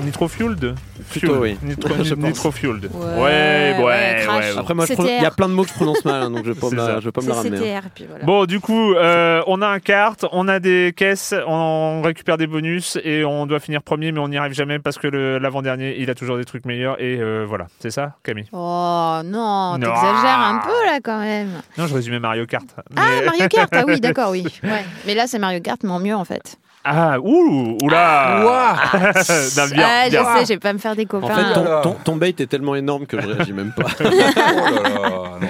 Nitro 0.00 0.26
Fueled 0.26 0.74
Plutôt, 1.08 1.34
Fueled. 1.36 1.40
oui. 1.40 1.58
Nitro, 1.62 1.94
Je 2.02 2.14
pense. 2.14 2.24
Nitro 2.24 2.50
Fueled. 2.50 2.90
Ouais, 2.92 3.76
ouais, 3.78 3.84
ouais. 3.84 4.26
Après, 4.58 4.74
moi, 4.74 4.86
il 4.88 5.22
y 5.22 5.24
a 5.24 5.30
plein 5.30 5.48
de 5.48 5.54
mots 5.54 5.62
que 5.62 5.68
je 5.68 5.74
prononce 5.74 6.04
mal, 6.04 6.20
hein, 6.24 6.30
donc 6.32 6.38
je 6.44 6.50
je 6.50 6.50
vais 6.52 7.12
pas 7.12 7.20
me 7.20 7.28
la 7.28 7.34
C'est 7.34 7.48
ramener. 7.48 7.76
hein. 7.76 7.80
CTR, 7.82 7.88
puis 7.94 8.06
voilà. 8.08 8.24
Bon, 8.24 8.44
du 8.46 8.58
coup, 8.58 8.94
euh, 8.94 9.40
on 9.46 9.62
a 9.62 9.68
un 9.68 9.78
kart, 9.78 10.24
on 10.32 10.48
a 10.48 10.58
des 10.58 10.92
caisses, 10.96 11.32
on 11.46 12.02
récupère 12.02 12.38
des 12.38 12.48
bonus 12.48 12.98
et 13.04 13.24
on 13.24 13.46
doit 13.46 13.60
finir 13.60 13.82
premier, 13.84 14.10
mais 14.10 14.18
on 14.18 14.26
n'y 14.26 14.36
arrive 14.36 14.52
jamais 14.52 14.80
parce 14.80 14.98
que 14.98 15.06
l'avant-dernier, 15.06 15.94
il 16.00 16.10
a 16.10 16.16
toujours 16.16 16.38
des 16.38 16.44
trucs 16.44 16.64
meilleurs. 16.66 17.00
Et 17.00 17.20
euh, 17.20 17.44
voilà, 17.48 17.68
c'est 17.78 17.92
ça, 17.92 18.16
Camille? 18.24 18.48
Oh 18.50 19.20
non, 19.24 19.78
Non. 19.78 19.78
t'exagères 19.78 20.40
un 20.40 20.58
peu 20.58 20.86
là 20.86 20.98
quand 21.04 21.20
même. 21.20 21.50
Non, 21.78 21.86
je 21.86 21.94
résumais 21.94 22.18
Mario 22.18 22.46
Kart. 22.46 22.66
Ah, 22.96 23.02
Mario 23.24 23.46
Kart, 23.48 23.72
ah 23.76 23.84
oui, 23.86 24.00
d'accord, 24.00 24.30
oui. 24.32 24.44
Ouais. 24.64 24.84
Mais 25.06 25.14
là, 25.14 25.28
c'est 25.28 25.38
Mario 25.38 25.60
Kart, 25.60 25.80
mais 25.84 25.90
en 25.92 26.00
mieux 26.00 26.16
en 26.16 26.24
fait. 26.24 26.58
Ah, 26.82 27.18
ouh, 27.20 27.76
oula 27.82 28.40
Non, 28.94 29.66
bien, 29.70 29.86
ah, 29.86 30.08
bien. 30.08 30.24
je 30.24 30.38
sais, 30.38 30.44
je 30.44 30.48
vais 30.54 30.58
pas 30.58 30.72
me 30.72 30.78
faire 30.78 30.96
des 30.96 31.04
copains. 31.04 31.26
En 31.26 31.36
fait, 31.36 31.52
ton, 31.52 31.82
ton, 31.82 31.96
ton 32.04 32.16
bait 32.16 32.30
est 32.38 32.46
tellement 32.46 32.74
énorme 32.74 33.04
que 33.06 33.20
je 33.20 33.26
réagis 33.26 33.52
même 33.52 33.72
pas. 33.72 33.88
Oh 34.00 34.04
là 34.04 34.82
là, 34.88 35.38
non, 35.40 35.48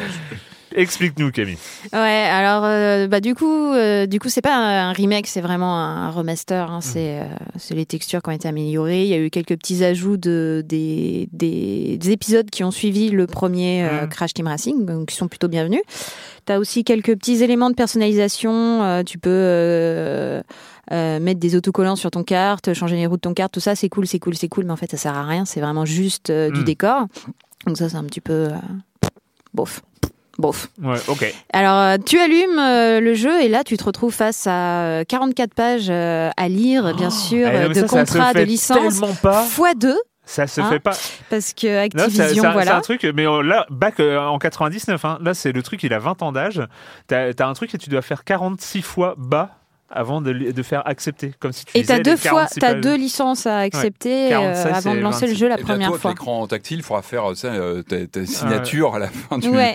Explique-nous, 0.74 1.32
Camille. 1.32 1.58
Ouais, 1.92 1.98
alors 1.98 2.64
euh, 2.64 3.08
bah 3.08 3.20
du 3.20 3.34
coup, 3.34 3.72
euh, 3.72 4.06
du 4.06 4.20
coup 4.20 4.28
c'est 4.28 4.40
pas 4.42 4.54
un 4.54 4.92
remake, 4.92 5.26
c'est 5.26 5.40
vraiment 5.40 5.76
un 5.78 6.10
remaster. 6.10 6.70
hein, 6.70 6.80
c'est 6.80 7.20
euh, 7.20 7.24
c'est 7.58 7.74
les 7.74 7.86
textures 7.86 8.22
qui 8.22 8.28
ont 8.28 8.32
été 8.32 8.46
améliorées. 8.46 9.02
Il 9.02 9.08
y 9.08 9.14
a 9.14 9.18
eu 9.18 9.30
quelques 9.30 9.56
petits 9.56 9.82
ajouts 9.84 10.16
de 10.16 10.62
des, 10.66 11.28
des, 11.32 11.96
des 11.98 12.10
épisodes 12.12 12.48
qui 12.50 12.62
ont 12.62 12.70
suivi 12.70 13.10
le 13.10 13.26
premier 13.26 13.82
euh, 13.84 14.02
Mhm. 14.02 14.08
Crash 14.10 14.32
Team 14.34 14.46
Racing, 14.46 14.86
donc 14.86 15.08
qui 15.08 15.16
sont 15.16 15.26
plutôt 15.28 15.48
bienvenus. 15.48 15.80
T'as 16.44 16.58
aussi 16.58 16.84
quelques 16.84 17.16
petits 17.16 17.42
éléments 17.42 17.70
de 17.70 17.74
personnalisation. 17.74 19.02
tu 19.04 19.18
peux 19.18 19.30
euh, 19.32 20.42
mettre 20.90 21.40
des 21.40 21.56
autocollants 21.56 21.96
sur 21.96 22.10
ton 22.10 22.24
carte, 22.24 22.72
changer 22.74 22.96
les 22.96 23.06
roues 23.06 23.16
de 23.16 23.20
ton 23.20 23.34
carte, 23.34 23.52
tout 23.52 23.60
ça, 23.60 23.74
c'est 23.76 23.88
cool, 23.88 24.06
c'est 24.06 24.18
cool, 24.18 24.34
c'est 24.36 24.48
cool, 24.48 24.64
mais 24.64 24.72
en 24.72 24.76
fait 24.76 24.90
ça 24.90 24.96
sert 24.96 25.14
à 25.16 25.24
rien. 25.24 25.44
C'est 25.44 25.60
vraiment 25.60 25.84
juste 25.84 26.30
euh, 26.30 26.50
du 26.50 26.60
Mhm. 26.60 26.64
décor. 26.64 27.06
Donc 27.66 27.76
ça 27.76 27.88
c'est 27.88 27.96
un 27.96 28.04
petit 28.04 28.20
peu 28.20 28.32
euh, 28.32 28.50
bof, 29.54 29.82
bof. 30.41 30.68
Ouais, 30.82 30.97
ok. 31.09 31.32
Alors, 31.53 31.76
euh, 31.78 31.97
tu 32.05 32.18
allumes 32.18 32.59
euh, 32.59 33.01
le 33.01 33.14
jeu 33.14 33.41
et 33.43 33.49
là, 33.49 33.62
tu 33.64 33.76
te 33.76 33.84
retrouves 33.84 34.12
face 34.14 34.47
à 34.47 34.82
euh, 34.82 35.05
44 35.07 35.55
pages 35.55 35.86
euh, 35.91 36.30
à 36.36 36.49
lire, 36.49 36.95
bien 36.97 37.11
sûr, 37.11 37.49
Eh 37.49 37.68
de 37.68 37.74
ça, 37.74 37.86
ça 37.88 37.99
contrats, 37.99 38.34
de 38.34 38.41
licences, 38.41 39.01
Tellement 39.01 39.14
pas. 39.14 39.43
fois 39.45 39.74
deux, 39.74 39.99
Ça 40.24 40.47
se 40.47 40.61
Hein 40.61 40.68
fait 40.70 40.80
pas. 40.80 40.97
parce 41.28 41.53
que 41.53 41.78
Activision, 41.84 42.11
c'est 42.11 42.22
un- 42.22 42.34
c'est 42.34 42.53
voilà. 42.53 42.76
un 42.76 42.80
truc, 42.80 43.05
mais 43.14 43.26
euh, 43.26 43.43
là, 43.43 43.66
back 43.70 44.01
euh, 44.01 44.18
en 44.18 44.38
99, 44.38 45.05
hein, 45.05 45.18
là, 45.22 45.34
c'est 45.34 45.53
le 45.53 45.62
truc, 45.62 45.82
il 45.82 45.93
a 45.93 45.99
20 45.99 46.22
ans 46.22 46.32
d'âge. 46.32 46.62
T'as 47.09 47.30
as 47.38 47.47
un 47.47 47.53
truc 47.55 47.74
et 47.74 47.78
tu 47.78 47.91
dois 47.91 48.03
faire 48.03 48.24
46 48.24 48.82
fois 48.82 49.14
bas 49.18 49.51
avant 49.93 50.20
de, 50.20 50.32
de 50.32 50.62
faire 50.62 50.86
accepter. 50.86 51.32
Comme 51.41 51.51
si 51.51 51.64
tu 51.64 51.76
Et 51.76 51.84
t'as 51.84 51.99
deux 51.99 52.16
fois, 52.16 52.43
46 52.47 52.61
t'as 52.61 52.72
pages. 52.74 52.80
deux 52.80 52.95
licences 52.95 53.47
à 53.49 53.59
accepter 53.59 54.28
46 54.28 54.68
avant 54.68 54.95
de 54.95 55.01
lancer 55.01 55.22
le 55.26 55.32
26. 55.32 55.36
jeu 55.41 55.49
la 55.49 55.59
Et 55.59 55.62
première 55.62 55.78
bientôt, 55.78 55.95
avec 55.95 56.03
fois. 56.03 56.11
l'écran 56.12 56.47
tactile, 56.47 56.78
il 56.78 56.82
faudra 56.84 57.03
faire 57.03 57.28
euh, 57.32 57.34
ça, 57.34 57.49
euh, 57.49 57.82
ta, 57.82 58.07
ta 58.07 58.24
signature 58.24 58.95
à 58.95 59.01
la 59.01 59.09
fin 59.09 59.38
du. 59.38 59.49
Ouais. 59.49 59.74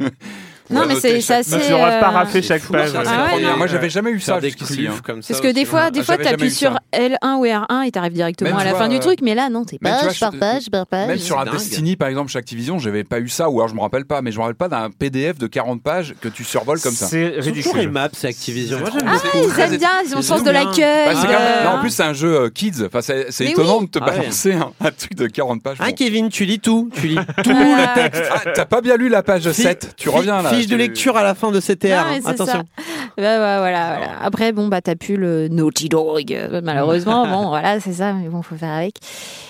Non, 0.70 0.86
mais 0.88 0.96
c'est 0.96 1.22
chaque- 1.22 1.40
assez. 1.42 1.60
tu 1.68 1.74
auras 1.74 1.92
euh, 1.98 2.00
paraffé 2.00 2.42
chaque 2.42 2.62
fou, 2.62 2.74
page. 2.74 2.90
ça, 2.90 3.00
ouais. 3.00 3.06
c'est 3.06 3.46
Ah. 3.46 3.56
Moi, 3.58 3.68
j'avais 3.68 3.90
jamais 3.90 4.12
eu 4.12 4.20
ça 4.20 4.40
jusqu'ici. 4.40 4.76
cliffs 4.76 4.90
hein. 4.90 5.02
comme 5.04 5.22
ça. 5.22 5.34
Parce 5.34 5.42
que 5.42 5.48
des 5.52 5.62
aussi, 5.62 5.66
fois, 5.70 5.92
des 5.92 6.00
Ah, 6.00 6.04
fois, 6.04 6.18
t'appuies 6.18 6.52
sur 6.52 6.72
ça. 6.74 6.80
L1 6.94 7.36
ou 7.38 7.46
R1 7.46 7.84
et 7.88 7.92
t'arrives 7.92 8.14
directement 8.14 8.50
Même, 8.52 8.60
à 8.60 8.64
la 8.64 8.76
fin 8.76 8.88
du 8.88 9.00
truc, 9.00 9.20
mais 9.22 9.36
là, 9.36 9.50
non, 9.50 9.64
tu 9.66 9.78
page 9.78 10.20
par 10.20 10.32
page 10.32 10.70
par 10.72 10.88
page. 10.88 11.08
Même 11.08 11.18
sur 11.18 11.40
un. 11.40 11.46
Destiny, 11.46 11.96
par 11.96 12.08
exemple, 12.10 12.32
chez 12.32 12.40
Activision, 12.40 12.80
j'avais 12.80 13.04
pas 13.04 13.20
eu 13.20 13.30
ça, 13.30 13.50
ou 13.50 13.60
alors 13.60 13.68
je 13.70 13.76
me 13.76 13.82
rappelle 13.82 14.06
pas, 14.06 14.22
mais 14.22 14.32
je 14.32 14.38
me 14.38 14.42
rappelle 14.42 14.56
pas 14.56 14.68
d'un 14.68 14.90
PDF 14.90 15.38
de 15.38 15.48
40 15.48 15.82
pages 15.82 16.16
que 16.20 16.28
tu 16.28 16.44
survoles 16.44 16.80
comme 16.82 16.94
ça. 16.94 17.06
C'est 17.06 17.36
ridicule. 17.38 17.80
aimables, 17.80 18.14
c'est 18.18 18.28
Activision. 18.28 18.80
Moi, 18.80 18.90
j'aime 18.92 19.08
Ah, 19.08 19.18
ils 19.36 19.60
aiment 19.62 19.78
bien, 19.78 19.90
ils 20.06 20.14
ont 20.14 20.18
le 20.18 20.22
sens 20.24 20.44
de 20.44 20.50
l'accueil. 20.52 21.14
Bah, 21.14 21.30
euh, 21.30 21.68
en 21.68 21.80
plus, 21.80 21.92
c'est 21.92 22.04
un 22.04 22.14
jeu 22.14 22.36
euh, 22.36 22.50
kids. 22.50 22.84
Enfin, 22.86 23.02
c'est 23.02 23.46
étonnant 23.46 23.82
de 23.84 23.88
te 23.88 24.00
Ah 24.02 24.06
balancer 24.06 24.54
un, 24.54 24.92
truc 24.92 25.16
de 25.16 25.28
40 25.28 25.62
pages. 25.62 25.78
Hein, 25.80 25.86
Bon. 25.90 25.94
Kevin, 25.96 26.30
tu 26.30 26.46
lis 26.46 26.60
tout. 26.60 26.90
Tu 26.96 27.08
lis 27.08 27.16
tout 27.44 27.50
le 27.52 27.94
texte. 27.96 28.24
Ah, 28.34 28.42
t'as 28.54 28.66
pas 28.66 28.82
bien 28.82 28.98
lu 28.98 29.08
la 29.10 29.24
page 29.24 29.50
Fi- 29.52 29.62
7. 29.62 29.94
Tu 29.98 30.10
reviens 30.10 30.42
là. 30.42 30.50
Fiche 30.58 30.68
de 30.68 30.72
Tu- 30.74 30.78
lecture 30.78 31.18
à 31.18 31.24
la 31.24 31.36
fin 31.36 31.52
de 31.52 31.60
CTR. 31.60 31.88
Non, 32.24 32.30
Attention. 32.30 32.64
Bah, 33.18 33.38
bah, 33.38 33.60
voilà, 33.60 33.96
voilà. 33.98 34.12
Après, 34.22 34.52
bon, 34.52 34.68
bah, 34.68 34.82
t'as 34.82 34.96
plus 34.96 35.16
le 35.16 35.48
Naughty 35.48 35.88
Dog, 35.90 36.34
euh, 36.34 36.60
malheureusement. 36.64 37.26
bon, 37.32 37.48
voilà, 37.50 37.80
c'est 37.80 37.94
ça, 37.94 38.14
mais 38.14 38.28
bon, 38.28 38.42
faut 38.42 38.56
faire 38.56 38.74
avec. 38.74 38.96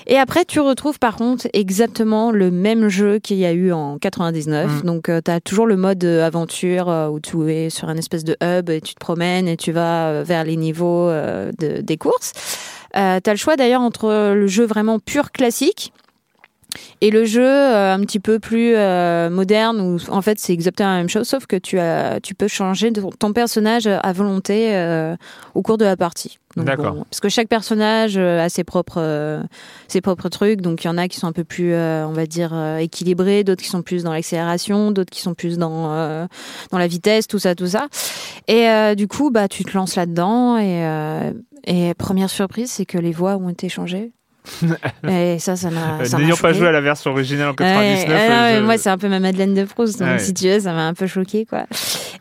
Et 0.08 0.18
après, 0.18 0.46
tu 0.46 0.60
retrouves 0.60 1.00
par 1.00 1.16
contre 1.16 1.48
exactement 1.54 2.32
le 2.32 2.52
même 2.52 2.90
jeu 2.90 3.18
qu'il 3.20 3.38
y 3.38 3.46
a 3.46 3.54
eu 3.54 3.72
en 3.72 3.98
99. 3.98 4.84
Mm. 4.84 4.86
Donc, 4.86 5.10
euh, 5.10 5.20
t'as 5.22 5.40
toujours 5.40 5.66
le 5.66 5.78
mode 5.78 6.04
euh, 6.04 6.26
aventure 6.26 6.90
euh, 6.90 7.08
où 7.08 7.20
tu 7.20 7.52
es 7.52 7.70
sur 7.72 7.90
un 7.90 7.98
espèce 7.98 8.24
de 8.24 8.38
hub 8.44 8.70
et 8.70 8.82
tu 8.82 8.94
te 8.94 9.00
promènes 9.00 9.48
et 9.48 9.58
tu 9.58 9.72
vas 9.72 10.10
euh, 10.10 10.24
vers 10.24 10.44
les 10.44 10.58
niveaux 10.58 11.10
euh, 11.10 11.52
de- 11.60 11.82
des 11.82 11.98
courses. 11.98 12.34
Euh, 12.96 13.20
t'as 13.22 13.32
le 13.32 13.38
choix 13.38 13.56
d'ailleurs 13.58 13.82
entre 13.82 14.34
le 14.34 14.48
jeu 14.48 14.66
vraiment 14.66 15.00
pur 15.00 15.32
classique 15.32 15.92
et 17.02 17.10
le 17.12 17.26
jeu 17.26 17.46
euh, 17.46 17.94
un 17.94 18.00
petit 18.02 18.20
peu 18.20 18.40
plus 18.40 18.74
euh, 18.76 19.30
moderne 19.30 19.80
où 19.82 19.98
en 20.10 20.22
fait 20.22 20.40
c'est 20.40 20.54
exactement 20.54 20.90
la 20.90 20.98
même 20.98 21.10
chose 21.10 21.28
sauf 21.28 21.46
que 21.46 21.56
tu 21.56 21.80
as 21.80 22.20
tu 22.22 22.36
peux 22.36 22.48
changer 22.48 22.92
de- 22.92 23.04
ton 23.20 23.34
personnage 23.34 23.88
à 23.88 24.14
volonté 24.14 24.76
euh, 24.76 25.16
au 25.54 25.62
cours 25.62 25.78
de 25.78 25.86
la 25.86 25.98
partie. 25.98 26.38
D'accord. 26.58 26.94
bon, 26.94 27.04
parce 27.10 27.20
que 27.20 27.28
chaque 27.28 27.50
personnage 27.50 28.18
a 28.18 28.48
ses 28.48 28.64
propres 28.64 29.42
ses 29.90 30.00
propres 30.00 30.30
trucs 30.30 30.62
donc 30.62 30.84
il 30.84 30.88
y 30.88 30.90
en 30.90 30.98
a 30.98 31.08
qui 31.10 31.20
sont 31.20 31.28
un 31.28 31.34
peu 31.34 31.44
plus 31.44 31.74
on 31.76 32.14
va 32.14 32.26
dire 32.26 32.54
équilibrés, 32.80 33.44
d'autres 33.44 33.62
qui 33.62 33.70
sont 33.70 33.82
plus 33.82 34.04
dans 34.04 34.14
l'accélération, 34.14 34.92
d'autres 34.92 35.12
qui 35.12 35.20
sont 35.22 35.34
plus 35.34 35.58
dans 35.58 36.28
dans 36.72 36.78
la 36.78 36.88
vitesse, 36.88 37.28
tout 37.28 37.40
ça 37.40 37.56
tout 37.56 37.68
ça. 37.68 37.88
Et 38.48 38.68
du 38.96 39.08
coup 39.10 39.32
bah 39.32 39.50
tu 39.50 39.66
te 39.66 39.76
lances 39.76 39.98
là-dedans 39.98 40.58
et 40.58 40.88
et 41.68 41.94
première 41.96 42.30
surprise 42.30 42.72
c'est 42.72 42.86
que 42.86 42.98
les 43.00 43.12
voix 43.12 43.36
ont 43.36 43.50
été 43.50 43.68
changées. 43.68 44.14
et 45.08 45.40
ça 45.40 45.56
ça 45.56 45.70
m'a 45.70 46.00
Euh, 46.02 46.06
ça 46.06 46.18
m'a 46.18 46.24
N'ayant 46.24 46.36
pas 46.38 46.54
joué 46.54 46.68
à 46.68 46.72
la 46.72 46.82
version 46.82 47.12
originale 47.12 47.48
en 47.48 47.52
Ouais, 47.52 47.56
99, 47.56 48.08
ouais, 48.08 48.30
non, 48.30 48.36
euh, 48.36 48.52
mais 48.54 48.58
je- 48.60 48.64
moi 48.64 48.78
c'est 48.78 48.90
un 48.90 48.98
peu 48.98 49.08
ma 49.10 49.20
Madeleine 49.20 49.54
de 49.54 49.64
Proust, 49.64 50.00
donc 50.00 50.08
Ouais. 50.10 50.20
si 50.20 50.34
tu 50.34 50.48
veux, 50.48 50.60
ça 50.60 50.74
m'a 50.74 50.88
un 50.88 50.94
peu 50.94 51.08
choqué 51.08 51.46
quoi. 51.46 51.66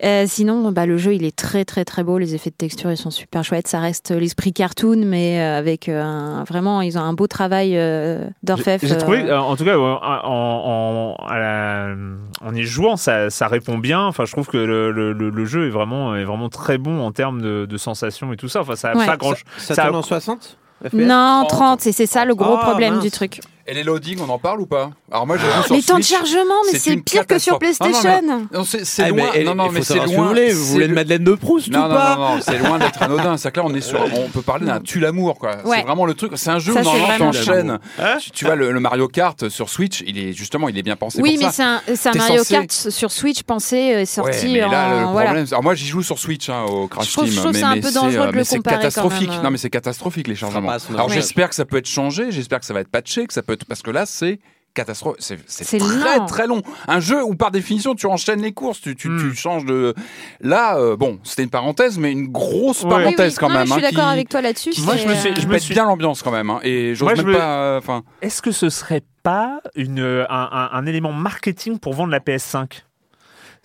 Euh, 0.02 0.24
sinon, 0.26 0.70
bah, 0.72 0.86
le 0.86 0.96
jeu 0.98 1.14
il 1.14 1.24
est 1.24 1.34
très 1.36 1.64
très 1.64 1.84
très 1.84 2.02
beau, 2.04 2.18
les 2.18 2.34
effets 2.34 2.50
de 2.50 2.56
texture 2.56 2.90
ils 2.90 2.96
sont 2.96 3.10
super 3.10 3.44
chouettes, 3.44 3.68
ça 3.68 3.80
reste 3.80 4.10
l'esprit 4.10 4.52
cartoon, 4.52 5.02
mais 5.06 5.40
euh, 5.40 5.58
avec 5.58 5.88
euh, 5.88 6.02
un, 6.02 6.44
vraiment 6.44 6.82
ils 6.82 6.98
ont 6.98 7.02
un 7.02 7.12
beau 7.14 7.26
travail 7.26 7.76
euh, 7.76 8.24
d'orfèvre. 8.42 8.82
J'ai 8.86 8.96
trouvé, 8.98 9.22
euh, 9.22 9.34
euh, 9.34 9.38
en 9.38 9.56
tout 9.56 9.64
cas, 9.64 9.76
en, 9.78 11.16
en, 11.18 11.34
la- 11.34 11.94
en 12.42 12.54
y 12.54 12.62
jouant, 12.62 12.96
ça, 12.96 13.30
ça 13.30 13.48
répond 13.48 13.78
bien. 13.78 14.00
Enfin, 14.04 14.24
je 14.24 14.32
trouve 14.32 14.46
que 14.46 14.56
le, 14.56 14.90
le- 14.90 15.12
le- 15.12 15.30
le 15.30 15.44
jeu 15.44 15.66
est 15.66 15.70
vraiment, 15.70 16.14
est 16.16 16.24
vraiment 16.24 16.48
très 16.48 16.78
bon 16.78 17.00
en 17.00 17.12
termes 17.12 17.40
de, 17.40 17.66
de 17.66 17.76
sensations 17.76 18.32
et 18.32 18.36
tout 18.36 18.48
ça. 18.48 18.60
Enfin, 18.60 18.76
ça 18.76 18.90
a 18.90 18.96
Ouais. 18.96 19.06
pas 19.06 19.16
grand. 19.16 19.34
Ça, 19.58 19.74
Ça- 19.74 19.82
tourne 19.84 19.96
en 19.96 20.02
60 20.02 20.42
FPS 20.42 20.56
Non, 20.92 21.44
30. 21.48 21.48
30, 21.48 21.86
et 21.86 21.92
c'est 21.92 22.06
ça 22.06 22.24
le 22.24 22.34
gros 22.34 22.56
Ah, 22.60 22.64
problème 22.64 22.94
mince. 22.94 23.02
du 23.04 23.10
truc. 23.10 23.40
Et 23.66 23.72
les 23.72 23.82
loadings, 23.82 24.18
on 24.20 24.28
en 24.28 24.38
parle 24.38 24.60
ou 24.60 24.66
pas 24.66 24.90
Alors 25.10 25.26
moi, 25.26 25.36
sur 25.64 25.74
Les 25.74 25.82
temps 25.82 25.96
de 25.98 26.02
chargement, 26.04 26.54
mais 26.70 26.78
c'est 26.78 26.96
pire 26.98 27.26
que 27.26 27.38
sur 27.38 27.58
catastrophe. 27.58 27.80
Non, 27.80 27.88
non, 27.88 28.00
PlayStation. 28.02 28.48
Non, 28.52 28.64
c'est 28.84 29.02
Ah, 29.02 29.08
loin. 29.08 29.30
mais, 29.34 29.44
non, 29.44 29.54
non, 29.54 29.70
mais 29.70 29.82
c'est 29.82 29.94
loin. 29.94 30.06
vous 30.06 30.28
voulez. 30.28 30.52
Vous 30.52 30.64
voulez 30.66 30.84
le- 30.84 30.90
une 30.90 30.94
Madeleine 30.94 31.24
de 31.24 31.32
Proust 31.32 31.70
Non, 31.70 31.78
ou 31.78 31.82
non, 31.88 31.94
pas 31.94 32.16
non, 32.16 32.34
non, 32.36 32.40
c'est 32.42 32.58
loin 32.58 32.78
d'être 32.78 33.02
anodin. 33.02 33.36
C'est 33.38 33.50
que 33.50 33.60
là, 33.60 33.66
on 33.66 33.74
est 33.74 33.80
sur, 33.80 33.98
on 34.18 34.28
peut 34.28 34.42
parler 34.42 34.66
d'un 34.66 34.80
tue 34.80 35.00
l'amour, 35.00 35.38
quoi. 35.38 35.56
Ouais. 35.64 35.78
C'est 35.78 35.82
vraiment 35.86 36.04
le 36.04 36.12
truc. 36.12 36.32
C'est 36.34 36.50
un 36.50 36.58
jeu 36.58 36.72
où 36.72 36.78
vraiment 36.78 37.18
t'enchaînes. 37.32 37.78
Hein 37.98 38.16
Tu, 38.20 38.30
tu 38.32 38.44
vois, 38.44 38.54
le, 38.54 38.70
le 38.70 38.80
Mario 38.80 39.08
Kart 39.08 39.48
sur 39.48 39.70
Switch, 39.70 40.02
il 40.06 40.18
est 40.18 40.32
justement, 40.34 40.68
il 40.68 40.76
est 40.76 40.82
bien 40.82 40.96
pensé 40.96 41.22
Oui, 41.22 41.36
pour 41.36 41.46
mais 41.46 41.52
c'est 41.52 41.62
un, 41.62 41.76
un 42.12 42.18
Mario 42.18 42.42
censé- 42.44 42.54
Kart 42.54 42.70
sur 42.70 43.10
Switch 43.10 43.42
pensé, 43.44 43.94
euh, 43.94 44.04
sorti 44.04 44.46
Ouais, 44.46 44.52
mais 44.52 44.60
là, 44.60 44.66
le 45.00 45.06
en. 45.06 45.12
Voilà. 45.12 45.26
problème, 45.30 45.46
alors 45.50 45.62
moi 45.62 45.74
j'y 45.74 45.86
joue 45.86 46.02
sur 46.02 46.18
Switch 46.18 46.50
hein, 46.50 46.64
au 46.68 46.86
Crash 46.86 47.12
Team, 47.14 47.24
mais, 47.24 47.30
c'est 47.30 47.64
euh, 47.64 48.26
le 48.56 48.62
catastrophique. 48.62 49.30
même. 49.30 49.42
Non, 49.42 49.50
mais 49.50 49.58
c'est 49.58 49.70
catastrophique 49.70 50.28
les 50.28 50.34
changements. 50.36 50.68
passe, 50.68 50.88
Alors 50.92 51.08
j'espère 51.08 51.48
que 51.48 51.54
ça 51.54 51.64
peut 51.64 51.78
être 51.78 51.88
changé, 51.88 52.26
j'espère 52.30 52.60
que 52.60 52.66
ça 52.66 52.74
va 52.74 52.80
être 52.80 52.88
patché, 52.88 53.26
que 53.26 53.32
ça 53.32 53.42
peut 53.42 53.53
parce 53.68 53.82
que 53.82 53.90
là 53.90 54.06
c'est 54.06 54.38
catastrophe, 54.74 55.14
c'est 55.20 55.78
très 55.78 56.26
très 56.26 56.48
long. 56.48 56.60
Un 56.88 56.98
jeu 56.98 57.22
où 57.22 57.36
par 57.36 57.52
définition 57.52 57.94
tu 57.94 58.06
enchaînes 58.06 58.42
les 58.42 58.52
courses, 58.52 58.80
tu, 58.80 58.96
tu, 58.96 59.08
Hmm. 59.08 59.18
tu 59.30 59.36
changes 59.36 59.64
de. 59.64 59.94
Là, 60.40 60.76
euh, 60.78 60.96
bon, 60.96 61.20
c'était 61.22 61.44
une 61.44 61.50
parenthèse, 61.50 61.96
mais 61.96 62.10
une 62.10 62.26
grosse 62.32 62.82
Ouais. 62.82 62.88
Oui, 62.88 62.94
oui. 62.96 63.02
parenthèse 63.04 63.38
quand 63.38 63.48
Non, 63.50 63.54
même. 63.54 63.66
Je 63.68 63.72
suis 63.72 63.78
hein, 63.84 63.88
d'accord 63.90 64.06
qui- 64.06 64.12
avec 64.12 64.28
toi 64.28 64.40
là-dessus. 64.40 64.72
Moi, 64.82 64.96
je 64.96 65.06
me 65.06 65.14
suis- 65.14 65.28
euh, 65.30 65.34
je 65.40 65.46
me 65.46 65.52
pète 65.52 65.62
suis- 65.62 65.74
bien 65.74 65.84
l'ambiance 65.84 66.24
quand 66.24 66.32
même. 66.32 66.50
hein, 66.50 66.58
et 66.64 66.96
j'ose 66.96 67.02
Moi, 67.06 67.14
je 67.14 67.22
même 67.22 67.30
me- 67.34 67.38
pas. 67.38 67.56
euh, 67.78 68.00
Est-ce 68.20 68.42
que 68.42 68.50
ce 68.50 68.68
serait 68.68 69.04
pas 69.22 69.60
une, 69.76 70.00
un, 70.00 70.48
un- 70.50 70.70
un 70.72 70.86
élément 70.86 71.12
marketing 71.12 71.78
pour 71.78 71.94
vendre 71.94 72.10
la 72.10 72.18
PS5 72.20 72.84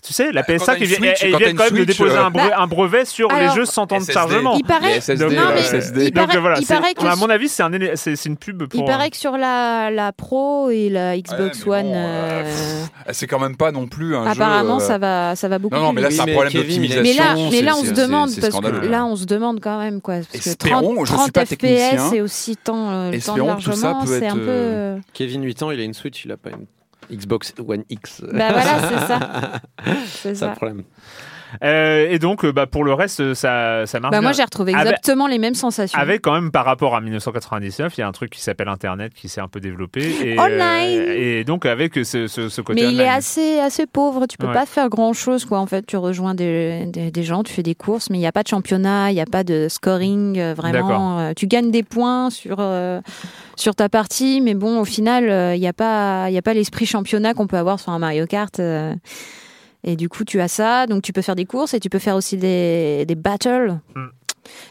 tu 0.02 0.14
sais, 0.14 0.32
la 0.32 0.41
Bah, 0.41 0.47
quand 0.47 0.54
PS5, 0.54 0.66
t'as 0.66 0.76
ils 0.78 0.82
une 0.82 0.88
viennent, 0.88 1.16
Switch, 1.16 1.22
ils 1.24 1.56
quand 1.56 1.64
même 1.66 1.74
de 1.80 1.84
déposer 1.84 2.16
euh, 2.16 2.24
un, 2.26 2.30
brevet, 2.32 2.50
Bah, 2.50 2.56
un 2.60 2.68
brevet 2.68 3.06
sur 3.06 3.30
alors- 3.32 3.50
les 3.50 3.56
jeux 3.56 3.66
sans 3.66 3.86
temps 3.86 4.00
de 4.00 4.06
chargement. 4.10 4.56
Il 4.58 4.64
paraît- 4.64 5.00
SSD, 5.02 5.24
Donc, 5.24 5.32
les 5.32 5.38
Non, 5.38 5.43
mais 5.54 5.62
SSD. 5.62 6.06
il 6.06 6.12
Donc 6.12 6.36
voilà, 6.38 6.60
il 6.60 6.66
c'est- 6.66 6.74
paraît 6.74 6.93
que 6.93 7.06
à 7.06 7.12
sur- 7.12 7.18
mon 7.20 7.30
avis, 7.30 7.50
c'est 7.50 7.64
un 7.64 7.72
c'est 7.95 8.16
c'est 8.16 8.30
une 8.30 8.38
pub 8.38 8.64
pour. 8.66 8.80
Il 8.80 8.86
paraît 8.86 9.10
que 9.10 9.18
sur 9.18 9.38
la, 9.38 9.91
la 9.91 10.12
Pro 10.14 10.70
et 10.70 10.89
la 10.89 11.18
Xbox 11.18 11.66
One, 11.68 11.84
bon, 11.84 11.93
euh, 11.93 12.43
euh, 12.45 12.84
C'est 13.12 13.28
quand 13.28 13.39
même 13.39 13.58
pas 13.58 13.72
non 13.72 13.88
plus 13.88 14.16
un 14.16 14.24
jeu. 14.26 14.30
apparemment 14.32 14.78
euh, 14.78 14.80
ça 14.80 14.97
va, 14.97 15.36
ça 15.36 15.47
va 15.47 15.60
beaucoup 15.60 15.76
Non, 15.76 15.82
non, 15.82 15.89
plus 15.89 15.95
mais 15.97 16.02
là, 16.04 16.12
c'est 16.12 16.22
un 16.22 16.26
problème 16.28 16.54
d'optimisation. 16.54 17.04
Mais 17.04 17.14
là, 17.14 17.36
mais 17.52 17.62
là, 17.62 17.76
on 17.76 17.82
c'est- 17.82 17.89
se 17.89 17.95
c'est- 17.95 18.02
demande 18.02 18.30
c'est 18.30 18.41
parce 18.41 18.60
que 18.60 18.86
là, 18.88 19.06
on 19.06 19.16
se 19.16 19.26
demande 19.26 19.60
quand 19.60 19.80
même 19.80 20.02
quoi. 20.02 20.16
Parce 20.16 20.28
que 20.43 20.50
Espérons, 20.50 20.95
30, 20.95 21.00
je 21.02 21.06
suis 21.12 21.16
30 21.16 21.32
pas 21.34 21.45
FPS 21.45 22.14
et 22.14 22.22
aussi 22.22 22.56
temps, 22.56 22.89
le 22.89 22.95
temps 22.95 23.10
de 23.12 23.16
Espérons 23.16 23.56
que 23.56 23.64
tout 23.64 23.72
ça 23.74 23.88
largement, 23.91 24.06
peut 24.06 24.20
c'est 24.20 24.28
un 24.28 24.36
être, 24.38 24.95
peu. 24.95 25.02
Kevin 25.14 25.43
8 25.43 25.62
ans, 25.64 25.72
il 25.72 25.80
a 25.80 25.84
une 25.84 25.93
Switch, 25.93 26.24
il 26.26 26.32
a 26.32 26.38
pas 26.38 26.50
une 26.52 26.66
Xbox 27.12 27.53
One 27.60 27.84
X. 27.89 28.22
Bah 28.22 28.51
voilà, 28.51 28.80
c'est 28.89 29.07
ça. 29.07 29.62
C'est 30.05 30.36
ça 30.36 30.39
ça. 30.39 30.49
le 30.49 30.55
problème. 30.55 30.84
Euh, 31.64 32.08
et 32.10 32.20
donc, 32.20 32.45
euh, 32.45 32.52
bah, 32.52 32.68
pour 32.68 32.84
le 32.84 32.93
reste, 32.93 33.34
ça, 33.34 33.86
ça 33.86 34.00
marche 34.00 34.12
Bah 34.12 34.22
moi, 34.22 34.32
j'ai 34.34 34.43
retrouvé 34.43 34.74
Avec- 34.74 34.88
exactement 34.93 35.28
les 35.28 35.38
mêmes 35.39 35.56
sensations. 35.56 35.97
Avec 36.00 36.22
quand 36.22 36.34
même 36.34 36.52
par 36.52 36.66
rapport 36.66 36.95
à 36.95 37.02
1999, 37.02 37.97
il 37.97 38.02
y 38.02 38.04
a 38.04 38.08
un 38.08 38.12
truc 38.12 38.30
qui 38.32 38.41
s'appelle 38.41 38.68
Internet 38.70 39.14
qui 39.14 39.30
s'est 39.30 39.41
un 39.41 39.47
peu 39.47 39.60
développé. 39.60 40.02
Et, 40.24 40.39
Online. 40.39 41.00
euh, 41.00 41.39
et 41.39 41.43
donc 41.43 41.66
avec 41.66 41.95
ce, 41.95 42.28
ce, 42.28 42.50
ce 42.50 42.62
côté 42.62 42.82
Mais 42.84 42.91
il 42.91 43.02
est 43.02 43.08
assez, 43.08 43.60
assez 43.60 43.86
pauvre. 43.88 44.26
Tu 44.28 44.38
peux 44.38 44.47
Ouais. 44.47 44.54
pas 44.54 44.66
faire 44.66 44.89
grand 44.89 45.14
chose, 45.14 45.45
quoi. 45.45 45.60
En 45.60 45.66
fait, 45.66 45.86
tu 45.86 45.97
rejoins 45.97 46.34
des, 46.36 46.86
des, 46.88 47.12
des 47.12 47.24
gens, 47.24 47.43
tu 47.43 47.54
fais 47.54 47.64
des 47.64 47.76
courses, 47.76 48.10
mais 48.10 48.18
il 48.18 48.22
n'y 48.22 48.28
a 48.28 48.32
pas 48.32 48.43
de 48.43 48.47
championnat, 48.47 49.12
il 49.12 49.16
n'y 49.16 49.22
a 49.22 49.26
pas 49.26 49.43
de 49.43 49.68
scoring, 49.70 50.39
euh, 50.39 50.54
vraiment. 50.56 51.20
Euh, 51.20 51.32
tu 51.36 51.47
gagnes 51.47 51.72
des 51.72 51.84
points 51.84 52.30
sur, 52.30 52.58
euh, 52.60 53.02
sur 53.56 53.76
ta 53.76 53.89
partie, 53.89 54.41
mais 54.41 54.54
bon, 54.54 54.80
au 54.80 54.86
final, 54.86 55.30
euh, 55.30 55.56
il 55.56 55.60
n'y 55.60 55.68
a 55.68 55.74
pas, 55.74 56.30
y 56.30 56.38
a 56.38 56.41
pas 56.41 56.54
l'esprit 56.54 56.86
championnat 56.86 57.34
qu'on 57.34 57.47
peut 57.47 57.58
avoir 57.58 57.80
sur 57.80 57.91
un 57.91 58.00
Mario 58.00 58.26
Kart. 58.26 58.60
Et 59.84 59.96
du 59.96 60.10
coup, 60.10 60.26
tu 60.26 60.42
as 60.42 60.48
ça, 60.48 60.88
donc 60.88 61.04
tu 61.04 61.14
peux 61.14 61.22
faire 61.22 61.36
des 61.36 61.46
courses 61.46 61.74
et 61.74 61.80
tu 61.80 61.90
peux 61.90 62.00
faire 62.00 62.16
aussi 62.16 62.38
des, 62.38 63.06
des 63.08 63.16
battles. 63.16 63.80
Mm. 63.96 64.08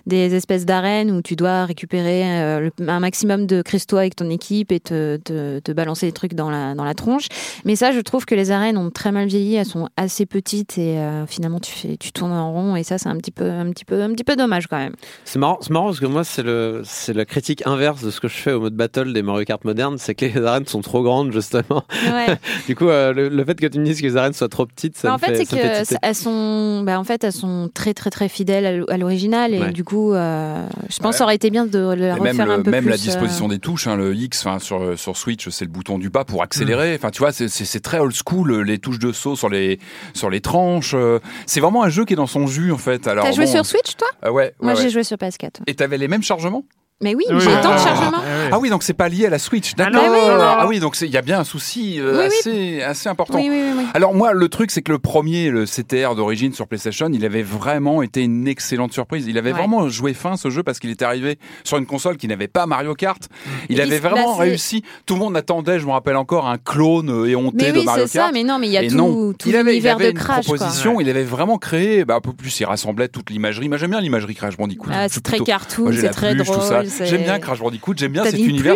Des 0.06 0.34
espèces 0.34 0.66
d'arènes 0.66 1.10
où 1.10 1.22
tu 1.22 1.36
dois 1.36 1.64
récupérer 1.64 2.22
euh, 2.24 2.70
le- 2.78 2.88
un 2.88 3.00
maximum 3.00 3.46
de 3.46 3.62
cristaux 3.62 3.96
avec 3.96 4.16
ton 4.16 4.30
équipe 4.30 4.72
et 4.72 4.80
te, 4.80 5.16
te, 5.18 5.58
te 5.60 5.72
balancer 5.72 6.06
des 6.06 6.12
trucs 6.12 6.34
dans 6.34 6.50
la, 6.50 6.74
dans 6.74 6.84
la 6.84 6.94
tronche. 6.94 7.26
Mais 7.64 7.76
ça, 7.76 7.92
je 7.92 8.00
trouve 8.00 8.24
que 8.26 8.34
les 8.34 8.50
arènes 8.50 8.76
ont 8.76 8.90
très 8.90 9.12
mal 9.12 9.26
vieilli. 9.28 9.54
Elles 9.56 9.66
sont 9.66 9.88
assez 9.96 10.26
petites 10.26 10.78
et 10.78 10.98
euh, 10.98 11.26
finalement, 11.26 11.60
tu, 11.60 11.72
fais, 11.72 11.96
tu 11.96 12.12
tournes 12.12 12.32
en 12.32 12.52
rond. 12.52 12.76
Et 12.76 12.82
ça, 12.82 12.98
c'est 12.98 13.08
un 13.08 13.16
petit 13.16 13.30
peu, 13.30 13.50
un 13.50 13.70
petit 13.70 13.84
peu, 13.84 14.02
un 14.02 14.10
petit 14.12 14.24
peu 14.24 14.36
dommage 14.36 14.66
quand 14.66 14.78
même. 14.78 14.94
C'est 15.24 15.38
marrant, 15.38 15.58
c'est 15.60 15.70
marrant 15.70 15.86
parce 15.86 16.00
que 16.00 16.06
moi, 16.06 16.24
c'est 16.24 16.42
le, 16.42 16.82
c'est 16.84 17.12
la 17.14 17.24
critique 17.24 17.62
inverse 17.66 18.02
de 18.02 18.10
ce 18.10 18.20
que 18.20 18.28
je 18.28 18.34
fais 18.36 18.52
au 18.52 18.60
mode 18.60 18.74
battle 18.74 19.12
des 19.12 19.22
Mario 19.22 19.44
Kart 19.44 19.64
modernes, 19.64 19.96
c'est 19.98 20.14
que 20.14 20.24
les 20.26 20.44
arènes 20.44 20.66
sont 20.66 20.80
trop 20.80 21.02
grandes, 21.02 21.32
justement. 21.32 21.84
Ouais. 22.12 22.36
Du 22.66 22.74
coup, 22.76 22.88
euh, 22.88 23.12
le, 23.12 23.28
le 23.28 23.44
fait 23.44 23.54
que 23.54 23.66
tu 23.66 23.78
me 23.78 23.84
dises 23.84 24.00
que 24.00 24.06
les 24.06 24.16
arènes 24.16 24.32
soient 24.32 24.48
trop 24.48 24.66
petites, 24.66 24.96
ça 24.96 25.08
Bah, 25.08 25.14
me 25.14 25.18
fait, 25.18 25.44
fait, 25.44 25.44
c'est 25.84 25.84
fait 25.86 25.96
elles 26.02 26.14
sont, 26.14 26.82
bah, 26.84 26.98
en 27.00 27.04
fait, 27.04 27.24
elles 27.24 27.32
sont 27.32 27.70
très, 27.72 27.94
très, 27.94 28.10
très 28.10 28.28
fidèles 28.28 28.66
à 28.66 28.72
l'o- 28.72 28.86
à 28.90 28.96
l'original 28.96 29.54
et 29.54 29.58
Ouais. 29.60 29.67
Du 29.72 29.84
coup, 29.84 30.12
euh, 30.12 30.66
je 30.90 30.96
pense 30.98 31.04
Ouais. 31.04 31.10
que 31.10 31.16
ça 31.16 31.24
aurait 31.24 31.34
été 31.36 31.50
bien 31.50 31.66
de 31.66 31.78
le 31.78 32.04
Et 32.06 32.12
refaire 32.12 32.34
même, 32.34 32.50
un 32.50 32.62
peu 32.62 32.70
même 32.70 32.84
plus. 32.84 32.90
la 32.90 32.96
euh, 32.96 32.98
disposition 32.98 33.48
des 33.48 33.58
touches, 33.58 33.86
hein, 33.86 33.96
le 33.96 34.14
X 34.14 34.44
enfin, 34.46 34.58
sur, 34.58 34.98
sur 34.98 35.16
Switch, 35.16 35.48
c'est 35.48 35.64
le 35.64 35.70
bouton 35.70 35.98
du 35.98 36.10
bas 36.10 36.24
pour 36.24 36.42
accélérer. 36.42 36.94
Enfin, 36.94 37.10
tu 37.10 37.18
vois, 37.20 37.32
c'est- 37.32 37.48
très 37.80 37.98
old 37.98 38.14
school, 38.14 38.62
les 38.62 38.78
touches 38.78 38.98
de 38.98 39.12
saut 39.12 39.36
sur 39.36 39.48
les, 39.48 39.78
sur 40.14 40.30
les 40.30 40.40
tranches. 40.40 40.92
euh, 40.94 41.18
C'est 41.46 41.60
vraiment 41.60 41.82
un 41.84 41.88
jeu 41.88 42.04
qui 42.04 42.12
est 42.14 42.16
dans 42.16 42.26
son 42.26 42.46
jus, 42.46 42.72
en 42.72 42.78
fait. 42.78 43.06
Alors, 43.06 43.24
T'as 43.24 43.32
joué 43.32 43.44
bon, 43.46 43.52
sur 43.52 43.66
Switch, 43.66 43.96
toi? 43.96 44.08
Euh, 44.24 44.30
Ouais, 44.30 44.54
Moi, 44.60 44.74
j'ai 44.74 44.90
joué 44.90 45.04
sur 45.04 45.16
PS4. 45.16 45.60
Et 45.66 45.74
t'avais 45.74 45.98
les 45.98 46.08
mêmes 46.08 46.22
chargements? 46.22 46.64
Mais 47.00 47.14
oui, 47.14 47.22
Oui, 47.30 47.36
j'ai 47.38 47.46
autant 47.52 47.74
de 47.74 47.78
chargement. 47.78 48.18
oui. 48.18 48.48
Ah 48.50 48.58
oui, 48.58 48.70
donc 48.70 48.82
c'est 48.82 48.92
pas 48.92 49.08
lié 49.08 49.26
à 49.26 49.30
la 49.30 49.38
Switch, 49.38 49.72
Ah 49.78 49.84
d'accord. 49.84 50.02
non, 50.02 50.12
oui, 50.12 50.18
ah 50.40 50.66
oui, 50.66 50.80
donc 50.80 50.96
c'est- 50.96 51.06
il 51.06 51.12
y 51.12 51.16
a 51.16 51.22
bien 51.22 51.38
un 51.38 51.44
souci 51.44 52.00
euh, 52.00 52.12
Oui, 52.14 52.18
oui. 52.18 52.26
assez, 52.26 52.82
assez 52.82 53.08
important. 53.08 53.38
Oui, 53.38 53.46
oui, 53.48 53.60
oui. 53.66 53.72
oui. 53.78 53.84
Alors 53.94 54.14
moi, 54.14 54.32
le 54.32 54.48
truc, 54.48 54.72
c'est 54.72 54.82
que 54.82 54.90
le 54.90 54.98
premier, 54.98 55.50
le 55.50 55.64
CTR 55.64 56.16
d'origine 56.16 56.52
sur 56.54 56.66
PlayStation, 56.66 57.08
il 57.12 57.24
avait 57.24 57.44
vraiment 57.44 58.02
été 58.02 58.22
une 58.24 58.48
excellente 58.48 58.92
surprise. 58.92 59.26
Il 59.28 59.38
avait 59.38 59.52
Ouais. 59.52 59.58
vraiment 59.58 59.88
joué 59.88 60.12
fin 60.12 60.36
ce 60.36 60.50
jeu 60.50 60.64
parce 60.64 60.80
qu'il 60.80 60.90
était 60.90 61.04
arrivé 61.04 61.38
sur 61.62 61.78
une 61.78 61.86
console 61.86 62.16
qui 62.16 62.26
n'avait 62.26 62.48
pas 62.48 62.66
Mario 62.66 62.94
Kart. 62.94 63.22
Il 63.68 63.78
Et 63.78 63.82
avait 63.82 64.00
vraiment 64.00 64.34
réussi. 64.34 64.82
Tout 65.06 65.14
le 65.14 65.20
monde 65.20 65.36
attendait, 65.36 65.78
je 65.78 65.86
me 65.86 65.92
rappelle 65.92 66.16
encore, 66.16 66.48
un 66.48 66.58
clone 66.58 67.10
euh, 67.10 67.26
éhonté 67.28 67.66
Mais 67.66 67.72
de 67.72 67.78
oui, 67.78 67.84
Mario 67.84 68.06
c'est 68.08 68.18
Kart. 68.18 68.26
ça, 68.28 68.32
mais 68.32 68.42
non, 68.42 68.58
mais 68.58 68.66
il 68.66 68.72
y 68.72 68.76
a 68.76 68.82
Et 68.82 68.88
tout, 68.88 69.34
tout 69.38 69.48
il 69.48 69.54
avait, 69.54 69.70
il 69.70 69.74
l'univers 69.74 69.98
de 69.98 70.04
une 70.06 70.14
Crash. 70.14 70.46
Quoi. 70.46 70.56
proposition, 70.56 71.00
il 71.00 71.08
avait 71.08 71.22
vraiment 71.22 71.58
créé, 71.58 72.04
bah, 72.04 72.16
un 72.16 72.20
peu 72.20 72.32
plus, 72.32 72.58
il 72.58 72.64
rassemblait 72.64 73.06
toute 73.06 73.30
l'imagerie. 73.30 73.68
Moi 73.68 73.78
j'aime 73.78 73.90
bien 73.90 74.00
l'imagerie 74.00 74.34
Crash 74.34 74.56
Bandicoot. 74.56 74.90
Ah, 74.92 75.08
c'est 75.08 75.22
très 75.22 75.38
cartoon, 75.38 75.92
c'est 75.92 76.08
très 76.08 76.34
drôle. 76.34 76.87
C'est- 76.88 77.06
J'aime 77.06 77.22
bien 77.22 77.38
Crash 77.38 77.58
Bandicoot, 77.60 77.94
j'aime 77.96 78.12
bien 78.12 78.24
cet 78.30 78.40
une 78.40 78.50
univers. 78.50 78.74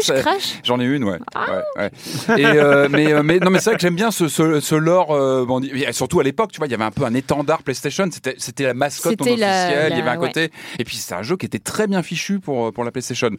J'en 0.65 0.81
ai 0.81 0.85
une, 0.85 1.05
ouais. 1.05 1.19
ouais, 1.37 1.91
ouais. 2.29 2.41
Et 2.41 2.47
euh, 2.47 2.89
mais, 2.91 3.13
euh, 3.13 3.23
mais 3.23 3.39
non, 3.39 3.51
mais 3.51 3.59
c'est 3.59 3.71
vrai 3.71 3.77
que 3.77 3.83
j'aime 3.83 3.97
bien 3.97 4.11
ce, 4.11 4.29
ce, 4.29 4.61
ce 4.61 4.75
lore. 4.75 5.11
euh, 5.13 5.45
bandi- 5.45 5.71
et 5.73 5.93
surtout 5.93 6.21
à 6.21 6.23
l'époque, 6.23 6.53
tu 6.53 6.59
vois, 6.59 6.67
il 6.67 6.71
y 6.71 6.75
avait 6.75 6.85
un 6.85 6.91
peu 6.91 7.05
un 7.05 7.15
étendard 7.15 7.63
PlayStation. 7.63 8.09
C'était, 8.13 8.65
la 8.65 8.75
mascotte 8.75 9.13
officielle. 9.33 9.93
il 9.93 9.99
y 9.99 10.01
avait 10.01 10.11
un 10.11 10.17
côté. 10.29 10.51
Et 10.79 10.85
puis 10.85 10.97
c'était 10.97 11.15
un 11.15 11.23
jeu 11.23 11.37
qui 11.37 11.47
était 11.47 11.59
très 11.59 11.87
bien 11.87 12.03
fichu 12.03 12.39
pour 12.41 12.73
pour 12.73 12.85
la 12.85 12.91
PlayStation. 12.91 13.31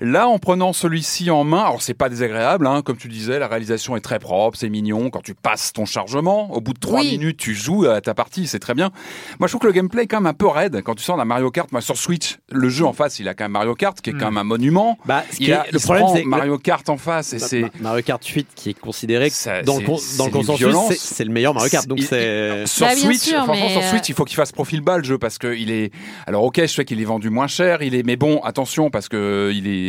Là, 0.00 0.28
en 0.28 0.38
prenant 0.38 0.72
celui-ci 0.72 1.30
en 1.30 1.44
main, 1.44 1.60
alors 1.62 1.82
c'est 1.82 1.94
pas 1.94 2.08
désagréable, 2.08 2.66
hein, 2.66 2.82
comme 2.82 2.96
tu 2.96 3.08
disais, 3.08 3.38
la 3.38 3.48
réalisation 3.48 3.96
est 3.96 4.00
très 4.00 4.18
propre, 4.18 4.56
c'est 4.58 4.68
mignon. 4.68 5.10
Quand 5.10 5.22
tu 5.22 5.34
passes 5.34 5.72
ton 5.72 5.84
chargement, 5.86 6.52
au 6.54 6.60
bout 6.60 6.72
de 6.74 6.78
trois 6.80 7.02
minutes, 7.02 7.36
tu 7.38 7.54
joues 7.54 7.86
à 7.86 8.00
ta 8.00 8.14
partie, 8.14 8.46
c'est 8.46 8.58
très 8.58 8.74
bien. 8.74 8.90
Moi, 9.38 9.46
je 9.48 9.52
trouve 9.52 9.60
que 9.62 9.66
le 9.66 9.72
gameplay 9.72 10.02
est 10.02 10.06
quand 10.06 10.18
même 10.20 10.26
un 10.26 10.34
peu 10.34 10.46
raide. 10.46 10.82
Quand 10.82 10.94
tu 10.94 11.02
sors 11.02 11.16
d'un 11.16 11.24
Mario 11.24 11.50
Kart, 11.50 11.70
moi, 11.72 11.80
sur 11.80 11.96
Switch, 11.96 12.38
le 12.50 12.68
jeu 12.68 12.84
en 12.84 12.92
face, 12.92 13.18
il 13.18 13.28
a 13.28 13.34
quand 13.34 13.44
même 13.44 13.52
Mario 13.52 13.74
Kart, 13.74 14.00
qui 14.00 14.10
est 14.10 14.12
quand 14.14 14.26
même 14.26 14.38
un 14.38 14.44
monument. 14.44 14.98
Bah, 15.06 15.24
ce 15.30 15.36
qui 15.36 15.44
Il 15.44 15.50
est- 15.50 15.52
a, 15.54 15.62
le 15.64 15.74
il 15.74 15.80
se 15.80 15.84
problème, 15.84 16.06
c'est 16.14 16.22
que- 16.22 16.28
Mario 16.28 16.58
Kart 16.58 16.88
en 16.88 16.96
face 16.96 17.32
et 17.32 17.38
c'est 17.38 17.60
Ma- 17.62 17.68
Mario 17.80 18.02
Kart 18.02 18.24
8 18.26 18.48
qui 18.54 18.70
est 18.70 18.78
considéré 18.78 19.30
Ça, 19.30 19.62
dans, 19.62 19.78
le, 19.78 19.84
con- 19.86 19.98
dans 20.18 20.26
le 20.26 20.30
consensus, 20.30 20.58
violence. 20.58 20.94
c'est- 20.96 21.24
le 21.24 21.32
meilleur 21.32 21.54
Mario 21.54 21.70
Kart. 21.70 21.86
Donc 21.86 22.00
c'est. 22.00 22.66
sur 22.66 22.86
Bah, 22.86 22.94
Switch, 22.96 23.20
sûr, 23.20 23.44
franchement 23.44 23.68
sur 23.68 23.80
euh, 23.80 23.90
Switch, 23.90 24.08
il 24.08 24.14
faut 24.14 24.24
qu'il 24.24 24.36
fasse 24.36 24.52
profil 24.52 24.80
bas 24.80 24.98
le 24.98 25.04
jeu 25.04 25.18
parce 25.18 25.38
que 25.38 25.54
il 25.56 25.70
est. 25.70 25.90
Alors 26.26 26.44
ok, 26.44 26.60
je 26.60 26.66
sais 26.66 26.84
qu'il 26.84 27.00
est 27.00 27.04
vendu 27.04 27.30
moins 27.30 27.46
cher, 27.46 27.82
il 27.82 27.94
est, 27.94 28.02
mais 28.04 28.16
bon, 28.16 28.40
attention 28.42 28.90
parce 28.90 29.08
que 29.08 29.50
il 29.54 29.66
est. 29.66 29.85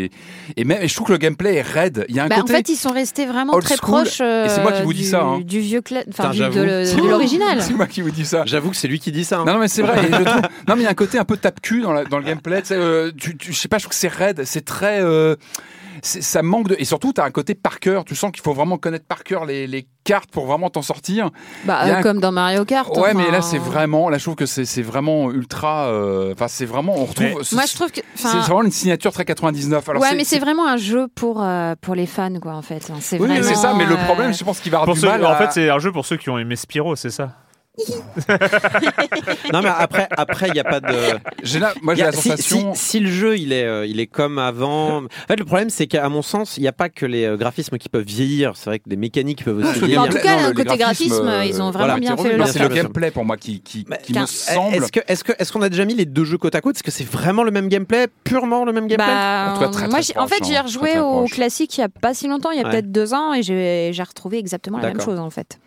Et 0.56 0.64
même, 0.64 0.82
et 0.82 0.88
je 0.88 0.96
trouve 0.96 1.08
que 1.08 1.12
le 1.14 1.18
gameplay 1.18 1.56
est 1.56 1.62
raide. 1.62 2.06
Il 2.10 2.16
y 2.16 2.20
a 2.20 2.24
un 2.24 2.28
Bah, 2.28 2.36
en 2.38 2.42
côté. 2.42 2.54
fait, 2.54 2.70
ils 2.70 2.76
sont 2.76 2.92
restés 2.92 3.26
vraiment 3.26 3.54
très 3.60 3.76
school. 3.76 4.02
proches 4.04 4.20
euh, 4.22 4.48
c'est 4.50 4.62
moi 4.62 4.72
qui 4.72 4.84
vous 4.84 4.94
dis 4.94 5.02
du, 5.04 5.08
ça, 5.08 5.22
hein. 5.24 5.40
du 5.40 5.60
vieux 5.60 5.82
cla- 5.82 6.04
enfin 6.10 6.30
Putain, 6.32 6.50
du- 6.50 6.56
de, 6.56 7.08
l'original. 7.08 7.62
c'est 7.62 7.74
moi 7.74 7.88
qui 7.88 8.02
vous 8.02 8.12
dis 8.12 8.26
ça. 8.26 8.44
J'avoue 8.46 8.70
que 8.72 8.76
c'est 8.76 8.88
lui 8.88 9.00
qui 9.00 9.12
dit 9.12 9.26
ça. 9.26 9.40
hein. 9.40 9.46
Non, 9.46 9.54
non, 9.54 9.60
mais 9.60 9.68
c'est 9.68 9.82
vrai. 9.82 10.00
et 10.06 10.12
je 10.12 10.24
trouve- 10.24 10.42
Non, 10.68 10.76
mais 10.76 10.82
il 10.82 10.84
y 10.84 10.88
a 10.88 10.92
un 10.92 10.94
côté 10.94 11.18
un 11.18 11.26
peu 11.26 11.38
tape-cul 11.38 11.82
dans, 11.82 11.94
la- 11.94 12.06
dans 12.06 12.18
le 12.20 12.24
gameplay. 12.26 12.62
Euh, 12.72 13.12
tu, 13.18 13.36
tu- 13.38 13.54
je 13.54 13.58
sais 13.58 13.68
pas, 13.68 13.78
je 13.78 13.84
trouve 13.84 13.92
que 13.92 13.96
c'est 14.00 14.08
raide. 14.08 14.44
C'est 14.46 14.66
très. 14.66 15.02
euh, 15.02 15.36
ça 16.02 16.42
manque 16.42 16.68
de. 16.70 16.76
Et 16.80 16.86
surtout, 16.86 17.14
tu 17.14 17.22
as 17.22 17.24
un 17.24 17.32
côté 17.32 17.56
par 17.56 17.80
cœur. 17.80 18.06
Tu 18.06 18.16
sens 18.16 18.32
qu'il 18.32 18.42
faut 18.44 18.54
vraiment 18.54 18.78
connaître 18.78 19.06
par 19.06 19.24
cœur 19.24 19.46
les, 19.46 19.68
les 19.68 19.88
cartes 20.04 20.30
pour 20.32 20.46
vraiment 20.46 20.70
t'en 20.70 20.82
sortir. 20.82 21.30
Bah, 21.66 21.80
euh, 21.86 21.96
un- 21.98 22.02
comme 22.02 22.20
dans 22.20 22.32
Mario 22.32 22.66
Kart. 22.66 22.90
Ouais, 22.96 23.10
enfin. 23.10 23.14
mais 23.16 23.32
là, 23.32 23.42
c'est 23.42 23.58
vraiment. 23.58 24.10
Là, 24.10 24.18
je 24.18 24.24
trouve 24.24 24.36
que 24.36 24.46
c'est 24.46 24.66
c'est 24.66 24.82
vraiment 24.82 25.32
ultra. 25.32 25.88
euh, 25.88 26.34
Enfin, 26.34 26.48
c'est 26.48 26.66
vraiment. 26.66 26.94
On 26.98 27.06
retrouve. 27.06 27.26
Mais- 27.28 27.34
Moi, 27.54 27.64
je 27.70 27.74
trouve 27.76 27.92
que. 27.92 28.02
C'est 28.16 28.28
vraiment 28.38 28.64
une 28.64 28.72
signature 28.72 29.12
très 29.12 29.26
99. 29.26 29.88
Alors, 29.90 30.02
ouais, 30.02 30.16
mais 30.16 30.24
c'est 30.24 30.40
vraiment 30.40 30.68
un 30.68 30.78
jeu 30.78 31.08
pour, 31.16 31.42
euh, 31.44 31.76
pour 31.82 31.96
les 31.96 32.06
fans, 32.06 32.40
quoi, 32.42 32.54
en 32.54 32.62
fait. 32.62 32.92
C'est 33.02 33.20
Oui, 33.20 33.30
c'est 33.42 33.56
ça. 33.56 33.74
Mais 33.78 33.86
le 33.86 33.94
euh, 33.96 34.06
problème, 34.06 34.34
je 34.34 34.44
pense 34.44 34.60
qu'il 34.60 34.72
va 34.72 34.78
avoir 34.80 34.86
Pour 34.88 34.96
du 34.96 35.02
ceux- 35.02 35.08
mal. 35.08 35.26
En 35.26 35.36
fait, 35.36 35.52
c'est 35.52 35.70
un 35.70 35.80
jeu 35.80 35.92
pour 35.92 36.06
ceux 36.06 36.18
qui 36.18 36.30
ont 36.30 36.38
aimé 36.38 36.56
Spyro, 36.56 36.96
c'est 36.96 37.10
ça 37.10 37.32
Non, 39.54 39.62
mais 39.62 39.70
après, 39.70 40.08
après, 40.18 40.48
il 40.48 40.54
n'y 40.54 40.60
a 40.60 40.64
pas 40.64 40.80
de. 40.80 40.94
J'ai 41.44 41.60
la- 41.60 41.74
Moi, 41.82 41.94
y 41.94 41.98
j'ai 41.98 42.04
a- 42.04 42.06
la 42.08 42.12
si, 42.14 42.30
sensation. 42.30 42.74
si- 42.74 42.86
si 42.86 43.00
le 43.00 43.10
jeu 43.10 43.38
il 43.38 43.54
est, 43.54 43.66
euh, 43.66 43.86
il 43.86 44.00
est 44.00 44.08
comme 44.08 44.40
avant. 44.40 45.04
En 45.04 45.08
fait, 45.28 45.36
le 45.38 45.46
problème 45.46 45.70
c'est 45.70 45.88
qu'à 45.88 46.08
mon 46.10 46.22
sens, 46.22 46.58
il 46.58 46.62
n'y 46.62 46.68
a 46.68 46.72
pas 46.74 46.90
que 46.90 47.06
les 47.06 47.26
euh, 47.26 47.38
graphismes 47.38 47.78
qui 47.78 47.90
peuvent 47.90 48.04
vieillir. 48.06 48.54
C'est 48.56 48.70
vrai 48.70 48.80
que 48.80 48.90
des 48.90 48.96
mécaniques 48.96 49.44
peuvent 49.44 49.58
aussi 49.58 49.80
le 49.80 49.86
En 49.86 49.88
vieillir. 49.88 50.10
tout 50.10 50.18
cas, 50.18 50.42
non, 50.42 50.48
le- 50.50 50.54
côté 50.54 50.78
graphisme, 50.78 51.28
euh, 51.28 51.46
ils 51.46 51.62
ont 51.62 51.72
voilà, 51.72 51.94
vraiment 51.94 52.16
bien 52.16 52.18
fait 52.18 52.36
leur 52.38 52.48
c'est 52.48 52.60
le 52.60 52.68
gameplay 52.70 53.12
pour 53.12 53.26
moi 53.26 53.38
qui, 53.38 53.62
qui, 53.62 53.86
me 54.16 54.26
semble. 54.26 54.76
Est-ce 54.76 54.92
que, 54.92 55.00
est-ce 55.08 55.24
que, 55.24 55.34
est-ce 55.38 55.52
qu'on 55.52 55.62
a 55.62 55.70
déjà 55.70 55.86
mis 55.86 55.94
les 55.96 56.06
deux 56.06 56.26
jeux 56.26 56.38
côte 56.38 56.56
à 56.56 56.62
côte? 56.62 56.76
Est-ce 56.78 56.84
que 56.84 56.92
c'est 56.92 57.08
vraiment 57.08 57.44
le 57.44 57.52
même 57.52 57.68
gameplay, 57.68 58.08
purement 58.24 58.66
le 58.66 58.74
même 58.74 58.88
gameplay? 58.88 59.06
Bah, 59.08 59.52
En 59.52 59.54
tout 59.54 59.60
cas, 59.62 59.68
très, 59.70 59.88
moi, 59.88 60.00
très 60.02 60.18
en 60.18 60.28
fait, 60.28 60.44
j'ai 60.46 60.58
hein. 60.58 60.64
rejoué 60.64 60.82
Très, 60.82 60.92
très 60.94 61.00
au 61.00 61.12
proche. 61.20 61.32
classique 61.32 61.78
il 61.78 61.82
y 61.82 61.84
a 61.84 61.90
pas 61.90 62.14
si 62.14 62.28
longtemps, 62.28 62.52
il 62.52 62.58
y 62.58 62.62
a 62.62 62.66
Ouais. 62.66 62.72
peut-être 62.72 62.92
deux 62.92 63.14
ans, 63.14 63.34
et 63.34 63.44
j'ai 63.44 63.92
j'ai 63.94 64.04
retrouvé 64.04 64.38
exactement 64.40 64.80
la 64.80 64.88
même 64.88 65.02
chose, 65.02 65.20
en 65.20 65.30
fait. 65.30 65.60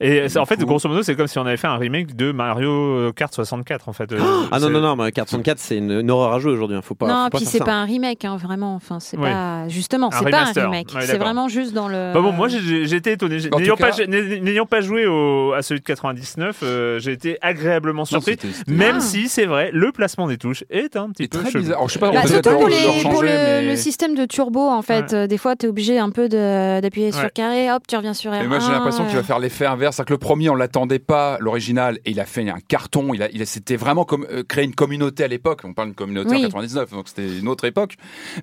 Et 0.00 0.24
en 0.38 0.44
fait, 0.46 0.56
coup- 0.56 0.66
grosso 0.66 0.88
modo, 0.88 1.02
c'est 1.02 1.16
comme 1.16 1.26
si 1.26 1.38
on 1.38 1.46
avait 1.46 1.56
fait 1.56 1.66
un 1.66 1.76
remake 1.76 2.14
de 2.14 2.30
Mario 2.32 3.12
Kart 3.14 3.34
64, 3.34 3.88
en 3.88 3.92
fait. 3.92 4.12
Euh, 4.12 4.18
Ah 4.52 4.58
non, 4.60 4.70
non, 4.70 4.80
non, 4.80 4.96
Mario 4.96 5.12
Kart 5.12 5.28
64, 5.28 5.58
c'est 5.58 5.76
une, 5.78 5.90
une 5.90 6.10
horreur 6.10 6.32
à 6.32 6.38
jouer 6.38 6.52
aujourd'hui. 6.52 6.76
hein. 6.76 6.82
Faut 6.82 6.94
pas. 6.94 7.06
non, 7.06 7.24
faut 7.24 7.30
pas 7.30 7.36
puis 7.38 7.46
c'est 7.46 7.58
pas 7.64 7.72
un 7.74 7.84
remake, 7.84 8.24
hein, 8.24 8.36
vraiment. 8.36 8.74
Enfin, 8.74 9.00
c'est 9.00 9.16
pas 9.16 9.66
justement, 9.68 10.10
c'est 10.12 10.30
pas 10.30 10.42
un 10.42 10.52
remake. 10.52 10.92
Ouais, 10.94 11.02
c'est 11.02 11.18
vraiment 11.18 11.48
juste 11.48 11.72
dans 11.74 11.88
le. 11.88 12.12
Bah 12.14 12.20
bon, 12.20 12.32
moi 12.32 12.48
j'ai- 12.48 12.60
j'ai 12.60 12.86
j'ai 12.86 12.96
été 12.96 13.12
étonné. 13.12 13.38
N'ayant 13.58 14.64
pas, 14.66 14.76
pas 14.76 14.80
joué 14.80 15.06
au- 15.06 15.52
à 15.52 15.62
celui 15.62 15.80
de 15.80 15.84
99, 15.84 16.60
euh, 16.62 16.98
j'ai 16.98 17.12
été 17.12 17.38
agréablement 17.42 18.02
Non, 18.02 18.04
surpris. 18.04 18.36
Même 18.66 18.96
Ah. 18.98 19.00
si 19.00 19.28
c'est 19.28 19.46
vrai, 19.46 19.70
le 19.72 19.90
placement 19.92 20.26
des 20.28 20.38
touches 20.38 20.64
est 20.70 20.96
un 20.96 21.10
petit 21.10 21.28
peu 21.28 21.38
très 21.40 21.50
chelou. 21.50 21.62
bizarre. 21.62 21.78
Alors, 21.78 21.88
je 21.88 21.94
sais 21.94 21.98
pas, 21.98 22.10
Bah, 22.12 22.26
surtout 22.26 22.50
pour, 22.50 22.68
les, 22.68 23.02
pour 23.02 23.22
le, 23.22 23.28
mais- 23.28 23.66
le 23.66 23.76
système 23.76 24.14
de 24.14 24.24
turbo, 24.26 24.60
en 24.68 24.82
fait, 24.82 25.12
euh, 25.12 25.26
des 25.26 25.38
fois, 25.38 25.56
tu 25.56 25.66
es 25.66 25.68
obligé 25.68 25.98
un 25.98 26.10
peu 26.10 26.28
de- 26.28 26.80
d'appuyer 26.80 27.12
sur 27.12 27.32
carré, 27.32 27.70
hop, 27.72 27.82
tu 27.88 27.96
reviens 27.96 28.14
sur 28.14 28.30
R1. 28.32 28.44
Et 28.44 28.46
moi 28.46 28.58
j'ai 28.60 28.70
l'impression 28.72 29.04
qu'il 29.04 29.14
va 29.14 29.20
euh, 29.20 29.22
faire 29.24 29.38
l'effet 29.38 29.66
inverse, 29.66 29.87
c'est-à-dire 29.92 30.06
que 30.06 30.14
le 30.14 30.18
premier 30.18 30.48
on 30.50 30.54
l'attendait 30.54 30.98
pas, 30.98 31.36
l'original, 31.40 31.98
et 32.04 32.10
il 32.10 32.20
a 32.20 32.24
fait 32.26 32.48
un 32.48 32.60
carton. 32.60 33.12
Il 33.14 33.22
a, 33.22 33.30
il 33.32 33.42
a- 33.42 33.46
c'était 33.46 33.76
vraiment 33.76 34.04
comme 34.04 34.26
euh, 34.30 34.42
créer 34.42 34.64
une 34.64 34.74
communauté 34.74 35.24
à 35.24 35.28
l'époque. 35.28 35.60
On 35.64 35.74
parle 35.74 35.88
d'une 35.88 35.94
communauté 35.94 36.30
en 36.30 36.36
Oui. 36.36 36.42
99, 36.42 36.90
donc 36.90 37.08
c'était 37.08 37.38
une 37.38 37.48
autre 37.48 37.64
époque. 37.64 37.96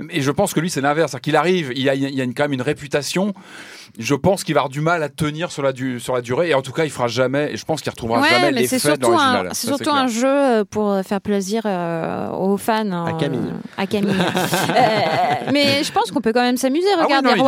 Et 0.10 0.22
je 0.22 0.32
pense 0.32 0.54
que 0.54 0.60
lui 0.60 0.70
c'est 0.70 0.82
l'inverse, 0.82 1.12
c'est-à-dire 1.12 1.22
qu'il 1.24 1.36
arrive, 1.36 1.72
il 1.76 1.90
a, 1.90 1.96
il 1.96 2.14
y 2.16 2.22
a 2.22 2.24
une- 2.24 2.34
quand 2.34 2.44
même 2.44 2.54
une 2.54 2.62
réputation. 2.62 3.34
Je 3.98 4.16
pense 4.16 4.44
qu'il 4.44 4.54
va 4.56 4.62
avoir 4.62 4.70
du 4.70 4.82
mal 4.82 5.02
à 5.04 5.10
tenir 5.10 5.52
sur 5.52 5.64
la, 5.64 5.72
du- 5.72 6.00
sur 6.00 6.14
la 6.16 6.22
durée, 6.22 6.50
et 6.50 6.54
en 6.54 6.62
tout 6.62 6.72
cas 6.72 6.84
il 6.86 6.90
fera 6.90 7.08
jamais. 7.08 7.52
Et 7.54 7.58
je 7.58 7.66
pense 7.66 7.82
qu'il 7.82 7.90
retrouvera 7.90 8.20
Ouais, 8.22 8.30
jamais 8.30 8.52
mais 8.52 8.68
c'est 8.68 8.76
l'effet 8.76 8.98
de 8.98 9.04
surtout, 9.04 9.12
l'original. 9.12 9.48
un, 9.48 9.54
c'est 9.54 9.68
surtout 9.68 9.84
clair. 9.84 9.96
un 9.96 10.08
jeu 10.08 10.28
euh, 10.28 10.64
pour 10.70 11.00
faire 11.04 11.22
plaisir 11.22 11.62
euh, 11.66 12.30
aux 12.32 12.58
fans. 12.58 12.90
À 12.92 12.96
hein, 13.10 13.18
Camille. 13.20 13.40
euh, 13.40 13.82
à 13.82 13.88
Camille. 13.88 14.12
Euh, 14.76 15.52
mais 15.54 15.84
je 15.84 15.92
pense 15.92 16.12
qu'on 16.12 16.22
peut 16.22 16.34
quand 16.34 16.42
même 16.42 16.58
s'amuser. 16.58 16.88
Ah 17.00 17.04
Regarde, 17.04 17.26
non, 17.26 17.32
il 17.36 17.38
est 17.38 17.42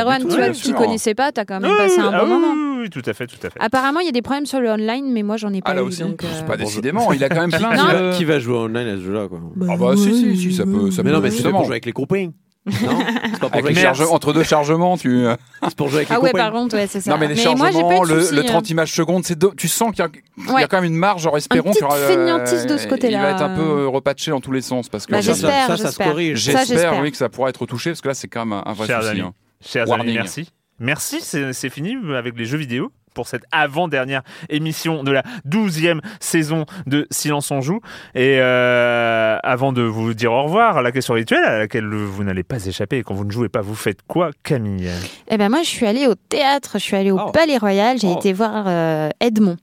Erwan. 0.00 0.20
tu 0.22 0.28
vois, 0.36 0.48
tu 0.50 0.54
sûr. 0.54 0.74
connaissais 0.76 1.14
pas, 1.14 1.32
t'as 1.32 1.44
quand 1.44 1.60
même 1.60 1.70
Oui, 1.70 1.76
passé 1.76 1.98
un 1.98 2.10
ah 2.12 2.20
bon 2.20 2.24
oui, 2.26 2.30
moment. 2.40 2.52
oui, 2.54 2.78
oui, 2.82 2.90
tout 2.90 3.02
à 3.04 3.12
fait, 3.12 3.26
tout 3.26 3.36
à 3.42 3.50
fait. 3.50 3.58
Apparemment, 3.60 4.00
il 4.00 4.06
y 4.06 4.08
a 4.08 4.12
des 4.12 4.22
problèmes 4.22 4.46
sur 4.46 4.60
le 4.60 4.70
online, 4.70 5.10
mais 5.12 5.22
moi, 5.22 5.36
j'en 5.36 5.52
ai 5.52 5.60
pas 5.60 5.70
Ah 5.72 5.74
là 5.74 5.82
eu. 5.82 5.84
aussi, 5.84 6.02
donc, 6.02 6.22
euh, 6.24 6.42
pas 6.46 6.56
décidément, 6.56 7.12
il 7.12 7.22
a 7.24 7.28
quand 7.28 7.40
même 7.46 7.50
plein 7.58 7.72
de. 7.72 8.16
Qui 8.16 8.24
va 8.24 8.38
jouer 8.38 8.56
online 8.56 8.88
à 8.88 8.96
ce 8.96 9.02
jeu-là 9.02 9.28
quoi 9.28 9.40
Ah 9.68 9.76
bah 9.76 9.96
si 9.96 10.14
si 10.14 10.36
si 10.36 10.52
ça 10.54 10.64
peut 10.64 10.88
Mais 11.04 11.10
non, 11.12 11.20
mais 11.20 11.30
c'est 11.30 11.48
pour 11.50 11.64
jouer 11.64 11.72
avec 11.74 11.86
les 11.86 11.92
copains. 11.92 12.30
Non, 12.64 12.74
c'est 12.76 13.40
pas 13.40 13.48
pour 13.48 13.54
Avec 13.58 13.74
les 13.74 13.82
charge- 13.82 14.02
entre 14.02 14.32
deux 14.32 14.44
chargements, 14.44 14.96
tu. 14.96 15.24
c'est 15.64 15.74
pour 15.74 15.88
jouer 15.88 15.98
avec 15.98 16.10
les 16.10 16.14
Ah 16.14 16.20
ouais, 16.20 16.30
par 16.30 16.52
contre, 16.52 16.76
ouais, 16.76 16.86
c'est 16.86 17.00
ça. 17.00 17.10
Non, 17.10 17.18
mais 17.18 17.26
les 17.26 17.34
moi, 17.34 17.42
pas 17.44 17.50
eu 17.70 17.72
chargements, 17.72 18.04
le, 18.04 18.20
soucis, 18.20 18.34
le 18.36 18.40
hein. 18.42 18.46
30 18.46 18.70
images 18.70 18.92
secondes, 18.92 19.24
c'est 19.24 19.36
deux- 19.36 19.50
tu 19.56 19.66
sens 19.66 19.90
qu'il 19.90 19.98
y, 19.98 20.02
a- 20.06 20.10
il 20.38 20.44
y 20.44 20.48
a 20.50 20.54
Ouais. 20.54 20.66
quand 20.70 20.76
même 20.80 20.92
une 20.92 20.96
marge, 20.96 21.22
genre 21.22 21.36
espérons 21.36 21.72
qu'il 21.72 21.80
y 21.80 21.84
aura, 21.84 21.96
feignantise 21.96 22.66
de 22.66 22.76
ce 22.76 22.86
côté-là. 22.86 23.18
Il 23.18 23.22
va 23.22 23.30
être 23.30 23.42
un 23.42 23.56
peu 23.56 23.62
euh, 23.62 23.88
repatché 23.88 24.30
dans 24.30 24.40
tous 24.40 24.52
les 24.52 24.62
sens 24.62 24.88
parce 24.88 25.06
que 25.06 25.12
Bah, 25.12 25.22
ça, 25.22 25.32
j'espère, 25.32 25.66
ça, 25.66 25.76
ça 25.76 25.90
se 25.90 25.98
corrige. 25.98 26.38
J'espère 26.38 26.64
j'espère. 26.66 27.00
oui 27.02 27.10
que 27.10 27.16
ça 27.16 27.28
pourra 27.28 27.48
être 27.48 27.66
touché 27.66 27.90
parce 27.90 28.00
que 28.00 28.08
là 28.08 28.14
c'est 28.14 28.28
quand 28.28 28.46
même 28.46 28.62
un, 28.64 28.72
vrai 28.74 28.86
Chers 28.86 29.00
souci. 29.02 29.10
amis, 29.10 29.20
hein. 29.22 29.34
chers 29.60 29.88
Warning. 29.88 30.06
amis, 30.10 30.14
merci. 30.18 30.48
Merci, 30.78 31.18
c'est 31.20 31.52
c'est 31.52 31.68
fini 31.70 31.96
avec 32.16 32.36
les 32.38 32.44
jeux 32.44 32.58
vidéo 32.58 32.92
pour 33.14 33.28
cette 33.28 33.44
avant-dernière 33.52 34.22
émission 34.48 35.02
de 35.04 35.12
la 35.12 35.22
douzième 35.44 36.00
saison 36.20 36.66
de 36.86 37.06
Silence 37.10 37.50
on 37.50 37.60
joue. 37.60 37.80
Et 38.14 38.36
euh, 38.40 39.38
avant 39.42 39.72
de 39.72 39.82
vous 39.82 40.14
dire 40.14 40.32
au 40.32 40.42
revoir, 40.44 40.82
la 40.82 40.92
question 40.92 41.14
rituelle 41.14 41.44
à 41.44 41.58
laquelle 41.58 41.86
vous 41.86 42.24
n'allez 42.24 42.42
pas 42.42 42.64
échapper 42.66 42.98
et 42.98 43.02
quand 43.02 43.14
vous 43.14 43.24
ne 43.24 43.30
jouez 43.30 43.48
pas, 43.48 43.60
vous 43.60 43.74
faites 43.74 44.00
quoi, 44.06 44.30
Camille? 44.42 44.90
Eh 45.28 45.36
ben 45.36 45.48
moi, 45.48 45.62
je 45.62 45.68
suis 45.68 45.86
allée 45.86 46.06
au 46.06 46.14
théâtre, 46.14 46.72
je 46.74 46.82
suis 46.82 46.96
allée 46.96 47.10
au 47.10 47.18
Oh. 47.20 47.30
Palais 47.30 47.58
Royal, 47.58 47.98
j'ai 47.98 48.08
Oh. 48.08 48.16
été 48.18 48.32
voir 48.32 48.64
euh, 48.66 49.08
Edmond. 49.20 49.56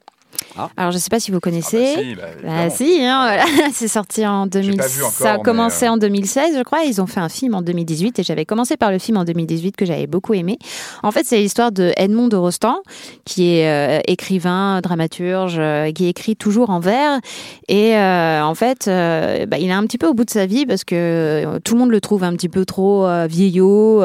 Alors, 0.77 0.91
je 0.91 0.97
sais 0.97 1.09
pas 1.09 1.19
si 1.19 1.31
vous 1.31 1.39
connaissez. 1.39 1.93
Ah 1.95 1.95
bah 1.95 2.01
si, 2.01 2.15
bah, 2.15 2.23
Bah 2.43 2.69
si, 2.69 3.05
hein, 3.05 3.21
voilà. 3.23 3.69
c'est 3.73 3.87
sorti 3.87 4.25
en 4.25 4.45
2000. 4.47 4.77
pas 4.77 4.87
vu 4.87 5.01
encore, 5.01 5.11
ça 5.11 5.33
a 5.33 5.37
commencé 5.37 5.85
euh, 5.85 5.91
en 5.91 5.97
2016, 5.97 6.57
je 6.57 6.63
crois. 6.63 6.83
Ils 6.83 7.01
ont 7.01 7.07
fait 7.07 7.19
un 7.19 7.29
film 7.29 7.55
en 7.55 7.61
2018 7.61 8.19
et 8.19 8.23
j'avais 8.23 8.45
commencé 8.45 8.77
par 8.77 8.91
le 8.91 8.99
film 8.99 9.17
en 9.17 9.23
2018 9.23 9.75
que 9.75 9.85
j'avais 9.85 10.07
beaucoup 10.07 10.33
aimé. 10.33 10.57
En 11.03 11.11
fait, 11.11 11.25
c'est 11.25 11.37
l'histoire 11.37 11.71
de 11.71 11.93
Edmond 11.97 12.27
de 12.27 12.35
Rostand, 12.35 12.77
qui 13.25 13.55
est 13.55 13.67
euh, 13.67 14.01
écrivain, 14.07 14.81
dramaturge, 14.81 15.57
euh, 15.59 15.91
qui 15.91 16.07
écrit 16.07 16.35
toujours 16.35 16.69
en 16.69 16.79
vers. 16.79 17.19
Et 17.67 17.95
en 17.97 18.55
fait, 18.55 18.87
il 18.87 19.69
est 19.69 19.71
un 19.71 19.83
petit 19.85 19.97
peu 19.97 20.07
au 20.07 20.13
bout 20.13 20.25
de 20.25 20.29
sa 20.29 20.45
vie 20.45 20.65
parce 20.65 20.83
que 20.83 21.59
tout 21.63 21.73
le 21.75 21.79
monde 21.79 21.91
le 21.91 22.01
trouve 22.01 22.23
un 22.23 22.33
petit 22.33 22.49
peu 22.49 22.65
trop 22.65 23.07
vieillot, 23.27 24.01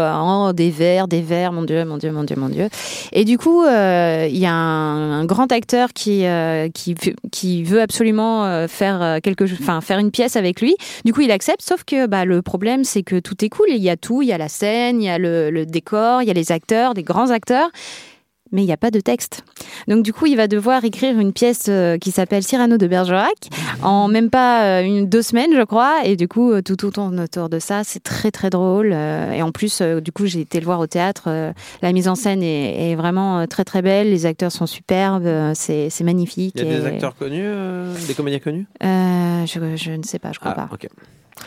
des 0.53 0.71
vers, 0.71 1.09
des 1.09 1.23
vers, 1.23 1.53
mon 1.53 1.63
Dieu, 1.63 1.85
mon 1.85 1.97
Dieu, 1.97 2.13
mon 2.13 2.25
Dieu, 2.25 2.37
mon 2.37 2.49
Dieu. 2.49 2.69
Et 3.13 3.25
du 3.25 3.39
coup, 3.39 3.65
il 3.65 4.37
y 4.37 4.47
a 4.47 4.53
un, 4.53 5.21
un 5.21 5.25
grand 5.25 5.51
acteur 5.53 5.93
qui 5.93 6.25
euh, 6.45 6.69
qui 6.71 6.95
veut- 7.65 7.81
absolument 7.81 8.45
euh, 8.45 8.69
faire 8.69 9.03
euh, 9.03 9.19
quelque 9.23 9.45
enfin 9.45 9.81
faire 9.81 9.99
une 9.99 10.11
pièce 10.11 10.37
avec 10.37 10.61
lui. 10.61 10.77
Du 11.05 11.13
coup, 11.13 11.23
il 11.23 11.31
accepte. 11.31 11.63
Sauf 11.63 11.85
que 11.85 12.07
bah, 12.07 12.25
le 12.25 12.43
problème, 12.43 12.85
c'est 12.85 13.03
que 13.03 13.19
tout 13.19 13.45
est 13.45 13.49
cool. 13.49 13.67
Il 13.71 13.83
y 13.83 13.91
a 13.91 13.97
tout. 13.97 14.23
Il 14.23 14.29
y 14.29 14.33
a 14.33 14.39
la 14.39 14.49
scène, 14.49 15.03
il 15.03 15.07
y 15.07 15.09
a 15.11 15.19
le, 15.19 15.51
le 15.51 15.67
décor, 15.67 16.23
il 16.23 16.29
y 16.29 16.31
a 16.31 16.35
les 16.35 16.53
acteurs, 16.53 16.95
des 16.95 17.03
grands 17.03 17.31
acteurs. 17.31 17.71
Mais 18.53 18.63
il 18.63 18.67
n'y 18.67 18.73
a 18.73 18.77
pas 18.77 18.91
de 18.91 19.01
texte. 19.01 19.43
Donc 19.89 20.05
du 20.05 20.13
coup, 20.13 20.27
il 20.27 20.37
va 20.37 20.47
devoir 20.47 20.85
écrire 20.85 21.19
une 21.19 21.33
pièce 21.33 21.65
euh, 21.69 21.99
qui 21.99 22.11
s'appelle 22.13 22.43
Cyrano 22.45 22.77
de 22.77 22.87
Bergerac 22.87 23.49
en 23.83 24.07
même 24.07 24.31
pas 24.31 24.81
euh, 24.81 24.85
une 24.85 25.09
deux 25.09 25.23
semaines, 25.23 25.51
je 25.57 25.65
crois. 25.65 26.03
Et 26.05 26.15
du 26.17 26.29
coup, 26.29 26.53
euh, 26.53 26.63
tout 26.63 26.77
tourne 26.77 27.19
autour 27.21 27.49
de 27.49 27.59
ça. 27.59 27.83
C'est 27.85 28.03
très 28.03 28.31
très 28.31 28.51
drôle. 28.51 28.93
Et 28.93 29.43
en 29.43 29.51
plus, 29.51 29.83
du 29.83 30.13
coup, 30.13 30.27
j'ai 30.27 30.41
été 30.41 30.61
le 30.61 30.67
voir 30.67 30.79
au 30.81 30.87
théâtre. 30.87 31.53
La 31.83 31.93
mise 31.93 32.07
en 32.09 32.15
scène 32.15 32.43
est, 32.43 32.91
est 32.93 32.95
vraiment 32.95 33.47
très 33.47 33.65
très 33.65 33.83
belle. 33.83 34.11
Les 34.11 34.27
acteurs 34.27 34.53
sont 34.53 34.67
superbes. 34.67 35.29
C'est 35.55 35.91
magnifique. 36.03 36.55
Il 36.57 36.65
y 36.65 36.75
a 36.75 36.79
des 36.79 36.85
Et, 36.85 36.87
acteurs 36.87 37.17
connus, 37.17 37.43
euh, 37.43 37.93
des 38.07 38.15
comédiens 38.15 38.39
connus? 38.39 38.67
Euh, 38.83 39.47
je, 39.47 39.77
je 39.77 39.91
ne 39.93 40.03
sais 40.03 40.19
pas, 40.19 40.33
je 40.33 40.39
crois 40.39 40.55
Ah, 40.57 40.69
pas. 40.69 40.79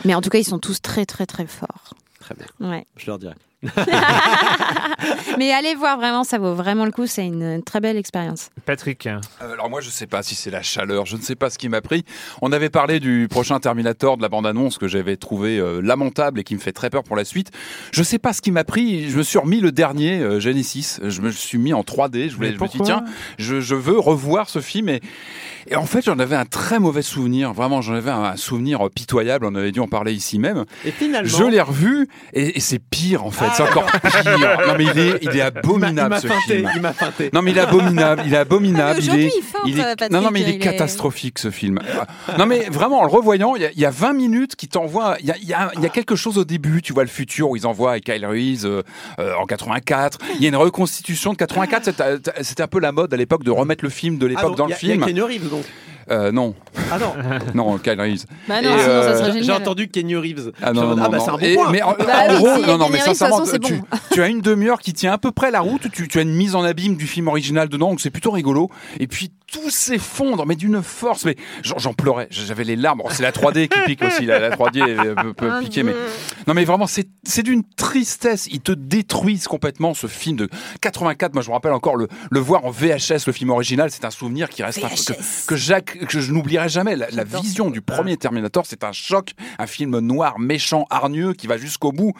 Mais 0.04 0.14
en 0.14 0.20
tout 0.20 0.30
cas, 0.30 0.38
ils 0.38 0.44
sont 0.44 0.58
tous 0.58 0.82
très 0.82 1.06
très 1.06 1.26
très 1.26 1.46
forts. 1.46 1.94
Très 2.20 2.34
bien. 2.34 2.68
Ouais. 2.70 2.84
Je 2.96 3.06
leur 3.06 3.18
dirai. 3.18 3.34
Mais 5.38 5.52
allez 5.52 5.74
voir 5.74 5.96
vraiment, 5.96 6.24
ça 6.24 6.38
vaut 6.38 6.54
vraiment 6.54 6.84
le 6.84 6.90
coup. 6.90 7.06
C'est 7.06 7.26
une 7.26 7.62
très 7.62 7.80
belle 7.80 7.96
expérience. 7.96 8.50
Patrick. 8.66 9.06
Euh, 9.06 9.18
Alors 9.40 9.70
moi 9.70 9.80
je 9.80 9.90
sais 9.90 10.06
pas 10.06 10.22
si 10.22 10.34
c'est 10.34 10.50
la 10.50 10.62
chaleur, 10.62 11.06
je 11.06 11.16
ne 11.16 11.22
sais 11.22 11.34
pas 11.34 11.50
ce 11.50 11.58
qui 11.58 11.68
m'a 11.68 11.80
pris. 11.80 12.04
On 12.42 12.52
avait 12.52 12.70
parlé 12.70 13.00
du 13.00 13.26
prochain 13.30 13.58
Terminator 13.60 14.16
de 14.16 14.22
la 14.22 14.28
bande-annonce 14.28 14.78
que 14.78 14.88
j'avais 14.88 15.16
trouvé 15.16 15.58
euh, 15.58 15.80
lamentable 15.80 16.40
et 16.40 16.44
qui 16.44 16.54
me 16.54 16.60
fait 16.60 16.72
très 16.72 16.90
peur 16.90 17.02
pour 17.04 17.16
la 17.16 17.24
suite. 17.24 17.50
Je 17.92 18.02
sais 18.02 18.18
pas 18.18 18.32
ce 18.32 18.42
qui 18.42 18.50
m'a 18.50 18.64
pris, 18.64 19.10
je 19.10 19.16
me 19.16 19.22
suis 19.22 19.38
remis 19.38 19.60
le 19.60 19.72
dernier 19.72 20.20
euh, 20.20 20.40
Genesis, 20.40 21.00
je 21.02 21.20
me 21.20 21.30
suis 21.30 21.58
mis 21.58 21.72
en 21.72 21.80
3D, 21.82 22.30
je, 22.30 22.36
voulais, 22.36 22.54
je 22.54 22.60
me 22.60 22.68
suis 22.68 22.78
dit 22.78 22.84
tiens, 22.84 23.04
je, 23.38 23.60
je 23.60 23.74
veux 23.74 23.98
revoir 23.98 24.48
ce 24.48 24.60
film 24.60 24.88
et, 24.88 25.00
et 25.68 25.76
en 25.76 25.86
fait 25.86 26.04
j'en 26.04 26.18
avais 26.18 26.36
un 26.36 26.46
très 26.46 26.78
mauvais 26.78 27.02
souvenir, 27.02 27.52
vraiment 27.52 27.80
j'en 27.82 27.94
avais 27.94 28.10
un, 28.10 28.22
un 28.24 28.36
souvenir 28.36 28.88
pitoyable, 28.94 29.46
on 29.46 29.54
avait 29.54 29.72
dû 29.72 29.80
en 29.80 29.88
parler 29.88 30.12
ici 30.12 30.38
même. 30.38 30.64
Et 30.84 30.90
finalement. 30.90 31.28
Je 31.28 31.44
l'ai 31.44 31.60
revu 31.60 32.08
et, 32.32 32.56
et 32.56 32.60
c'est 32.60 32.78
pire 32.78 33.24
en 33.24 33.30
fait, 33.30 33.47
c'est 33.54 33.62
encore 33.62 33.86
pire. 33.86 34.58
Non 34.66 34.74
mais 34.76 34.84
il 34.84 34.98
est, 34.98 35.18
il 35.22 35.28
il 35.30 35.34
il 35.34 35.40
abominable 35.40 36.08
m'a 36.10 36.20
ce 36.20 36.26
feinté, 36.26 36.56
film. 36.58 36.70
il 36.74 36.80
m'a 36.82 36.92
feinté. 36.92 37.30
Non 37.32 37.42
mais 37.42 37.50
il 37.52 37.58
est 37.58 37.60
abominable, 37.60 38.22
il 38.26 38.34
est 38.34 38.36
abominable. 38.36 39.00
il 39.02 39.14
est, 39.14 39.30
il 39.66 39.70
il 39.76 39.76
Patrick, 39.82 40.10
non 40.12 40.20
non 40.20 40.30
mais 40.30 40.40
il 40.40 40.48
est 40.48 40.52
il 40.52 40.56
est- 40.56 40.58
catastrophique 40.58 41.38
ce 41.38 41.50
film. 41.50 41.78
non 42.38 42.46
mais 42.46 42.68
vraiment 42.70 43.00
en 43.00 43.04
le 43.04 43.10
revoyant, 43.10 43.54
il 43.56 43.62
y 43.62 43.66
a, 43.66 43.70
il 43.72 43.78
y 43.80 43.84
a 43.86 43.90
20 43.90 44.12
minutes 44.12 44.56
qui 44.56 44.68
t'envoient, 44.68 45.16
il 45.20 45.26
y 45.26 45.30
a, 45.30 45.36
il 45.40 45.48
y, 45.48 45.52
a, 45.54 45.70
il 45.76 45.80
y 45.82 45.86
a 45.86 45.88
quelque 45.90 46.16
chose 46.16 46.38
au 46.38 46.44
début, 46.44 46.82
tu 46.82 46.92
vois 46.92 47.04
le 47.04 47.08
futur 47.08 47.50
où 47.50 47.56
ils 47.56 47.66
envoient 47.66 47.92
avec 47.92 48.04
Kyle 48.04 48.26
Reese 48.26 48.64
euh, 48.66 48.82
euh, 49.18 49.34
en 49.34 49.46
84. 49.46 50.18
Il 50.36 50.42
y 50.42 50.46
a 50.46 50.48
une 50.48 50.56
reconstitution 50.56 51.32
de 51.32 51.36
84, 51.38 51.84
c'était- 51.84 52.42
c'était 52.42 52.62
un 52.62 52.66
peu 52.68 52.80
la 52.80 52.92
mode 52.92 53.12
à 53.12 53.16
l'époque 53.16 53.44
de 53.44 53.50
remettre 53.50 53.84
le 53.84 53.90
film 53.90 54.18
de 54.18 54.26
Ah, 54.26 54.28
l'époque 54.28 54.44
donc, 54.44 54.56
dans 54.56 54.66
il 54.66 54.70
le 54.70 54.74
a- 54.74 54.78
il 54.82 54.88
y 54.88 55.02
a 55.02 55.06
film. 55.06 55.24
Reeves 55.24 55.48
donc. 55.50 55.64
Euh, 56.10 56.32
non, 56.32 56.54
Ah 56.90 56.98
non, 56.98 57.12
non 57.72 57.78
Kyle 57.78 58.00
Reese. 58.00 58.26
Bah 58.48 58.62
non, 58.62 58.70
sinon 58.78 58.82
euh, 58.88 59.02
ça 59.12 59.18
serait 59.18 59.32
j'ai 59.32 59.40
génial. 59.42 59.60
entendu 59.62 59.88
Kenny 59.88 60.16
Reeves. 60.16 60.52
Ah 60.62 60.72
non, 60.72 60.94
non, 60.96 61.02
ah 61.04 61.08
bah 61.08 61.18
non, 61.18 61.24
c'est 61.24 61.30
un 61.30 61.32
non. 61.32 61.38
bon 61.38 61.44
Et- 61.46 61.54
point. 61.54 61.70
mais 61.70 61.82
en, 61.82 61.90
en 61.90 61.94
oui, 61.98 62.04
gros, 62.38 62.48
s'il 62.56 62.60
y 62.60 62.64
a 62.64 62.66
non, 62.66 62.78
non, 62.78 62.78
Kenny 62.78 62.78
mais 62.78 62.84
Reeves, 62.84 62.92
de 62.92 62.96
toute 62.96 63.04
sincèrement, 63.04 63.38
façon, 63.38 63.50
c'est 63.52 63.58
tu, 63.60 63.74
bon. 63.74 63.82
tu 64.12 64.22
as 64.22 64.26
une 64.28 64.40
demi-heure 64.40 64.80
qui 64.80 64.92
tient 64.94 65.12
à 65.12 65.18
peu 65.18 65.32
près 65.32 65.50
la 65.50 65.60
route, 65.60 65.82
tu, 65.92 66.08
tu 66.08 66.18
as 66.18 66.22
une 66.22 66.34
mise 66.34 66.54
en 66.54 66.62
abîme 66.64 66.96
du 66.96 67.06
film 67.06 67.28
original 67.28 67.68
dedans, 67.68 67.90
donc 67.90 68.00
c'est 68.00 68.10
plutôt 68.10 68.30
rigolo. 68.30 68.70
Et 69.00 69.06
puis 69.06 69.30
tout 69.50 69.70
s'effondre, 69.70 70.44
mais 70.46 70.56
d'une 70.56 70.82
force, 70.82 71.24
mais 71.24 71.36
j'en 71.62 71.94
pleurais, 71.94 72.28
j'avais 72.30 72.64
les 72.64 72.76
larmes. 72.76 72.98
Bon, 72.98 73.08
c'est 73.10 73.22
la 73.22 73.32
3D 73.32 73.68
qui 73.68 73.80
pique 73.86 74.02
aussi, 74.02 74.26
la, 74.26 74.38
la 74.38 74.50
3D 74.50 74.82
euh, 74.82 75.14
peut, 75.14 75.32
peut 75.32 75.50
piquer, 75.60 75.82
mais 75.82 75.94
non, 76.46 76.54
mais 76.54 76.64
vraiment, 76.64 76.86
c'est 76.86 77.08
c'est 77.24 77.42
d'une 77.42 77.62
tristesse. 77.76 78.46
Ils 78.50 78.60
te 78.60 78.72
détruisent 78.72 79.48
complètement 79.48 79.94
ce 79.94 80.06
film 80.06 80.36
de 80.36 80.48
84. 80.80 81.34
Moi, 81.34 81.42
je 81.42 81.48
me 81.48 81.54
rappelle 81.54 81.72
encore 81.72 81.96
le, 81.96 82.08
le 82.30 82.40
voir 82.40 82.64
en 82.64 82.70
VHS, 82.70 83.26
le 83.26 83.32
film 83.32 83.50
original, 83.50 83.90
c'est 83.90 84.04
un 84.04 84.10
souvenir 84.10 84.48
qui 84.48 84.62
reste 84.62 84.82
un- 84.84 84.88
que, 84.88 85.46
que, 85.46 85.56
Jacques, 85.56 85.98
que 86.06 86.20
je 86.20 86.32
n'oublierai 86.32 86.68
jamais. 86.68 86.96
La, 86.96 87.08
la 87.10 87.24
vision 87.24 87.70
du 87.70 87.80
premier 87.80 88.16
Terminator, 88.16 88.64
c'est 88.66 88.84
un 88.84 88.92
choc, 88.92 89.32
un 89.58 89.66
film 89.66 89.98
noir, 89.98 90.38
méchant, 90.38 90.86
hargneux, 90.90 91.32
qui 91.32 91.46
va 91.46 91.56
jusqu'au 91.56 91.92
bout. 91.92 92.12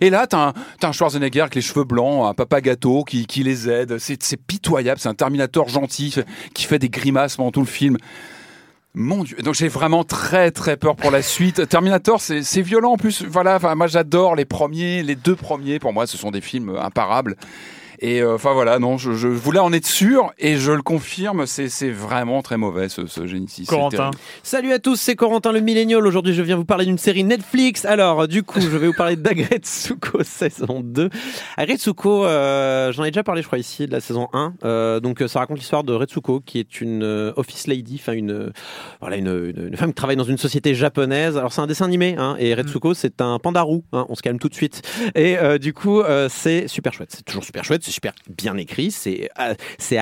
Et 0.00 0.10
là, 0.10 0.26
t'as 0.26 0.48
un, 0.48 0.52
t'as 0.80 0.88
un 0.88 0.92
Schwarzenegger 0.92 1.40
avec 1.42 1.54
les 1.54 1.62
cheveux 1.62 1.84
blancs, 1.84 2.26
un 2.28 2.34
papa 2.34 2.60
gâteau 2.60 3.04
qui, 3.04 3.26
qui 3.26 3.42
les 3.42 3.68
aide. 3.70 3.98
C'est 3.98 4.22
c'est 4.22 4.36
pitoyable. 4.36 5.00
C'est 5.00 5.08
un 5.08 5.14
Terminator 5.14 5.68
gentil 5.68 6.14
qui 6.54 6.64
fait 6.64 6.73
des 6.78 6.88
grimaces 6.88 7.36
pendant 7.36 7.50
tout 7.50 7.60
le 7.60 7.66
film. 7.66 7.96
Mon 8.96 9.24
Dieu, 9.24 9.36
donc 9.38 9.54
j'ai 9.54 9.66
vraiment 9.66 10.04
très 10.04 10.52
très 10.52 10.76
peur 10.76 10.94
pour 10.94 11.10
la 11.10 11.20
suite. 11.20 11.68
Terminator, 11.68 12.20
c'est 12.20 12.62
violent 12.62 12.92
en 12.92 12.96
plus. 12.96 13.24
Voilà, 13.24 13.58
moi 13.74 13.88
j'adore 13.88 14.36
les 14.36 14.44
premiers, 14.44 15.02
les 15.02 15.16
deux 15.16 15.34
premiers. 15.34 15.80
Pour 15.80 15.92
moi, 15.92 16.06
ce 16.06 16.16
sont 16.16 16.30
des 16.30 16.40
films 16.40 16.76
imparables. 16.80 17.36
Et 18.00 18.20
euh, 18.20 18.34
enfin 18.34 18.52
voilà, 18.52 18.78
non, 18.78 18.98
je, 18.98 19.12
je 19.12 19.28
voulais 19.28 19.58
en 19.58 19.72
être 19.72 19.86
sûr 19.86 20.32
et 20.38 20.56
je 20.56 20.72
le 20.72 20.82
confirme, 20.82 21.46
c'est 21.46 21.90
vraiment 21.90 22.42
très 22.42 22.56
mauvais 22.56 22.88
ce, 22.88 23.06
ce 23.06 23.26
Genesis. 23.26 23.66
Corentin. 23.66 24.10
Salut 24.42 24.72
à 24.72 24.78
tous, 24.78 24.96
c'est 24.96 25.16
Corentin 25.16 25.52
le 25.52 25.60
Millénial. 25.60 26.06
Aujourd'hui, 26.06 26.34
je 26.34 26.42
viens 26.42 26.56
vous 26.56 26.64
parler 26.64 26.84
d'une 26.84 26.98
série 26.98 27.24
Netflix. 27.24 27.84
Alors, 27.84 28.28
du 28.28 28.42
coup, 28.42 28.60
je 28.60 28.68
vais 28.68 28.86
vous 28.86 28.94
parler 28.94 29.16
d'Agretsuko 29.16 30.22
saison 30.22 30.80
2. 30.82 31.10
Agretsuko, 31.56 32.24
euh, 32.24 32.92
j'en 32.92 33.04
ai 33.04 33.10
déjà 33.10 33.22
parlé, 33.22 33.42
je 33.42 33.46
crois, 33.46 33.58
ici, 33.58 33.86
de 33.86 33.92
la 33.92 34.00
saison 34.00 34.28
1. 34.32 34.54
Euh, 34.64 35.00
donc, 35.00 35.22
ça 35.26 35.38
raconte 35.38 35.58
l'histoire 35.58 35.84
de 35.84 35.92
Retsuko, 35.92 36.40
qui 36.40 36.58
est 36.58 36.80
une 36.80 37.02
euh, 37.02 37.32
office 37.36 37.66
lady, 37.66 37.98
enfin, 38.00 38.12
une, 38.12 38.32
euh, 38.32 38.52
voilà, 39.00 39.16
une, 39.16 39.28
une, 39.28 39.68
une 39.68 39.76
femme 39.76 39.90
qui 39.90 39.94
travaille 39.94 40.16
dans 40.16 40.24
une 40.24 40.38
société 40.38 40.74
japonaise. 40.74 41.36
Alors, 41.36 41.52
c'est 41.52 41.60
un 41.60 41.66
dessin 41.66 41.84
animé, 41.84 42.16
hein, 42.18 42.36
et 42.38 42.54
Retsuko, 42.54 42.94
c'est 42.94 43.20
un 43.20 43.38
panda 43.38 43.62
roux. 43.62 43.84
Hein, 43.92 44.06
on 44.08 44.14
se 44.14 44.22
calme 44.22 44.38
tout 44.38 44.48
de 44.48 44.54
suite. 44.54 44.82
Et 45.14 45.38
euh, 45.38 45.58
du 45.58 45.72
coup, 45.72 46.00
euh, 46.00 46.28
c'est 46.30 46.68
super 46.68 46.92
chouette. 46.92 47.10
C'est 47.14 47.24
toujours 47.24 47.44
super 47.44 47.64
chouette, 47.64 47.83
c'est 47.84 47.92
super 47.92 48.12
bien 48.28 48.56
écrit. 48.56 48.90
C'est 48.90 49.28
euh, 49.38 49.54
c'est 49.78 49.98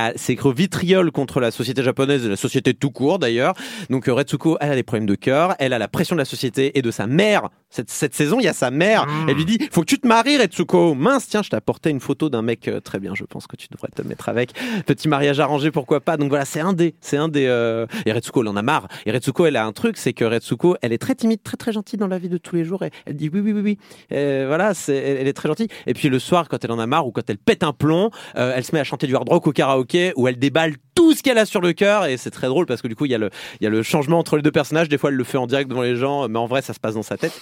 vitriol 0.52 1.10
contre 1.10 1.40
la 1.40 1.50
société 1.50 1.82
japonaise 1.82 2.24
et 2.24 2.28
la 2.28 2.36
société 2.36 2.74
tout 2.74 2.90
court, 2.90 3.18
d'ailleurs. 3.18 3.54
Donc 3.90 4.08
euh, 4.08 4.14
Retsuko, 4.14 4.56
elle 4.60 4.72
a 4.72 4.74
des 4.74 4.82
problèmes 4.82 5.06
de 5.06 5.14
cœur, 5.14 5.54
elle 5.58 5.72
a 5.72 5.78
la 5.78 5.88
pression 5.88 6.14
de 6.14 6.20
la 6.20 6.24
société 6.24 6.78
et 6.78 6.82
de 6.82 6.90
sa 6.90 7.06
mère. 7.06 7.48
Cette, 7.72 7.90
cette 7.90 8.14
saison, 8.14 8.38
il 8.38 8.44
y 8.44 8.48
a 8.48 8.52
sa 8.52 8.70
mère. 8.70 9.06
Elle 9.26 9.34
lui 9.34 9.46
dit 9.46 9.58
"Faut 9.70 9.80
que 9.80 9.86
tu 9.86 9.98
te 9.98 10.06
maries, 10.06 10.36
Retsuko." 10.36 10.94
Mince, 10.94 11.26
tiens, 11.26 11.42
je 11.42 11.48
t'ai 11.48 11.56
apporté 11.56 11.88
une 11.90 12.00
photo 12.00 12.28
d'un 12.28 12.42
mec 12.42 12.68
euh, 12.68 12.80
très 12.80 12.98
bien. 13.00 13.14
Je 13.14 13.24
pense 13.24 13.46
que 13.46 13.56
tu 13.56 13.66
devrais 13.70 13.88
te 13.88 14.02
mettre 14.02 14.28
avec. 14.28 14.50
Petit 14.86 15.08
mariage 15.08 15.40
arrangé, 15.40 15.70
pourquoi 15.70 16.00
pas. 16.00 16.16
Donc 16.18 16.28
voilà, 16.28 16.44
c'est 16.44 16.60
un 16.60 16.74
des, 16.74 16.94
c'est 17.00 17.16
un 17.16 17.28
des. 17.28 17.46
euh, 17.46 17.86
Et 18.06 18.12
Retsuko, 18.12 18.42
elle 18.42 18.48
en 18.48 18.56
a 18.56 18.62
marre. 18.62 18.88
Et 19.06 19.10
Retsuko, 19.10 19.46
elle 19.46 19.56
a 19.56 19.64
un 19.64 19.72
truc, 19.72 19.96
c'est 19.96 20.12
que 20.12 20.24
Retsuko, 20.24 20.76
elle 20.82 20.92
est 20.92 20.98
très 20.98 21.14
timide, 21.14 21.42
très 21.42 21.56
très 21.56 21.72
gentille 21.72 21.98
dans 21.98 22.08
la 22.08 22.18
vie 22.18 22.28
de 22.28 22.36
tous 22.36 22.54
les 22.56 22.64
jours. 22.64 22.82
Et 22.84 22.90
elle 23.06 23.16
dit 23.16 23.30
oui, 23.32 23.40
oui, 23.40 23.52
oui, 23.52 23.60
oui. 23.62 23.78
Euh, 24.12 24.44
voilà, 24.46 24.74
c'est, 24.74 24.94
elle, 24.94 25.16
elle 25.18 25.28
est 25.28 25.32
très 25.32 25.48
gentille. 25.48 25.68
Et 25.86 25.94
puis 25.94 26.10
le 26.10 26.18
soir, 26.18 26.48
quand 26.50 26.62
elle 26.62 26.72
en 26.72 26.78
a 26.78 26.86
marre 26.86 27.06
ou 27.06 27.10
quand 27.10 27.28
elle 27.30 27.38
pète 27.38 27.62
un 27.62 27.72
plomb, 27.72 28.10
euh, 28.36 28.52
elle 28.54 28.64
se 28.64 28.74
met 28.74 28.80
à 28.80 28.84
chanter 28.84 29.06
du 29.06 29.16
hard 29.16 29.28
rock 29.28 29.46
au 29.46 29.52
karaoké 29.52 30.12
où 30.16 30.28
elle 30.28 30.38
déballe 30.38 30.74
tout 30.94 31.14
ce 31.14 31.22
qu'elle 31.22 31.38
a 31.38 31.46
sur 31.46 31.62
le 31.62 31.72
cœur 31.72 32.04
et 32.04 32.18
c'est 32.18 32.30
très 32.30 32.48
drôle 32.48 32.66
parce 32.66 32.82
que 32.82 32.88
du 32.88 32.94
coup 32.94 33.06
il 33.06 33.12
y 33.12 33.14
a 33.14 33.18
le 33.18 33.30
il 33.60 33.64
y 33.64 33.66
a 33.66 33.70
le 33.70 33.82
changement 33.82 34.18
entre 34.18 34.36
les 34.36 34.42
deux 34.42 34.50
personnages 34.50 34.90
des 34.90 34.98
fois 34.98 35.08
elle 35.08 35.16
le 35.16 35.24
fait 35.24 35.38
en 35.38 35.46
direct 35.46 35.70
devant 35.70 35.80
les 35.80 35.96
gens 35.96 36.28
mais 36.28 36.38
en 36.38 36.44
vrai 36.46 36.60
ça 36.60 36.74
se 36.74 36.80
passe 36.80 36.94
dans 36.94 37.02
sa 37.02 37.16
tête 37.16 37.32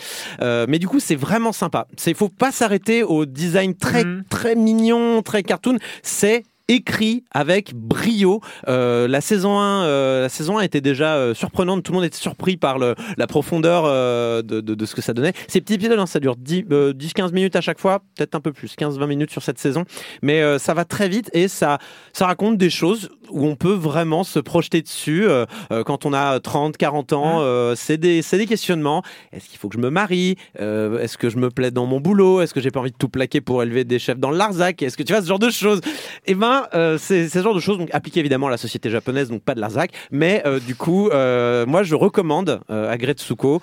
Euh, 0.41 0.67
mais 0.69 0.79
du 0.79 0.89
coup 0.89 1.01
c'est 1.01 1.17
vraiment 1.17 1.53
sympa 1.53 1.87
c'est 1.97 2.15
faut 2.15 2.29
pas 2.29 2.53
s'arrêter 2.53 3.03
au 3.03 3.27
design 3.27 3.75
très 3.75 4.05
Mhm. 4.05 4.25
très 4.31 4.55
mignon 4.55 5.23
très 5.23 5.43
cartoon 5.43 5.77
c'est 6.03 6.45
écrit 6.69 7.25
avec 7.33 7.75
brio. 7.75 8.41
Euh, 8.69 9.09
la 9.09 9.21
saison 9.21 9.59
1, 9.59 9.83
euh, 9.87 10.23
la 10.23 10.29
saison 10.29 10.57
1 10.59 10.63
était 10.63 10.81
déjà 10.81 11.17
euh, 11.17 11.35
surprenante. 11.35 11.83
Tout 11.83 11.91
le 11.91 11.97
monde 11.97 12.05
était 12.05 12.17
surpris 12.17 12.57
par 12.57 12.79
le, 12.79 12.95
la 13.17 13.27
profondeur 13.27 13.83
euh, 13.87 14.41
de, 14.43 14.61
de, 14.61 14.77
de 14.77 14.87
ce 14.87 14.95
que 14.95 15.03
ça 15.03 15.13
donnait. 15.13 15.33
Ces 15.49 15.61
petits 15.61 15.75
épisodes, 15.75 15.99
hein, 15.99 16.07
ça 16.07 16.21
dure 16.21 16.37
10, 16.37 16.67
euh, 16.71 16.93
10-15 16.93 17.33
minutes 17.33 17.57
à 17.57 17.61
chaque 17.61 17.81
fois, 17.81 18.05
peut-être 18.17 18.37
un 18.37 18.41
peu 18.41 18.53
plus, 18.53 18.77
15-20 18.79 19.07
minutes 19.09 19.33
sur 19.33 19.43
cette 19.43 19.59
saison. 19.59 19.85
Mais 20.23 20.43
euh, 20.43 20.61
ça 20.61 20.73
va 20.73 20.85
très 20.85 21.09
vite 21.09 21.29
et 21.33 21.49
ça, 21.49 21.79
ça 22.13 22.27
raconte 22.27 22.57
des 22.57 22.71
choses 22.71 23.09
où 23.33 23.47
on 23.47 23.57
peut 23.57 23.73
vraiment 23.73 24.25
se 24.25 24.39
projeter 24.39 24.83
dessus 24.83 25.27
euh, 25.29 25.47
euh, 25.73 25.83
quand 25.85 26.07
on 26.07 26.13
a 26.13 26.41
30, 26.41 26.77
40 26.77 27.13
ans. 27.13 27.39
euh, 27.41 27.75
c'est 27.77 27.97
des, 27.99 28.23
des 28.31 28.47
questionnements. 28.47 29.03
Est-ce 29.33 29.49
qu'il 29.49 29.59
faut 29.59 29.69
que 29.69 29.77
je 29.77 29.81
me 29.81 29.91
marie? 29.91 30.37
Euh, 30.61 30.99
Est-ce 31.01 31.19
que 31.19 31.29
je 31.31 31.37
me 31.39 31.51
plais 31.51 31.71
dans 31.71 31.87
mon 31.87 32.01
boulot? 32.01 32.41
Est-ce 32.41 32.55
que 32.55 32.61
j'ai 32.61 32.71
pas 32.71 32.81
envie 32.81 32.91
de 32.93 32.97
tout 32.97 33.09
plaquer 33.09 33.41
pour 33.41 33.63
élever 33.63 33.85
des 33.85 33.99
chefs 33.99 34.19
dans 34.19 34.31
le 34.31 34.37
Larzac? 34.37 34.83
Est-ce 34.83 34.97
que 34.97 35.03
tu 35.03 35.13
vois 35.13 35.23
ce 35.23 35.27
genre 35.29 35.39
de 35.39 35.51
choses? 35.51 35.81
Eh 36.27 36.35
ben, 36.35 36.67
c'est 36.99 37.29
ce 37.29 37.43
genre 37.43 37.55
de 37.55 37.61
choses 37.61 37.79
donc 37.79 37.89
appliquées 37.93 38.21
évidemment 38.21 38.49
à 38.49 38.51
la 38.51 38.57
société 38.57 38.91
japonaise, 38.91 39.29
donc 39.29 39.43
pas 39.43 39.55
de 39.55 39.61
Larzac. 39.61 39.93
Mais 40.11 40.43
du 40.67 40.75
coup, 40.75 41.09
moi 41.11 41.83
je 41.83 41.95
recommande 41.95 42.61
euh, 42.71 42.91
Agretsuko. 42.91 43.61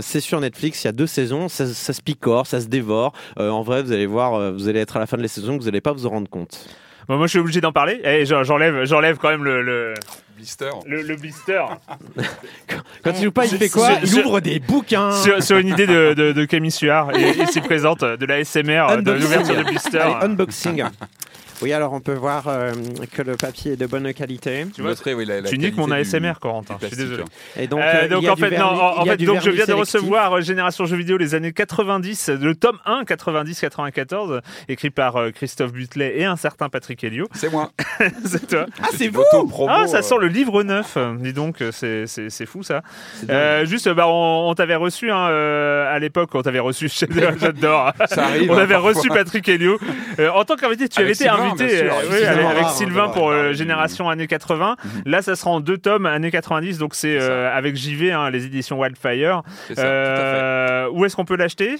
C'est 0.00 0.20
sur 0.20 0.40
Netflix, 0.40 0.84
il 0.84 0.86
y 0.86 0.88
a 0.88 0.92
deux 0.92 1.06
saisons, 1.06 1.48
ça, 1.48 1.66
ça 1.66 1.92
se 1.92 2.02
picore, 2.02 2.46
ça 2.46 2.60
se 2.60 2.66
dévore. 2.66 3.12
En 3.36 3.62
vrai, 3.62 3.82
vous 3.82 3.92
allez 3.92 4.06
voir, 4.06 4.52
vous 4.52 4.68
allez 4.68 4.80
être 4.80 4.96
à 4.96 5.00
la 5.00 5.06
fin 5.06 5.16
de 5.16 5.22
la 5.22 5.28
saison, 5.28 5.56
vous 5.56 5.64
n'allez 5.64 5.80
pas 5.80 5.92
vous 5.92 6.06
en 6.06 6.10
rendre 6.10 6.28
compte. 6.28 6.66
Bon, 7.08 7.16
moi, 7.16 7.26
je 7.26 7.30
suis 7.30 7.38
obligé 7.38 7.60
d'en 7.60 7.72
parler. 7.72 8.00
Eh, 8.04 8.24
j'en- 8.26 8.42
j'enlève, 8.44 8.84
j'enlève 8.84 9.16
quand 9.18 9.28
même 9.30 9.44
le, 9.44 9.62
le, 9.62 9.94
Blister. 10.36 10.70
le, 10.86 11.02
le 11.02 11.16
blister 11.16 11.62
Quand 13.04 13.12
il 13.16 13.24
joue 13.24 13.30
pas, 13.32 13.46
il 13.46 13.56
fait 13.58 13.68
quoi? 13.68 13.90
Il 14.04 14.14
ouvre 14.20 14.40
des 14.40 14.58
bouquins. 14.60 15.12
sur, 15.12 15.42
sur 15.42 15.58
une 15.58 15.68
idée 15.68 15.86
de, 15.86 16.14
de, 16.14 16.32
de 16.32 16.44
Camille 16.44 16.70
Suard 16.70 17.16
et, 17.16 17.46
s'y 17.46 17.60
présente 17.60 18.02
de 18.04 18.26
la 18.26 18.44
SMR, 18.44 18.62
de 18.62 18.72
Unboxing. 19.10 19.20
l'ouverture 19.22 19.56
de 19.56 19.62
blister. 19.62 19.98
Allez, 19.98 20.14
unboxing. 20.26 20.84
Oui, 21.62 21.72
alors 21.72 21.92
on 21.92 22.00
peut 22.00 22.14
voir 22.14 22.44
euh, 22.48 22.72
que 23.12 23.22
le 23.22 23.36
papier 23.36 23.72
est 23.72 23.76
de 23.76 23.86
bonne 23.86 24.12
qualité. 24.14 24.66
Tu 24.74 24.82
vois, 24.82 24.92
oui, 25.14 25.24
la- 25.24 25.40
la 25.40 25.48
tu 25.48 25.58
niques 25.58 25.76
mon 25.76 25.90
ASMR, 25.90 26.32
Corentin. 26.40 26.76
Je 26.80 26.86
suis 26.88 26.96
désolé. 26.96 27.22
hein. 27.22 27.60
Et 27.60 27.66
donc, 27.66 27.80
Euh, 27.80 28.02
euh, 28.04 28.08
donc 28.08 28.28
en 28.28 28.36
fait, 28.36 28.48
vernis- 28.50 28.58
non, 28.58 28.80
en, 28.80 29.04
donc 29.04 29.40
je 29.42 29.50
viens 29.50 29.66
de 29.66 29.72
recevoir 29.72 30.40
Génération 30.42 30.84
Jeux 30.86 30.96
vidéo 30.96 31.16
les 31.16 31.34
années 31.34 31.52
90, 31.52 32.30
le 32.30 32.54
tome 32.54 32.78
1 32.84 33.04
90-94, 33.04 34.40
écrit 34.68 34.90
par 34.90 35.16
euh, 35.16 35.30
Christophe 35.30 35.72
Butlet 35.72 36.18
et 36.18 36.24
un 36.24 36.36
certain 36.36 36.68
Patrick 36.68 37.02
Helio. 37.04 37.28
C'est 37.34 37.50
moi. 37.50 37.70
c'est 38.24 38.46
toi. 38.48 38.66
Ah, 38.82 38.86
c'est 38.96 39.08
vous 39.08 39.22
Ah, 39.68 39.86
ça 39.86 40.02
sent 40.02 40.16
le 40.20 40.28
livre 40.28 40.62
neuf. 40.62 40.96
Dis 41.18 41.32
donc, 41.32 41.56
c'est 41.70 42.06
c'est- 42.06 42.30
c'est 42.30 42.46
fou 42.46 42.62
ça. 42.62 42.82
Euh, 43.30 43.64
juste, 43.66 43.88
bah, 43.88 44.06
on, 44.08 44.48
on 44.50 44.54
t'avait 44.54 44.74
reçu 44.76 45.10
hein, 45.10 45.28
euh, 45.28 45.94
à 45.94 45.98
l'époque, 45.98 46.30
on 46.34 46.42
t'avait 46.42 46.58
reçu. 46.58 46.88
J'adore. 47.40 47.92
Ça 48.08 48.24
arrive. 48.26 48.50
On 48.50 48.54
hein, 48.54 48.62
avait 48.62 48.74
parfois. 48.74 48.92
reçu 48.92 49.08
Patrick 49.08 49.48
Helio 49.48 49.78
euh, 50.18 50.30
en 50.30 50.44
tant 50.44 50.56
qu'invité. 50.56 50.88
Tu 50.88 51.00
Avec 51.00 51.10
avais 51.10 51.12
été 51.12 51.28
invité 51.28 51.51
bien 51.54 51.68
sûr, 51.68 51.92
euh, 51.92 51.98
avec 51.98 52.10
oui, 52.10 52.16
Sylvain 52.16 52.30
avec, 52.32 52.42
Rare, 52.42 52.50
avec 52.52 52.64
on 52.64 52.68
Sylvain 52.70 53.06
va 53.06 53.12
pour 53.12 53.30
euh, 53.30 53.52
Génération 53.52 54.08
années 54.10 54.26
80. 54.26 54.76
Là, 55.06 55.22
ça 55.22 55.36
sera 55.36 55.50
en 55.50 55.60
deux 55.60 55.78
tomes 55.78 56.06
années 56.06 56.30
90. 56.30 56.78
Donc 56.78 56.94
c'est 56.94 57.18
euh, 57.20 57.50
avec 57.56 57.76
JV, 57.76 58.12
hein, 58.12 58.30
les 58.30 58.46
éditions 58.46 58.78
Wildfire. 58.80 59.42
C'est 59.68 59.74
ça, 59.74 59.82
tout 59.82 59.88
à 59.88 59.90
fait. 59.90 59.92
Euh, 59.92 60.88
où 60.92 61.04
est-ce 61.04 61.16
qu'on 61.16 61.24
peut 61.24 61.36
l'acheter? 61.36 61.76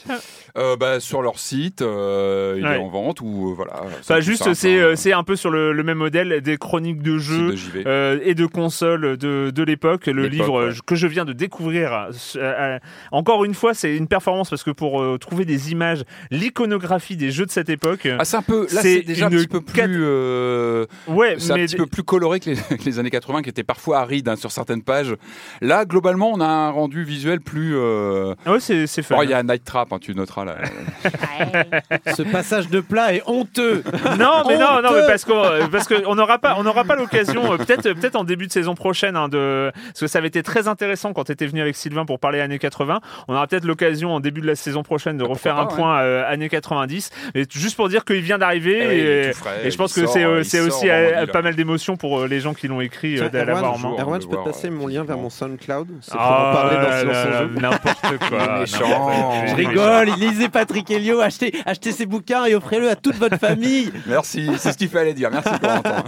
Euh, 0.56 0.76
bah, 0.76 1.00
sur 1.00 1.22
leur 1.22 1.38
site, 1.38 1.82
euh, 1.82 2.54
il 2.58 2.66
Ouais. 2.66 2.76
est 2.76 2.78
en 2.78 2.88
vente 2.88 3.20
ou 3.20 3.50
euh, 3.50 3.54
voilà. 3.54 3.82
Enfin, 4.00 4.14
plus 4.16 4.22
juste, 4.24 4.52
c'est 4.54 4.78
hein. 4.78 4.82
euh, 4.84 4.96
c'est 4.96 5.12
un 5.12 5.24
peu 5.24 5.36
sur 5.36 5.50
le, 5.50 5.72
le 5.72 5.82
même 5.82 5.98
modèle 5.98 6.40
des 6.40 6.56
chroniques 6.56 7.02
de 7.02 7.18
jeux. 7.18 7.52
de 7.52 7.82
euh, 7.86 8.18
et 8.24 8.34
de 8.34 8.46
consoles 8.46 9.16
de, 9.16 9.50
de 9.50 9.62
l'époque. 9.62 10.06
Le 10.06 10.26
livre 10.26 10.66
ouais. 10.68 10.72
que 10.86 10.94
je 10.94 11.06
viens 11.06 11.24
de 11.24 11.32
découvrir, 11.32 11.92
euh, 11.92 12.10
euh, 12.36 12.78
encore 13.10 13.44
une 13.44 13.54
fois, 13.54 13.74
c'est 13.74 13.96
une 13.96 14.06
performance 14.08 14.50
parce 14.50 14.62
que 14.62 14.70
pour 14.70 15.00
euh, 15.02 15.18
trouver 15.18 15.44
des 15.44 15.72
images, 15.72 16.02
l'iconographie 16.30 17.16
des 17.16 17.30
jeux 17.30 17.46
de 17.46 17.50
cette 17.50 17.68
époque, 17.70 18.08
Ah, 18.18 18.24
c'est 18.24 18.36
un 18.36 18.42
peu. 18.42 18.62
Là, 18.72 18.80
c'est 18.82 18.82
c'est 18.82 19.02
déjà 19.02 19.26
un 19.26 19.30
une 19.30 19.38
petit 19.38 19.48
peu 19.48 19.60
plus. 19.62 20.02
euh, 20.04 20.86
ouais, 21.08 21.36
c'est 21.38 21.52
un 21.52 21.56
mais 21.56 21.66
petit 21.66 21.76
peu 21.76 21.86
plus 21.86 22.02
coloré 22.02 22.40
que 22.40 22.50
les, 22.50 22.56
que 22.78 22.84
les 22.84 22.98
années 22.98 23.10
80, 23.10 23.42
qui 23.42 23.48
étaient 23.50 23.62
parfois 23.62 23.98
arides 23.98 24.28
hein, 24.28 24.36
sur 24.36 24.50
certaines 24.52 24.82
pages. 24.82 25.14
Là, 25.60 25.84
globalement, 25.84 26.30
on 26.32 26.40
a 26.40 26.46
un 26.46 26.70
rendu 26.70 27.04
visuel 27.04 27.40
plus. 27.40 27.76
euh, 27.76 28.34
ouais, 28.46 28.60
c'est 28.60 28.86
c'est 28.86 29.02
fun. 29.02 29.16
Oh, 29.18 29.22
il 29.22 29.30
y 29.30 29.34
a 29.34 29.42
Night 29.42 29.64
Trap, 29.64 29.92
hein, 29.92 29.98
tu 30.00 30.14
noteras 30.14 30.44
là. 30.44 30.56
Ce 32.16 32.22
passage 32.22 32.68
de 32.68 32.80
plat 32.80 33.14
est 33.14 33.22
honteux. 33.26 33.82
Non, 34.18 34.42
mais 34.46 34.58
non, 34.58 34.82
non, 34.82 34.90
mais 34.94 35.06
parce 35.06 35.24
qu'on 35.24 35.44
euh, 35.44 35.66
parce 35.70 35.88
qu'on 35.88 36.14
n'aura 36.14 36.38
pas 36.38 36.56
on 36.58 36.62
n'aura 36.64 36.84
pas 36.84 36.96
l'occasion 36.96 37.52
euh, 37.52 37.56
peut-être 37.56 37.82
peut-être 37.92 38.16
en 38.16 38.24
début 38.24 38.46
de 38.46 38.52
saison 38.52 38.74
prochaine 38.74 39.16
hein, 39.16 39.28
de 39.28 39.70
parce 39.86 40.00
que 40.00 40.06
ça 40.06 40.18
avait 40.18 40.28
été 40.28 40.42
très 40.42 40.68
intéressant 40.68 41.12
quand 41.12 41.24
tu 41.24 41.32
étais 41.32 41.46
venu 41.46 41.60
avec 41.60 41.76
Sylvain 41.76 42.04
pour 42.04 42.18
parler 42.18 42.40
années 42.40 42.58
80. 42.58 43.00
On 43.28 43.34
aura 43.34 43.46
peut-être 43.46 43.64
l'occasion 43.64 44.14
en 44.14 44.20
début 44.20 44.40
de 44.40 44.46
la 44.46 44.56
saison 44.56 44.82
prochaine 44.82 45.16
de 45.16 45.24
Ah, 45.24 45.28
refaire 45.28 45.58
un 45.58 45.66
pas, 45.66 45.74
point 45.74 46.00
euh, 46.00 46.30
années 46.30 46.48
90. 46.48 47.10
Mais 47.34 47.44
juste 47.50 47.76
pour 47.76 47.88
dire 47.88 48.04
qu'il 48.04 48.20
vient 48.20 48.38
d'arriver 48.38 48.78
Eh 48.80 49.28
et, 49.28 49.32
et 49.64 49.70
je 49.70 49.76
pense 49.76 49.92
que 49.92 50.06
c'est 50.06 50.24
euh, 50.24 50.66
aussi 50.66 50.88
euh, 50.88 51.26
pas 51.26 51.42
mal 51.42 51.54
d'émotions 51.54 51.96
pour 51.96 52.20
euh, 52.20 52.26
les 52.26 52.40
gens 52.40 52.54
qui 52.54 52.68
l'ont 52.68 52.80
écrit 52.80 53.16
d'aller 53.16 53.46
l'avoir 53.52 53.74
en 53.74 53.78
Erwan, 53.78 53.96
main. 53.96 54.02
Erwan, 54.02 54.22
je 54.22 54.26
peux 54.28 54.36
te 54.36 54.44
passer 54.44 54.70
mon 54.70 54.86
lien 54.86 55.04
vers 55.04 55.18
mon. 55.18 55.30
SoundCloud 55.30 55.88
C'est 56.02 56.12
pour 56.12 56.20
Ah, 56.20 56.50
en 56.50 56.54
parler 56.54 57.54
dans. 57.54 57.60
N'importe 57.60 58.18
quoi. 58.28 58.64
Je 58.66 59.54
rigole, 59.54 60.08
il 60.16 60.28
lisait 60.28 60.48
Patrick 60.48 60.90
Helio, 60.90 61.20
achetez, 61.20 61.54
achetez 61.64 61.92
ses 61.92 62.06
bouquins 62.06 62.44
et 62.44 62.54
offrez-le 62.54 62.90
à 62.90 62.96
toute 62.96 63.16
votre 63.16 63.38
famille. 63.38 63.92
Merci, 64.06 64.50
c'est 64.58 64.72
ce 64.72 64.78
qu'il 64.78 64.88
fallait 64.88 65.14
dire. 65.14 65.30
Merci 65.30 65.50
Corentin. 65.60 66.04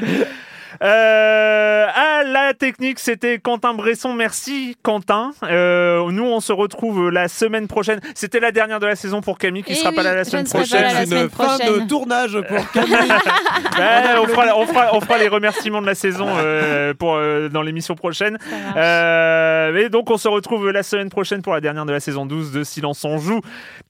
Euh, 0.82 1.86
à 1.94 2.22
la 2.24 2.54
technique, 2.54 2.98
c'était 2.98 3.38
Quentin 3.38 3.74
Bresson. 3.74 4.14
Merci 4.14 4.76
Quentin. 4.82 5.32
Euh, 5.42 6.10
nous, 6.10 6.24
on 6.24 6.40
se 6.40 6.52
retrouve 6.52 7.10
la 7.10 7.28
semaine 7.28 7.68
prochaine. 7.68 8.00
C'était 8.14 8.40
la 8.40 8.50
dernière 8.50 8.80
de 8.80 8.86
la 8.86 8.96
saison 8.96 9.20
pour 9.20 9.38
Camille 9.38 9.62
qui 9.62 9.72
Eh 9.72 9.74
sera 9.76 9.92
pas 9.92 10.02
là 10.02 10.14
la 10.14 10.24
semaine 10.24 10.44
ne 10.44 10.50
prochaine. 10.50 10.82
la 10.82 11.02
une 11.02 11.06
semaine 11.08 11.30
fin 11.30 11.58
de 11.58 11.62
prochaine. 11.64 11.86
tournage 11.86 12.38
pour 12.48 12.70
Camille. 12.72 12.94
Ouais, 12.94 14.18
on, 14.22 14.26
fera, 14.26 14.56
on, 14.56 14.66
fera, 14.66 14.88
on 14.94 15.00
fera 15.00 15.18
les 15.18 15.28
remerciements 15.28 15.82
de 15.82 15.86
la 15.86 15.94
saison 15.94 16.26
euh, 16.28 16.94
pour, 16.94 17.14
euh, 17.14 17.48
dans 17.48 17.62
l'émission 17.62 17.94
prochaine. 17.94 18.38
Euh, 18.76 19.76
et 19.76 19.88
donc, 19.90 20.10
on 20.10 20.16
se 20.18 20.28
retrouve 20.28 20.70
la 20.70 20.82
semaine 20.82 21.10
prochaine 21.10 21.42
pour 21.42 21.52
la 21.52 21.60
dernière 21.60 21.84
de 21.86 21.92
la 21.92 22.00
saison 22.00 22.26
12 22.26 22.52
de 22.52 22.64
Silence 22.64 23.04
on 23.04 23.18
joue. 23.18 23.40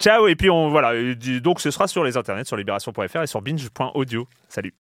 Ciao. 0.01 0.27
Et 0.29 0.35
puis, 0.35 0.51
on, 0.51 0.69
voilà. 0.71 0.93
Donc, 1.41 1.61
ce 1.61 1.71
sera 1.71 1.87
sur 1.87 2.05
les 2.05 2.17
internets, 2.17 2.45
sur 2.45 2.57
libération.fr 2.57 3.23
et 3.23 3.27
sur 3.27 3.43
binge.audio. 3.43 4.27
Salut. 4.49 4.75